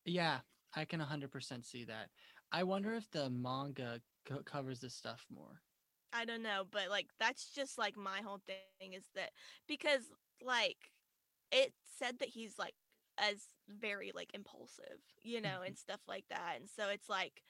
Yeah, 0.06 0.40
I 0.76 0.86
can 0.86 1.02
100% 1.02 1.66
see 1.66 1.84
that. 1.86 2.10
I 2.52 2.64
wonder 2.64 2.94
if 2.94 3.10
the 3.12 3.30
manga 3.30 4.00
co- 4.26 4.44
covers 4.44 4.80
this 4.80 4.94
stuff 4.94 5.26
more. 5.34 5.62
I 6.14 6.24
don't 6.24 6.44
know, 6.44 6.64
but 6.72 6.90
like 6.90 7.08
that's 7.20 7.50
just 7.50 7.78
like 7.78 7.98
my 7.98 8.22
whole 8.22 8.42
thing 8.48 8.94
is 8.94 9.04
that 9.16 9.32
because 9.68 10.04
like 10.42 10.78
it 11.52 11.74
said 11.98 12.20
that 12.20 12.30
he's 12.30 12.58
like 12.58 12.76
as 13.18 13.48
very 13.70 14.12
like 14.14 14.32
impulsive, 14.34 15.02
you 15.24 15.42
know, 15.42 15.62
Mhm. 15.62 15.62
and 15.62 15.78
stuff 15.78 16.02
like 16.08 16.26
that. 16.30 16.56
And 16.58 16.70
so 16.70 16.90
it's 16.90 17.10
like, 17.10 17.44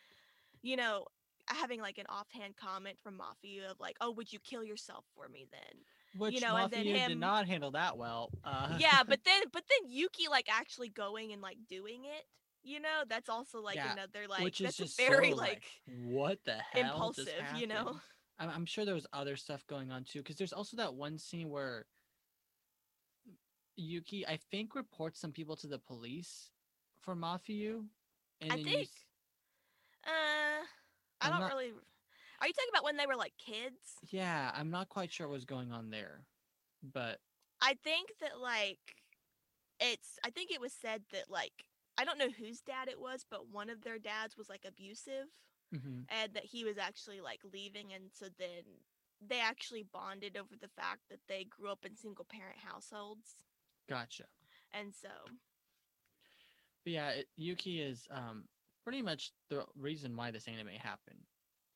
you 0.63 0.75
know, 0.77 1.05
having 1.49 1.81
like 1.81 1.97
an 1.97 2.07
offhand 2.09 2.57
comment 2.57 2.99
from 3.01 3.19
Mafuyu 3.19 3.69
of 3.69 3.79
like, 3.79 3.97
"Oh, 4.01 4.11
would 4.11 4.33
you 4.33 4.39
kill 4.39 4.63
yourself 4.63 5.05
for 5.15 5.29
me 5.29 5.47
then?" 5.51 5.83
Which 6.13 6.35
you 6.35 6.41
know, 6.41 6.57
and 6.57 6.71
then 6.71 6.89
Mafuyu 6.89 7.03
did 7.03 7.19
not 7.19 7.45
handle 7.47 7.71
that 7.71 7.97
well. 7.97 8.31
Uh, 8.43 8.79
yeah, 8.79 9.03
but 9.07 9.23
then 9.25 9.43
but 9.51 9.63
then 9.69 9.89
Yuki 9.89 10.27
like 10.27 10.47
actually 10.49 10.89
going 10.89 11.31
and 11.31 11.41
like 11.41 11.57
doing 11.67 12.05
it, 12.05 12.25
you 12.63 12.79
know, 12.79 13.03
that's 13.07 13.29
also 13.29 13.61
like 13.61 13.81
Yeah, 13.81 13.85
another 13.85 14.27
like 14.27 14.53
which 14.53 14.61
is 14.61 14.75
that's 14.75 14.77
just 14.77 14.97
very 14.97 15.33
so, 15.33 15.35
like 15.35 15.81
what 15.85 16.43
the 16.45 16.57
hell 16.59 17.13
impulsive, 17.13 17.51
you 17.51 17.67
know. 17.67 17.99
I'm, 18.37 18.49
I'm 18.49 18.65
sure 18.65 18.85
there 18.85 18.93
was 18.93 19.07
other 19.13 19.35
stuff 19.35 19.65
going 19.67 19.91
on 19.91 20.03
too, 20.03 20.19
because 20.19 20.35
there's 20.35 20.53
also 20.53 20.77
that 20.77 20.93
one 20.95 21.17
scene 21.17 21.49
where 21.49 21.85
Yuki, 23.75 24.25
I 24.27 24.37
think, 24.37 24.75
reports 24.75 25.19
some 25.19 25.31
people 25.31 25.55
to 25.57 25.67
the 25.67 25.79
police 25.79 26.51
for 26.99 27.15
Mafuyu. 27.15 27.89
And 28.41 28.55
I 28.55 28.57
then 28.57 28.67
you 28.67 28.85
think 28.85 28.89
uh 30.05 30.63
I 31.21 31.29
I'm 31.29 31.29
don't 31.29 31.45
not- 31.45 31.47
really 31.47 31.71
Are 32.39 32.47
you 32.47 32.53
talking 32.53 32.69
about 32.71 32.83
when 32.83 32.97
they 32.97 33.07
were 33.07 33.15
like 33.15 33.37
kids? 33.37 34.01
yeah, 34.01 34.51
I'm 34.53 34.69
not 34.69 34.89
quite 34.89 35.11
sure 35.11 35.27
what's 35.27 35.45
going 35.45 35.71
on 35.71 35.89
there, 35.89 36.27
but 36.83 37.19
I 37.61 37.73
think 37.73 38.17
that 38.19 38.39
like 38.39 38.95
it's 39.79 40.19
I 40.23 40.29
think 40.31 40.51
it 40.51 40.61
was 40.61 40.73
said 40.73 41.03
that 41.11 41.29
like 41.29 41.65
I 41.97 42.05
don't 42.05 42.17
know 42.17 42.29
whose 42.29 42.61
dad 42.61 42.87
it 42.89 42.99
was, 42.99 43.25
but 43.29 43.47
one 43.49 43.69
of 43.69 43.81
their 43.81 43.99
dads 43.99 44.37
was 44.37 44.49
like 44.49 44.65
abusive 44.65 45.27
mhm, 45.71 46.07
and 46.09 46.33
that 46.33 46.45
he 46.45 46.63
was 46.63 46.77
actually 46.77 47.21
like 47.21 47.41
leaving 47.43 47.93
and 47.93 48.11
so 48.13 48.27
then 48.37 48.63
they 49.21 49.39
actually 49.39 49.83
bonded 49.83 50.37
over 50.37 50.55
the 50.55 50.67
fact 50.69 51.03
that 51.09 51.21
they 51.27 51.43
grew 51.45 51.71
up 51.71 51.85
in 51.85 51.95
single 51.95 52.25
parent 52.25 52.59
households. 52.59 53.35
Gotcha. 53.87 54.25
And 54.73 54.93
so 54.93 55.09
But 56.83 56.93
yeah, 56.93 57.09
it, 57.09 57.27
Yuki 57.35 57.81
is 57.81 58.07
um 58.11 58.45
pretty 58.83 59.01
much 59.01 59.31
the 59.49 59.63
reason 59.75 60.15
why 60.15 60.31
this 60.31 60.47
anime 60.47 60.67
happened. 60.79 61.25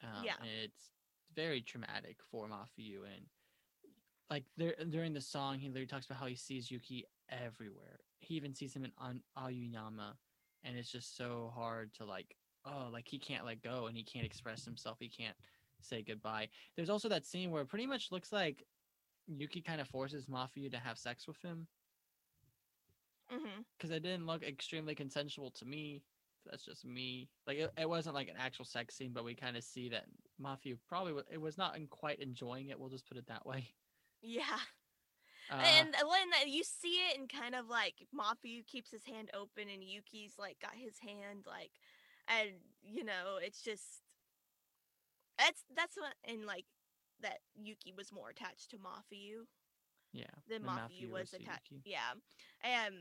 Um, 0.04 0.24
Yeah. 0.24 0.36
it's 0.64 0.92
very 1.36 1.62
traumatic 1.62 2.18
for 2.32 2.48
Mafuyu, 2.48 3.04
and 3.04 3.26
like 4.30 4.46
there 4.58 4.76
during 4.90 5.14
the 5.14 5.22
song, 5.22 5.60
he 5.60 5.68
literally 5.68 5.88
talks 5.88 6.06
about 6.06 6.20
how 6.20 6.28
he 6.28 6.36
sees 6.36 6.70
Yuki 6.72 7.06
everywhere. 7.30 8.00
He 8.20 8.36
even 8.36 8.54
sees 8.54 8.76
him 8.76 8.86
in 8.86 8.92
An- 9.00 9.24
Ayuyama, 9.38 10.14
and 10.64 10.78
it's 10.78 10.92
just 10.92 11.16
so 11.18 11.52
hard 11.56 11.94
to 11.96 12.06
like, 12.06 12.36
oh, 12.66 12.90
like 12.92 13.08
he 13.08 13.18
can't 13.20 13.46
let 13.46 13.62
go 13.62 13.88
and 13.88 13.98
he 13.98 14.04
can't 14.04 14.26
express 14.26 14.66
himself. 14.66 14.98
He 15.00 15.10
can't 15.10 15.36
say 15.82 16.04
goodbye. 16.04 16.50
There's 16.76 16.90
also 16.90 17.10
that 17.10 17.26
scene 17.26 17.52
where 17.52 17.62
it 17.64 17.70
pretty 17.70 17.88
much 17.88 18.12
looks 18.12 18.32
like 18.32 18.64
Yuki 19.28 19.62
kind 19.62 19.82
of 19.82 19.88
forces 19.88 20.26
Mafuyu 20.28 20.70
to 20.72 20.78
have 20.80 20.98
sex 20.98 21.28
with 21.28 21.42
him 21.42 21.68
because 23.78 23.92
it 23.92 24.04
didn't 24.04 24.26
look 24.26 24.44
extremely 24.44 24.96
consensual 24.96 25.52
to 25.52 25.66
me. 25.66 26.02
That's 26.50 26.64
just 26.66 26.86
me. 26.86 27.30
Like 27.46 27.58
it, 27.58 27.72
it 27.78 27.90
wasn't 27.90 28.16
like 28.16 28.28
an 28.30 28.36
actual 28.40 28.66
sex 28.66 28.96
scene, 28.96 29.12
but 29.14 29.24
we 29.26 29.36
kind 29.36 29.58
of 29.58 29.64
see 29.64 29.90
that 29.90 30.06
Mafuyu 30.42 30.78
probably 30.88 31.14
wa- 31.14 31.22
it 31.32 31.40
was 31.40 31.58
not 31.58 31.76
in 31.78 31.88
quite 31.88 32.20
enjoying 32.20 32.70
it. 32.70 32.80
We'll 32.80 32.90
just 32.90 33.08
put 33.08 33.18
it 33.18 33.28
that 33.28 33.46
way. 33.46 33.68
Yeah. 34.22 34.44
Uh, 35.52 35.56
and 35.80 35.96
uh, 35.96 36.08
when 36.08 36.48
you 36.54 36.64
see 36.64 37.00
it 37.10 37.18
and 37.18 37.28
kind 37.28 37.56
of 37.56 37.68
like 37.68 37.96
Mafuyu 38.16 38.64
keeps 38.68 38.92
his 38.92 39.04
hand 39.04 39.32
open 39.34 39.68
and 39.68 39.82
Yuki's 39.82 40.34
like 40.38 40.58
got 40.62 40.76
his 40.76 41.00
hand 41.00 41.46
like 41.48 41.72
and 42.28 42.52
you 42.84 43.04
know 43.04 43.40
it's 43.42 43.64
just 43.64 44.04
That's 45.40 45.64
that's 45.76 45.98
what 45.98 46.14
and 46.24 46.46
like 46.46 46.66
that 47.24 47.40
Yuki 47.56 47.94
was 47.98 48.12
more 48.12 48.30
attached 48.30 48.70
to 48.70 48.78
Mafuyu 48.78 49.48
Yeah. 50.14 50.26
than 50.48 50.62
Mafuyu 50.62 51.10
was 51.12 51.34
attached. 51.34 51.72
Yeah, 51.84 52.14
and 52.62 52.94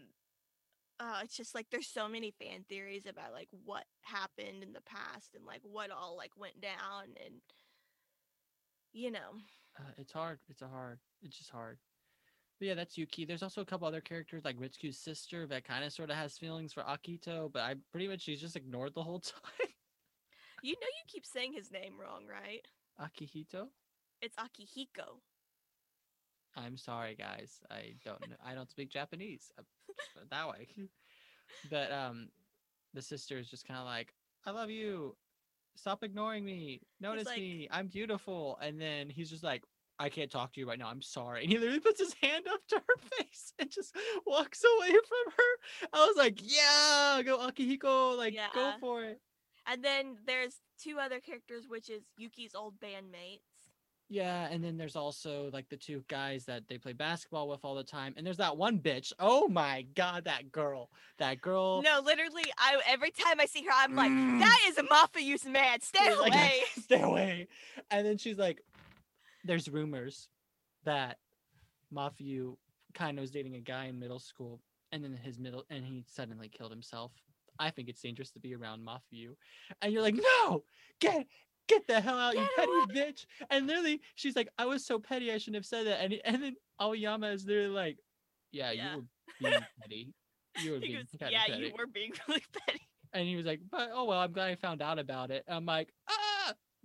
uh, 1.00 1.20
it's 1.22 1.36
just 1.36 1.54
like 1.54 1.66
there's 1.70 1.86
so 1.86 2.08
many 2.08 2.30
fan 2.30 2.64
theories 2.68 3.06
about 3.06 3.32
like 3.32 3.48
what 3.64 3.84
happened 4.02 4.62
in 4.62 4.72
the 4.72 4.80
past 4.82 5.34
and 5.34 5.44
like 5.46 5.60
what 5.62 5.90
all 5.90 6.16
like 6.16 6.32
went 6.36 6.60
down 6.60 7.04
and 7.24 7.34
you 8.92 9.10
know 9.10 9.38
Uh, 9.78 9.92
it's 9.96 10.12
hard. 10.12 10.38
It's 10.48 10.62
a 10.62 10.68
hard. 10.68 10.98
It's 11.22 11.38
just 11.38 11.50
hard. 11.50 11.78
But 12.58 12.66
yeah, 12.68 12.74
that's 12.74 12.98
Yuki. 12.98 13.24
There's 13.24 13.44
also 13.44 13.60
a 13.60 13.64
couple 13.64 13.86
other 13.86 14.00
characters 14.00 14.44
like 14.44 14.58
Ritsu's 14.58 14.98
sister 14.98 15.46
that 15.46 15.62
kind 15.64 15.84
of 15.84 15.92
sort 15.92 16.10
of 16.10 16.16
has 16.16 16.36
feelings 16.36 16.72
for 16.72 16.82
Akito, 16.82 17.52
but 17.52 17.62
I 17.62 17.76
pretty 17.92 18.08
much 18.08 18.22
she's 18.22 18.40
just 18.40 18.56
ignored 18.56 18.94
the 18.94 19.02
whole 19.04 19.20
time. 19.32 19.68
you 20.62 20.72
know 20.72 20.86
you 20.88 21.04
keep 21.06 21.24
saying 21.24 21.52
his 21.52 21.70
name 21.70 21.94
wrong, 22.00 22.24
right? 22.26 22.66
Akihito. 23.00 23.68
It's 24.20 24.34
Akihiko. 24.36 25.20
I'm 26.64 26.76
sorry, 26.76 27.14
guys. 27.14 27.60
I 27.70 27.94
don't 28.04 28.20
know. 28.28 28.36
I 28.44 28.54
don't 28.54 28.70
speak 28.70 28.90
Japanese 28.90 29.50
uh, 29.58 29.62
that 30.30 30.48
way. 30.48 30.68
But 31.70 31.90
um, 31.90 32.28
the 32.92 33.00
sister 33.00 33.38
is 33.38 33.48
just 33.48 33.66
kind 33.66 33.80
of 33.80 33.86
like, 33.86 34.12
"I 34.44 34.50
love 34.50 34.68
you. 34.68 35.16
Stop 35.76 36.04
ignoring 36.04 36.44
me. 36.44 36.82
Notice 37.00 37.24
like- 37.24 37.38
me. 37.38 37.68
I'm 37.70 37.86
beautiful." 37.86 38.58
And 38.60 38.78
then 38.78 39.08
he's 39.08 39.30
just 39.30 39.42
like, 39.42 39.64
"I 39.98 40.10
can't 40.10 40.30
talk 40.30 40.52
to 40.52 40.60
you 40.60 40.68
right 40.68 40.78
now. 40.78 40.88
I'm 40.88 41.00
sorry." 41.00 41.42
And 41.44 41.50
he 41.50 41.56
literally 41.56 41.80
puts 41.80 42.00
his 42.00 42.14
hand 42.22 42.44
up 42.52 42.60
to 42.68 42.76
her 42.76 42.96
face 43.18 43.54
and 43.58 43.70
just 43.70 43.96
walks 44.26 44.62
away 44.62 44.90
from 44.90 45.32
her. 45.36 45.88
I 45.94 46.06
was 46.06 46.16
like, 46.18 46.38
"Yeah, 46.42 47.22
go 47.24 47.38
Akihiko. 47.38 48.18
Like, 48.18 48.36
go 48.54 48.74
for 48.78 49.04
it." 49.04 49.20
And 49.66 49.82
then 49.82 50.16
there's 50.26 50.56
two 50.82 50.98
other 50.98 51.20
characters, 51.20 51.64
which 51.66 51.88
is 51.88 52.02
Yuki's 52.18 52.54
old 52.54 52.74
bandmates. 52.78 53.40
Yeah, 54.10 54.48
and 54.50 54.64
then 54.64 54.78
there's 54.78 54.96
also 54.96 55.50
like 55.52 55.68
the 55.68 55.76
two 55.76 56.02
guys 56.08 56.46
that 56.46 56.66
they 56.66 56.78
play 56.78 56.94
basketball 56.94 57.46
with 57.46 57.60
all 57.62 57.74
the 57.74 57.84
time. 57.84 58.14
And 58.16 58.26
there's 58.26 58.38
that 58.38 58.56
one 58.56 58.78
bitch. 58.78 59.12
Oh 59.18 59.48
my 59.48 59.84
god, 59.94 60.24
that 60.24 60.50
girl. 60.50 60.88
That 61.18 61.42
girl. 61.42 61.82
No, 61.82 62.00
literally, 62.02 62.44
I 62.56 62.80
every 62.86 63.10
time 63.10 63.38
I 63.38 63.44
see 63.44 63.62
her, 63.64 63.70
I'm 63.74 63.94
like, 63.94 64.10
Mm. 64.10 64.40
that 64.40 64.58
is 64.68 64.78
a 64.78 64.82
Mafuyu's 64.84 65.44
man. 65.44 65.80
Stay 65.82 65.98
She's 66.08 66.18
like, 66.18 66.32
away. 66.32 66.60
Stay 66.80 67.02
away. 67.02 67.48
And 67.90 68.06
then 68.06 68.16
she's 68.16 68.38
like, 68.38 68.62
there's 69.44 69.68
rumors 69.68 70.28
that 70.84 71.18
Mafuyu 71.94 72.56
kind 72.94 73.18
of 73.18 73.22
was 73.22 73.30
dating 73.30 73.56
a 73.56 73.60
guy 73.60 73.86
in 73.86 73.98
middle 73.98 74.18
school, 74.18 74.60
and 74.90 75.04
then 75.04 75.12
his 75.22 75.38
middle 75.38 75.64
and 75.68 75.84
he 75.84 76.04
suddenly 76.08 76.48
killed 76.48 76.70
himself. 76.70 77.12
I 77.58 77.70
think 77.70 77.88
it's 77.88 78.00
dangerous 78.00 78.30
to 78.30 78.38
be 78.40 78.54
around 78.54 78.86
Mafuyu. 78.86 79.34
And 79.82 79.92
you're 79.92 80.00
like, 80.02 80.14
no, 80.14 80.62
get 81.00 81.26
get 81.68 81.86
the 81.86 82.00
hell 82.00 82.18
out, 82.18 82.34
you 82.34 82.40
Get 82.40 82.56
petty 82.56 83.00
bitch. 83.00 83.26
And 83.50 83.66
literally, 83.66 84.00
she's 84.14 84.34
like, 84.36 84.48
I 84.58 84.64
was 84.66 84.84
so 84.84 84.98
petty, 84.98 85.30
I 85.32 85.38
shouldn't 85.38 85.56
have 85.56 85.66
said 85.66 85.86
that. 85.86 86.00
And 86.02 86.14
and 86.24 86.42
then 86.42 86.56
Aoyama 86.80 87.28
is 87.28 87.44
literally 87.46 87.68
like, 87.68 87.98
Yeah, 88.52 88.72
Yeah. 88.72 88.96
you 88.96 89.02
were 89.42 89.50
being 89.50 89.60
petty. 89.82 90.12
You 90.62 90.72
were 90.72 90.78
being 90.80 90.94
goes, 90.96 91.30
yeah, 91.30 91.44
petty. 91.46 91.66
you 91.66 91.72
were 91.78 91.86
being 91.86 92.12
really 92.28 92.42
petty. 92.66 92.80
And 93.12 93.26
he 93.28 93.36
was 93.36 93.46
like, 93.46 93.60
but 93.70 93.90
oh 93.92 94.04
well, 94.04 94.18
I'm 94.18 94.32
glad 94.32 94.50
I 94.50 94.54
found 94.56 94.82
out 94.82 94.98
about 94.98 95.30
it. 95.30 95.44
I'm 95.48 95.64
like, 95.66 95.88
ah, 96.10 96.14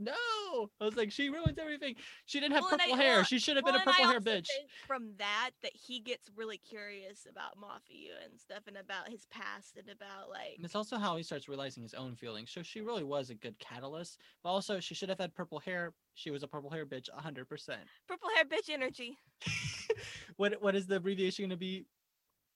no. 0.04 0.70
I 0.80 0.86
was 0.86 0.96
like, 0.96 1.12
she 1.12 1.30
ruins 1.30 1.58
everything. 1.58 1.96
She 2.26 2.40
didn't 2.40 2.54
have 2.54 2.64
Well, 2.64 2.74
and 2.74 2.82
I- 2.82 2.86
purple 2.86 2.98
hair. 3.02 3.16
well- 3.18 3.24
she 3.24 3.40
should 3.40 3.56
have 3.56 3.64
Well, 3.66 3.74
been 3.74 3.82
a 3.82 3.86
purple 3.86 4.06
hair 4.08 4.22
bitch. 4.22 4.48
from 4.88 5.14
that 5.18 5.52
that 5.62 5.72
he 5.76 6.00
gets 6.00 6.30
really 6.36 6.58
curious 6.58 7.26
about 7.30 7.58
Mafuyu 7.58 8.12
and 8.24 8.40
stuff 8.40 8.64
and 8.68 8.78
about 8.78 9.10
his 9.10 9.26
past 9.28 9.78
and 9.78 9.90
about 9.90 10.30
like 10.30 10.56
And 10.58 10.66
it's 10.66 10.76
also 10.76 10.98
how 10.98 11.16
he 11.18 11.24
starts 11.24 11.48
realizing 11.50 11.84
his 11.84 11.94
own 11.94 12.16
feelings. 12.16 12.52
So 12.52 12.62
she 12.64 12.82
really 12.82 13.04
was 13.04 13.30
a 13.30 13.36
good 13.36 13.58
catalyst. 13.60 14.20
But 14.44 14.50
also, 14.50 14.80
she 14.80 14.94
should 14.96 15.10
have 15.10 15.20
had 15.20 15.34
purple 15.34 15.60
hair. 15.60 15.94
She 16.16 16.30
was 16.32 16.44
a 16.44 16.48
purple 16.48 16.70
hair 16.70 16.86
bitch, 16.86 17.10
100%. 17.10 17.78
purple 18.08 18.30
hair 18.36 18.46
bitch 18.46 18.70
energy. 18.70 19.18
what 20.38 20.62
What 20.62 20.76
is 20.76 20.88
the 20.88 20.98
abbreviation 20.98 21.44
going 21.44 21.50
to 21.52 21.58
be? 21.58 21.86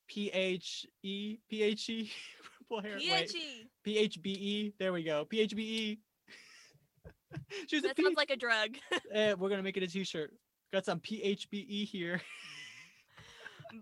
P 0.08 0.30
H 0.32 0.86
E? 1.04 1.38
P 1.50 1.64
H 1.64 1.90
E? 1.90 2.12
Purple 2.70 2.82
hair. 2.82 2.98
Wait. 2.98 3.36
P 3.84 3.98
H 3.98 4.22
B 4.22 4.32
E. 4.32 4.74
There 4.80 4.94
we 4.94 5.04
go. 5.04 5.26
P 5.26 5.40
H 5.42 5.56
B 5.56 5.62
E. 5.64 6.00
She 7.68 7.76
was 7.78 7.84
a 7.86 7.88
That 7.88 7.96
P- 7.98 8.04
sounds 8.04 8.18
like 8.18 8.30
a 8.32 8.36
drug. 8.38 8.78
Eh, 9.14 9.34
we're 9.34 9.50
gonna 9.50 9.64
make 9.64 9.78
it 9.78 9.84
a 9.84 9.88
T-shirt. 9.88 10.34
Got 10.74 10.86
some 10.86 11.00
PHBE 11.00 11.86
here. 11.86 12.22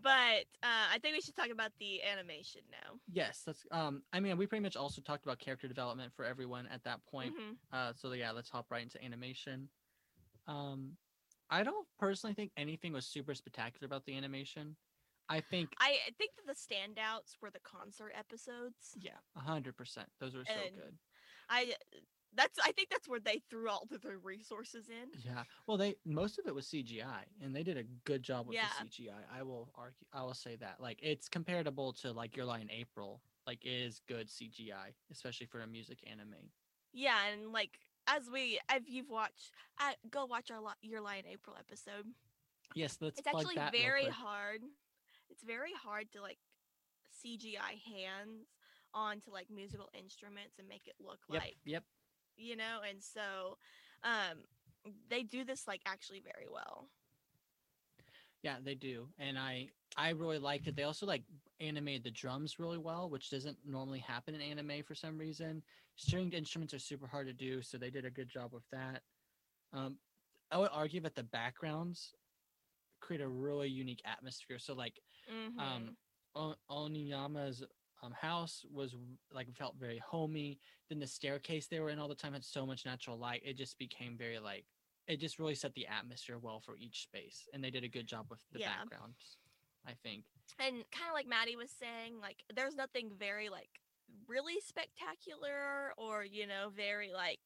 but 0.03 0.45
uh, 0.63 0.87
I 0.93 0.97
think 1.01 1.15
we 1.15 1.21
should 1.21 1.35
talk 1.35 1.49
about 1.51 1.71
the 1.79 2.01
animation 2.03 2.61
now. 2.71 2.93
yes, 3.11 3.43
that's. 3.45 3.63
Um, 3.71 4.01
I 4.13 4.19
mean, 4.19 4.37
we 4.37 4.47
pretty 4.47 4.63
much 4.63 4.75
also 4.75 5.01
talked 5.01 5.23
about 5.25 5.39
character 5.39 5.67
development 5.67 6.11
for 6.15 6.25
everyone 6.25 6.67
at 6.67 6.83
that 6.83 6.99
point. 7.05 7.33
Mhm. 7.35 7.55
Uh, 7.71 7.93
so 7.95 8.11
yeah, 8.13 8.31
let's 8.31 8.49
hop 8.49 8.65
right 8.71 8.81
into 8.83 9.03
animation. 9.03 9.69
Um, 10.47 10.91
I 11.49 11.63
don't 11.63 11.87
personally 11.99 12.33
think 12.33 12.51
anything 12.57 12.93
was 12.93 13.05
super 13.05 13.33
spectacular 13.35 13.85
about 13.85 14.05
the 14.05 14.15
animation. 14.17 14.75
I 15.29 15.39
think, 15.41 15.69
I 15.79 15.97
I 16.07 16.11
think 16.19 16.31
that 16.37 16.45
the 16.45 16.53
standouts 16.53 17.35
were 17.41 17.49
the 17.51 17.59
concert 17.63 18.11
episodes. 18.17 18.95
yeah, 18.99 19.17
hundred 19.35 19.75
percent. 19.75 20.07
Those 20.19 20.35
were 20.35 20.45
so 20.45 20.53
And- 20.53 20.75
good. 20.75 20.97
I 21.49 21.73
that's 22.35 22.59
I 22.63 22.71
think 22.71 22.89
that's 22.89 23.07
where 23.07 23.19
they 23.19 23.41
threw 23.49 23.69
all 23.69 23.87
of 23.91 24.01
their 24.01 24.17
resources 24.17 24.89
in. 24.89 25.09
Yeah. 25.23 25.43
Well, 25.67 25.77
they 25.77 25.95
most 26.05 26.37
of 26.39 26.47
it 26.47 26.53
was 26.55 26.67
CGI, 26.67 27.23
and 27.41 27.55
they 27.55 27.63
did 27.63 27.77
a 27.77 27.83
good 28.03 28.23
job 28.23 28.47
with 28.47 28.55
Yeah. 28.55 28.67
the 28.79 28.85
CGI. 28.85 29.23
I 29.33 29.43
will 29.43 29.69
argue. 29.75 30.05
I 30.13 30.23
will 30.23 30.33
say 30.33 30.55
that. 30.57 30.79
Like, 30.79 30.99
it's 31.01 31.27
comparable 31.29 31.93
to 31.93 32.11
like 32.11 32.35
Your 32.35 32.45
Lie 32.45 32.59
in 32.59 32.71
April. 32.71 33.21
Like, 33.47 33.63
it 33.63 33.69
is 33.69 34.01
good 34.07 34.27
CGI, 34.27 34.93
especially 35.11 35.45
for 35.45 35.61
a 35.61 35.67
music 35.67 35.99
anime. 36.09 36.35
Yeah, 36.93 37.17
and 37.31 37.51
like 37.51 37.79
as 38.07 38.29
we 38.31 38.59
if 38.71 38.83
you've 38.87 39.09
watched, 39.09 39.51
uh, 39.79 39.93
go 40.09 40.25
watch 40.25 40.51
our 40.51 40.61
Your 40.81 41.01
Lie 41.01 41.17
in 41.17 41.25
April 41.27 41.55
episode. 41.59 42.05
Yes, 42.73 42.97
let's 43.01 43.19
it's 43.19 43.27
actually 43.27 43.55
very 43.71 44.05
hard. 44.05 44.61
It's 45.29 45.43
very 45.43 45.73
hard 45.73 46.11
to 46.13 46.21
like 46.21 46.37
CGI 47.23 47.79
hands 47.85 48.47
onto 48.93 49.31
like 49.31 49.49
musical 49.49 49.89
instruments 49.97 50.57
and 50.59 50.67
make 50.67 50.87
it 50.87 50.95
look 50.99 51.19
Yep. 51.29 51.41
like 51.41 51.57
Yep. 51.65 51.83
You 52.37 52.55
know. 52.55 52.81
And 52.87 53.03
so, 53.03 53.57
um, 54.03 54.45
they 55.09 55.23
do 55.23 55.43
this 55.43 55.67
like 55.67 55.81
actually 55.85 56.19
very 56.21 56.47
well. 56.51 56.89
Yeah, 58.41 58.57
they 58.63 58.75
do, 58.75 59.07
and 59.17 59.37
I 59.37 59.69
I 59.97 60.09
really 60.09 60.37
liked 60.39 60.67
it. 60.67 60.75
They 60.75 60.83
also 60.83 61.05
like 61.05 61.23
animated 61.59 62.03
the 62.03 62.11
drums 62.11 62.59
really 62.59 62.77
well, 62.77 63.09
which 63.09 63.29
doesn't 63.29 63.57
normally 63.65 63.99
happen 63.99 64.35
in 64.35 64.41
anime 64.41 64.83
for 64.83 64.95
some 64.95 65.17
reason. 65.17 65.63
Stringed 65.95 66.33
instruments 66.33 66.73
are 66.73 66.79
super 66.79 67.07
hard 67.07 67.27
to 67.27 67.33
do, 67.33 67.61
so 67.61 67.77
they 67.77 67.89
did 67.89 68.05
a 68.05 68.11
good 68.11 68.29
job 68.29 68.53
with 68.53 68.63
that. 68.71 69.01
Um, 69.73 69.97
I 70.51 70.57
would 70.57 70.69
argue 70.71 71.01
that 71.01 71.15
the 71.15 71.23
backgrounds 71.23 72.13
create 72.99 73.21
a 73.21 73.27
really 73.27 73.69
unique 73.69 74.01
atmosphere. 74.05 74.59
So 74.59 74.73
like 74.73 74.99
um 75.57 75.95
O- 76.35 76.55
Oniyama's 76.69 77.63
um, 78.05 78.13
house 78.13 78.65
was 78.71 78.95
like 79.33 79.53
felt 79.55 79.75
very 79.79 79.99
homey. 80.05 80.59
Then 80.89 80.99
the 80.99 81.07
staircase 81.07 81.67
they 81.67 81.79
were 81.79 81.89
in 81.89 81.99
all 81.99 82.07
the 82.07 82.15
time 82.15 82.33
had 82.33 82.43
so 82.43 82.65
much 82.65 82.85
natural 82.85 83.17
light. 83.17 83.41
It 83.43 83.57
just 83.57 83.77
became 83.77 84.17
very 84.17 84.39
like 84.39 84.65
it 85.07 85.19
just 85.19 85.39
really 85.39 85.55
set 85.55 85.73
the 85.75 85.87
atmosphere 85.87 86.39
well 86.39 86.59
for 86.59 86.77
each 86.77 87.03
space, 87.03 87.47
and 87.53 87.63
they 87.63 87.69
did 87.69 87.83
a 87.83 87.89
good 87.89 88.07
job 88.07 88.25
with 88.29 88.39
the 88.51 88.59
Yeah. 88.59 88.69
backgrounds. 88.77 89.37
I 89.87 89.93
think. 90.01 90.25
and 90.59 90.77
kind 90.91 91.09
of 91.09 91.13
like 91.13 91.27
Maddie 91.27 91.55
was 91.55 91.69
saying, 91.71 92.19
like 92.19 92.37
there's 92.55 92.75
nothing 92.75 93.11
very 93.19 93.49
like 93.49 93.69
really 94.27 94.59
spectacular 94.65 95.93
or 95.97 96.23
you 96.23 96.47
know 96.47 96.69
very 96.75 97.11
like 97.11 97.39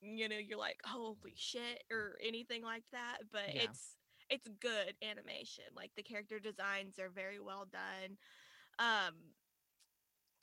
you 0.00 0.28
know 0.28 0.36
you're 0.36 0.58
like 0.58 0.78
holy 0.84 1.34
shit 1.36 1.82
or 1.90 2.16
anything 2.26 2.62
like 2.62 2.82
that 2.90 3.18
but 3.32 3.54
Yeah. 3.54 3.62
it's 3.62 3.96
it's 4.30 4.48
good 4.60 4.94
animation 5.02 5.64
like 5.76 5.92
the 5.96 6.02
character 6.02 6.40
designs 6.40 6.98
are 6.98 7.08
very 7.08 7.38
well 7.38 7.66
done 7.70 8.16
um 8.82 9.34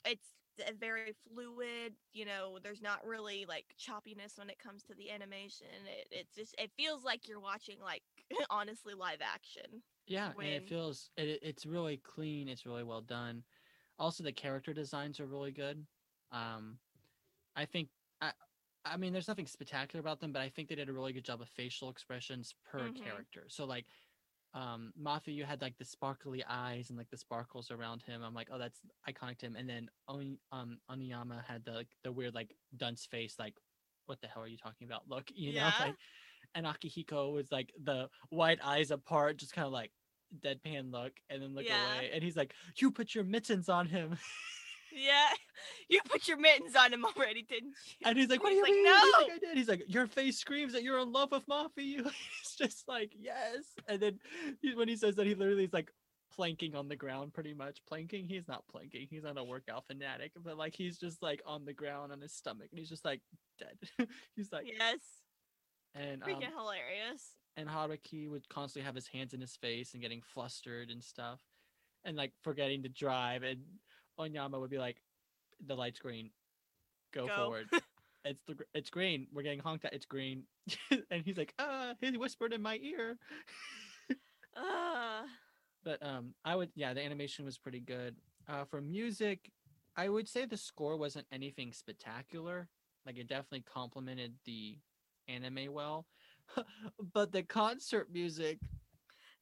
it's 0.04 0.34
very 0.78 1.12
fluid 1.12 1.96
you 2.12 2.24
know 2.24 2.58
there's 2.58 2.82
not 2.82 3.04
really 3.04 3.46
like 3.46 3.74
choppiness 3.78 4.38
when 4.38 4.50
it 4.50 4.58
comes 4.58 4.82
to 4.84 4.94
the 4.94 5.10
animation 5.10 5.68
it, 5.86 6.08
it's 6.10 6.34
just 6.34 6.54
it 6.58 6.70
feels 6.76 7.04
like 7.04 7.26
you're 7.28 7.40
watching 7.40 7.80
like 7.80 8.02
honestly 8.50 8.94
live 8.94 9.20
action 9.22 9.82
Yeah, 10.06 10.32
and 10.38 10.52
it 10.52 10.64
feels 10.64 11.10
it, 11.16 11.28
it- 11.28 11.42
it's 11.42 11.66
really 11.66 11.96
clean. 11.96 12.48
It's 12.48 12.66
really 12.66 12.84
well 12.84 13.02
done. 13.02 13.44
Also, 13.98 14.24
the 14.24 14.32
character 14.32 14.72
designs 14.74 15.20
are 15.20 15.26
really 15.26 15.52
good. 15.52 15.86
Um, 16.32 16.80
I 17.56 17.66
think 17.66 17.90
I, 18.20 18.34
I 18.84 18.96
mean, 18.98 19.12
there's 19.14 19.28
nothing 19.28 19.46
spectacular 19.46 20.00
about 20.00 20.20
them, 20.20 20.32
but 20.32 20.42
I 20.42 20.50
think 20.50 20.68
they 20.68 20.76
did 20.76 20.88
a 20.90 20.94
really 20.94 21.12
good 21.14 21.24
job 21.24 21.42
of 21.42 21.48
facial 21.50 21.90
expressions 21.90 22.54
per 22.64 22.90
Mhm. 22.90 22.90
character. 22.90 23.48
So 23.50 23.66
like, 23.66 23.86
um, 24.54 24.92
Mafia, 24.96 25.34
you 25.34 25.44
had 25.44 25.60
like 25.62 25.76
the 25.78 25.84
sparkly 25.84 26.42
eyes 26.48 26.90
and 26.90 26.98
like 26.98 27.10
the 27.10 27.16
sparkles 27.16 27.70
around 27.70 28.02
him. 28.02 28.22
I'm 28.22 28.34
like, 28.34 28.48
oh, 28.52 28.58
that's 28.58 28.80
iconic 29.08 29.38
to 29.38 29.46
him. 29.46 29.56
And 29.56 29.68
then 29.68 29.88
Oni, 30.08 30.38
um, 30.52 30.78
Oniyama 30.90 31.44
had 31.44 31.64
the 31.64 31.72
like, 31.72 31.88
the 32.02 32.12
weird 32.12 32.34
like 32.34 32.54
dunce 32.76 33.06
face, 33.06 33.36
like, 33.38 33.54
what 34.06 34.20
the 34.20 34.26
hell 34.26 34.42
are 34.42 34.48
you 34.48 34.56
talking 34.56 34.86
about? 34.86 35.08
Look, 35.08 35.30
you 35.32 35.52
know, 35.52 35.66
Yeah. 35.66 35.84
like, 35.84 35.96
and 36.54 36.66
Akihiko 36.66 37.32
was 37.32 37.52
like 37.52 37.72
the 37.80 38.08
white 38.30 38.58
eyes 38.64 38.90
apart, 38.90 39.36
just 39.36 39.52
kind 39.52 39.66
of 39.66 39.72
like 39.72 39.92
deadpan 40.40 40.90
look, 40.92 41.12
and 41.28 41.42
then 41.42 41.54
look 41.54 41.66
Yeah. 41.68 41.94
away. 41.94 42.10
And 42.12 42.22
he's 42.22 42.36
like, 42.36 42.54
"You 42.76 42.90
put 42.90 43.14
your 43.14 43.24
mittens 43.24 43.68
on 43.68 43.86
him." 43.86 44.18
Yeah, 44.92 45.28
you 45.88 46.00
put 46.04 46.28
your 46.28 46.36
mittens 46.38 46.74
on 46.76 46.92
him 46.92 47.04
already, 47.04 47.42
didn't 47.42 47.74
you? 48.00 48.06
And 48.06 48.18
he's 48.18 48.28
like, 48.28 48.42
"What 48.42 48.50
do 48.50 48.56
He's 48.56 48.58
you 48.58 48.62
like, 48.62 48.72
mean? 48.72 48.84
What 48.84 49.00
do 49.00 49.06
you 49.06 49.28
"No!" 49.28 49.34
I 49.34 49.38
did?" 49.38 49.56
He's 49.58 49.68
like, 49.68 49.82
"Your 49.88 50.06
face 50.06 50.38
screams 50.38 50.72
that 50.72 50.82
you're 50.82 50.98
in 50.98 51.12
love 51.12 51.30
with 51.32 51.46
Mafi." 51.46 52.04
It's 52.40 52.56
just 52.58 52.88
like, 52.88 53.12
yes. 53.18 53.64
And 53.88 54.00
then 54.00 54.18
he, 54.62 54.74
when 54.74 54.88
he 54.88 54.96
says 54.96 55.16
that, 55.16 55.26
he 55.26 55.34
literally 55.34 55.64
is 55.64 55.72
like 55.72 55.90
planking 56.32 56.74
on 56.76 56.88
the 56.88 56.96
ground, 56.96 57.32
pretty 57.34 57.54
much 57.54 57.80
planking. 57.86 58.26
He's 58.28 58.48
not 58.48 58.64
planking. 58.70 59.08
He's 59.10 59.24
not 59.24 59.38
a 59.38 59.44
workout 59.44 59.86
fanatic, 59.86 60.32
but 60.42 60.56
like 60.56 60.74
he's 60.74 60.98
just 60.98 61.22
like 61.22 61.42
on 61.46 61.64
the 61.64 61.72
ground 61.74 62.12
on 62.12 62.20
his 62.20 62.32
stomach, 62.32 62.68
and 62.70 62.78
he's 62.78 62.88
just 62.88 63.04
like 63.04 63.20
dead. 63.58 64.08
he's 64.36 64.52
like, 64.52 64.66
Yes, 64.66 65.00
and 65.94 66.22
um, 66.22 66.28
freaking 66.28 66.52
hilarious. 66.56 67.34
and 67.56 67.68
Haruki 67.68 68.28
would 68.28 68.48
constantly 68.48 68.86
have 68.86 68.94
his 68.94 69.08
hands 69.08 69.34
in 69.34 69.40
his 69.40 69.56
face 69.56 69.92
and 69.92 70.02
getting 70.02 70.22
flustered 70.22 70.90
and 70.90 71.02
stuff, 71.02 71.40
and 72.04 72.16
like 72.16 72.32
forgetting 72.42 72.82
to 72.84 72.88
drive. 72.88 73.42
And 73.42 73.60
Onyama 74.20 74.60
would 74.60 74.70
be 74.70 74.78
like, 74.78 75.00
"The 75.66 75.74
light's 75.74 75.98
green, 75.98 76.30
go, 77.12 77.26
Go. 77.26 77.34
forward. 77.36 77.68
it's 78.24 78.42
the 78.46 78.56
it's 78.74 78.90
green. 78.90 79.26
We're 79.32 79.42
getting 79.42 79.60
honked 79.60 79.84
at. 79.84 79.92
It's 79.92 80.06
green." 80.06 80.44
and 81.10 81.24
he's 81.24 81.38
like, 81.38 81.54
"Ah!" 81.58 81.94
He 82.00 82.16
whispered 82.16 82.52
in 82.52 82.62
my 82.62 82.78
ear. 82.82 83.18
Uh, 84.56 85.22
But 85.84 86.04
um, 86.04 86.34
I 86.44 86.56
would 86.56 86.70
yeah, 86.74 86.92
the 86.92 87.02
animation 87.04 87.44
was 87.44 87.58
pretty 87.58 87.80
good. 87.80 88.16
Uh, 88.48 88.64
for 88.64 88.80
music, 88.80 89.50
I 89.96 90.08
would 90.08 90.28
say 90.28 90.44
the 90.44 90.56
score 90.56 90.96
wasn't 90.96 91.26
anything 91.32 91.72
spectacular. 91.72 92.68
Like 93.06 93.16
it 93.18 93.28
definitely 93.28 93.62
complemented 93.62 94.34
the 94.44 94.78
anime 95.28 95.72
well. 95.72 96.06
but 97.14 97.32
the 97.32 97.42
concert 97.42 98.08
music 98.12 98.58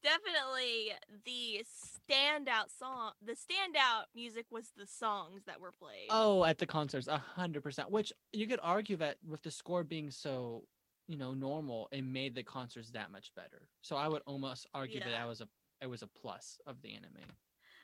definitely 0.02 0.92
the 1.24 1.64
standout 2.10 2.76
song. 2.78 3.12
The 3.24 3.32
standout 3.32 4.04
music 4.14 4.46
was 4.50 4.70
the 4.76 4.86
songs 4.86 5.42
that 5.46 5.60
were 5.60 5.72
played. 5.72 6.08
Oh, 6.10 6.44
at 6.44 6.58
the 6.58 6.66
concerts, 6.66 7.08
a 7.08 7.18
hundred 7.18 7.62
percent. 7.62 7.90
Which 7.90 8.12
you 8.32 8.46
could 8.46 8.60
argue 8.62 8.96
that 8.98 9.16
with 9.26 9.42
the 9.42 9.50
score 9.50 9.84
being 9.84 10.10
so, 10.10 10.64
you 11.06 11.16
know, 11.16 11.34
normal, 11.34 11.88
it 11.92 12.02
made 12.04 12.34
the 12.34 12.42
concerts 12.42 12.90
that 12.90 13.10
much 13.10 13.32
better. 13.34 13.68
So 13.82 13.96
I 13.96 14.08
would 14.08 14.22
almost 14.26 14.66
argue 14.74 15.00
that 15.00 15.08
Yeah. 15.10 15.18
that 15.20 15.28
was 15.28 15.40
a 15.40 15.48
it 15.80 15.86
was 15.86 16.02
a 16.02 16.08
plus 16.08 16.58
of 16.66 16.82
the 16.82 16.94
anime. 16.94 17.22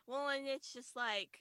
Well, 0.06 0.28
and 0.28 0.46
it's 0.46 0.72
just 0.72 0.96
like, 0.96 1.38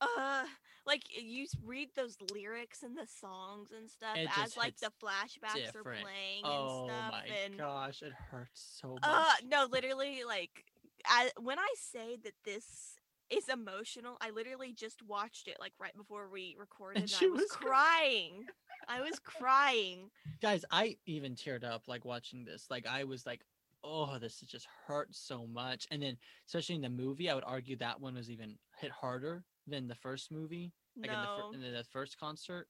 uh, 0.00 0.44
like 0.86 1.02
you 1.10 1.46
read 1.64 1.88
those 1.94 2.16
lyrics 2.32 2.82
and 2.82 2.96
the 2.96 3.06
songs 3.06 3.70
and 3.76 3.90
stuff 3.90 4.16
It 4.16 4.28
as 4.38 4.56
like 4.56 4.76
the 4.78 4.92
flashbacks 5.02 5.74
are 5.74 5.82
playing 5.82 6.42
Oh 6.44 6.86
and 6.86 6.90
stuff. 6.90 7.08
Oh 7.08 7.10
my 7.12 7.24
and 7.44 7.58
gosh, 7.58 8.02
it 8.02 8.12
hurts 8.30 8.78
so 8.80 8.94
much. 8.94 9.00
uh, 9.02 9.32
no, 9.48 9.66
literally, 9.70 10.22
like, 10.26 10.64
I, 11.06 11.30
when 11.40 11.58
I 11.58 11.68
say 11.76 12.18
that 12.24 12.34
this 12.44 12.96
is 13.30 13.48
emotional, 13.48 14.16
I 14.20 14.30
literally 14.30 14.72
just 14.72 15.02
watched 15.02 15.48
it 15.48 15.56
like 15.60 15.72
right 15.78 15.96
before 15.96 16.28
we 16.28 16.56
recorded. 16.58 17.02
And 17.02 17.10
she 17.10 17.26
I 17.26 17.28
was, 17.28 17.42
was 17.42 17.50
crying. 17.52 18.46
I 18.88 19.00
was 19.00 19.18
crying. 19.20 20.10
Guys, 20.42 20.64
I 20.70 20.96
even 21.06 21.34
teared 21.34 21.64
up 21.64 21.86
like 21.86 22.04
watching 22.04 22.44
this. 22.44 22.66
Like 22.70 22.86
I 22.86 23.04
was 23.04 23.24
like, 23.26 23.42
oh, 23.84 24.18
this 24.18 24.40
just 24.40 24.66
hurts 24.86 25.18
so 25.20 25.46
much. 25.46 25.86
And 25.90 26.02
then 26.02 26.16
especially 26.46 26.74
in 26.74 26.82
the 26.82 26.90
movie, 26.90 27.30
I 27.30 27.34
would 27.34 27.44
argue 27.46 27.76
that 27.76 28.00
one 28.00 28.14
was 28.14 28.30
even 28.30 28.56
hit 28.78 28.90
harder 28.90 29.44
than 29.70 29.88
the 29.88 29.94
first 29.94 30.30
movie, 30.30 30.72
like 30.96 31.10
in 31.10 31.16
the, 31.20 31.26
no, 31.26 31.50
fir- 31.50 31.54
in 31.66 31.72
the 31.72 31.84
first 31.84 32.18
concert. 32.18 32.68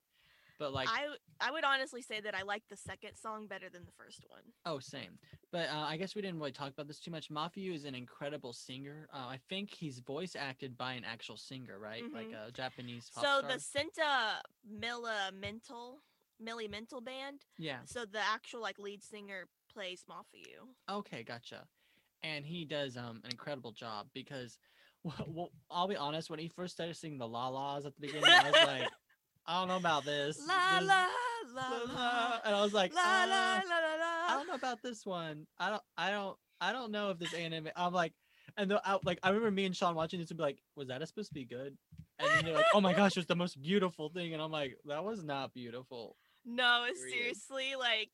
But 0.59 0.73
like, 0.75 0.89
I 0.91 1.07
I 1.41 1.51
would 1.51 1.65
honestly 1.65 2.03
say 2.03 2.21
that 2.21 2.35
I 2.35 2.43
like 2.43 2.63
the 2.69 2.77
second 2.77 3.17
song 3.17 3.47
better 3.47 3.71
than 3.71 3.85
the 3.87 3.93
first 3.93 4.25
one. 4.29 4.43
oh, 4.67 4.79
same. 4.79 5.19
But 5.51 5.71
uh, 5.71 5.87
I 5.89 5.97
guess 5.97 6.15
we 6.15 6.21
didn't 6.21 6.39
really 6.39 6.53
talk 6.53 6.71
about 6.73 6.87
this 6.87 7.01
too 7.01 7.11
much. 7.11 7.31
Mafuyu 7.31 7.75
is 7.75 7.85
an 7.87 7.95
incredible 7.95 8.53
singer. 8.53 9.09
Uh, 9.13 9.27
I 9.27 9.39
think 9.49 9.71
he's 9.73 10.01
voice 10.01 10.37
acted 10.37 10.77
by 10.77 10.93
an 10.93 11.05
actual 11.05 11.39
singer, 11.39 11.79
right? 11.79 12.05
Like 12.13 12.29
Mhm. 12.29 12.49
a 12.49 12.53
Japanese 12.53 13.09
pop 13.15 13.25
So 13.25 13.39
star. 13.39 13.53
the 13.53 13.59
Senta 13.59 14.43
Milla 14.65 15.31
Mental 15.33 16.03
Millie 16.39 16.69
Mental 16.69 17.01
band. 17.01 17.47
yeah. 17.59 17.81
So 17.87 18.05
the 18.05 18.21
actual 18.21 18.61
like 18.61 18.79
lead 18.79 19.03
singer 19.03 19.49
plays 19.73 20.05
Mafuyu. 20.09 20.75
Okay, 20.91 21.23
gotcha. 21.23 21.67
And 22.23 22.45
he 22.45 22.67
does 22.67 22.97
um 22.99 23.21
an 23.25 23.31
incredible 23.31 23.73
job 23.73 24.09
because, 24.13 24.59
well, 25.05 25.27
well, 25.29 25.51
I'll 25.71 25.89
be 25.89 25.97
honest. 25.97 26.31
When 26.31 26.39
he 26.39 26.49
first 26.49 26.75
started 26.75 26.97
singing 26.97 27.19
the 27.19 27.29
la 27.29 27.49
la's 27.49 27.87
at 27.87 27.95
the 27.95 28.01
beginning, 28.01 28.25
I 28.31 28.45
was 28.45 28.53
like, 28.67 28.89
I 29.47 29.59
don't 29.61 29.69
know 29.69 29.77
about 29.77 30.05
this. 30.05 30.39
La 30.47 30.79
this- 30.81 30.89
la 30.89 31.07
la 31.55 31.69
la, 31.69 31.69
la 31.79 31.95
la," 31.95 32.39
and 32.45 32.55
I 32.55 32.63
was 32.63 32.73
like, 32.73 32.95
la 32.95 33.01
la 33.01 33.07
"Uh, 33.25 33.27
la 33.27 33.35
I 33.35 34.27
la 34.31 34.37
don't 34.39 34.49
know 34.49 34.55
about 34.55 34.79
this 34.83 35.05
one. 35.07 35.47
I 35.59 35.71
don't, 35.71 35.83
I 35.97 36.11
don't, 36.11 36.37
I 36.61 36.73
don't 36.73 36.93
know 36.93 37.11
if 37.11 37.19
this 37.19 37.33
anime. 37.35 37.69
I'm 37.75 37.93
like, 37.93 38.13
and 38.57 38.71
the, 38.71 38.81
I, 38.85 38.99
like 39.05 39.19
I 39.23 39.29
remember 39.31 39.51
me 39.51 39.65
and 39.65 39.75
Sean 39.77 39.95
watching 39.95 40.21
this 40.21 40.31
and 40.31 40.37
be 40.39 40.43
like, 40.43 40.59
was 40.77 40.89
that 40.89 41.07
supposed 41.09 41.29
to 41.29 41.35
be 41.35 41.45
good? 41.45 41.77
And 42.19 42.29
then 42.29 42.45
they're 42.45 42.55
like, 42.55 42.67
oh 42.75 42.81
my 42.81 42.93
gosh, 42.93 43.17
it's 43.17 43.27
the 43.27 43.35
most 43.37 43.61
beautiful 43.61 44.11
thing, 44.11 44.35
and 44.35 44.43
I'm 44.43 44.51
like, 44.53 44.77
that 44.85 45.03
was 45.05 45.25
not 45.25 45.55
beautiful. 45.55 46.17
No, 46.45 46.85
Period. 46.85 47.13
seriously, 47.13 47.75
like 47.79 48.11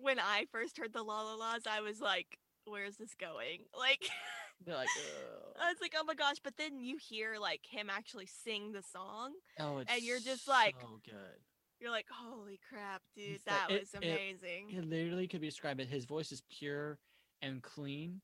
when 0.00 0.18
I 0.18 0.46
first 0.50 0.76
heard 0.78 0.92
the 0.92 1.02
la 1.02 1.22
la 1.22 1.34
la's, 1.36 1.62
I 1.70 1.80
was 1.80 2.00
like, 2.00 2.38
where's 2.64 2.96
this 2.96 3.14
going? 3.18 3.60
Like 3.78 4.00
They're 4.64 4.76
like, 4.76 4.88
Ugh. 4.98 5.54
I 5.60 5.68
was 5.70 5.80
like, 5.80 5.94
oh 5.96 6.04
my 6.04 6.14
gosh, 6.14 6.36
but 6.42 6.54
then 6.56 6.80
you 6.80 6.96
hear 6.98 7.36
like 7.40 7.60
him 7.68 7.88
actually 7.90 8.26
sing 8.26 8.72
the 8.72 8.82
song. 8.82 9.32
oh, 9.58 9.78
it's 9.78 10.02
you're 10.04 10.20
just 10.20 10.46
like, 10.48 10.74
so 10.80 11.00
good. 11.04 11.40
You're 11.80 11.90
like, 11.90 12.06
holy 12.12 12.60
crap, 12.68 13.00
dude, 13.16 13.36
It's 13.36 13.44
that 13.44 13.70
it- 13.70 13.80
was 13.80 13.94
it- 13.94 13.98
amazing. 14.04 14.70
It 14.70 14.84
literally 14.84 15.26
could 15.26 15.40
be 15.40 15.48
described 15.48 15.80
his 15.80 16.04
voice 16.04 16.30
is 16.30 16.42
pure 16.50 16.98
and 17.40 17.62
clean, 17.62 18.20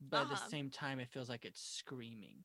but 0.00 0.16
at 0.18 0.22
Uh-huh. 0.26 0.34
the 0.34 0.50
same 0.50 0.70
time, 0.70 0.98
it 0.98 1.08
feels 1.08 1.28
like 1.28 1.44
it's 1.44 1.60
screaming. 1.62 2.44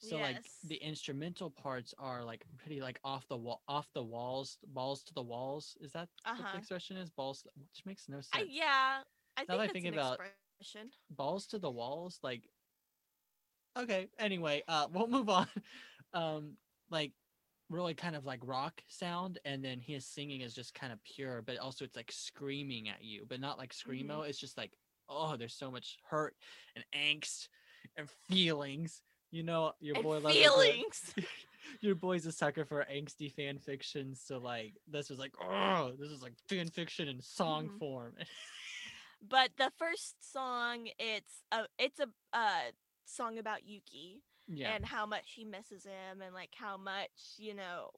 So 0.00 0.16
like 0.16 0.44
the 0.64 0.74
instrumental 0.76 1.48
parts 1.48 1.94
are 1.96 2.24
like 2.24 2.44
pretty 2.58 2.80
like 2.80 2.98
off 3.04 3.26
the 3.28 3.36
wall, 3.36 3.62
off 3.68 3.86
the 3.94 4.02
walls, 4.02 4.58
balls 4.66 5.04
to 5.04 5.14
the 5.14 5.22
walls. 5.22 5.76
Is 5.80 5.92
that 5.92 6.08
what 6.24 6.32
Uh-huh. 6.40 6.52
the 6.52 6.58
expression 6.58 6.96
is? 6.96 7.08
Balls, 7.08 7.46
which 7.54 7.86
makes 7.86 8.08
no 8.08 8.16
sense. 8.16 8.30
I, 8.34 8.42
yeah, 8.42 9.02
I 9.36 9.42
Now 9.42 9.46
think 9.46 9.48
that 9.48 9.60
I 9.60 9.68
think 9.68 9.86
about- 9.86 10.18
expression. 10.58 10.90
balls 11.10 11.46
to 11.46 11.58
the 11.60 11.70
walls 11.70 12.18
like 12.24 12.50
okay 13.78 14.08
anyway 14.18 14.62
uh 14.68 14.86
we'll 14.92 15.08
move 15.08 15.28
on 15.28 15.46
um 16.14 16.56
like 16.90 17.12
really 17.70 17.94
kind 17.94 18.14
of 18.14 18.26
like 18.26 18.40
rock 18.44 18.82
sound 18.88 19.38
and 19.44 19.64
then 19.64 19.78
his 19.80 20.04
singing 20.04 20.42
is 20.42 20.54
just 20.54 20.74
kind 20.74 20.92
of 20.92 21.02
pure 21.04 21.42
but 21.42 21.56
also 21.58 21.84
it's 21.84 21.96
like 21.96 22.12
screaming 22.12 22.88
at 22.88 23.02
you 23.02 23.24
but 23.28 23.40
not 23.40 23.58
like 23.58 23.72
screamo 23.72 24.20
Mm-hmm. 24.20 24.28
it's 24.28 24.38
just 24.38 24.58
like 24.58 24.72
oh 25.08 25.36
there's 25.36 25.54
so 25.54 25.70
much 25.70 25.96
hurt 26.08 26.34
and 26.76 26.84
angst 26.94 27.48
and 27.96 28.08
feelings 28.28 29.00
you 29.30 29.42
know 29.42 29.72
your 29.80 29.96
And 29.96 30.04
boy 30.04 30.18
loves 30.18 30.36
feelings. 30.36 31.14
your 31.80 31.94
boy's 31.94 32.26
a 32.26 32.32
sucker 32.32 32.64
for 32.64 32.84
angsty 32.92 33.32
fan 33.32 33.58
fiction 33.58 34.14
so 34.14 34.38
like 34.38 34.74
this 34.86 35.08
was 35.08 35.18
like 35.18 35.32
oh 35.40 35.92
this 35.98 36.10
is 36.10 36.22
like 36.22 36.34
fan 36.48 36.68
fiction 36.68 37.08
in 37.08 37.20
song 37.22 37.68
Mhm. 37.68 37.78
form 37.78 38.14
but 39.28 39.50
the 39.56 39.70
first 39.78 40.32
song, 40.32 40.88
it's 40.98 41.42
a 41.52 41.66
it's 41.78 42.00
a 42.00 42.08
uh 42.32 42.70
song 43.04 43.38
about 43.38 43.66
Yuki 43.66 44.22
yeah. 44.48 44.74
and 44.74 44.84
how 44.84 45.06
much 45.06 45.32
he 45.34 45.44
misses 45.44 45.84
him 45.84 46.20
and 46.22 46.34
like 46.34 46.52
how 46.54 46.76
much 46.76 47.36
you 47.38 47.54
know 47.54 47.90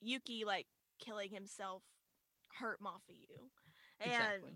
Yuki 0.00 0.44
like 0.44 0.66
killing 1.04 1.30
himself 1.30 1.82
hurt 2.58 2.80
Mafuyu. 2.80 3.48
And 4.00 4.12
exactly 4.12 4.52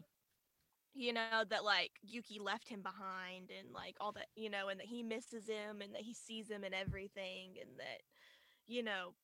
you 0.94 1.12
know 1.12 1.44
that 1.51 1.64
like 1.64 1.90
Yuki 2.02 2.39
left 2.39 2.68
him 2.68 2.81
behind 2.81 3.51
and 3.51 3.72
like 3.74 3.97
all 4.01 4.12
that 4.12 4.26
you 4.36 4.48
know 4.48 4.68
and 4.68 4.78
that 4.78 4.86
he 4.86 5.02
misses 5.02 5.48
him 5.48 5.81
and 5.82 5.93
that 5.94 6.02
he 6.02 6.14
sees 6.14 6.48
him 6.48 6.62
and 6.62 6.74
everything 6.74 7.55
and 7.60 7.70
that 7.78 8.02
you 8.66 8.82
know 8.82 9.14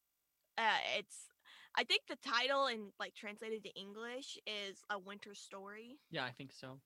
uh 0.59 0.79
it's 0.99 1.29
I 1.77 1.85
think 1.85 2.03
the 2.09 2.17
title 2.29 2.67
and 2.67 2.91
like 2.99 3.15
translated 3.15 3.63
to 3.63 3.81
English 3.81 4.37
is 4.47 4.83
a 4.91 4.99
winter 4.99 5.35
story. 5.35 5.99
Yeah 6.11 6.25
i 6.25 6.31
think 6.31 6.53
so. 6.53 6.81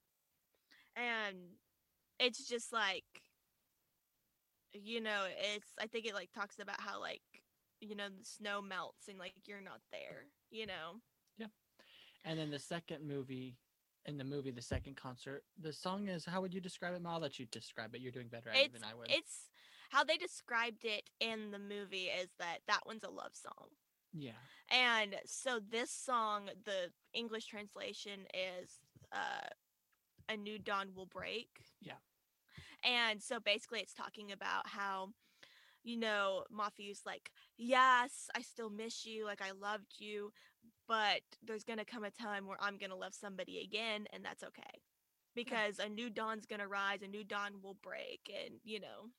And 0.96 1.36
it's 2.20 2.46
just 2.46 2.72
like 2.72 3.04
you 4.74 5.00
know 5.00 5.24
it's 5.54 5.70
I 5.80 5.86
think 5.86 6.06
it 6.06 6.14
like 6.14 6.30
talks 6.32 6.58
about 6.58 6.80
how 6.80 7.00
like 7.00 7.22
you 7.80 7.94
know 7.94 8.08
the 8.08 8.24
snow 8.24 8.60
melts 8.60 9.08
and 9.08 9.18
like 9.18 9.34
you're 9.46 9.60
not 9.60 9.80
there 9.92 10.26
you 10.50 10.66
know 10.66 11.00
Yeah. 11.38 11.46
And 12.24 12.38
then 12.38 12.50
the 12.50 12.58
second 12.58 13.06
movie, 13.06 13.56
in 14.06 14.16
the 14.18 14.24
movie, 14.24 14.50
the 14.50 14.62
second 14.62 14.96
concert, 14.96 15.44
the 15.60 15.72
song 15.72 16.08
is 16.08 16.24
how 16.24 16.40
would 16.40 16.54
you 16.54 16.60
describe 16.60 16.94
it? 16.94 17.02
I'll 17.06 17.20
let 17.20 17.38
you 17.38 17.46
describe 17.46 17.94
it. 17.94 18.00
You're 18.00 18.12
doing 18.12 18.28
better 18.28 18.50
at 18.50 18.56
it 18.56 18.64
it's 18.66 18.72
than 18.72 18.84
I 18.84 18.94
would. 18.94 19.10
it's 19.10 19.50
how 19.90 20.04
they 20.04 20.16
described 20.16 20.84
it 20.84 21.10
in 21.20 21.50
the 21.50 21.58
movie 21.58 22.06
is 22.06 22.30
that 22.38 22.58
that 22.66 22.80
one's 22.86 23.04
a 23.04 23.10
love 23.10 23.32
song 23.34 23.68
yeah. 24.14 24.30
And 24.70 25.16
so 25.26 25.60
this 25.70 25.90
song, 25.90 26.48
the 26.64 26.90
English 27.12 27.46
translation 27.46 28.20
is 28.32 28.78
uh, 29.12 29.48
"A 30.28 30.36
New 30.36 30.58
Dawn 30.58 30.90
Will 30.94 31.06
Break." 31.06 31.48
Yeah. 31.82 31.94
And 32.84 33.22
so 33.22 33.40
basically, 33.40 33.80
it's 33.80 33.94
talking 33.94 34.32
about 34.32 34.68
how, 34.68 35.10
you 35.82 35.96
know, 35.96 36.44
Mafuyu's 36.52 37.02
like, 37.06 37.30
"Yes, 37.56 38.28
I 38.34 38.42
still 38.42 38.70
miss 38.70 39.06
you. 39.06 39.24
Like 39.26 39.42
I 39.42 39.52
loved 39.52 39.94
you, 39.98 40.32
but 40.88 41.22
there's 41.42 41.64
gonna 41.64 41.84
come 41.84 42.04
a 42.04 42.10
time 42.10 42.46
where 42.46 42.58
I'm 42.60 42.78
gonna 42.78 42.96
love 42.96 43.14
somebody 43.14 43.60
again, 43.60 44.06
and 44.12 44.24
that's 44.24 44.42
okay." 44.44 44.82
Because 45.34 45.78
a 45.78 45.88
new 45.88 46.10
dawn's 46.10 46.46
gonna 46.46 46.68
rise, 46.68 47.02
a 47.02 47.08
new 47.08 47.24
dawn 47.24 47.60
will 47.62 47.74
break, 47.82 48.30
and 48.30 48.60
you 48.64 48.80
know, 48.80 49.10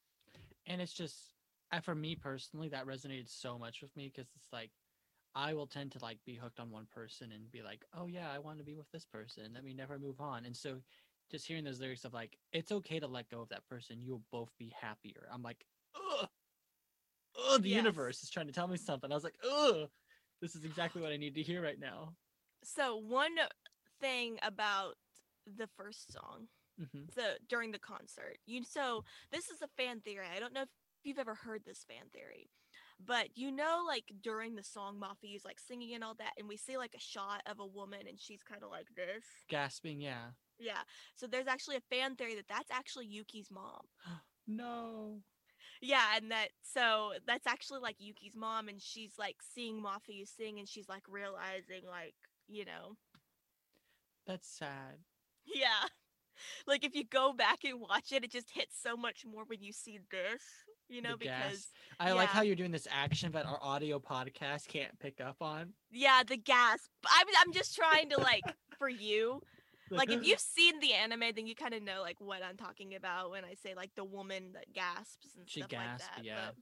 And 0.67 0.81
it's 0.81 0.93
just, 0.93 1.35
for 1.83 1.95
me 1.95 2.15
personally, 2.15 2.69
that 2.69 2.85
resonated 2.85 3.29
so 3.29 3.57
much 3.57 3.81
with 3.81 3.95
me 3.95 4.11
because 4.13 4.29
it's 4.35 4.51
like 4.51 4.71
I 5.35 5.53
will 5.53 5.67
tend 5.67 5.91
to 5.93 5.99
like 6.01 6.19
be 6.25 6.35
hooked 6.35 6.59
on 6.59 6.71
one 6.71 6.87
person 6.93 7.31
and 7.31 7.51
be 7.51 7.61
like, 7.61 7.83
oh 7.97 8.07
yeah, 8.07 8.31
I 8.33 8.39
want 8.39 8.57
to 8.59 8.63
be 8.63 8.75
with 8.75 8.89
this 8.91 9.05
person. 9.05 9.51
Let 9.53 9.63
me 9.63 9.73
never 9.73 9.99
move 9.99 10.21
on. 10.21 10.45
And 10.45 10.55
so 10.55 10.77
just 11.31 11.47
hearing 11.47 11.63
those 11.63 11.79
lyrics 11.79 12.05
of 12.05 12.13
like, 12.13 12.37
it's 12.53 12.71
okay 12.71 12.99
to 12.99 13.07
let 13.07 13.29
go 13.29 13.41
of 13.41 13.49
that 13.49 13.67
person. 13.67 14.01
You 14.01 14.13
will 14.13 14.23
both 14.31 14.51
be 14.57 14.73
happier. 14.79 15.27
I'm 15.31 15.43
like, 15.43 15.65
ugh, 15.95 16.27
ugh, 17.49 17.61
the 17.61 17.69
Yes. 17.69 17.77
universe 17.77 18.23
is 18.23 18.29
trying 18.29 18.47
to 18.47 18.53
tell 18.53 18.67
me 18.67 18.77
something. 18.77 19.11
I 19.11 19.15
was 19.15 19.23
like, 19.23 19.37
ugh, 19.43 19.89
this 20.41 20.55
is 20.55 20.65
exactly 20.65 21.01
what 21.01 21.11
I 21.11 21.17
need 21.17 21.35
to 21.35 21.41
hear 21.43 21.61
right 21.61 21.79
now. 21.79 22.13
So 22.63 22.95
one 22.97 23.35
thing 23.99 24.39
about 24.41 24.95
the 25.57 25.67
first 25.77 26.11
song, 26.11 26.47
hmm 26.77 27.03
the 27.15 27.37
during 27.47 27.71
the 27.71 27.79
concert, 27.79 28.37
you 28.45 28.63
so 28.63 29.03
this 29.31 29.49
is 29.49 29.61
a 29.61 29.67
fan 29.77 30.01
theory. 30.01 30.25
I 30.35 30.39
don't 30.39 30.53
know 30.53 30.63
if 30.63 30.69
you've 31.03 31.19
ever 31.19 31.35
heard 31.35 31.61
this 31.65 31.85
fan 31.87 32.09
theory, 32.11 32.49
but 33.05 33.29
you 33.35 33.51
know, 33.51 33.83
like 33.87 34.05
during 34.21 34.55
the 34.55 34.63
song, 34.63 34.99
Mafi 34.99 35.35
is 35.35 35.45
like 35.45 35.59
singing 35.59 35.93
and 35.93 36.03
all 36.03 36.15
that, 36.15 36.33
and 36.37 36.47
we 36.47 36.57
see 36.57 36.77
like 36.77 36.95
a 36.95 36.99
shot 36.99 37.41
of 37.45 37.59
a 37.59 37.65
woman, 37.65 38.01
and 38.09 38.19
she's 38.19 38.43
kind 38.43 38.63
of 38.63 38.71
like 38.71 38.87
this. 38.95 39.23
Gasping, 39.47 40.01
yeah. 40.01 40.31
Yeah. 40.59 40.81
So 41.15 41.27
there's 41.27 41.47
actually 41.47 41.77
a 41.77 41.81
fan 41.95 42.15
theory 42.15 42.35
that 42.35 42.47
that's 42.47 42.71
actually 42.71 43.07
Yuki's 43.07 43.49
mom. 43.51 43.81
No. 44.47 45.21
Yeah, 45.81 46.03
and 46.15 46.29
that 46.29 46.49
so 46.61 47.13
that's 47.25 47.47
actually 47.47 47.79
like 47.79 47.95
Yuki's 47.99 48.35
mom, 48.35 48.69
and 48.69 48.79
she's 48.79 49.13
like 49.17 49.37
seeing 49.41 49.81
Mafi 49.81 50.27
sing, 50.27 50.59
and 50.59 50.69
she's 50.69 50.87
like 50.87 51.01
realizing 51.09 51.81
like 51.89 52.13
you 52.47 52.63
know 52.63 52.95
That's 54.27 54.47
sad. 54.47 54.99
Yeah. 55.45 55.87
Like 56.67 56.83
if 56.83 56.95
you 56.95 57.03
go 57.05 57.33
back 57.33 57.63
and 57.63 57.79
watch 57.79 58.11
it, 58.11 58.23
it 58.23 58.31
just 58.31 58.49
hits 58.51 58.75
so 58.79 58.95
much 58.97 59.25
more 59.25 59.45
when 59.47 59.61
you 59.61 59.71
see 59.71 59.99
this, 60.11 60.43
you 60.89 61.01
know, 61.01 61.13
The 61.13 61.25
because 61.25 61.69
I 61.99 62.11
like 62.11 62.29
how 62.29 62.41
you're 62.41 62.55
doing 62.55 62.71
this 62.71 62.87
action, 62.91 63.31
but 63.31 63.45
our 63.45 63.57
audio 63.61 63.99
podcast 63.99 64.67
can't 64.67 64.97
pick 64.99 65.21
up 65.21 65.37
on. 65.41 65.73
yeah, 65.91 66.23
the 66.27 66.37
gasp. 66.37 66.89
I'm 67.09 67.27
I'm 67.39 67.53
just 67.53 67.75
trying 67.75 68.09
to 68.09 68.19
like 68.19 68.43
for 68.77 68.89
you. 68.89 69.41
Like 69.91 70.09
if 70.11 70.25
you've 70.25 70.39
seen 70.39 70.79
the 70.79 70.93
anime, 70.93 71.23
then 71.35 71.45
you 71.47 71.55
kind 71.55 71.73
of 71.73 71.83
know 71.83 72.01
like 72.01 72.17
what 72.19 72.43
I'm 72.43 72.57
talking 72.57 72.95
about 72.95 73.29
when 73.31 73.45
I 73.45 73.53
say 73.53 73.73
like 73.75 73.91
the 73.95 74.03
woman 74.03 74.51
that 74.53 74.71
gasps 74.73 75.35
and 75.37 75.47
She 75.49 75.59
stuff 75.61 75.69
gasped, 75.69 76.09
like 76.17 76.17
that. 76.17 76.25
yeah. 76.25 76.45
But 76.47 76.55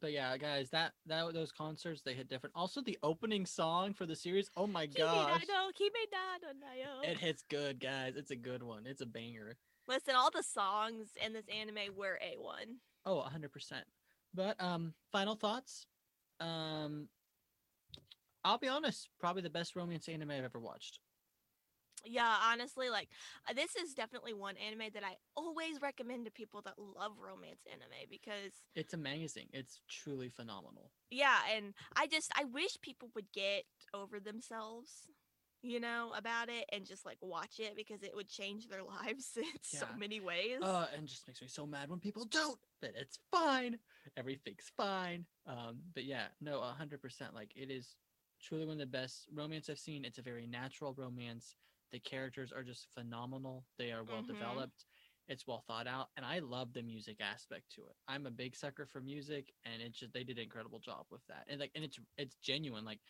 but 0.00 0.12
yeah, 0.12 0.36
guys, 0.36 0.70
that 0.70 0.92
that 1.06 1.32
those 1.34 1.52
concerts 1.52 2.02
they 2.02 2.14
hit 2.14 2.28
different. 2.28 2.54
Also, 2.56 2.80
the 2.80 2.98
opening 3.02 3.46
song 3.46 3.92
for 3.94 4.06
the 4.06 4.16
series. 4.16 4.50
Oh 4.56 4.66
my 4.66 4.86
gosh, 4.86 5.42
Nado, 5.42 5.72
Kimi 5.74 5.90
Nado 6.12 6.50
Nayo. 6.58 7.08
it 7.08 7.18
hits 7.18 7.44
good, 7.48 7.78
guys. 7.80 8.14
It's 8.16 8.30
a 8.32 8.36
good 8.36 8.62
one. 8.62 8.86
It's 8.86 9.02
a 9.02 9.06
banger. 9.06 9.56
Listen, 9.86 10.14
all 10.16 10.30
the 10.30 10.42
songs 10.42 11.08
in 11.24 11.32
this 11.32 11.44
anime 11.54 11.94
were 11.94 12.18
A1. 12.24 12.74
Oh, 13.06 13.16
100 13.16 13.52
percent. 13.52 13.84
But 14.32 14.60
um, 14.60 14.94
final 15.12 15.36
thoughts. 15.36 15.86
Um, 16.40 17.08
I'll 18.42 18.58
be 18.58 18.68
honest, 18.68 19.08
probably 19.20 19.42
the 19.42 19.50
best 19.50 19.76
romance 19.76 20.08
anime 20.08 20.30
I've 20.32 20.44
ever 20.44 20.58
watched. 20.58 20.98
Yeah, 22.04 22.36
honestly, 22.50 22.90
like 22.90 23.08
uh, 23.48 23.54
this 23.54 23.76
is 23.76 23.94
definitely 23.94 24.34
one 24.34 24.56
anime 24.56 24.90
that 24.94 25.04
I 25.04 25.16
always 25.36 25.80
recommend 25.80 26.26
to 26.26 26.30
people 26.30 26.62
that 26.62 26.74
love 26.78 27.12
romance 27.18 27.62
anime 27.70 28.08
because 28.10 28.52
It's 28.74 28.94
amazing. 28.94 29.46
It's 29.52 29.80
truly 29.88 30.28
phenomenal. 30.28 30.90
yeah, 31.10 31.38
and 31.54 31.74
I 31.96 32.06
just 32.06 32.30
I 32.38 32.44
wish 32.44 32.76
people 32.82 33.08
would 33.14 33.32
get 33.32 33.64
over 33.92 34.20
themselves, 34.20 35.06
you 35.62 35.80
know, 35.80 36.12
about 36.16 36.48
it 36.48 36.66
and 36.72 36.84
just 36.84 37.06
like 37.06 37.18
watch 37.22 37.58
it 37.58 37.74
because 37.76 38.02
it 38.02 38.14
would 38.14 38.28
change 38.28 38.68
their 38.68 38.82
lives 39.02 39.30
in 39.36 39.44
so 39.62 39.86
many 39.98 40.20
ways. 40.20 40.58
Uh, 40.62 40.86
and 40.96 41.06
just 41.06 41.26
makes 41.26 41.40
me 41.40 41.48
so 41.48 41.66
mad 41.66 41.88
when 41.88 42.00
people 42.00 42.24
don't. 42.26 42.58
But 42.80 42.92
it's 42.96 43.18
fine. 43.30 43.78
Everything's 44.16 44.70
fine. 44.76 45.24
Um, 45.46 45.78
but 45.94 46.04
yeah, 46.04 46.26
no, 46.40 46.60
a 46.60 46.74
hundred 46.76 47.00
percent. 47.00 47.34
Like 47.34 47.52
it 47.56 47.70
is 47.70 47.96
truly 48.42 48.66
one 48.66 48.74
of 48.74 48.78
the 48.80 48.86
best 48.86 49.26
romance 49.32 49.70
I've 49.70 49.78
seen. 49.78 50.04
It's 50.04 50.18
a 50.18 50.22
very 50.22 50.46
natural 50.46 50.92
romance. 50.98 51.56
The 51.94 52.00
characters 52.00 52.50
are 52.50 52.64
just 52.64 52.88
phenomenal. 52.92 53.64
They 53.78 53.92
are 53.92 54.02
well 54.02 54.20
Mhm. 54.20 54.26
developed. 54.26 54.84
It's 55.28 55.46
well 55.46 55.60
thought 55.60 55.86
out, 55.86 56.10
and 56.16 56.26
I 56.26 56.40
love 56.40 56.72
the 56.72 56.82
music 56.82 57.20
aspect 57.20 57.70
to 57.76 57.86
it. 57.86 57.96
I'm 58.08 58.26
a 58.26 58.32
big 58.32 58.56
sucker 58.56 58.84
for 58.84 59.00
music, 59.00 59.54
and 59.62 59.80
it 59.80 59.92
just 59.92 60.12
they 60.12 60.24
did 60.24 60.38
an 60.38 60.42
incredible 60.42 60.80
job 60.80 61.06
with 61.12 61.24
that. 61.28 61.46
And 61.46 61.60
like, 61.60 61.70
and 61.76 61.84
it's 61.84 62.00
it's 62.18 62.34
genuine. 62.38 62.84
Like 62.84 63.00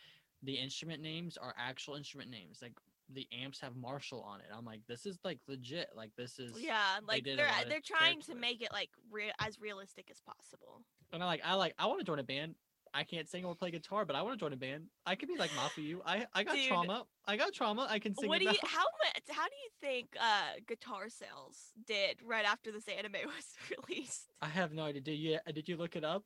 the 0.43 0.59
instrument 0.59 1.01
names 1.01 1.39
are 1.39 1.55
actual 1.57 1.95
instrument 1.95 2.29
names. 2.29 2.61
Like 2.61 2.79
the 3.09 3.27
amps 3.33 3.59
have 3.61 3.75
Marshall 3.75 4.21
on 4.21 4.43
it. 4.43 4.49
I'm 4.53 4.67
like, 4.67 4.87
this 4.87 5.07
is 5.07 5.19
like 5.25 5.41
legit. 5.49 5.89
Like 5.97 6.15
this 6.17 6.39
is 6.39 6.63
yeah, 6.63 7.01
like 7.03 7.25
they 7.25 7.41
are 7.41 7.65
they're 7.65 7.81
trying 7.81 8.21
to 8.21 8.35
make 8.35 8.61
it 8.61 8.71
like 8.71 8.91
re- 9.11 9.33
as 9.41 9.59
realistic 9.59 10.11
as 10.11 10.21
possible. 10.21 10.85
And 11.11 11.23
I 11.23 11.27
like 11.27 11.41
I 11.43 11.55
like 11.55 11.75
I 11.79 11.87
want 11.87 12.01
to 12.01 12.05
join 12.05 12.19
a 12.19 12.23
band. 12.23 12.55
I 12.95 13.03
can't 13.03 13.29
sing 13.29 13.45
or 13.45 13.57
play 13.57 13.73
guitar, 13.73 14.05
but 14.05 14.15
I 14.15 14.23
want 14.23 14.39
to 14.39 14.43
join 14.43 14.53
a 14.53 14.57
band. 14.57 14.85
I 15.05 15.17
could 15.17 15.29
be 15.29 15.37
like 15.37 15.51
Mafuyu. 15.51 15.99
I 16.07 16.27
I 16.33 16.45
got 16.45 16.55
Dude. 16.55 16.69
trauma. 16.69 17.05
I 17.27 17.37
got 17.37 17.53
trauma. 17.53 17.89
I 17.91 17.99
can 17.99 18.15
sing. 18.15 18.29
What 18.29 18.39
do 18.39 18.45
you 18.45 18.55
how 18.63 18.85
much 19.05 19.23
how 19.29 19.45
do 19.45 19.55
you 19.65 19.71
think 19.81 20.17
uh 20.21 20.61
guitar 20.67 21.09
sales 21.09 21.73
did 21.87 22.19
right 22.25 22.45
after 22.45 22.71
this 22.71 22.87
anime 22.87 23.13
was 23.25 23.89
released? 23.89 24.33
I 24.41 24.47
have 24.47 24.73
no 24.73 24.85
idea. 24.85 25.01
Did 25.01 25.17
you 25.17 25.39
did 25.53 25.69
you 25.69 25.77
look 25.77 25.97
it 25.97 26.05
up? 26.05 26.25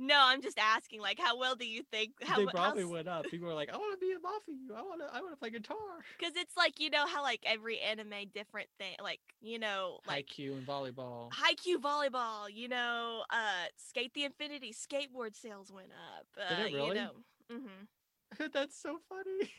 No, 0.00 0.14
I'm 0.16 0.40
just 0.40 0.58
asking. 0.58 1.00
Like, 1.00 1.18
how 1.18 1.36
well 1.36 1.56
do 1.56 1.66
you 1.66 1.82
think? 1.90 2.12
How 2.22 2.36
they 2.36 2.46
probably 2.46 2.82
how's- 2.82 2.92
went 2.92 3.08
up. 3.08 3.24
People 3.26 3.48
were 3.48 3.54
like, 3.54 3.68
I 3.72 3.76
want 3.76 3.98
to 3.98 4.06
be 4.06 4.12
a 4.12 4.16
Mafuyu. 4.18 4.78
I 4.78 4.82
want 4.82 5.00
to 5.00 5.08
I 5.12 5.20
want 5.20 5.32
to 5.32 5.36
play 5.36 5.50
guitar. 5.50 5.76
Because 6.18 6.36
it's 6.36 6.56
like 6.56 6.78
you 6.78 6.88
know 6.88 7.04
how 7.06 7.22
like 7.22 7.40
every 7.44 7.80
anime 7.80 8.14
different 8.32 8.68
thing, 8.78 8.94
like 9.02 9.18
you 9.40 9.58
know, 9.58 9.98
like 10.06 10.26
Haikyuu 10.28 10.52
and 10.58 10.66
volleyball. 10.66 11.30
Haikyuu 11.32 11.76
volleyball. 11.80 12.46
You 12.52 12.68
know, 12.68 13.24
uh, 13.30 13.66
SK8 13.96 14.12
the 14.14 14.24
Infinity 14.24 14.72
skateboard 14.72 15.34
sales 15.34 15.72
went 15.72 15.90
up. 16.16 16.26
Uh, 16.40 16.54
Did 16.56 16.66
it 16.66 16.76
really? 16.76 16.88
You 16.88 16.94
know, 16.94 17.10
hmm 17.50 18.46
That's 18.52 18.80
so 18.80 18.98
funny. 19.08 19.50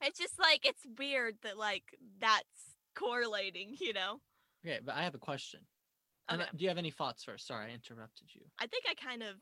it's 0.00 0.18
just 0.18 0.38
like 0.40 0.64
it's 0.64 0.86
weird 0.98 1.34
that 1.42 1.58
like 1.58 1.84
that's 2.20 2.76
correlating. 2.96 3.76
You 3.78 3.92
know, 3.92 4.20
Okay, 4.66 4.80
but 4.82 4.94
I 4.94 5.02
have 5.02 5.14
a 5.14 5.18
question. 5.18 5.60
Okay. 6.32 6.42
uh, 6.42 6.46
do 6.56 6.62
you 6.62 6.68
have 6.70 6.78
any 6.78 6.90
thoughts 6.90 7.22
first? 7.22 7.46
Sorry, 7.46 7.70
I 7.70 7.74
interrupted 7.74 8.28
you. 8.32 8.40
I 8.58 8.66
think 8.66 8.84
I 8.88 8.94
kind 8.94 9.22
of 9.22 9.34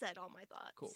said 0.00 0.18
all 0.18 0.30
my 0.34 0.44
thoughts. 0.44 0.72
Cool. 0.76 0.92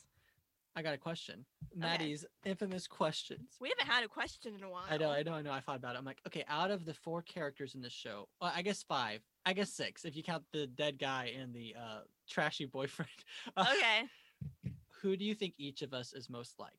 I 0.77 0.83
got 0.83 0.95
a 0.95 0.99
question. 0.99 1.45
Maddie's 1.77 2.25
infamous 2.45 2.89
questions. 2.89 3.51
We 3.61 3.69
haven't 3.69 3.93
had 3.93 4.03
a 4.05 4.09
question 4.09 4.55
in 4.57 4.65
a 4.65 4.69
while. 4.69 4.83
I 4.91 4.97
know, 4.97 5.11
I 5.11 5.23
know, 5.23 5.35
I 5.35 5.43
know. 5.43 5.53
I 5.53 5.61
thought 5.61 5.77
about 5.77 5.95
it. 5.95 5.99
I'm 5.99 6.05
like, 6.05 6.21
okay, 6.27 6.45
out 6.49 6.73
of 6.73 6.85
the 6.85 6.95
four 6.95 7.23
characters 7.23 7.77
in 7.77 7.81
the 7.81 7.91
show, 7.91 8.29
well, 8.41 8.51
I 8.53 8.63
guess 8.63 8.83
five. 8.83 9.21
I 9.47 9.53
guess 9.53 9.71
six 9.71 10.05
if 10.05 10.17
you 10.17 10.25
count 10.25 10.43
the 10.53 10.67
dead 10.67 10.99
guy 10.99 11.33
and 11.39 11.55
the 11.55 11.77
uh, 11.79 12.01
trashy 12.29 12.65
boyfriend. 12.73 13.09
Uh, 13.57 13.67
Okay, 13.77 14.73
Who 15.01 15.17
do 15.17 15.25
you 15.25 15.35
think 15.37 15.55
each 15.59 15.83
of 15.83 15.93
us 15.95 16.13
is 16.13 16.29
most 16.29 16.59
like? 16.59 16.73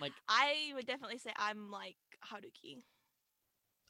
Like, 0.00 0.12
I 0.28 0.72
would 0.74 0.86
definitely 0.86 1.18
say 1.18 1.30
I'm 1.36 1.70
like 1.70 1.96
Haruki. 2.24 2.84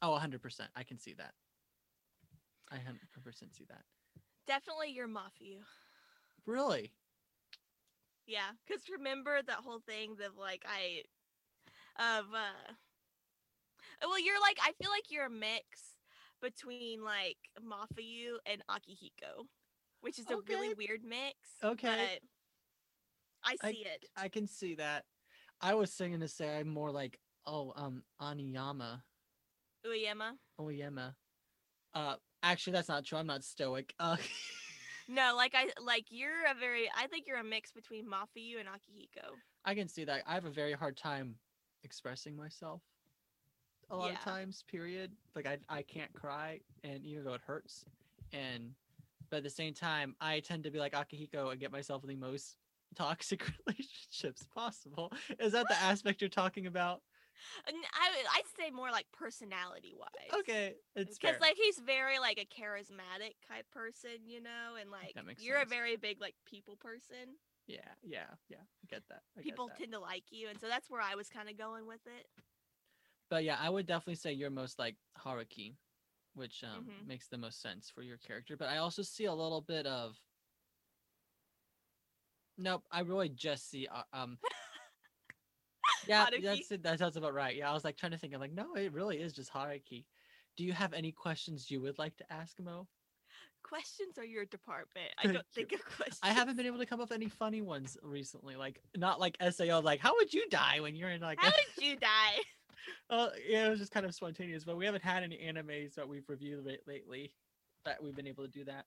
oh, 0.00 0.18
100%. 0.22 0.60
I 0.74 0.82
can 0.84 0.98
see 0.98 1.12
that. 1.14 1.32
I 2.70 2.76
100% 2.76 3.54
see 3.54 3.64
that. 3.68 3.82
Definitely 4.46 4.92
your 4.92 5.08
Mafuyu. 5.08 5.60
Really? 6.46 6.92
Yeah, 8.26 8.50
because 8.66 8.82
remember 8.88 9.40
that 9.46 9.58
whole 9.64 9.80
thing 9.86 10.12
of 10.24 10.38
like 10.38 10.64
I, 10.66 11.02
of 11.98 12.24
uh, 12.32 12.72
uh, 14.02 14.06
well, 14.08 14.20
you're 14.20 14.40
like 14.40 14.58
I 14.62 14.72
feel 14.80 14.90
like 14.90 15.10
you're 15.10 15.26
a 15.26 15.30
mix 15.30 15.64
between 16.40 17.02
like 17.04 17.36
Mafuyu 17.60 18.36
and 18.46 18.62
Akihiko, 18.70 19.46
which 20.00 20.18
is 20.18 20.26
a 20.30 20.36
really 20.48 20.74
weird 20.74 21.02
mix. 21.04 21.36
Okay. 21.62 21.88
but 21.88 22.20
I 23.44 23.56
I- 23.62 23.70
see 23.70 23.84
it. 23.86 24.06
I 24.16 24.28
can 24.28 24.46
see 24.46 24.74
that. 24.76 25.04
I 25.60 25.74
was 25.74 25.92
singing 25.92 26.20
to 26.20 26.28
say 26.28 26.58
I'm 26.58 26.68
more 26.68 26.90
like, 26.90 27.18
oh, 27.46 27.72
um, 27.76 28.02
Aniyama. 28.20 29.02
Uyema. 29.86 30.32
Oyama. 30.60 31.14
Uh, 31.94 32.16
actually, 32.42 32.72
that's 32.72 32.88
not 32.88 33.04
true. 33.04 33.18
I'm 33.18 33.26
not 33.26 33.44
stoic. 33.44 33.94
Uh, 34.00 34.16
No, 35.08 35.34
like 35.36 35.54
I 35.54 35.68
like 35.82 36.06
you're 36.10 36.50
a 36.50 36.54
very. 36.58 36.90
I 36.96 37.06
think 37.06 37.26
you're 37.26 37.38
a 37.38 37.44
mix 37.44 37.72
between 37.72 38.06
Mafuyu 38.06 38.58
and 38.58 38.68
Akihiko. 38.68 39.34
I 39.64 39.74
can 39.74 39.88
see 39.88 40.04
that. 40.04 40.22
I 40.26 40.34
have 40.34 40.44
a 40.44 40.50
very 40.50 40.72
hard 40.72 40.96
time 40.96 41.36
expressing 41.82 42.34
myself 42.34 42.80
a 43.90 43.96
lot 43.96 44.12
of 44.12 44.20
times, 44.20 44.64
period. 44.70 45.12
Like 45.34 45.46
I 45.46 45.58
I 45.68 45.82
can't 45.82 46.12
cry 46.12 46.60
and 46.82 47.04
even 47.04 47.24
though 47.24 47.34
it 47.34 47.42
hurts. 47.46 47.84
And 48.32 48.72
but 49.30 49.38
at 49.38 49.42
the 49.42 49.50
same 49.50 49.74
time, 49.74 50.14
I 50.20 50.40
tend 50.40 50.64
to 50.64 50.70
be 50.70 50.78
like 50.78 50.92
Akihiko 50.92 51.50
and 51.50 51.60
get 51.60 51.72
myself 51.72 52.02
in 52.02 52.08
the 52.08 52.16
most 52.16 52.56
toxic 52.94 53.42
relationships 53.66 54.46
possible. 54.54 55.12
Is 55.38 55.52
that 55.52 55.68
the 55.68 55.76
aspect 55.76 56.20
you're 56.22 56.28
talking 56.30 56.66
about? 56.66 57.02
I 57.66 57.70
I'd 58.36 58.48
say 58.56 58.70
more 58.70 58.90
like 58.90 59.06
personality 59.12 59.94
wise. 59.98 60.40
Okay, 60.40 60.74
it's 60.96 61.18
because 61.18 61.40
like 61.40 61.56
he's 61.56 61.78
very 61.78 62.18
like 62.18 62.38
a 62.38 62.46
charismatic 62.46 63.34
type 63.46 63.66
person, 63.72 64.26
you 64.26 64.40
know, 64.40 64.76
and 64.80 64.90
like 64.90 65.14
you're 65.38 65.58
sense. 65.58 65.70
a 65.70 65.74
very 65.74 65.96
big 65.96 66.20
like 66.20 66.34
people 66.46 66.76
person. 66.76 67.36
yeah, 67.66 67.78
yeah, 68.02 68.26
yeah. 68.48 68.58
I 68.58 68.86
get 68.88 69.02
that. 69.08 69.22
I 69.36 69.40
get 69.42 69.44
People 69.44 69.68
that. 69.68 69.78
tend 69.78 69.92
to 69.92 70.00
like 70.00 70.24
you, 70.30 70.48
and 70.48 70.60
so 70.60 70.68
that's 70.68 70.90
where 70.90 71.00
I 71.02 71.14
was 71.14 71.28
kind 71.28 71.48
of 71.48 71.56
going 71.58 71.86
with 71.86 72.06
it. 72.06 72.26
But 73.30 73.44
yeah, 73.44 73.56
I 73.60 73.70
would 73.70 73.86
definitely 73.86 74.16
say 74.16 74.32
you're 74.32 74.50
most 74.50 74.78
like 74.78 74.96
Haruki, 75.18 75.76
which 76.34 76.62
um, 76.64 76.84
Mhm. 76.86 77.06
makes 77.08 77.28
the 77.28 77.38
most 77.38 77.60
sense 77.60 77.90
for 77.90 78.02
your 78.02 78.18
character. 78.18 78.56
But 78.56 78.68
I 78.68 78.78
also 78.78 79.02
see 79.02 79.24
a 79.24 79.34
little 79.34 79.60
bit 79.62 79.86
of 79.86 80.18
Nope, 82.56 82.84
I 82.90 83.00
really 83.00 83.28
just 83.28 83.68
see 83.70 83.86
uh, 83.88 84.02
um. 84.12 84.38
Yeah, 86.06 86.26
Haruki? 86.26 86.42
that's 86.42 86.70
it. 86.70 86.82
That 86.82 86.98
sounds 86.98 87.16
about 87.16 87.34
right. 87.34 87.56
Yeah, 87.56 87.70
I 87.70 87.74
was 87.74 87.84
like 87.84 87.96
trying 87.96 88.12
to 88.12 88.18
think. 88.18 88.34
I'm 88.34 88.40
like, 88.40 88.52
no, 88.52 88.74
it 88.74 88.92
really 88.92 89.18
is 89.18 89.32
just 89.32 89.52
Haruki. 89.52 90.04
Do 90.56 90.64
you 90.64 90.72
have 90.72 90.92
any 90.92 91.12
questions 91.12 91.70
you 91.70 91.80
would 91.80 91.98
like 91.98 92.16
to 92.18 92.32
ask 92.32 92.58
Mo? 92.60 92.86
Questions 93.62 94.18
are 94.18 94.24
your 94.24 94.44
department. 94.44 95.08
I 95.18 95.26
don't 95.26 95.46
think 95.54 95.72
of 95.72 95.84
questions. 95.84 96.20
I 96.22 96.30
haven't 96.30 96.56
been 96.56 96.66
able 96.66 96.78
to 96.78 96.86
come 96.86 97.00
up 97.00 97.08
with 97.08 97.16
any 97.16 97.28
funny 97.28 97.62
ones 97.62 97.96
recently. 98.02 98.56
Like 98.56 98.80
not 98.96 99.18
like 99.18 99.36
Sao. 99.50 99.80
Like, 99.80 100.00
how 100.00 100.14
would 100.14 100.32
you 100.32 100.48
die 100.50 100.80
when 100.80 100.94
you're 100.94 101.10
in 101.10 101.20
like? 101.20 101.38
How 101.40 101.50
did 101.50 101.84
you 101.84 101.96
die? 101.96 102.06
Uh, 103.08 103.28
yeah, 103.48 103.66
it 103.66 103.70
was 103.70 103.78
just 103.78 103.92
kind 103.92 104.04
of 104.04 104.14
spontaneous. 104.14 104.64
But 104.64 104.76
we 104.76 104.84
haven't 104.84 105.02
had 105.02 105.22
any 105.22 105.36
animes 105.36 105.94
that 105.94 106.06
we've 106.06 106.28
reviewed 106.28 106.66
lately 106.86 107.32
that 107.86 108.02
we've 108.02 108.14
been 108.14 108.26
able 108.26 108.44
to 108.44 108.50
do 108.50 108.64
that. 108.64 108.84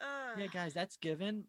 Uh, 0.00 0.38
Yeah, 0.38 0.46
guys, 0.46 0.74
that's 0.74 0.96
given. 0.96 1.44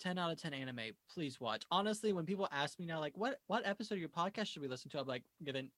10 0.00 0.18
out 0.18 0.30
of 0.32 0.40
10 0.40 0.52
anime. 0.54 0.80
Please 1.12 1.40
watch. 1.40 1.64
Honestly, 1.70 2.12
when 2.12 2.26
people 2.26 2.48
ask 2.52 2.78
me 2.78 2.86
now, 2.86 3.00
like, 3.00 3.16
what 3.16 3.40
what 3.46 3.66
episode 3.66 3.94
of 3.94 4.00
your 4.00 4.08
podcast 4.08 4.46
should 4.46 4.62
we 4.62 4.68
listen 4.68 4.90
to? 4.90 5.00
I'm 5.00 5.06
like, 5.06 5.22
given. 5.44 5.70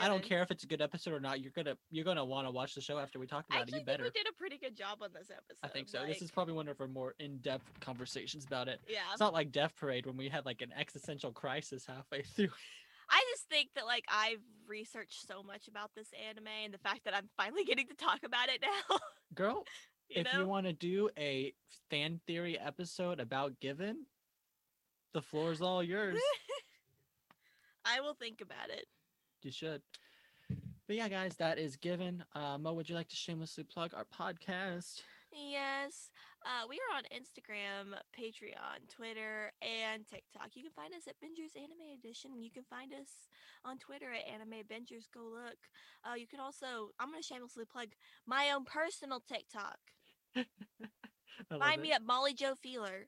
I 0.00 0.08
don't 0.08 0.22
care 0.22 0.40
if 0.42 0.50
it's 0.50 0.64
a 0.64 0.66
good 0.66 0.80
episode 0.80 1.12
or 1.12 1.20
not. 1.20 1.40
You're 1.40 1.52
gonna 1.54 1.76
you're 1.90 2.04
gonna 2.04 2.24
want 2.24 2.46
to 2.46 2.50
watch 2.50 2.74
the 2.74 2.80
show 2.80 2.98
after 2.98 3.18
we 3.18 3.26
talk 3.26 3.44
about 3.50 3.68
it. 3.68 3.74
You 3.74 3.84
better. 3.84 4.04
we 4.04 4.10
did 4.10 4.26
a 4.26 4.32
pretty 4.38 4.56
good 4.56 4.74
job 4.74 4.98
on 5.02 5.10
this 5.12 5.28
episode. 5.30 5.58
I 5.62 5.68
think 5.68 5.88
so. 5.88 5.98
Like, 5.98 6.08
This 6.08 6.22
is 6.22 6.30
probably 6.30 6.54
one 6.54 6.68
of 6.68 6.80
our 6.80 6.88
more 6.88 7.14
in-depth 7.18 7.80
conversations 7.80 8.46
about 8.46 8.68
it. 8.68 8.80
yeah. 8.88 9.00
It's 9.10 9.20
not 9.20 9.34
like 9.34 9.52
Death 9.52 9.74
Parade 9.76 10.06
when 10.06 10.16
we 10.16 10.30
had 10.30 10.46
like 10.46 10.62
an 10.62 10.72
existential 10.78 11.30
crisis 11.32 11.84
halfway 11.84 12.22
through. 12.36 12.48
I 13.10 13.22
just 13.34 13.48
think 13.50 13.68
that 13.74 13.84
like 13.84 14.04
I've 14.08 14.40
researched 14.66 15.26
so 15.26 15.42
much 15.42 15.68
about 15.68 15.90
this 15.94 16.08
anime 16.26 16.46
and 16.64 16.72
the 16.72 16.78
fact 16.78 17.00
that 17.04 17.14
I'm 17.14 17.28
finally 17.36 17.64
getting 17.64 17.86
to 17.88 17.94
talk 17.94 18.20
about 18.24 18.48
it 18.48 18.62
now. 18.62 18.96
Girl, 19.34 19.64
you 20.14 20.20
if 20.22 20.32
know? 20.32 20.40
you 20.40 20.46
want 20.46 20.66
to 20.66 20.72
do 20.72 21.10
a 21.18 21.52
fan 21.90 22.20
theory 22.26 22.58
episode 22.58 23.20
about 23.20 23.58
Given, 23.60 24.06
the 25.12 25.22
floor 25.22 25.52
is 25.52 25.60
all 25.60 25.82
yours. 25.82 26.18
I 27.84 28.00
will 28.00 28.14
think 28.14 28.40
about 28.40 28.70
it. 28.70 28.86
you 29.42 29.50
should. 29.50 29.82
But 30.86 30.96
yeah, 30.96 31.08
guys, 31.08 31.36
that 31.36 31.58
is 31.58 31.76
Given. 31.76 32.24
Uh, 32.34 32.58
Mo, 32.58 32.72
would 32.74 32.88
you 32.88 32.94
like 32.94 33.08
to 33.08 33.16
shamelessly 33.16 33.64
plug 33.64 33.92
our 33.94 34.04
podcast? 34.04 35.00
Yes. 35.32 36.10
Uh, 36.44 36.66
we 36.68 36.76
are 36.76 36.96
on 36.98 37.04
Instagram, 37.14 37.94
Patreon, 38.18 38.84
Twitter, 38.94 39.52
and 39.62 40.06
TikTok. 40.06 40.50
You 40.54 40.62
can 40.62 40.72
find 40.72 40.92
us 40.92 41.06
at 41.08 41.14
Bingers 41.22 41.56
Anime 41.56 41.96
Edition. 41.98 42.42
You 42.42 42.50
can 42.50 42.64
find 42.64 42.92
us 42.92 43.28
on 43.64 43.78
Twitter 43.78 44.12
at 44.12 44.28
Anime 44.28 44.64
Bingers. 44.70 45.06
Go 45.14 45.20
look. 45.22 45.56
Uh, 46.04 46.14
you 46.16 46.26
can 46.26 46.40
also, 46.40 46.90
I'm 47.00 47.10
going 47.10 47.22
to 47.22 47.26
shamelessly 47.26 47.64
plug 47.64 47.88
my 48.26 48.50
own 48.54 48.64
personal 48.64 49.20
TikTok. 49.20 49.78
Find 51.58 51.80
it. 51.80 51.82
me 51.82 51.92
at 51.92 52.02
Molly 52.02 52.34
Joe 52.34 52.54
Feeler. 52.60 53.06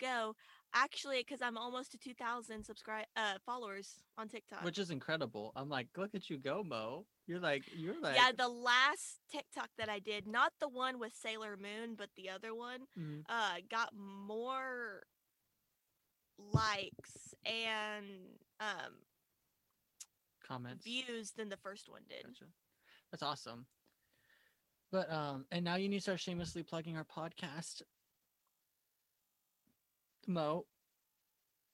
Go. 0.00 0.34
Actually, 0.74 1.18
because 1.18 1.40
I'm 1.40 1.56
almost 1.56 1.92
to 1.92 1.98
2,000 1.98 2.64
subscribe 2.64 3.06
uh, 3.16 3.34
followers 3.46 4.02
on 4.18 4.28
TikTok. 4.28 4.62
Which 4.62 4.78
is 4.78 4.90
incredible. 4.90 5.52
I'm 5.56 5.68
like, 5.70 5.88
look 5.96 6.14
at 6.14 6.28
you 6.28 6.38
go, 6.38 6.62
Mo. 6.62 7.06
You're 7.26 7.40
like, 7.40 7.62
you're 7.74 7.98
like, 8.00 8.16
yeah, 8.16 8.30
the 8.36 8.48
last 8.48 9.20
TikTok 9.32 9.70
that 9.78 9.88
I 9.88 9.98
did, 9.98 10.26
not 10.26 10.52
the 10.60 10.68
one 10.68 10.98
with 10.98 11.12
Sailor 11.14 11.56
Moon, 11.56 11.94
but 11.96 12.10
the 12.16 12.28
other 12.30 12.54
one, 12.54 12.80
Mhm. 12.98 13.22
uh, 13.28 13.56
got 13.70 13.94
more 13.96 15.02
likes 16.38 17.34
and 17.46 18.04
um 18.60 18.92
comments. 20.46 20.84
views 20.84 21.32
than 21.32 21.48
the 21.48 21.56
first 21.56 21.88
one 21.88 22.02
did. 22.08 22.24
Gotcha. 22.24 22.44
That's 23.10 23.22
awesome. 23.22 23.66
But 24.96 25.12
um, 25.12 25.44
and 25.52 25.62
now 25.62 25.74
you 25.74 25.90
need 25.90 25.98
to 25.98 26.02
start 26.02 26.20
shamelessly 26.20 26.62
plugging 26.62 26.96
our 26.96 27.04
podcast. 27.04 27.82
Mo, 30.26 30.64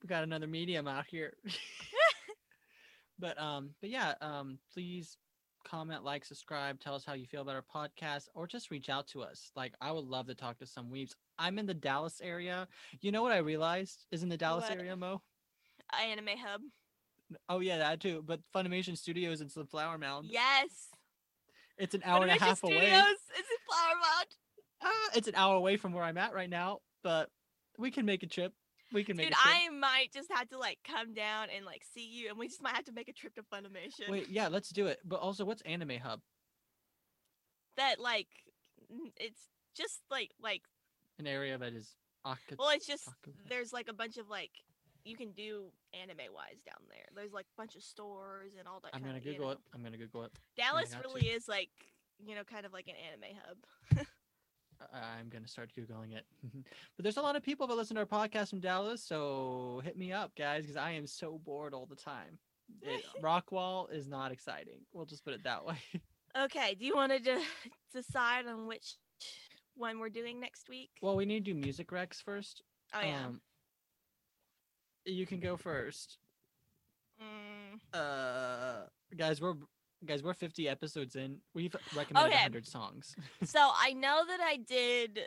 we 0.03 0.09
got 0.09 0.25
another 0.25 0.49
medium 0.49 0.89
out 0.89 1.05
here. 1.07 1.35
but 3.21 3.41
um, 3.41 3.71
but 3.81 3.91
yeah, 3.91 4.15
um, 4.21 4.59
please 4.75 5.19
comment, 5.65 6.03
like, 6.03 6.25
subscribe, 6.25 6.81
tell 6.81 6.97
us 6.97 7.05
how 7.05 7.13
you 7.13 7.27
feel 7.27 7.43
about 7.43 7.55
our 7.55 7.63
podcast, 7.63 8.27
or 8.35 8.49
just 8.49 8.73
reach 8.73 8.89
out 8.89 9.07
to 9.07 9.23
us. 9.23 9.53
Like, 9.55 9.75
I 9.81 9.93
would 9.93 10.07
love 10.07 10.27
to 10.27 10.35
talk 10.35 10.59
to 10.59 10.67
some 10.67 10.91
weebs. 10.91 11.13
I'm 11.39 11.61
in 11.61 11.67
the 11.67 11.75
Dallas 11.75 12.21
area. 12.21 12.67
You 13.03 13.13
know 13.13 13.23
what 13.23 13.31
I 13.31 13.39
realized 13.39 14.05
is 14.11 14.25
in 14.25 14.31
the 14.31 14.37
Dallas 14.37 14.69
What? 14.69 14.79
area, 14.81 14.97
Mo? 14.97 15.23
I 15.93 16.07
anime 16.07 16.37
Hub. 16.45 16.61
Oh 17.49 17.61
yeah, 17.61 17.79
that 17.79 18.01
too. 18.01 18.25
But 18.27 18.41
Funimation 18.53 18.99
Studios 18.99 19.41
in 19.41 19.49
some 19.49 19.69
Flower 19.69 19.97
Mound. 19.97 20.27
Yes. 20.29 20.89
It's 21.79 21.95
an 21.95 22.03
hour 22.05 22.23
and 22.23 22.31
a 22.31 22.35
half 22.35 22.63
away. 22.63 22.77
Studios 22.77 23.03
is 23.03 23.39
in 23.39 23.59
Flower 23.69 23.95
Mound. 23.95 24.27
Ah, 24.85 25.11
it's 25.15 25.29
an 25.29 25.35
hour 25.37 25.57
away 25.57 25.77
from 25.77 25.93
where 25.93 26.05
I'm 26.05 26.19
at 26.19 26.35
right 26.35 26.51
now, 26.51 26.79
but 27.03 27.29
we 27.79 27.91
can 27.91 28.05
make 28.05 28.23
a 28.23 28.27
trip. 28.27 28.53
We 28.93 29.05
can 29.05 29.17
make 29.17 29.29
Dude, 29.29 29.35
a 29.35 29.43
trip. 29.43 29.55
I 29.57 29.69
might 29.71 30.13
just 30.13 30.31
have 30.33 30.49
to 30.51 30.59
like 30.59 30.79
come 30.87 31.15
down 31.15 31.49
and 31.55 31.65
like 31.65 31.83
see 31.95 32.07
you, 32.07 32.29
and 32.29 32.39
we 32.39 32.49
just 32.49 32.63
might 32.63 32.75
have 32.75 32.85
to 32.85 32.93
make 32.93 33.09
a 33.09 33.13
trip 33.13 33.35
to 33.37 33.43
Funimation. 33.43 34.11
Wait, 34.11 34.29
yeah, 34.29 34.49
let's 34.49 34.69
do 34.71 34.87
it. 34.87 34.99
But 35.05 35.21
also, 35.21 35.45
what's 35.45 35.63
Anime 35.63 35.99
Hub? 36.03 36.21
That 37.77 37.99
like, 37.99 38.29
it's 39.17 39.49
just 39.75 40.01
like 40.11 40.31
like 40.41 40.63
An 41.19 41.27
area 41.27 41.57
that 41.57 41.73
is 41.73 41.95
Aka- 42.27 42.57
well, 42.59 42.71
it's 42.71 42.87
just 42.87 43.09
there's 43.49 43.73
like 43.73 43.89
a 43.89 43.95
bunch 43.95 44.19
of 44.19 44.29
like 44.29 44.51
you 45.05 45.17
can 45.17 45.33
do 45.33 45.67
anime 45.95 46.33
wise 46.35 46.61
down 46.65 46.83
there. 46.89 47.07
There's 47.15 47.33
like 47.33 47.47
a 47.47 47.61
bunch 47.61 47.77
of 47.77 47.83
stores 47.83 48.53
and 48.59 48.69
all 48.69 48.81
that. 48.81 48.91
I'm 48.95 49.03
gonna 49.03 49.21
you 49.23 49.33
Google 49.33 49.47
know. 49.47 49.53
it. 49.53 49.59
I'm 49.75 49.83
gonna 49.83 49.97
Google 49.97 50.25
it. 50.25 50.33
Dallas 50.57 50.91
got 50.93 51.03
to. 51.03 51.09
really 51.09 51.29
is 51.29 51.49
like 51.49 51.71
you 52.25 52.35
know 52.35 52.45
kind 52.45 52.67
of 52.67 52.73
like 52.73 52.89
an 52.89 52.95
anime 53.11 53.37
hub. 53.47 54.07
I'm 54.93 55.29
gonna 55.29 55.49
start 55.49 55.71
googling 55.79 56.13
it. 56.15 56.25
but 56.97 57.03
there's 57.03 57.17
a 57.17 57.23
lot 57.23 57.37
of 57.37 57.43
people 57.43 57.67
that 57.69 57.75
listen 57.77 57.95
to 57.97 58.01
our 58.01 58.07
podcast 58.07 58.51
from 58.51 58.61
Dallas, 58.61 59.03
so 59.03 59.81
hit 59.85 59.97
me 59.97 60.13
up, 60.13 60.33
guys, 60.37 60.63
because 60.63 60.77
I 60.77 60.93
am 60.93 61.07
so 61.07 61.41
bored 61.45 61.75
all 61.75 61.87
the 61.87 61.97
time. 61.97 62.39
It, 62.81 63.05
Rockwall 63.23 63.93
is 63.93 64.09
not 64.09 64.33
exciting. 64.33 64.81
We'll 64.93 65.07
just 65.07 65.25
put 65.25 65.35
it 65.35 65.45
that 65.45 65.65
way. 65.65 65.77
Okay, 66.37 66.75
do 66.75 66.87
you 66.87 66.95
want 66.97 67.13
to 67.13 67.19
de- 67.19 67.43
decide 67.93 68.47
on 68.47 68.67
which 68.67 68.95
one 69.77 69.99
we're 69.99 70.09
doing 70.09 70.41
next 70.41 70.69
week? 70.69 70.91
well, 71.03 71.15
we 71.15 71.27
need 71.27 71.45
to 71.45 71.53
do 71.53 71.59
music 71.59 71.89
recs 71.91 72.23
first. 72.23 72.63
oh 72.95 73.01
yeah. 73.03 73.27
Um, 73.27 73.41
you 75.05 75.27
can 75.27 75.41
go 75.41 75.57
first. 75.57 76.19
Mm, 77.21 77.79
uh 77.97 78.87
guys 79.17 79.41
we're 79.41 79.55
guys 80.05 80.23
we're 80.23 80.35
50 80.35 80.69
episodes 80.69 81.15
in 81.15 81.37
we've 81.55 81.75
recommended 81.95 82.33
Okay. 82.33 82.37
100 82.43 82.67
songs 82.67 83.15
so 83.45 83.71
I 83.75 83.93
know 83.93 84.25
that 84.27 84.41
I 84.41 84.57
did 84.57 85.21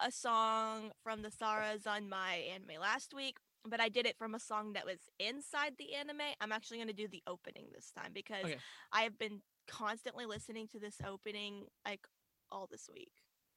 a 0.00 0.10
song 0.10 0.92
from 1.02 1.22
the 1.22 1.28
Sarazanmai 1.30 2.50
anime 2.54 2.80
last 2.80 3.12
week, 3.14 3.36
but 3.68 3.80
I 3.80 3.88
did 3.88 4.06
it 4.06 4.16
from 4.18 4.34
a 4.34 4.38
song 4.40 4.74
that 4.74 4.84
was 4.86 4.98
inside 5.18 5.72
the 5.78 5.94
anime. 5.94 6.20
I'm 6.40 6.52
actually 6.52 6.76
going 6.78 6.88
to 6.88 6.94
do 6.94 7.08
the 7.08 7.22
opening 7.26 7.66
this 7.74 7.90
time 7.90 8.12
because 8.14 8.44
Okay. 8.44 8.56
I 8.92 9.02
have 9.02 9.18
been 9.18 9.40
constantly 9.66 10.26
listening 10.26 10.68
to 10.68 10.78
this 10.78 10.96
opening 11.06 11.64
like 11.86 12.06
all 12.50 12.68
this 12.70 12.88
week. 12.92 13.12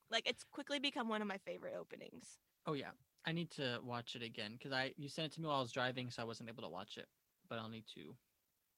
Like 0.10 0.28
it's 0.28 0.44
quickly 0.52 0.80
become 0.80 1.08
one 1.10 1.22
of 1.22 1.28
my 1.28 1.38
favorite 1.46 1.76
openings. 1.80 2.40
oh 2.66 2.74
yeah 2.74 2.92
i 3.26 3.32
need 3.32 3.52
to 3.52 3.80
watch 3.84 4.16
it 4.16 4.24
again 4.24 4.54
because 4.54 4.72
i 4.72 4.94
you 4.98 5.10
sent 5.10 5.32
it 5.32 5.36
to 5.36 5.42
me 5.42 5.48
while 5.48 5.58
i 5.58 5.62
was 5.62 5.72
driving 5.72 6.10
so 6.10 6.22
i 6.22 6.26
wasn't 6.26 6.50
able 6.50 6.64
to 6.64 6.70
watch 6.70 6.98
it 6.98 7.10
but 7.48 7.60
i'll 7.60 7.70
need 7.70 7.88
to 7.88 8.18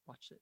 watch 0.07 0.31
it. 0.31 0.41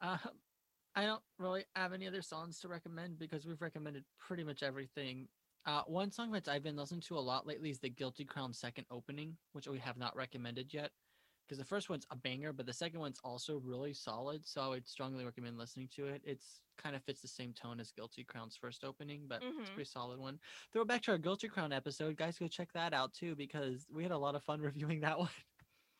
Uh 0.00 0.18
i 0.94 1.04
don't 1.04 1.24
really 1.38 1.66
have 1.76 1.92
any 1.92 2.06
other 2.08 2.22
songs 2.22 2.60
to 2.60 2.68
recommend 2.68 3.18
because 3.18 3.46
we've 3.46 3.62
recommended 3.62 4.04
pretty 4.18 4.44
much 4.44 4.62
everything. 4.62 5.28
Uh 5.64 5.84
one 5.84 6.10
song 6.10 6.30
that 6.32 6.48
i've 6.48 6.62
been 6.62 6.76
listening 6.76 7.00
to 7.02 7.18
a 7.18 7.20
lot 7.20 7.46
lately 7.46 7.70
is 7.70 7.80
the 7.80 7.90
guilty 7.90 8.24
crown 8.24 8.52
second 8.52 8.86
opening 8.90 9.38
which 9.52 9.68
we 9.68 9.78
have 9.78 9.96
not 9.96 10.16
recommended 10.16 10.72
yet 10.74 10.92
because 11.50 11.58
the 11.58 11.64
first 11.64 11.90
one's 11.90 12.06
a 12.12 12.16
banger, 12.16 12.52
but 12.52 12.64
the 12.64 12.72
second 12.72 13.00
one's 13.00 13.18
also 13.24 13.58
really 13.64 13.92
solid. 13.92 14.46
So 14.46 14.60
I 14.60 14.68
would 14.68 14.86
strongly 14.86 15.24
recommend 15.24 15.58
listening 15.58 15.88
to 15.96 16.06
it. 16.06 16.22
It's 16.24 16.60
kind 16.78 16.94
of 16.94 17.02
fits 17.02 17.20
the 17.20 17.26
same 17.26 17.52
tone 17.52 17.80
as 17.80 17.90
Guilty 17.90 18.22
Crown's 18.22 18.54
first 18.56 18.84
opening, 18.84 19.24
but 19.26 19.42
it's 19.42 19.58
a 19.68 19.72
Mhm. 19.72 19.74
pretty 19.74 19.90
solid 19.90 20.20
one. 20.20 20.38
Throw 20.72 20.82
it 20.82 20.86
back 20.88 21.02
to 21.02 21.10
our 21.10 21.18
Guilty 21.18 21.48
Crown 21.48 21.72
episode, 21.72 22.14
guys. 22.16 22.38
Go 22.38 22.46
check 22.46 22.72
that 22.74 22.94
out 22.94 23.12
too 23.14 23.34
because 23.34 23.88
we 23.92 24.04
had 24.04 24.12
a 24.12 24.16
lot 24.18 24.36
of 24.36 24.44
fun 24.44 24.60
reviewing 24.88 25.00
that 25.00 25.18
one. 25.18 25.28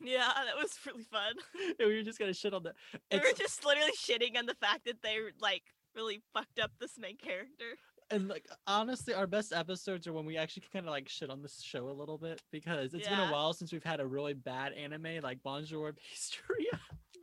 Yeah, 0.01 0.31
that 0.32 0.56
was 0.56 0.78
really 0.86 1.02
fun. 1.02 1.35
we 1.81 1.85
were 1.97 2.02
just 2.05 2.20
gonna 2.20 2.32
shit 2.32 2.55
on 2.55 2.62
the. 2.62 2.74
we 3.10 3.18
were 3.18 3.32
just 3.36 3.64
literally 3.64 3.90
shitting 3.97 4.39
on 4.39 4.47
the 4.47 4.55
fact 4.55 4.85
that 4.85 5.02
they 5.02 5.18
like 5.40 5.64
really 5.97 6.22
fucked 6.32 6.60
up 6.60 6.70
this 6.78 6.97
main 6.97 7.16
character. 7.16 7.77
And 8.11 8.28
like 8.28 8.47
honestly, 8.66 9.15
our 9.15 9.27
best 9.27 9.53
episodes 9.53 10.07
are 10.07 10.12
when 10.12 10.27
we 10.27 10.37
actually 10.37 10.65
kind 10.73 10.85
of 10.87 10.91
like 10.91 11.09
shit 11.09 11.31
on 11.31 11.43
this 11.43 11.61
show 11.62 11.89
a 11.89 11.93
little 11.93 12.19
bit 12.19 12.41
because 12.51 12.93
it's 12.95 13.09
been 13.09 13.20
a 13.20 13.31
while 13.32 13.53
since 13.53 13.73
we've 13.73 13.85
had 13.85 14.01
a 14.01 14.07
really 14.07 14.35
bad 14.35 14.73
anime 14.73 15.23
like 15.23 15.43
Bonjour 15.45 15.93
Pastria. 16.15 16.78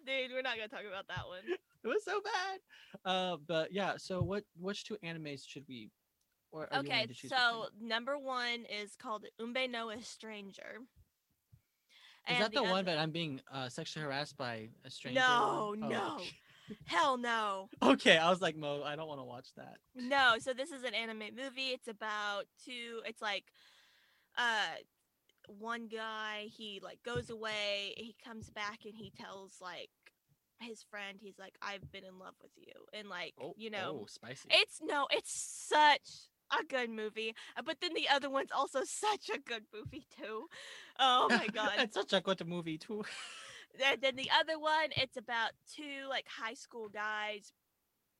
Dude, 0.05 0.31
we're 0.31 0.41
not 0.41 0.55
gonna 0.55 0.69
talk 0.69 0.85
about 0.89 1.07
that 1.09 1.27
one. 1.27 1.39
it 1.83 1.87
was 1.87 2.03
so 2.05 2.21
bad. 2.21 2.59
Uh, 3.03 3.37
but 3.47 3.73
yeah. 3.73 3.95
So 3.97 4.21
what? 4.21 4.43
Which 4.57 4.85
two 4.85 4.97
animes 5.03 5.45
should 5.45 5.65
we? 5.67 5.91
Or 6.53 6.69
are 6.73 6.79
Okay, 6.79 7.07
so 7.27 7.65
between? 7.73 7.89
number 7.89 8.17
one 8.17 8.63
is 8.81 8.95
called 8.95 9.25
Umibe 9.41 9.69
no 9.69 9.87
Étranger. 9.87 10.77
is 10.79 10.85
And 12.25 12.41
that 12.41 12.53
the, 12.53 12.63
one 12.63 12.71
other- 12.71 12.83
that 12.83 12.99
I'm 12.99 13.11
being 13.11 13.41
uh, 13.53 13.67
sexually 13.67 14.05
harassed 14.05 14.37
by 14.37 14.69
a 14.85 14.89
stranger? 14.89 15.19
No, 15.19 15.73
Oh, 15.73 15.75
no. 15.77 16.19
Okay. 16.69 16.79
Hell 16.85 17.17
no. 17.17 17.69
Okay, 17.81 18.17
I 18.17 18.29
was 18.29 18.41
like, 18.41 18.55
Mo, 18.55 18.83
I 18.83 18.95
don't 18.95 19.07
want 19.07 19.19
to 19.19 19.25
watch 19.25 19.47
that. 19.57 19.77
No, 19.95 20.35
so 20.39 20.53
this 20.53 20.71
is 20.71 20.83
an 20.83 20.93
anime 20.93 21.35
movie. 21.35 21.69
It's 21.69 21.87
about 21.87 22.45
two 22.65 23.01
it's 23.05 23.21
like 23.21 23.45
uh 24.37 24.75
one 25.59 25.87
guy 25.87 26.47
he 26.55 26.79
like 26.83 26.99
goes 27.03 27.29
away 27.29 27.93
he 27.97 28.15
comes 28.23 28.49
back 28.49 28.79
and 28.85 28.93
he 28.95 29.11
tells 29.17 29.53
like 29.61 29.89
his 30.59 30.83
friend 30.83 31.19
he's 31.21 31.39
like 31.39 31.55
i've 31.61 31.89
been 31.91 32.03
in 32.03 32.19
love 32.19 32.33
with 32.41 32.51
you 32.57 32.73
and 32.93 33.07
like 33.07 33.33
Oh, 33.41 33.53
you 33.57 33.69
know 33.69 33.99
oh, 34.01 34.05
spicy. 34.07 34.49
it's 34.51 34.81
no 34.83 35.07
it's 35.11 35.31
such 35.31 36.27
a 36.59 36.63
good 36.65 36.89
movie 36.89 37.33
uh, 37.57 37.61
but 37.65 37.77
then 37.81 37.91
the 37.93 38.09
other 38.09 38.29
one's 38.29 38.51
also 38.51 38.81
such 38.83 39.29
a 39.33 39.39
good 39.39 39.63
movie 39.73 40.05
too 40.21 40.47
oh 40.99 41.27
my 41.29 41.47
god 41.53 41.73
it's 41.77 41.95
such 41.95 42.13
a 42.13 42.21
good 42.21 42.45
movie 42.47 42.77
too. 42.77 43.03
and 43.83 44.01
then 44.01 44.15
the 44.15 44.29
other 44.39 44.59
one 44.59 44.89
it's 44.95 45.17
about 45.17 45.51
two 45.75 46.07
like 46.09 46.25
high 46.27 46.53
school 46.55 46.89
guys. 46.89 47.53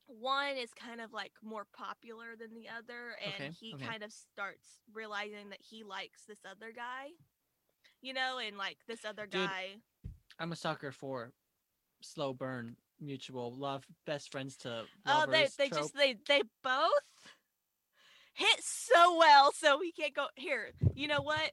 One 0.07 0.55
is 0.55 0.69
kind 0.73 1.01
of 1.01 1.11
like 1.11 1.34
more 1.43 1.65
popular 1.77 2.35
than 2.39 2.53
the 2.53 2.67
other 2.69 3.15
and 3.23 3.34
Okay, 3.34 3.51
he 3.59 3.73
okay. 3.75 3.85
kind 3.85 4.03
of 4.03 4.11
starts 4.13 4.79
realizing 4.93 5.49
that 5.49 5.59
he 5.61 5.84
likes 5.84 6.23
this 6.27 6.39
other 6.49 6.71
guy 6.75 7.09
you 8.01 8.13
know 8.13 8.38
and 8.45 8.57
like 8.57 8.77
this 8.88 9.03
other 9.03 9.25
Dude, 9.25 9.47
guy 9.47 9.75
I'm 10.39 10.51
a 10.51 10.55
sucker 10.55 10.91
for 10.91 11.31
slow 12.01 12.31
burn, 12.34 12.75
mutual. 13.01 13.51
Love, 13.55 13.85
best 14.05 14.31
friends 14.31 14.55
to 14.57 14.84
oh 15.07 15.25
they 15.29 15.47
they 15.57 15.67
trope. 15.69 15.81
just 15.81 15.95
they 15.95 16.15
they 16.27 16.41
both 16.63 16.91
hit 18.34 18.61
so 18.63 19.17
well 19.17 19.51
so 19.51 19.77
we 19.79 19.91
can't 19.91 20.13
go 20.13 20.27
here 20.35 20.71
you 20.95 21.07
know 21.07 21.21
what? 21.21 21.51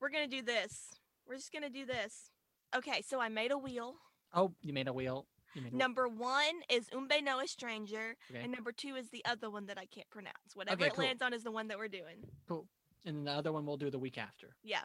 We're 0.00 0.10
gonna 0.10 0.28
do 0.28 0.42
this. 0.42 0.90
We're 1.26 1.36
just 1.36 1.52
gonna 1.52 1.70
do 1.70 1.86
this 1.86 2.31
okay 2.74 3.02
so 3.06 3.20
i 3.20 3.28
made 3.28 3.50
a 3.52 3.58
wheel 3.58 3.94
Oh, 4.34 4.54
you 4.62 4.72
made 4.72 4.88
a 4.88 4.92
wheel. 4.94 5.26
You 5.54 5.60
made 5.60 5.68
a 5.72 5.76
wheel. 5.76 5.78
Number 5.78 6.08
one 6.08 6.54
is 6.70 6.88
Umibe 6.88 7.22
no 7.22 7.36
Étranger, 7.40 8.14
Okay. 8.30 8.40
and 8.42 8.50
number 8.50 8.72
two 8.72 8.96
is 8.96 9.10
the 9.10 9.22
other 9.26 9.50
one 9.50 9.66
that 9.66 9.76
I 9.76 9.84
can't 9.84 10.08
pronounce. 10.08 10.54
Whatever 10.54 10.80
Okay, 10.84 10.86
it 10.86 10.94
cool. 10.94 11.04
lands 11.04 11.20
on 11.20 11.34
is 11.34 11.42
the 11.42 11.50
one 11.50 11.68
that 11.68 11.76
we're 11.76 11.88
doing. 11.88 12.24
Cool. 12.48 12.66
And 13.04 13.14
then 13.18 13.24
the 13.24 13.32
other 13.32 13.52
one 13.52 13.66
we'll 13.66 13.76
do 13.76 13.90
the 13.90 13.98
week 13.98 14.16
after. 14.16 14.56
Yeah. 14.62 14.84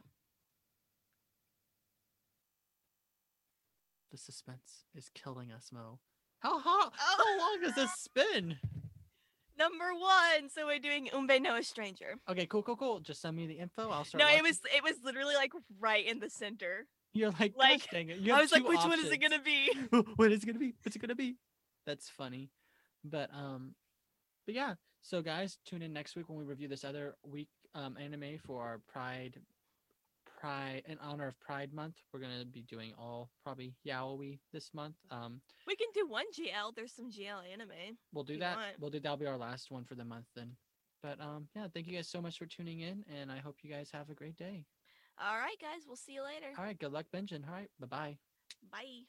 The 4.12 4.18
suspense 4.18 4.84
is 4.96 5.10
killing 5.14 5.52
us, 5.52 5.70
Mo. 5.72 6.00
How 6.40 6.60
how, 6.60 6.92
how 6.94 7.38
long 7.40 7.60
does 7.62 7.76
this 7.76 7.92
spin? 7.98 8.58
Number 9.58 9.94
one, 9.94 10.50
so 10.50 10.66
we're 10.66 10.80
doing 10.80 11.08
Umibe 11.14 11.42
no 11.42 11.54
Étranger. 11.54 12.16
Okay, 12.30 12.46
cool, 12.46 12.62
cool, 12.64 12.76
cool. 12.76 13.00
Just 13.00 13.22
send 13.22 13.36
me 13.38 13.48
the 13.48 13.58
info. 13.60 13.90
I'll 13.90 14.06
start. 14.06 14.20
No, 14.22 14.28
it 14.30 14.44
was 14.44 14.60
it 14.76 14.84
was 14.84 14.96
literally 15.04 15.36
like 15.36 15.52
right 15.80 16.06
in 16.06 16.20
the 16.20 16.30
center. 16.30 16.86
You're 17.14 17.32
like, 17.40 17.54
like, 17.58 17.90
dang 17.92 18.10
it. 18.10 18.18
You 18.18 18.34
I 18.34 18.42
was 18.42 18.52
like, 18.52 18.68
which 18.68 18.80
one 18.80 19.00
is 19.00 19.12
it 19.12 19.18
gonna 19.18 19.42
be? 19.42 19.72
what 20.16 20.32
is 20.32 20.44
it 20.44 20.46
gonna 20.46 20.60
be? 20.60 20.74
What's 20.84 20.96
it 20.96 21.00
gonna 21.00 21.16
be? 21.16 21.38
That's 21.86 22.10
funny. 22.10 22.50
But 23.04 23.30
um 23.34 23.74
but 24.46 24.56
yeah, 24.56 24.76
so 25.02 25.22
guys, 25.22 25.58
tune 25.66 25.82
in 25.82 25.94
next 25.94 26.16
week 26.16 26.30
when 26.30 26.38
we 26.38 26.44
review 26.44 26.68
this 26.68 26.84
other 26.84 27.16
week 27.24 27.50
um 27.76 27.98
anime 27.98 28.38
for 28.46 28.62
our 28.62 28.82
Pride 28.88 29.40
Pride 30.40 30.84
in 30.88 31.00
honor 31.00 31.28
of 31.28 31.40
Pride 31.40 31.74
Month. 31.74 31.96
We're 32.14 32.20
gonna 32.20 32.46
be 32.46 32.62
doing 32.62 32.94
all 32.98 33.30
probably 33.44 33.74
yaoi 33.88 34.40
this 34.54 34.70
month. 34.74 34.96
Um 35.10 35.42
We 35.66 35.76
can 35.76 35.88
do 35.94 36.06
one 36.08 36.26
GL. 36.38 36.76
There's 36.76 36.94
some 36.94 37.10
GL 37.10 37.52
anime. 37.52 37.98
we'll 38.14 38.24
do 38.24 38.38
that. 38.40 38.58
want. 38.58 38.80
We'll 38.80 38.92
do 38.92 39.00
that'll 39.00 39.18
be 39.18 39.26
our 39.26 39.38
last 39.38 39.72
one 39.72 39.86
for 39.86 39.96
the 39.96 40.06
month 40.06 40.26
then. 40.36 40.52
But 41.02 41.20
um 41.22 41.48
yeah, 41.56 41.68
thank 41.74 41.88
you 41.88 41.96
guys 41.96 42.10
so 42.10 42.22
much 42.22 42.38
for 42.38 42.46
tuning 42.46 42.82
in 42.82 43.04
and 43.20 43.32
I 43.32 43.40
hope 43.40 43.58
you 43.64 43.72
guys 43.72 43.90
have 43.94 44.10
a 44.10 44.14
great 44.14 44.36
day. 44.38 44.66
All 45.20 45.38
right, 45.38 45.60
guys, 45.60 45.82
we'll 45.88 45.96
see 45.96 46.14
you 46.14 46.24
later. 46.24 46.48
All 46.58 46.64
right, 46.64 46.78
good 46.78 46.92
luck, 46.92 47.06
Benjamin. 47.12 47.46
All 47.50 47.56
right, 47.56 47.70
bye 47.80 47.88
bye. 47.88 48.18
Bye. 48.72 49.04